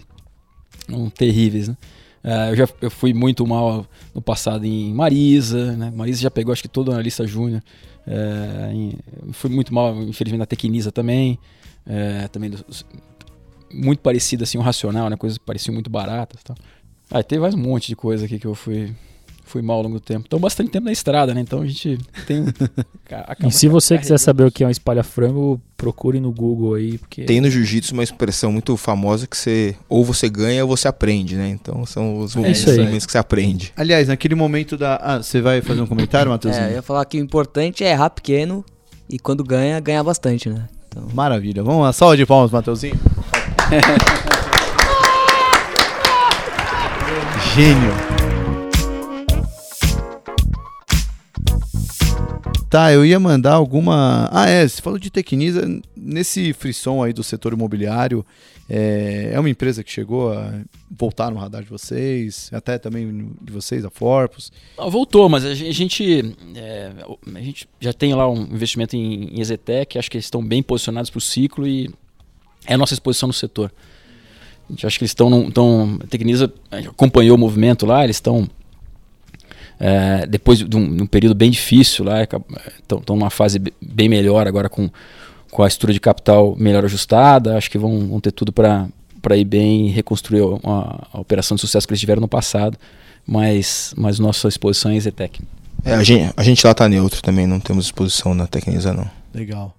são 0.89 1.11
terríveis, 1.11 1.69
né? 1.69 1.77
Uh, 2.25 2.51
eu 2.51 2.57
já 2.57 2.69
eu 2.83 2.91
fui 2.91 3.15
muito 3.15 3.47
mal 3.47 3.87
no 4.15 4.21
passado 4.21 4.65
em 4.65 4.93
Marisa, 4.93 5.77
né? 5.77 5.93
Marisa 5.95 6.21
já 6.21 6.31
pegou 6.31 6.53
acho 6.53 6.63
que 6.63 6.69
todo 6.69 6.91
analista 6.91 7.27
júnior. 7.27 7.63
Uh, 8.07 9.33
fui 9.33 9.49
muito 9.51 9.73
mal, 9.73 9.95
infelizmente, 10.03 10.41
na 10.41 10.47
Tecnisa 10.47 10.91
também. 10.91 11.39
Uh, 11.89 12.29
também 12.29 12.53
muito 13.73 14.01
parecido 14.01 14.45
assim, 14.45 14.59
o 14.59 14.61
racional, 14.61 15.09
né? 15.09 15.17
Coisas 15.17 15.39
pareciam 15.39 15.75
muito 15.75 15.89
baratas, 15.89 16.43
tal. 16.43 16.57
Ah, 17.11 17.23
teve 17.23 17.41
mais 17.41 17.55
um 17.55 17.59
monte 17.59 17.89
de 17.89 17.97
coisa 17.97 18.27
aqui 18.27 18.39
que 18.39 18.47
eu 18.47 18.55
fui 18.55 18.95
fui 19.49 19.63
mal 19.63 19.79
ao 19.79 19.83
longo 19.83 19.95
do 19.95 20.01
tempo. 20.01 20.25
Então, 20.27 20.39
bastante 20.39 20.71
tempo 20.71 20.85
na 20.85 20.93
estrada, 20.93 21.35
né? 21.35 21.41
Então 21.41 21.63
a 21.63 21.67
gente 21.67 21.99
tem. 22.27 22.45
e 23.49 23.51
se 23.51 23.67
você 23.67 23.99
quiser 23.99 24.19
saber 24.19 24.45
o 24.45 24.53
que 24.53 24.63
é 24.63 24.67
um 24.67 24.71
espalha-frango, 24.71 25.61
procure 25.77 26.21
no 26.21 26.31
Google 26.31 26.75
aí. 26.75 26.99
Porque... 26.99 27.25
Tem 27.25 27.41
no 27.41 27.51
jiu-jitsu 27.51 27.95
uma 27.95 28.05
expressão 28.05 28.53
muito 28.53 28.77
famosa 28.77 29.27
que 29.27 29.37
você 29.37 29.75
ou 29.89 30.05
você 30.05 30.29
ganha 30.29 30.63
ou 30.63 30.77
você 30.77 30.87
aprende, 30.87 31.35
né? 31.35 31.49
Então 31.49 31.85
são 31.87 32.19
os 32.19 32.37
é 32.37 32.39
momentos, 32.39 33.07
que 33.07 33.13
você 33.13 33.19
aprende. 33.19 33.73
Aliás, 33.75 34.09
naquele 34.09 34.35
momento 34.35 34.77
da. 34.77 34.97
Ah, 34.97 35.23
você 35.23 35.41
vai 35.41 35.63
fazer 35.63 35.81
um 35.81 35.87
comentário, 35.87 36.31
Matheusinho? 36.31 36.67
É, 36.67 36.71
eu 36.71 36.75
ia 36.75 36.83
falar 36.83 37.05
que 37.07 37.19
o 37.19 37.21
importante 37.21 37.83
é 37.83 37.91
errar 37.91 38.11
pequeno 38.11 38.65
e 39.09 39.19
quando 39.19 39.43
ganha, 39.43 39.81
ganhar 39.81 40.05
bastante, 40.05 40.51
né? 40.51 40.69
Então... 40.89 41.07
Maravilha. 41.15 41.63
Vamos 41.63 41.83
lá, 41.83 41.93
salva 41.93 42.17
de 42.17 42.27
palmas, 42.27 42.51
Matheusinho. 42.51 42.99
Gênio. 47.55 47.93
Tá, 52.69 52.93
eu 52.93 53.05
ia 53.05 53.19
mandar 53.19 53.55
alguma. 53.55 54.29
Ah, 54.31 54.49
é, 54.49 54.69
você 54.69 54.83
falou 54.83 54.99
de 54.99 55.11
Tecnisa. 55.11 55.67
Nesse 55.97 56.53
frisson 56.53 57.03
aí 57.03 57.15
do 57.15 57.25
setor 57.25 57.55
imobiliário, 57.55 58.25
é, 58.69 59.31
é 59.33 59.41
uma 59.41 59.49
empresa 59.49 59.83
que 59.83 59.91
chegou 59.91 60.33
a 60.33 60.53
voltar 60.91 61.31
no 61.31 61.39
radar 61.39 61.63
de 61.63 61.71
vocês, 61.71 62.51
até 62.53 62.77
também 62.77 63.31
de 63.41 63.51
vocês, 63.51 63.87
a 63.87 63.91
Forpus? 63.91 64.53
Não, 64.77 64.91
voltou, 64.91 65.29
mas 65.31 65.47
a 65.47 65.55
gente, 65.55 66.35
é, 66.55 66.93
a 67.35 67.41
gente 67.41 67.67
já 67.81 67.95
tem 67.95 68.15
lá 68.15 68.29
um 68.31 68.43
investimento 68.43 68.95
em, 68.95 69.35
em 69.35 69.41
Exetec, 69.41 69.99
acho 69.99 70.11
que 70.11 70.19
eles 70.19 70.27
estão 70.27 70.45
bem 70.45 70.63
posicionados 70.63 71.09
para 71.09 71.19
o 71.19 71.23
ciclo 71.23 71.67
e 71.67 71.91
é 72.67 72.75
a 72.75 72.79
nossa 72.79 72.93
exposição 72.93 73.27
no 73.29 73.33
setor. 73.33 73.73
A 74.69 74.73
gente 74.73 74.87
acha 74.87 74.99
que 74.99 75.05
eles 75.05 75.13
estão. 75.13 75.51
Tão, 75.51 75.99
a 76.03 76.07
Tecnisa 76.07 76.53
acompanhou 76.71 77.37
o 77.37 77.41
movimento 77.41 77.87
lá, 77.87 78.05
eles 78.05 78.17
estão 78.17 78.47
é, 79.81 80.27
depois 80.27 80.59
de 80.59 80.77
um, 80.77 80.97
de 80.97 81.03
um, 81.03 81.07
período 81.07 81.35
bem 81.35 81.51
difícil 81.51 82.05
lá, 82.05 82.23
estão 82.23 83.03
numa 83.11 83.31
fase 83.31 83.61
bem 83.81 84.09
melhor 84.09 84.47
agora 84.49 84.69
com, 84.69 84.91
com 85.51 85.63
a 85.63 85.69
estrutura 85.69 85.93
de 85.93 86.01
capital 86.01 86.57
melhor 86.57 86.85
ajustada, 86.85 87.57
acho 87.57 87.71
que 87.71 87.79
vão, 87.79 88.09
vão 88.09 88.21
ter 88.21 88.33
tudo 88.33 88.53
para 88.53 89.37
ir 89.37 89.45
bem 89.45 89.89
e 89.89 89.91
reconstruir 89.91 90.43
a, 90.65 91.07
a, 91.13 91.21
operação 91.21 91.55
de 91.55 91.61
sucesso 91.61 91.87
que 91.87 91.93
eles 91.93 92.01
tiveram 92.01 92.21
no 92.21 92.29
passado, 92.29 92.77
mas, 93.27 93.95
mas 93.97 94.19
nossa 94.19 94.49
exposição 94.49 94.91
é 94.91 94.99
Zetec. 94.99 95.41
É, 95.85 95.95
a, 95.95 96.03
gente, 96.03 96.33
a 96.37 96.43
gente 96.43 96.65
lá 96.65 96.73
está 96.73 96.89
neutro 96.89 97.23
também, 97.23 97.47
não 97.47 97.61
temos 97.61 97.85
exposição 97.85 98.35
na 98.35 98.49
Tecnisa 98.49 98.93
não. 98.93 99.09
Legal. 99.33 99.75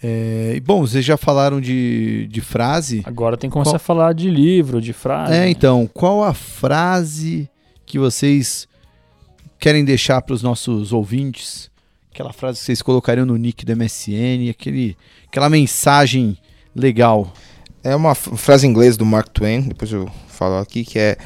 É, 0.00 0.60
bom, 0.64 0.80
vocês 0.80 1.04
já 1.04 1.16
falaram 1.16 1.60
de, 1.60 2.28
de 2.30 2.40
frase. 2.40 3.02
Agora 3.04 3.36
tem 3.36 3.48
que 3.48 3.54
começar 3.54 3.70
qual... 3.70 3.76
a 3.76 3.80
falar 3.80 4.12
de 4.12 4.30
livro, 4.30 4.80
de 4.80 4.92
frase. 4.92 5.32
É, 5.32 5.48
então, 5.48 5.88
qual 5.92 6.22
a 6.22 6.34
frase 6.34 7.48
que 7.86 7.98
vocês 7.98 8.68
querem 9.64 9.82
deixar 9.82 10.20
para 10.20 10.34
os 10.34 10.42
nossos 10.42 10.92
ouvintes? 10.92 11.70
Aquela 12.12 12.34
frase 12.34 12.58
que 12.58 12.66
vocês 12.66 12.82
colocariam 12.82 13.24
no 13.24 13.34
nick 13.34 13.64
do 13.64 13.74
MSN, 13.74 14.50
aquele, 14.50 14.94
aquela 15.26 15.48
mensagem 15.48 16.36
legal. 16.76 17.32
É 17.82 17.96
uma 17.96 18.14
frase 18.14 18.66
em 18.66 18.70
inglês 18.70 18.98
do 18.98 19.06
Mark 19.06 19.28
Twain, 19.30 19.62
depois 19.62 19.90
eu 19.90 20.06
falo 20.28 20.58
aqui, 20.58 20.84
que 20.84 20.98
é 20.98 21.16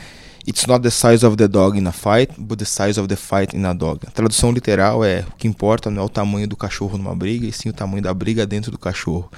It's 0.47 0.67
not 0.67 0.85
the 0.85 0.91
size 0.91 1.27
of 1.27 1.37
the 1.37 1.49
dog 1.49 1.77
in 1.77 1.85
a 1.89 1.93
fight, 1.93 2.33
but 2.39 2.61
the 2.61 2.65
size 2.65 2.99
of 2.99 3.09
the 3.09 3.17
fight 3.17 3.57
in 3.57 3.65
a 3.65 3.75
dog. 3.75 4.07
A 4.07 4.11
tradução 4.13 4.53
literal 4.53 5.05
é 5.05 5.25
o 5.29 5.37
que 5.37 5.49
importa 5.49 5.91
não 5.91 6.03
é 6.03 6.07
o 6.07 6.09
tamanho 6.09 6.47
do 6.47 6.57
cachorro 6.57 6.97
numa 6.97 7.17
briga, 7.17 7.45
e 7.45 7.53
sim 7.53 7.69
o 7.69 7.73
tamanho 7.73 8.03
da 8.05 8.15
briga 8.15 8.47
dentro 8.47 8.71
do 8.71 8.79
cachorro. 8.79 9.29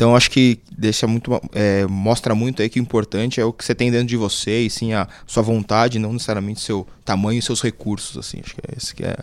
Então 0.00 0.16
acho 0.16 0.30
que 0.30 0.58
deixa 0.74 1.06
muito, 1.06 1.30
é, 1.52 1.84
mostra 1.86 2.34
muito 2.34 2.62
aí 2.62 2.70
que 2.70 2.80
o 2.80 2.82
importante 2.82 3.38
é 3.38 3.44
o 3.44 3.52
que 3.52 3.62
você 3.62 3.74
tem 3.74 3.90
dentro 3.90 4.06
de 4.06 4.16
você 4.16 4.62
e 4.62 4.70
sim 4.70 4.94
a 4.94 5.06
sua 5.26 5.42
vontade, 5.42 5.98
não 5.98 6.14
necessariamente 6.14 6.60
seu 6.60 6.86
tamanho 7.04 7.38
e 7.38 7.42
seus 7.42 7.60
recursos. 7.60 8.16
Assim, 8.16 8.40
acho 8.42 8.54
que 8.54 8.62
é 8.66 8.78
esse 8.78 8.94
que 8.94 9.04
é 9.04 9.18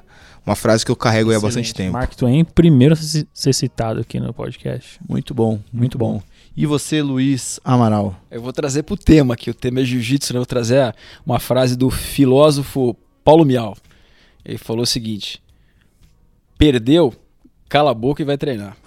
uma 0.45 0.55
frase 0.55 0.85
que 0.85 0.91
eu 0.91 0.95
carrego 0.95 1.33
há 1.33 1.39
bastante 1.39 1.73
tempo. 1.73 1.93
Mark 1.93 2.13
Twain, 2.13 2.45
primeiro 2.45 2.93
a 2.93 2.97
ser 2.97 3.53
citado 3.53 4.01
aqui 4.01 4.19
no 4.19 4.31
podcast. 4.31 4.99
Muito 5.09 5.33
bom, 5.33 5.53
muito, 5.53 5.65
muito 5.73 5.97
bom. 5.97 6.13
bom. 6.17 6.23
E 6.55 6.67
você, 6.67 7.01
Luiz 7.01 7.59
Amaral? 7.65 8.15
Eu 8.29 8.43
vou 8.43 8.53
trazer 8.53 8.83
para 8.83 8.93
o 8.93 8.97
tema 8.97 9.33
aqui, 9.33 9.49
o 9.49 9.55
tema 9.55 9.79
é 9.79 9.83
jiu-jitsu, 9.83 10.31
né? 10.31 10.37
Eu 10.37 10.41
vou 10.41 10.45
trazer 10.45 10.93
uma 11.25 11.39
frase 11.39 11.75
do 11.75 11.89
filósofo 11.89 12.95
Paulo 13.23 13.43
Mial. 13.43 13.75
Ele 14.45 14.59
falou 14.59 14.83
o 14.83 14.87
seguinte: 14.87 15.41
Perdeu, 16.55 17.15
cala 17.67 17.89
a 17.89 17.95
boca 17.95 18.21
e 18.21 18.25
vai 18.25 18.37
treinar. 18.37 18.77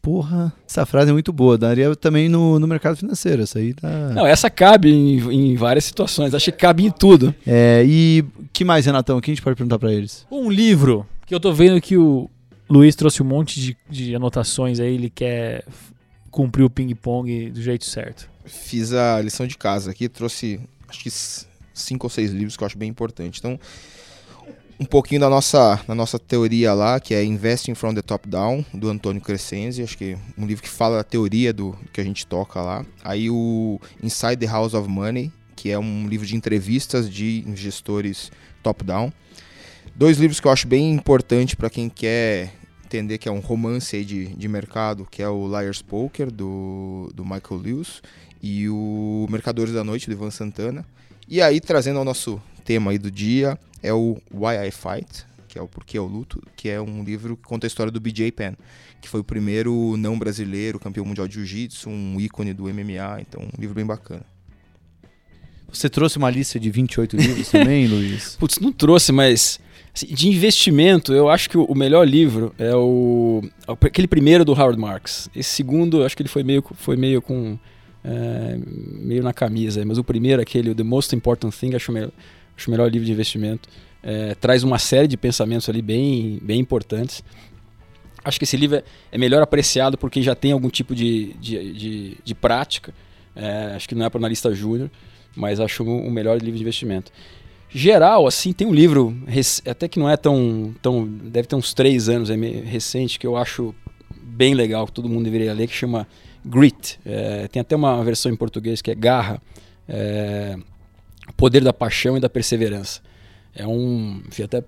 Porra, 0.00 0.52
essa 0.66 0.86
frase 0.86 1.10
é 1.10 1.12
muito 1.12 1.32
boa. 1.32 1.58
Daria 1.58 1.94
também 1.96 2.28
no, 2.28 2.58
no 2.58 2.66
mercado 2.66 2.96
financeiro. 2.96 3.42
Essa 3.42 3.58
aí 3.58 3.74
tá. 3.74 3.88
Não, 4.14 4.26
essa 4.26 4.48
cabe 4.48 4.90
em, 4.90 5.18
em 5.32 5.56
várias 5.56 5.84
situações. 5.84 6.34
Acho 6.34 6.46
que 6.46 6.58
cabe 6.58 6.86
em 6.86 6.90
tudo. 6.90 7.34
É, 7.46 7.84
e 7.86 8.24
que 8.52 8.64
mais, 8.64 8.86
Renatão? 8.86 9.18
O 9.18 9.20
que 9.20 9.30
a 9.30 9.34
gente 9.34 9.42
pode 9.42 9.56
perguntar 9.56 9.78
para 9.78 9.92
eles? 9.92 10.26
Um 10.30 10.50
livro. 10.50 11.06
Que 11.26 11.34
eu 11.34 11.40
tô 11.40 11.52
vendo 11.52 11.80
que 11.80 11.96
o 11.96 12.30
Luiz 12.70 12.94
trouxe 12.94 13.22
um 13.22 13.26
monte 13.26 13.60
de, 13.60 13.76
de 13.90 14.14
anotações 14.14 14.80
aí. 14.80 14.94
Ele 14.94 15.10
quer 15.10 15.64
cumprir 16.30 16.64
o 16.64 16.70
ping-pong 16.70 17.50
do 17.50 17.60
jeito 17.60 17.84
certo? 17.84 18.30
Fiz 18.44 18.92
a 18.92 19.20
lição 19.20 19.46
de 19.46 19.58
casa 19.58 19.90
aqui, 19.90 20.08
trouxe 20.08 20.60
acho 20.88 21.02
que 21.02 21.10
cinco 21.74 22.06
ou 22.06 22.10
seis 22.10 22.30
livros 22.30 22.56
que 22.56 22.62
eu 22.62 22.66
acho 22.66 22.78
bem 22.78 22.88
importante. 22.88 23.38
Então, 23.38 23.58
um 24.80 24.84
pouquinho 24.84 25.20
da 25.20 25.28
nossa, 25.28 25.80
da 25.88 25.94
nossa 25.94 26.18
teoria 26.18 26.72
lá, 26.72 27.00
que 27.00 27.12
é 27.12 27.24
Investing 27.24 27.74
from 27.74 27.94
the 27.94 28.02
Top 28.02 28.28
Down, 28.28 28.64
do 28.72 28.88
Antônio 28.88 29.20
Crescenzi, 29.20 29.82
acho 29.82 29.98
que 29.98 30.12
é 30.12 30.18
um 30.36 30.46
livro 30.46 30.62
que 30.62 30.68
fala 30.68 30.98
da 30.98 31.04
teoria 31.04 31.52
do 31.52 31.76
que 31.92 32.00
a 32.00 32.04
gente 32.04 32.26
toca 32.26 32.60
lá. 32.60 32.86
Aí 33.02 33.28
o 33.28 33.80
Inside 34.02 34.36
the 34.36 34.46
House 34.46 34.74
of 34.74 34.88
Money, 34.88 35.32
que 35.56 35.70
é 35.70 35.78
um 35.78 36.06
livro 36.06 36.24
de 36.24 36.36
entrevistas 36.36 37.10
de 37.10 37.44
gestores 37.56 38.30
top-down. 38.62 39.12
Dois 39.96 40.18
livros 40.18 40.38
que 40.38 40.46
eu 40.46 40.52
acho 40.52 40.68
bem 40.68 40.92
importante 40.92 41.56
para 41.56 41.68
quem 41.68 41.88
quer 41.88 42.52
entender 42.84 43.18
que 43.18 43.28
é 43.28 43.32
um 43.32 43.40
romance 43.40 44.04
de, 44.04 44.28
de 44.28 44.48
mercado, 44.48 45.06
que 45.10 45.20
é 45.20 45.28
o 45.28 45.48
Liar's 45.48 45.82
Poker, 45.82 46.30
do, 46.30 47.10
do 47.12 47.24
Michael 47.24 47.60
Lewis, 47.60 48.00
e 48.40 48.68
o 48.68 49.26
Mercadores 49.28 49.74
da 49.74 49.82
Noite, 49.82 50.06
do 50.06 50.12
Ivan 50.12 50.30
Santana. 50.30 50.86
E 51.28 51.42
aí, 51.42 51.60
trazendo 51.60 51.98
ao 51.98 52.04
nosso 52.04 52.40
tema 52.64 52.92
aí 52.92 52.98
do 52.98 53.10
dia, 53.10 53.58
é 53.82 53.92
o 53.92 54.16
Why 54.32 54.68
I 54.68 54.70
Fight, 54.70 55.26
que 55.48 55.58
é 55.58 55.62
o 55.62 55.68
Porquê 55.68 55.98
Eu 55.98 56.06
Luto, 56.06 56.42
que 56.56 56.68
é 56.68 56.80
um 56.80 57.02
livro 57.02 57.36
que 57.36 57.42
conta 57.42 57.66
a 57.66 57.68
história 57.68 57.90
do 57.90 58.00
BJ 58.00 58.30
Penn, 58.32 58.54
que 59.00 59.08
foi 59.08 59.20
o 59.20 59.24
primeiro 59.24 59.96
não 59.96 60.18
brasileiro 60.18 60.78
campeão 60.78 61.04
mundial 61.04 61.26
de 61.26 61.34
jiu-jitsu, 61.34 61.88
um 61.88 62.20
ícone 62.20 62.52
do 62.52 62.64
MMA, 62.64 63.20
então 63.20 63.42
um 63.42 63.60
livro 63.60 63.74
bem 63.74 63.86
bacana. 63.86 64.24
Você 65.72 65.88
trouxe 65.88 66.16
uma 66.16 66.30
lista 66.30 66.58
de 66.58 66.70
28 66.70 67.16
livros 67.16 67.50
também, 67.50 67.86
Luiz? 67.88 68.36
Putz, 68.36 68.58
não 68.58 68.72
trouxe, 68.72 69.12
mas 69.12 69.60
assim, 69.94 70.06
de 70.06 70.28
investimento, 70.28 71.12
eu 71.12 71.28
acho 71.28 71.50
que 71.50 71.58
o, 71.58 71.74
melhor 71.74 72.06
livro 72.08 72.54
é 72.58 72.74
o 72.74 73.42
aquele 73.66 74.08
primeiro 74.08 74.44
do 74.44 74.52
Howard 74.52 74.80
Marks. 74.80 75.28
Esse 75.36 75.50
segundo, 75.50 75.98
eu 76.00 76.06
acho 76.06 76.16
que 76.16 76.22
ele 76.22 76.28
foi 76.28 76.42
meio, 76.42 76.64
foi 76.74 76.96
meio 76.96 77.20
com 77.20 77.58
é, 78.02 78.58
meio 78.66 79.22
na 79.22 79.32
camisa, 79.32 79.84
mas 79.84 79.98
o 79.98 80.04
primeiro, 80.04 80.40
aquele, 80.40 80.70
o 80.70 80.74
The 80.74 80.82
Most 80.82 81.14
Important 81.14 81.52
Thing, 81.54 81.74
acho, 81.74 81.92
me, 81.92 82.08
acho 82.58 82.68
o 82.68 82.70
melhor 82.70 82.90
livro 82.90 83.06
de 83.06 83.12
investimento. 83.12 83.68
É, 84.02 84.34
traz 84.34 84.62
uma 84.62 84.78
série 84.78 85.08
de 85.08 85.16
pensamentos 85.16 85.68
ali 85.68 85.80
bem, 85.80 86.38
bem 86.42 86.60
importantes. 86.60 87.24
Acho 88.22 88.38
que 88.38 88.44
esse 88.44 88.56
livro 88.56 88.76
é, 88.76 88.84
é 89.12 89.16
melhor 89.16 89.42
apreciado 89.42 89.96
por 89.96 90.10
quem 90.10 90.22
já 90.22 90.34
tem 90.34 90.52
algum 90.52 90.68
tipo 90.68 90.94
de, 90.94 91.32
de, 91.34 91.72
de, 91.72 92.16
de 92.22 92.34
prática. 92.34 92.92
É, 93.34 93.72
acho 93.76 93.88
que 93.88 93.94
não 93.94 94.04
é 94.04 94.10
para 94.10 94.18
analista 94.18 94.52
júnior 94.52 94.90
mas 95.38 95.60
acho 95.60 95.84
o 95.84 96.10
melhor 96.10 96.36
livro 96.38 96.56
de 96.56 96.62
investimento. 96.62 97.12
Geral, 97.70 98.26
assim, 98.26 98.52
tem 98.52 98.66
um 98.66 98.74
livro, 98.74 99.16
até 99.66 99.86
que 99.86 99.98
não 99.98 100.08
é 100.08 100.16
tão, 100.16 100.74
tão. 100.82 101.06
deve 101.06 101.46
ter 101.46 101.54
uns 101.54 101.72
três 101.72 102.08
anos, 102.08 102.28
é 102.30 102.34
recente, 102.34 103.18
que 103.18 103.26
eu 103.26 103.36
acho 103.36 103.74
bem 104.20 104.54
legal, 104.54 104.86
que 104.86 104.92
todo 104.92 105.08
mundo 105.08 105.24
deveria 105.24 105.52
ler, 105.52 105.68
que 105.68 105.74
chama 105.74 106.08
Grit. 106.44 106.98
É, 107.04 107.46
tem 107.48 107.60
até 107.60 107.76
uma 107.76 108.02
versão 108.02 108.32
em 108.32 108.36
português 108.36 108.82
que 108.82 108.90
é 108.90 108.94
Garra. 108.94 109.40
É, 111.28 111.32
Poder 111.36 111.62
da 111.62 111.72
Paixão 111.72 112.16
e 112.16 112.20
da 112.20 112.28
Perseverança. 112.28 113.00
É 113.54 113.66
um. 113.66 114.22
Enfim, 114.26 114.44
até 114.44 114.64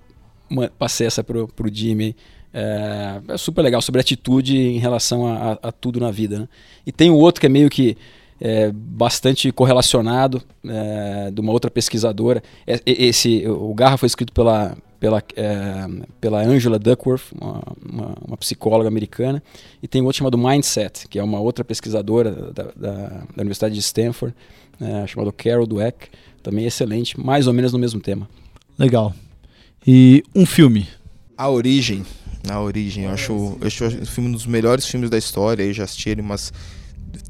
passei 0.79 1.07
essa 1.07 1.25
pro, 1.25 1.49
pro 1.49 1.73
Jimmy. 1.73 2.15
É, 2.53 3.21
é, 3.29 3.37
super 3.37 3.63
legal 3.63 3.81
sobre 3.81 4.01
atitude 4.01 4.57
em 4.57 4.79
relação 4.79 5.27
a, 5.27 5.53
a, 5.53 5.69
a 5.69 5.73
tudo 5.73 6.01
na 6.01 6.11
vida. 6.11 6.41
Né? 6.41 6.49
E 6.87 6.93
tem 6.93 7.11
o 7.11 7.17
outro 7.17 7.41
que 7.41 7.47
é 7.47 7.51
meio 7.51 7.71
que 7.71 7.97
é, 8.41 8.73
bastante 8.73 9.53
correlacionado 9.53 10.43
é, 10.67 11.31
de 11.31 11.41
uma 11.41 11.53
outra 11.53 11.71
pesquisadora. 11.71 12.43
É, 12.67 12.81
esse, 12.85 13.47
o 13.47 13.73
Garra 13.75 13.97
foi 13.97 14.07
escrito 14.07 14.33
pela, 14.33 14.77
pela, 14.99 15.23
é, 15.37 15.87
pela 16.21 16.41
Angela 16.41 16.79
Duckworth, 16.79 17.33
uma, 17.39 17.63
uma, 17.85 18.15
uma, 18.27 18.37
psicóloga 18.37 18.89
americana, 18.89 19.43
e 19.83 19.87
tem 19.87 20.03
outro 20.03 20.19
chamado 20.19 20.39
Mindset, 20.39 21.07
que 21.09 21.19
é 21.19 21.23
uma 21.23 21.39
outra 21.39 21.65
pesquisadora 21.65 22.33
da, 22.53 22.65
da, 22.75 22.93
da 22.99 23.41
Universidade 23.43 23.75
de 23.75 23.81
Stanford, 23.81 24.35
é, 24.81 25.07
chamado 25.07 25.33
Carol 25.33 25.67
Dweck, 25.67 26.09
também 26.43 26.67
excelente, 26.67 27.19
mais 27.19 27.47
ou 27.47 27.53
menos 27.53 27.73
no 27.73 27.79
mesmo 27.79 28.01
tema. 28.01 28.29
Legal. 28.79 29.15
E 29.87 30.23
um 30.35 30.45
filme? 30.47 30.89
A 31.37 31.49
Origem. 31.49 32.05
A 32.49 32.61
Origem, 32.61 33.05
eu 33.05 33.11
acho, 33.11 33.59
eu 33.61 33.67
acho 33.67 33.85
o 33.87 34.07
filme 34.07 34.31
um 34.31 34.33
dos 34.33 34.47
melhores 34.47 34.87
filmes 34.87 35.11
da 35.11 35.19
história, 35.19 35.63
eu 35.63 35.73
já 35.73 35.85
assisti 35.85 36.09
ele 36.09 36.21
umas 36.21 36.53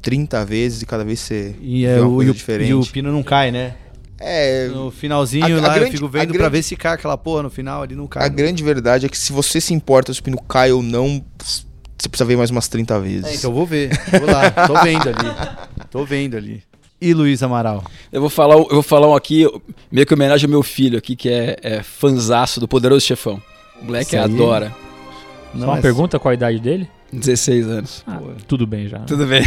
30 0.01 0.45
vezes 0.45 0.81
e 0.81 0.85
cada 0.85 1.03
vez 1.03 1.19
você 1.19 1.55
e 1.61 1.85
é, 1.85 1.99
uma 1.99 2.15
coisa 2.15 2.31
e 2.31 2.33
diferente. 2.33 2.69
E 2.69 2.73
o 2.73 2.85
pino 2.85 3.11
não 3.11 3.23
cai, 3.23 3.51
né? 3.51 3.75
É. 4.19 4.67
No 4.67 4.91
finalzinho 4.91 5.57
a, 5.57 5.61
lá, 5.61 5.71
a 5.71 5.73
grande, 5.73 5.91
eu 5.91 5.91
fico 5.93 6.07
vendo 6.07 6.23
grande, 6.25 6.37
pra 6.37 6.49
ver 6.49 6.63
se 6.63 6.75
cai 6.75 6.93
aquela 6.93 7.17
porra 7.17 7.43
no 7.43 7.49
final 7.49 7.81
ali, 7.81 7.95
não 7.95 8.07
cai. 8.07 8.25
A 8.25 8.29
não. 8.29 8.35
grande 8.35 8.63
verdade 8.63 9.05
é 9.05 9.09
que 9.09 9.17
se 9.17 9.33
você 9.33 9.59
se 9.59 9.73
importa 9.73 10.13
se 10.13 10.19
o 10.19 10.23
pino 10.23 10.41
cai 10.43 10.71
ou 10.71 10.83
não, 10.83 11.23
você 11.39 12.07
precisa 12.07 12.25
ver 12.25 12.37
mais 12.37 12.51
umas 12.51 12.67
30 12.67 12.99
vezes. 12.99 13.25
É, 13.25 13.35
então 13.35 13.49
eu 13.49 13.55
vou 13.55 13.65
ver. 13.65 13.89
Vou 14.11 14.31
lá, 14.31 14.51
tô 14.67 14.81
vendo 14.81 15.09
ali. 15.09 15.57
Tô 15.89 16.05
vendo 16.05 16.37
ali. 16.37 16.63
E 17.01 17.15
Luiz 17.15 17.41
Amaral? 17.41 17.83
Eu 18.11 18.21
vou 18.21 18.29
falar, 18.29 18.53
eu 18.53 18.67
vou 18.69 18.83
falar 18.83 19.07
um 19.07 19.15
aqui, 19.15 19.47
meio 19.91 20.05
que 20.05 20.13
homenagem 20.13 20.45
ao 20.45 20.51
meu 20.51 20.61
filho 20.61 20.99
aqui, 20.99 21.15
que 21.15 21.29
é, 21.29 21.57
é 21.59 21.81
fanzaço 21.81 22.59
do 22.59 22.67
Poderoso 22.67 23.03
Chefão. 23.03 23.41
O 23.81 23.85
moleque 23.85 24.15
adora. 24.15 24.71
Só 25.57 25.65
uma 25.65 25.81
pergunta, 25.81 26.19
qual 26.19 26.29
a 26.29 26.35
idade 26.35 26.59
dele? 26.59 26.87
16 27.11 27.67
anos. 27.67 28.03
Ah, 28.05 28.21
tudo 28.47 28.67
bem 28.67 28.87
já. 28.87 28.99
Tudo 28.99 29.25
bem. 29.25 29.41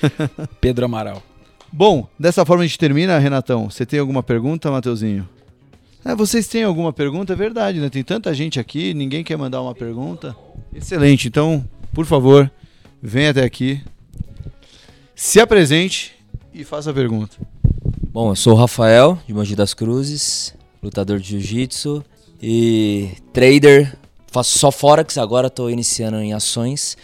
Pedro 0.58 0.86
Amaral. 0.86 1.22
Bom, 1.70 2.08
dessa 2.18 2.46
forma 2.46 2.64
a 2.64 2.66
gente 2.66 2.78
termina, 2.78 3.18
Renatão. 3.18 3.68
Você 3.68 3.84
tem 3.84 4.00
alguma 4.00 4.22
pergunta, 4.22 4.70
Mateuzinho? 4.70 5.28
É, 6.02 6.14
vocês 6.14 6.48
têm 6.48 6.64
alguma 6.64 6.94
pergunta? 6.94 7.34
É 7.34 7.36
verdade, 7.36 7.78
né? 7.78 7.90
Tem 7.90 8.02
tanta 8.02 8.32
gente 8.32 8.58
aqui, 8.58 8.94
ninguém 8.94 9.22
quer 9.22 9.36
mandar 9.36 9.60
uma 9.60 9.74
pergunta. 9.74 10.34
Excelente. 10.74 11.28
Então, 11.28 11.62
por 11.92 12.06
favor, 12.06 12.50
venha 13.02 13.32
até 13.32 13.44
aqui, 13.44 13.82
se 15.14 15.38
apresente 15.38 16.15
e 16.56 16.64
faça 16.64 16.90
a 16.90 16.94
pergunta. 16.94 17.36
Bom, 18.10 18.30
eu 18.30 18.36
sou 18.36 18.54
o 18.54 18.56
Rafael, 18.56 19.18
de 19.26 19.34
Mogi 19.34 19.54
das 19.54 19.74
Cruzes, 19.74 20.54
lutador 20.82 21.20
de 21.20 21.38
jiu-jitsu 21.38 22.02
e 22.42 23.10
trader 23.30 23.94
faço 24.28 24.58
só 24.58 24.70
Forex, 24.70 25.18
agora 25.18 25.48
estou 25.48 25.70
iniciando 25.70 26.16
em 26.16 26.32
ações. 26.32 26.96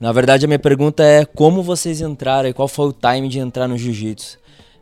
Na 0.00 0.10
verdade, 0.10 0.44
a 0.44 0.48
minha 0.48 0.58
pergunta 0.58 1.04
é 1.04 1.24
como 1.24 1.62
vocês 1.62 2.00
entraram 2.00 2.48
e 2.48 2.52
qual 2.52 2.66
foi 2.66 2.88
o 2.88 2.92
time 2.92 3.28
de 3.28 3.38
entrar 3.38 3.68
no 3.68 3.78
jiu-jitsu? 3.78 4.38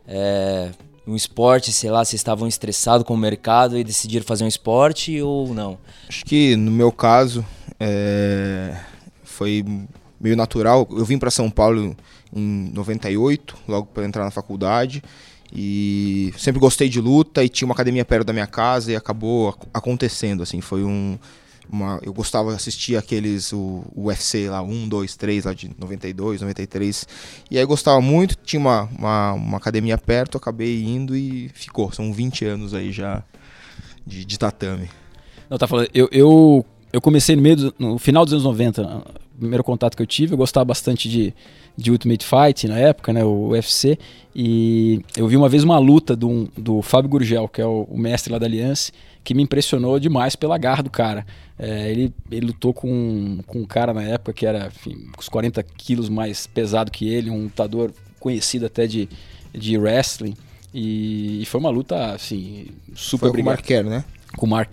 É, 0.07 0.71
um 1.05 1.15
esporte, 1.15 1.71
sei 1.71 1.91
lá, 1.91 2.03
vocês 2.03 2.19
estavam 2.19 2.47
estressados 2.47 3.05
com 3.05 3.13
o 3.13 3.17
mercado 3.17 3.77
e 3.77 3.83
decidiram 3.83 4.25
fazer 4.25 4.43
um 4.43 4.47
esporte 4.47 5.21
ou 5.21 5.53
não? 5.53 5.77
Acho 6.09 6.25
que 6.25 6.55
no 6.55 6.71
meu 6.71 6.91
caso 6.91 7.45
é, 7.79 8.77
foi 9.23 9.63
meio 10.19 10.35
natural. 10.35 10.87
Eu 10.91 11.05
vim 11.05 11.19
para 11.19 11.29
São 11.29 11.49
Paulo 11.49 11.95
em 12.33 12.71
98, 12.73 13.57
logo 13.67 13.87
para 13.87 14.05
entrar 14.05 14.23
na 14.23 14.31
faculdade. 14.31 15.03
E 15.53 16.33
sempre 16.37 16.59
gostei 16.59 16.89
de 16.89 16.99
luta 16.99 17.43
e 17.43 17.49
tinha 17.49 17.65
uma 17.65 17.73
academia 17.73 18.03
perto 18.03 18.25
da 18.25 18.33
minha 18.33 18.47
casa 18.47 18.91
e 18.91 18.95
acabou 18.95 19.57
acontecendo 19.73 20.43
assim, 20.43 20.59
foi 20.59 20.83
um 20.83 21.17
uma, 21.69 21.99
eu 22.01 22.13
gostava 22.13 22.49
de 22.49 22.55
assistir 22.55 22.95
aqueles, 22.95 23.51
o, 23.51 23.83
o 23.93 24.05
UFC 24.05 24.49
lá, 24.49 24.61
1, 24.61 24.87
2, 24.87 25.15
3, 25.15 25.45
lá 25.45 25.53
de 25.53 25.69
92, 25.77 26.41
93. 26.41 27.07
E 27.51 27.57
aí 27.57 27.65
gostava 27.65 27.99
muito, 28.01 28.35
tinha 28.35 28.59
uma, 28.59 28.83
uma, 28.97 29.33
uma 29.33 29.57
academia 29.57 29.97
perto, 29.97 30.37
acabei 30.37 30.83
indo 30.83 31.15
e 31.15 31.49
ficou. 31.49 31.91
São 31.91 32.13
20 32.13 32.45
anos 32.45 32.73
aí 32.73 32.91
já 32.91 33.23
de, 34.05 34.23
de 34.23 34.39
tatame. 34.39 34.89
Não, 35.49 35.57
tá 35.57 35.67
falando, 35.67 35.89
eu, 35.93 36.07
eu, 36.11 36.65
eu 36.91 37.01
comecei 37.01 37.35
no 37.35 37.41
meio 37.41 37.55
do, 37.55 37.75
no 37.77 37.97
final 37.97 38.23
dos 38.23 38.33
anos 38.33 38.45
90, 38.45 38.81
o 38.81 39.03
primeiro 39.39 39.63
contato 39.63 39.95
que 39.95 40.01
eu 40.01 40.07
tive, 40.07 40.33
eu 40.33 40.37
gostava 40.37 40.65
bastante 40.65 41.09
de, 41.09 41.33
de 41.75 41.91
Ultimate 41.91 42.25
Fight 42.25 42.67
na 42.67 42.77
época, 42.77 43.13
né, 43.13 43.23
o 43.23 43.49
UFC, 43.49 43.97
e 44.35 45.01
eu 45.15 45.27
vi 45.27 45.37
uma 45.37 45.49
vez 45.49 45.63
uma 45.63 45.77
luta 45.79 46.15
do, 46.15 46.49
do 46.57 46.81
Fábio 46.81 47.09
Gurgel, 47.09 47.47
que 47.47 47.61
é 47.61 47.65
o, 47.65 47.87
o 47.89 47.97
mestre 47.97 48.31
lá 48.31 48.39
da 48.39 48.45
Aliança, 48.45 48.91
que 49.23 49.33
me 49.33 49.43
impressionou 49.43 49.99
demais 49.99 50.35
pela 50.35 50.57
garra 50.57 50.83
do 50.83 50.89
cara. 50.89 51.25
É, 51.59 51.91
ele, 51.91 52.13
ele 52.31 52.47
lutou 52.47 52.73
com, 52.73 53.39
com 53.45 53.59
um 53.59 53.65
cara 53.65 53.93
na 53.93 54.03
época 54.03 54.31
que 54.31 54.45
era 54.45 54.67
enfim, 54.67 55.09
uns 55.17 55.27
40 55.27 55.61
quilos 55.63 56.07
mais 56.07 56.47
pesado 56.47 56.91
que 56.91 57.07
ele, 57.09 57.29
um 57.29 57.43
lutador 57.43 57.91
conhecido 58.19 58.65
até 58.65 58.87
de, 58.87 59.09
de 59.53 59.77
wrestling. 59.77 60.35
E, 60.73 61.41
e 61.41 61.45
foi 61.45 61.59
uma 61.59 61.69
luta, 61.69 62.13
assim, 62.13 62.67
super 62.95 63.31
foi 63.31 63.31
Com 63.31 63.41
o 63.41 63.45
Mark 63.45 63.65
Kerr, 63.65 63.85
né? 63.85 64.05
Com 64.37 64.45
o 64.45 64.49
Mark 64.49 64.69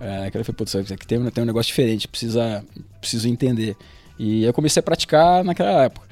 É. 0.00 0.30
Foi, 0.44 0.54
putz, 0.54 0.74
aqui 0.74 1.06
tem, 1.06 1.22
tem 1.30 1.42
um 1.42 1.46
negócio 1.46 1.68
diferente, 1.68 2.08
precisa, 2.08 2.64
preciso 3.00 3.28
entender. 3.28 3.76
E 4.18 4.44
eu 4.44 4.52
comecei 4.52 4.80
a 4.80 4.82
praticar 4.82 5.44
naquela 5.44 5.84
época. 5.84 6.06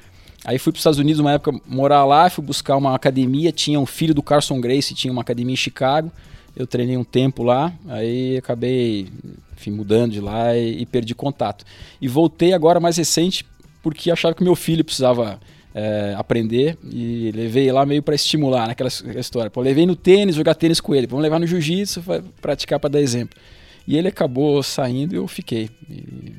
Aí 0.45 0.57
fui 0.57 0.73
para 0.73 0.77
os 0.77 0.81
Estados 0.81 0.99
Unidos 0.99 1.19
uma 1.19 1.31
época 1.31 1.57
morar 1.65 2.03
lá, 2.05 2.29
fui 2.29 2.43
buscar 2.43 2.75
uma 2.75 2.93
academia, 2.93 3.51
tinha 3.51 3.79
um 3.79 3.85
filho 3.85 4.13
do 4.13 4.21
Carson 4.21 4.59
Grace, 4.59 4.93
tinha 4.93 5.11
uma 5.11 5.21
academia 5.21 5.53
em 5.53 5.57
Chicago. 5.57 6.11
Eu 6.55 6.67
treinei 6.67 6.97
um 6.97 7.03
tempo 7.03 7.43
lá, 7.43 7.73
aí 7.87 8.37
acabei 8.37 9.07
enfim, 9.55 9.71
mudando 9.71 10.11
de 10.11 10.19
lá 10.19 10.55
e, 10.55 10.81
e, 10.81 10.85
perdi 10.85 11.15
contato. 11.15 11.65
E 12.01 12.07
voltei 12.07 12.53
agora 12.53 12.79
mais 12.79 12.97
recente 12.97 13.45
porque 13.81 14.11
achava 14.11 14.35
que 14.35 14.43
meu 14.43 14.55
filho 14.55 14.83
precisava 14.83 15.39
é, 15.73 16.13
aprender 16.17 16.77
e 16.83 17.31
levei 17.33 17.71
lá 17.71 17.85
meio 17.85 18.03
para 18.03 18.13
estimular 18.13 18.67
naquela 18.67 18.89
história. 18.89 19.49
Pô, 19.49 19.61
levei 19.61 19.85
no 19.85 19.95
tênis, 19.95 20.35
jogar 20.35 20.55
tênis 20.55 20.79
com 20.79 20.93
ele, 20.93 21.07
vamos 21.07 21.23
levar 21.23 21.39
no 21.39 21.47
jiu-jitsu, 21.47 22.03
praticar 22.41 22.79
para 22.79 22.91
dar 22.91 23.01
exemplo. 23.01 23.39
E 23.87 23.97
ele 23.97 24.07
acabou 24.07 24.61
saindo 24.63 25.13
e 25.13 25.17
eu 25.17 25.27
fiquei. 25.27 25.69
E, 25.89 26.33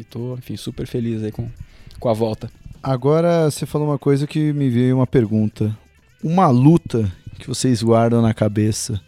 estou, 0.00 0.36
enfim, 0.36 0.56
super 0.56 0.86
feliz 0.86 1.22
aí 1.22 1.32
com, 1.32 1.48
com 1.98 2.08
a 2.08 2.12
volta. 2.12 2.50
Agora 2.82 3.50
você 3.50 3.66
falou 3.66 3.88
uma 3.88 3.98
coisa 3.98 4.26
que 4.26 4.52
me 4.52 4.68
veio 4.68 4.96
uma 4.96 5.06
pergunta. 5.06 5.76
Uma 6.22 6.48
luta 6.48 7.10
que 7.38 7.48
vocês 7.48 7.82
guardam 7.82 8.20
na 8.20 8.34
cabeça 8.34 9.00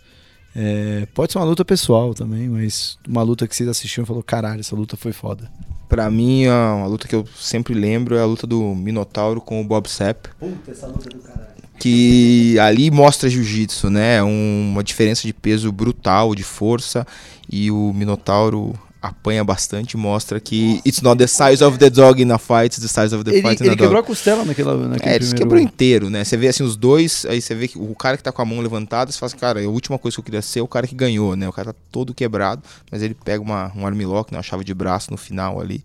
é, 0.54 1.06
pode 1.14 1.32
ser 1.32 1.38
uma 1.38 1.46
luta 1.46 1.64
pessoal 1.64 2.12
também, 2.12 2.48
mas 2.48 2.98
uma 3.08 3.22
luta 3.22 3.48
que 3.48 3.56
vocês 3.56 3.68
assistiram 3.68 4.04
e 4.04 4.06
falou, 4.06 4.22
caralho, 4.22 4.60
essa 4.60 4.76
luta 4.76 4.96
foi 4.96 5.12
foda. 5.12 5.50
Pra 5.88 6.10
mim, 6.10 6.46
uma 6.46 6.86
luta 6.86 7.06
que 7.06 7.14
eu 7.14 7.26
sempre 7.36 7.74
lembro 7.74 8.16
é 8.16 8.22
a 8.22 8.26
luta 8.26 8.46
do 8.46 8.74
Minotauro 8.74 9.40
com 9.40 9.60
o 9.60 9.64
Bob 9.64 9.88
Sepp. 9.88 10.28
Puta, 10.38 10.70
essa 10.70 10.86
luta 10.86 11.08
do 11.08 11.18
caralho. 11.18 11.51
Que 11.82 12.56
ali 12.60 12.92
mostra 12.92 13.28
jiu-jitsu, 13.28 13.90
né? 13.90 14.22
Um, 14.22 14.70
uma 14.70 14.84
diferença 14.84 15.26
de 15.26 15.32
peso 15.32 15.72
brutal, 15.72 16.32
de 16.32 16.44
força. 16.44 17.04
E 17.50 17.72
o 17.72 17.92
Minotauro 17.92 18.78
apanha 19.02 19.42
bastante, 19.42 19.96
mostra 19.96 20.38
que 20.38 20.80
it's 20.86 21.02
not 21.02 21.18
the 21.18 21.26
size 21.26 21.62
of 21.64 21.76
the 21.76 21.90
dog 21.90 22.22
in 22.22 22.30
a 22.30 22.38
fight, 22.38 22.66
it's 22.66 22.78
the 22.78 22.86
size 22.88 23.12
of 23.14 23.24
the 23.24 23.32
Ele, 23.32 23.42
fight 23.42 23.60
in 23.60 23.64
ele 23.66 23.74
a 23.74 23.76
quebrou 23.76 23.90
dog. 23.94 24.00
a 24.04 24.06
costela 24.06 24.44
naquela, 24.44 24.76
naquele 24.88 25.10
É, 25.12 25.16
ele 25.16 25.32
quebrou 25.34 25.60
inteiro, 25.60 26.08
né? 26.08 26.22
Você 26.24 26.36
vê 26.36 26.46
assim 26.48 26.62
os 26.62 26.76
dois, 26.76 27.26
aí 27.28 27.40
você 27.42 27.54
vê 27.54 27.66
que 27.66 27.76
o 27.78 27.94
cara 27.96 28.16
que 28.16 28.22
tá 28.22 28.30
com 28.30 28.40
a 28.40 28.44
mão 28.44 28.60
levantada, 28.60 29.10
você 29.10 29.18
fala 29.18 29.26
assim, 29.28 29.38
cara, 29.38 29.60
a 29.60 29.68
última 29.68 29.98
coisa 29.98 30.14
que 30.14 30.20
eu 30.20 30.24
queria 30.24 30.40
ser 30.42 30.60
é 30.60 30.62
o 30.62 30.68
cara 30.68 30.86
que 30.86 30.94
ganhou, 30.94 31.34
né? 31.34 31.48
O 31.48 31.52
cara 31.52 31.72
tá 31.72 31.78
todo 31.90 32.14
quebrado, 32.14 32.62
mas 32.90 33.02
ele 33.02 33.14
pega 33.24 33.42
uma, 33.42 33.72
um 33.76 33.84
armlock, 33.86 34.30
né? 34.32 34.38
uma 34.38 34.42
chave 34.44 34.62
de 34.64 34.72
braço 34.72 35.10
no 35.10 35.16
final 35.16 35.60
ali. 35.60 35.84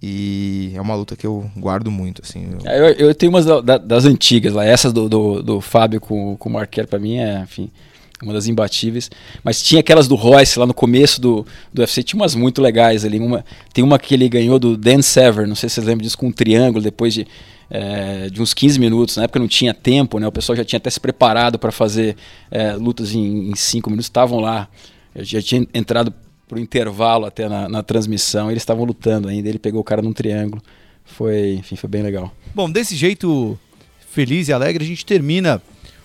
E 0.00 0.72
é 0.74 0.80
uma 0.80 0.94
luta 0.94 1.14
que 1.14 1.26
eu 1.26 1.48
guardo 1.56 1.90
muito, 1.90 2.22
assim. 2.24 2.48
eu- 2.52 2.70
É, 2.70 2.78
Eu, 2.80 3.08
eu 3.08 3.14
tenho 3.14 3.30
umas 3.30 3.44
da- 3.44 3.60
da- 3.60 3.78
das 3.78 4.04
antigas 4.04 4.52
lá. 4.52 4.64
Essas 4.64 4.92
do, 4.92 5.08
do, 5.08 5.42
do 5.42 5.60
Fábio 5.60 6.00
com, 6.00 6.36
com 6.36 6.48
o 6.48 6.52
Marquero, 6.52 6.88
pra 6.88 6.98
mim, 6.98 7.18
é, 7.18 7.40
enfim, 7.42 7.70
uma 8.22 8.32
das 8.32 8.46
imbatíveis. 8.46 9.10
Mas 9.42 9.62
tinha 9.62 9.80
aquelas 9.80 10.08
do 10.08 10.14
Royce 10.14 10.58
lá 10.58 10.66
no 10.66 10.74
começo 10.74 11.20
do, 11.20 11.46
do 11.72 11.80
UFC, 11.80 12.02
tinha 12.02 12.20
umas 12.20 12.34
muito 12.34 12.62
legais 12.62 13.04
ali. 13.04 13.18
Uma, 13.18 13.44
tem 13.72 13.82
uma 13.82 13.98
que 13.98 14.14
ele 14.14 14.28
ganhou 14.28 14.58
do 14.58 14.76
Dan 14.76 15.02
Severn, 15.02 15.48
não 15.48 15.56
sei 15.56 15.68
se 15.68 15.76
vocês 15.76 15.86
lembram 15.86 16.02
disso, 16.02 16.16
com 16.16 16.28
um 16.28 16.32
triângulo, 16.32 16.82
depois 16.82 17.12
de, 17.12 17.26
é, 17.68 18.28
de 18.30 18.40
uns 18.40 18.54
15 18.54 18.78
minutos. 18.78 19.16
Na 19.16 19.24
época 19.24 19.38
não 19.38 19.48
tinha 19.48 19.74
tempo, 19.74 20.18
né? 20.18 20.26
O 20.26 20.32
pessoal 20.32 20.56
já 20.56 20.64
tinha 20.64 20.78
até 20.78 20.90
se 20.90 21.00
preparado 21.00 21.58
para 21.58 21.72
fazer 21.72 22.16
é, 22.50 22.72
lutas 22.74 23.14
em 23.14 23.54
5 23.54 23.90
minutos, 23.90 24.06
estavam 24.06 24.40
lá. 24.40 24.68
Eu 25.14 25.24
já 25.24 25.42
tinha 25.42 25.66
entrado 25.74 26.14
pro 26.48 26.58
intervalo 26.58 27.24
até 27.24 27.48
na, 27.48 27.68
na 27.68 27.82
transmissão, 27.82 28.50
eles 28.50 28.62
estavam 28.62 28.84
lutando 28.84 29.28
ainda, 29.28 29.48
ele 29.48 29.58
pegou 29.58 29.80
o 29.80 29.84
cara 29.84 30.02
num 30.02 30.12
triângulo. 30.12 30.62
Foi, 31.04 31.54
enfim, 31.54 31.76
foi 31.76 31.88
bem 31.88 32.02
legal. 32.02 32.32
Bom, 32.54 32.70
desse 32.70 32.94
jeito 32.94 33.58
feliz 34.10 34.48
e 34.48 34.52
alegre, 34.52 34.84
a 34.84 34.86
gente 34.86 35.04
termina 35.04 35.62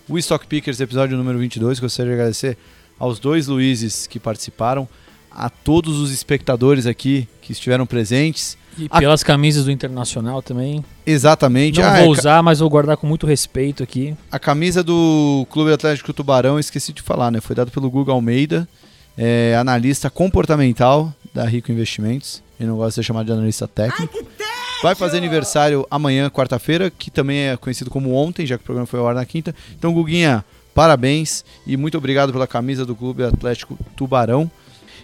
o 0.10 0.18
Stock 0.18 0.46
Pickers 0.48 0.80
episódio 0.80 1.18
número 1.18 1.38
22. 1.40 1.80
Gostaria 1.80 2.12
de 2.12 2.20
agradecer 2.20 2.58
aos 3.00 3.20
dois 3.20 3.48
Luizes 3.48 4.08
que 4.08 4.20
participaram, 4.20 4.88
a 5.32 5.50
todos 5.50 6.00
os 6.00 6.12
espectadores 6.12 6.86
aqui 6.88 7.28
que 7.42 7.52
estiveram 7.52 7.86
presentes. 7.86 8.58
E 8.78 8.88
A- 8.90 9.00
pelas 9.00 9.24
camisas 9.24 9.66
do 9.66 9.72
Internacional 9.72 10.42
também. 10.42 10.84
Exatamente. 11.06 11.80
Não 11.80 11.88
Ah, 11.88 11.98
vou 11.98 12.06
é, 12.16 12.20
usar, 12.20 12.44
mas 12.44 12.60
vou 12.60 12.70
guardar 12.70 12.96
com 12.98 13.06
muito 13.08 13.26
respeito 13.28 13.82
aqui. 13.84 14.16
A 14.32 14.38
camisa 14.40 14.84
do 14.84 15.46
Clube 15.50 15.72
Atlético 15.72 16.14
Tubarão, 16.14 16.60
esqueci 16.60 16.94
de 16.94 17.02
falar, 17.02 17.32
né? 17.32 17.40
Foi 17.42 17.56
dado 17.56 17.72
pelo 17.72 17.90
Google 17.90 18.14
Almeida, 18.16 18.68
é, 19.18 19.56
analista 19.60 20.10
comportamental 20.10 21.14
da 21.34 21.44
Rico 21.46 21.72
Investimentos. 21.72 22.42
Ele 22.60 22.70
não 22.70 22.78
gosta 22.78 22.90
de 22.90 22.96
ser 22.96 23.04
chamado 23.04 23.26
de 23.28 23.32
analista 23.32 23.68
técnico. 23.68 24.18
Vai 24.82 24.94
fazer 24.94 25.18
aniversário 25.18 25.88
amanhã, 25.90 26.30
quarta-feira, 26.30 26.92
que 26.92 27.10
também 27.10 27.48
é 27.48 27.58
conhecido 27.58 27.90
como 27.90 28.14
ontem, 28.14 28.46
já 28.46 28.58
que 28.58 28.62
o 28.62 28.66
programa 28.66 28.86
foi 28.86 29.00
ao 29.00 29.08
ar 29.08 29.16
na 29.16 29.26
quinta. 29.26 29.56
Então, 29.76 29.92
Guguinha, 29.92 30.46
parabéns 30.76 31.44
e 31.66 31.76
muito 31.76 31.98
obrigado 31.98 32.32
pela 32.32 32.46
camisa 32.46 32.86
do 32.86 32.96
Clube 32.96 33.24
Atlético 33.24 33.78
Tubarão. 33.96 34.50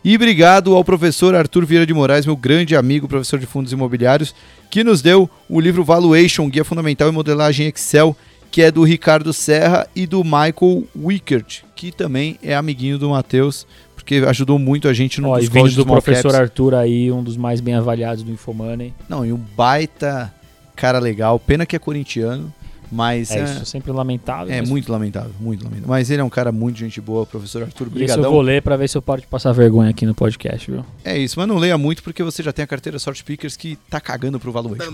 E 0.06 0.16
obrigado 0.16 0.76
ao 0.76 0.84
professor 0.84 1.34
Arthur 1.34 1.66
Vieira 1.66 1.88
de 1.88 1.94
Moraes, 1.94 2.26
meu 2.26 2.36
grande 2.36 2.76
amigo, 2.76 3.08
professor 3.08 3.40
de 3.40 3.48
fundos 3.48 3.72
imobiliários, 3.72 4.36
que 4.70 4.84
nos 4.84 5.02
deu 5.02 5.28
o 5.50 5.60
livro 5.60 5.84
Valuation, 5.84 6.50
Guia 6.50 6.64
Fundamental 6.64 7.10
em 7.10 7.14
Modelagem 7.14 7.68
Excel, 7.68 8.16
que 8.52 8.62
é 8.62 8.70
do 8.70 8.84
Ricardo 8.84 9.34
Serra 9.34 9.88
e 9.96 10.06
do 10.06 10.24
Michael 10.24 10.84
Wickert, 10.96 11.64
que 11.76 11.92
também 11.92 12.38
é 12.44 12.54
amiguinho 12.54 13.00
do 13.00 13.10
Matheus, 13.10 13.66
porque 14.04 14.18
ajudou 14.18 14.60
muito 14.60 14.88
a 14.90 14.94
gente 14.94 15.22
no 15.22 15.30
Ó, 15.30 15.38
dos 15.38 15.46
e 15.48 15.50
vindo 15.50 15.72
do 15.76 15.86
professor 15.86 16.32
caps. 16.32 16.36
Arthur 16.42 16.76
aí, 16.76 17.10
um 17.12 17.24
dos 17.24 17.38
mais 17.38 17.62
bem 17.62 17.74
avaliados 17.74 18.22
do 18.22 18.32
Infomoney. 18.32 18.94
Não, 19.08 19.26
e 19.26 19.32
um 19.32 19.38
baita 19.38 20.34
cara 20.76 21.00
legal, 21.00 21.40
pena 21.40 21.66
que 21.66 21.76
é 21.76 21.80
corintiano, 21.80 22.52
mas 22.92 23.32
É, 23.32 23.40
é, 23.40 23.44
isso 23.44 23.66
sempre 23.66 23.92
lamentável. 23.92 24.54
é 24.54 24.60
mas- 24.60 24.70
muito 24.70 24.92
lamentável, 24.92 25.32
muito 25.40 25.64
lamentável. 25.64 25.88
Mas 25.90 26.10
ele 26.12 26.22
é 26.22 26.24
um 26.24 26.30
cara 26.30 26.52
muito 26.52 26.78
gente 26.78 27.00
boa, 27.00 27.26
professor 27.26 27.64
Arthur, 27.64 27.88
E 27.96 28.04
Esse 28.04 28.18
eu 28.18 28.24
vou 28.30 28.42
ler 28.42 28.62
pra 28.62 28.76
ver 28.76 28.88
se 28.90 28.98
eu 28.98 29.02
paro 29.02 29.22
de 29.22 29.28
passar 29.28 29.52
vergonha 29.54 29.90
aqui 29.90 30.06
no 30.06 30.14
podcast, 30.14 30.70
viu? 30.70 30.84
É 31.04 31.18
isso, 31.18 31.40
mas 31.40 31.48
não 31.48 31.58
leia 31.58 31.78
muito 31.78 32.04
porque 32.04 32.22
você 32.22 32.44
já 32.44 32.52
tem 32.52 32.62
a 32.64 32.68
carteira 32.68 33.00
Sorte 33.00 33.24
Pickers 33.24 33.56
que 33.56 33.78
tá 33.90 34.02
cagando 34.02 34.40
pro 34.40 34.52
Valuation. 34.52 34.92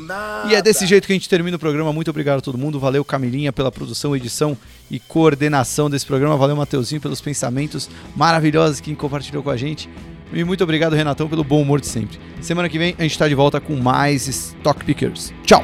E 0.49 0.53
é 0.56 0.61
desse 0.61 0.86
jeito 0.86 1.07
que 1.07 1.14
a 1.14 1.15
gente 1.15 1.27
termina 1.27 1.57
o 1.57 1.60
programa. 1.60 1.91
Muito 1.91 2.10
obrigado 2.10 2.38
a 2.38 2.41
todo 2.41 2.57
mundo. 2.57 2.80
Valeu, 2.80 3.03
Camilinha, 3.03 3.52
pela 3.52 3.72
produção, 3.72 4.15
edição 4.15 4.56
e 4.90 4.99
coordenação 4.99 5.90
desse 5.90 6.06
programa. 6.06 6.38
Valeu, 6.38 6.56
Mateuzinho, 6.56 7.02
pelos 7.02 7.22
pensamentos 7.22 7.90
maravilhosos 8.16 8.80
que 8.80 8.95
compartilhou 8.95 9.44
com 9.44 9.49
a 9.49 9.57
gente. 9.57 9.90
E 10.32 10.44
muito 10.44 10.64
obrigado, 10.64 10.95
Renatão, 10.95 11.28
pelo 11.28 11.44
bom 11.44 11.61
humor 11.61 11.80
de 11.82 11.88
sempre. 11.88 12.20
Semana 12.41 12.70
que 12.70 12.78
vem 12.78 12.95
a 12.98 13.03
gente 13.03 13.18
tá 13.18 13.28
de 13.28 13.36
volta 13.36 13.60
com 13.60 13.76
mais 13.76 14.28
Stock 14.28 14.84
Pickers. 14.86 15.34
Tchau! 15.44 15.64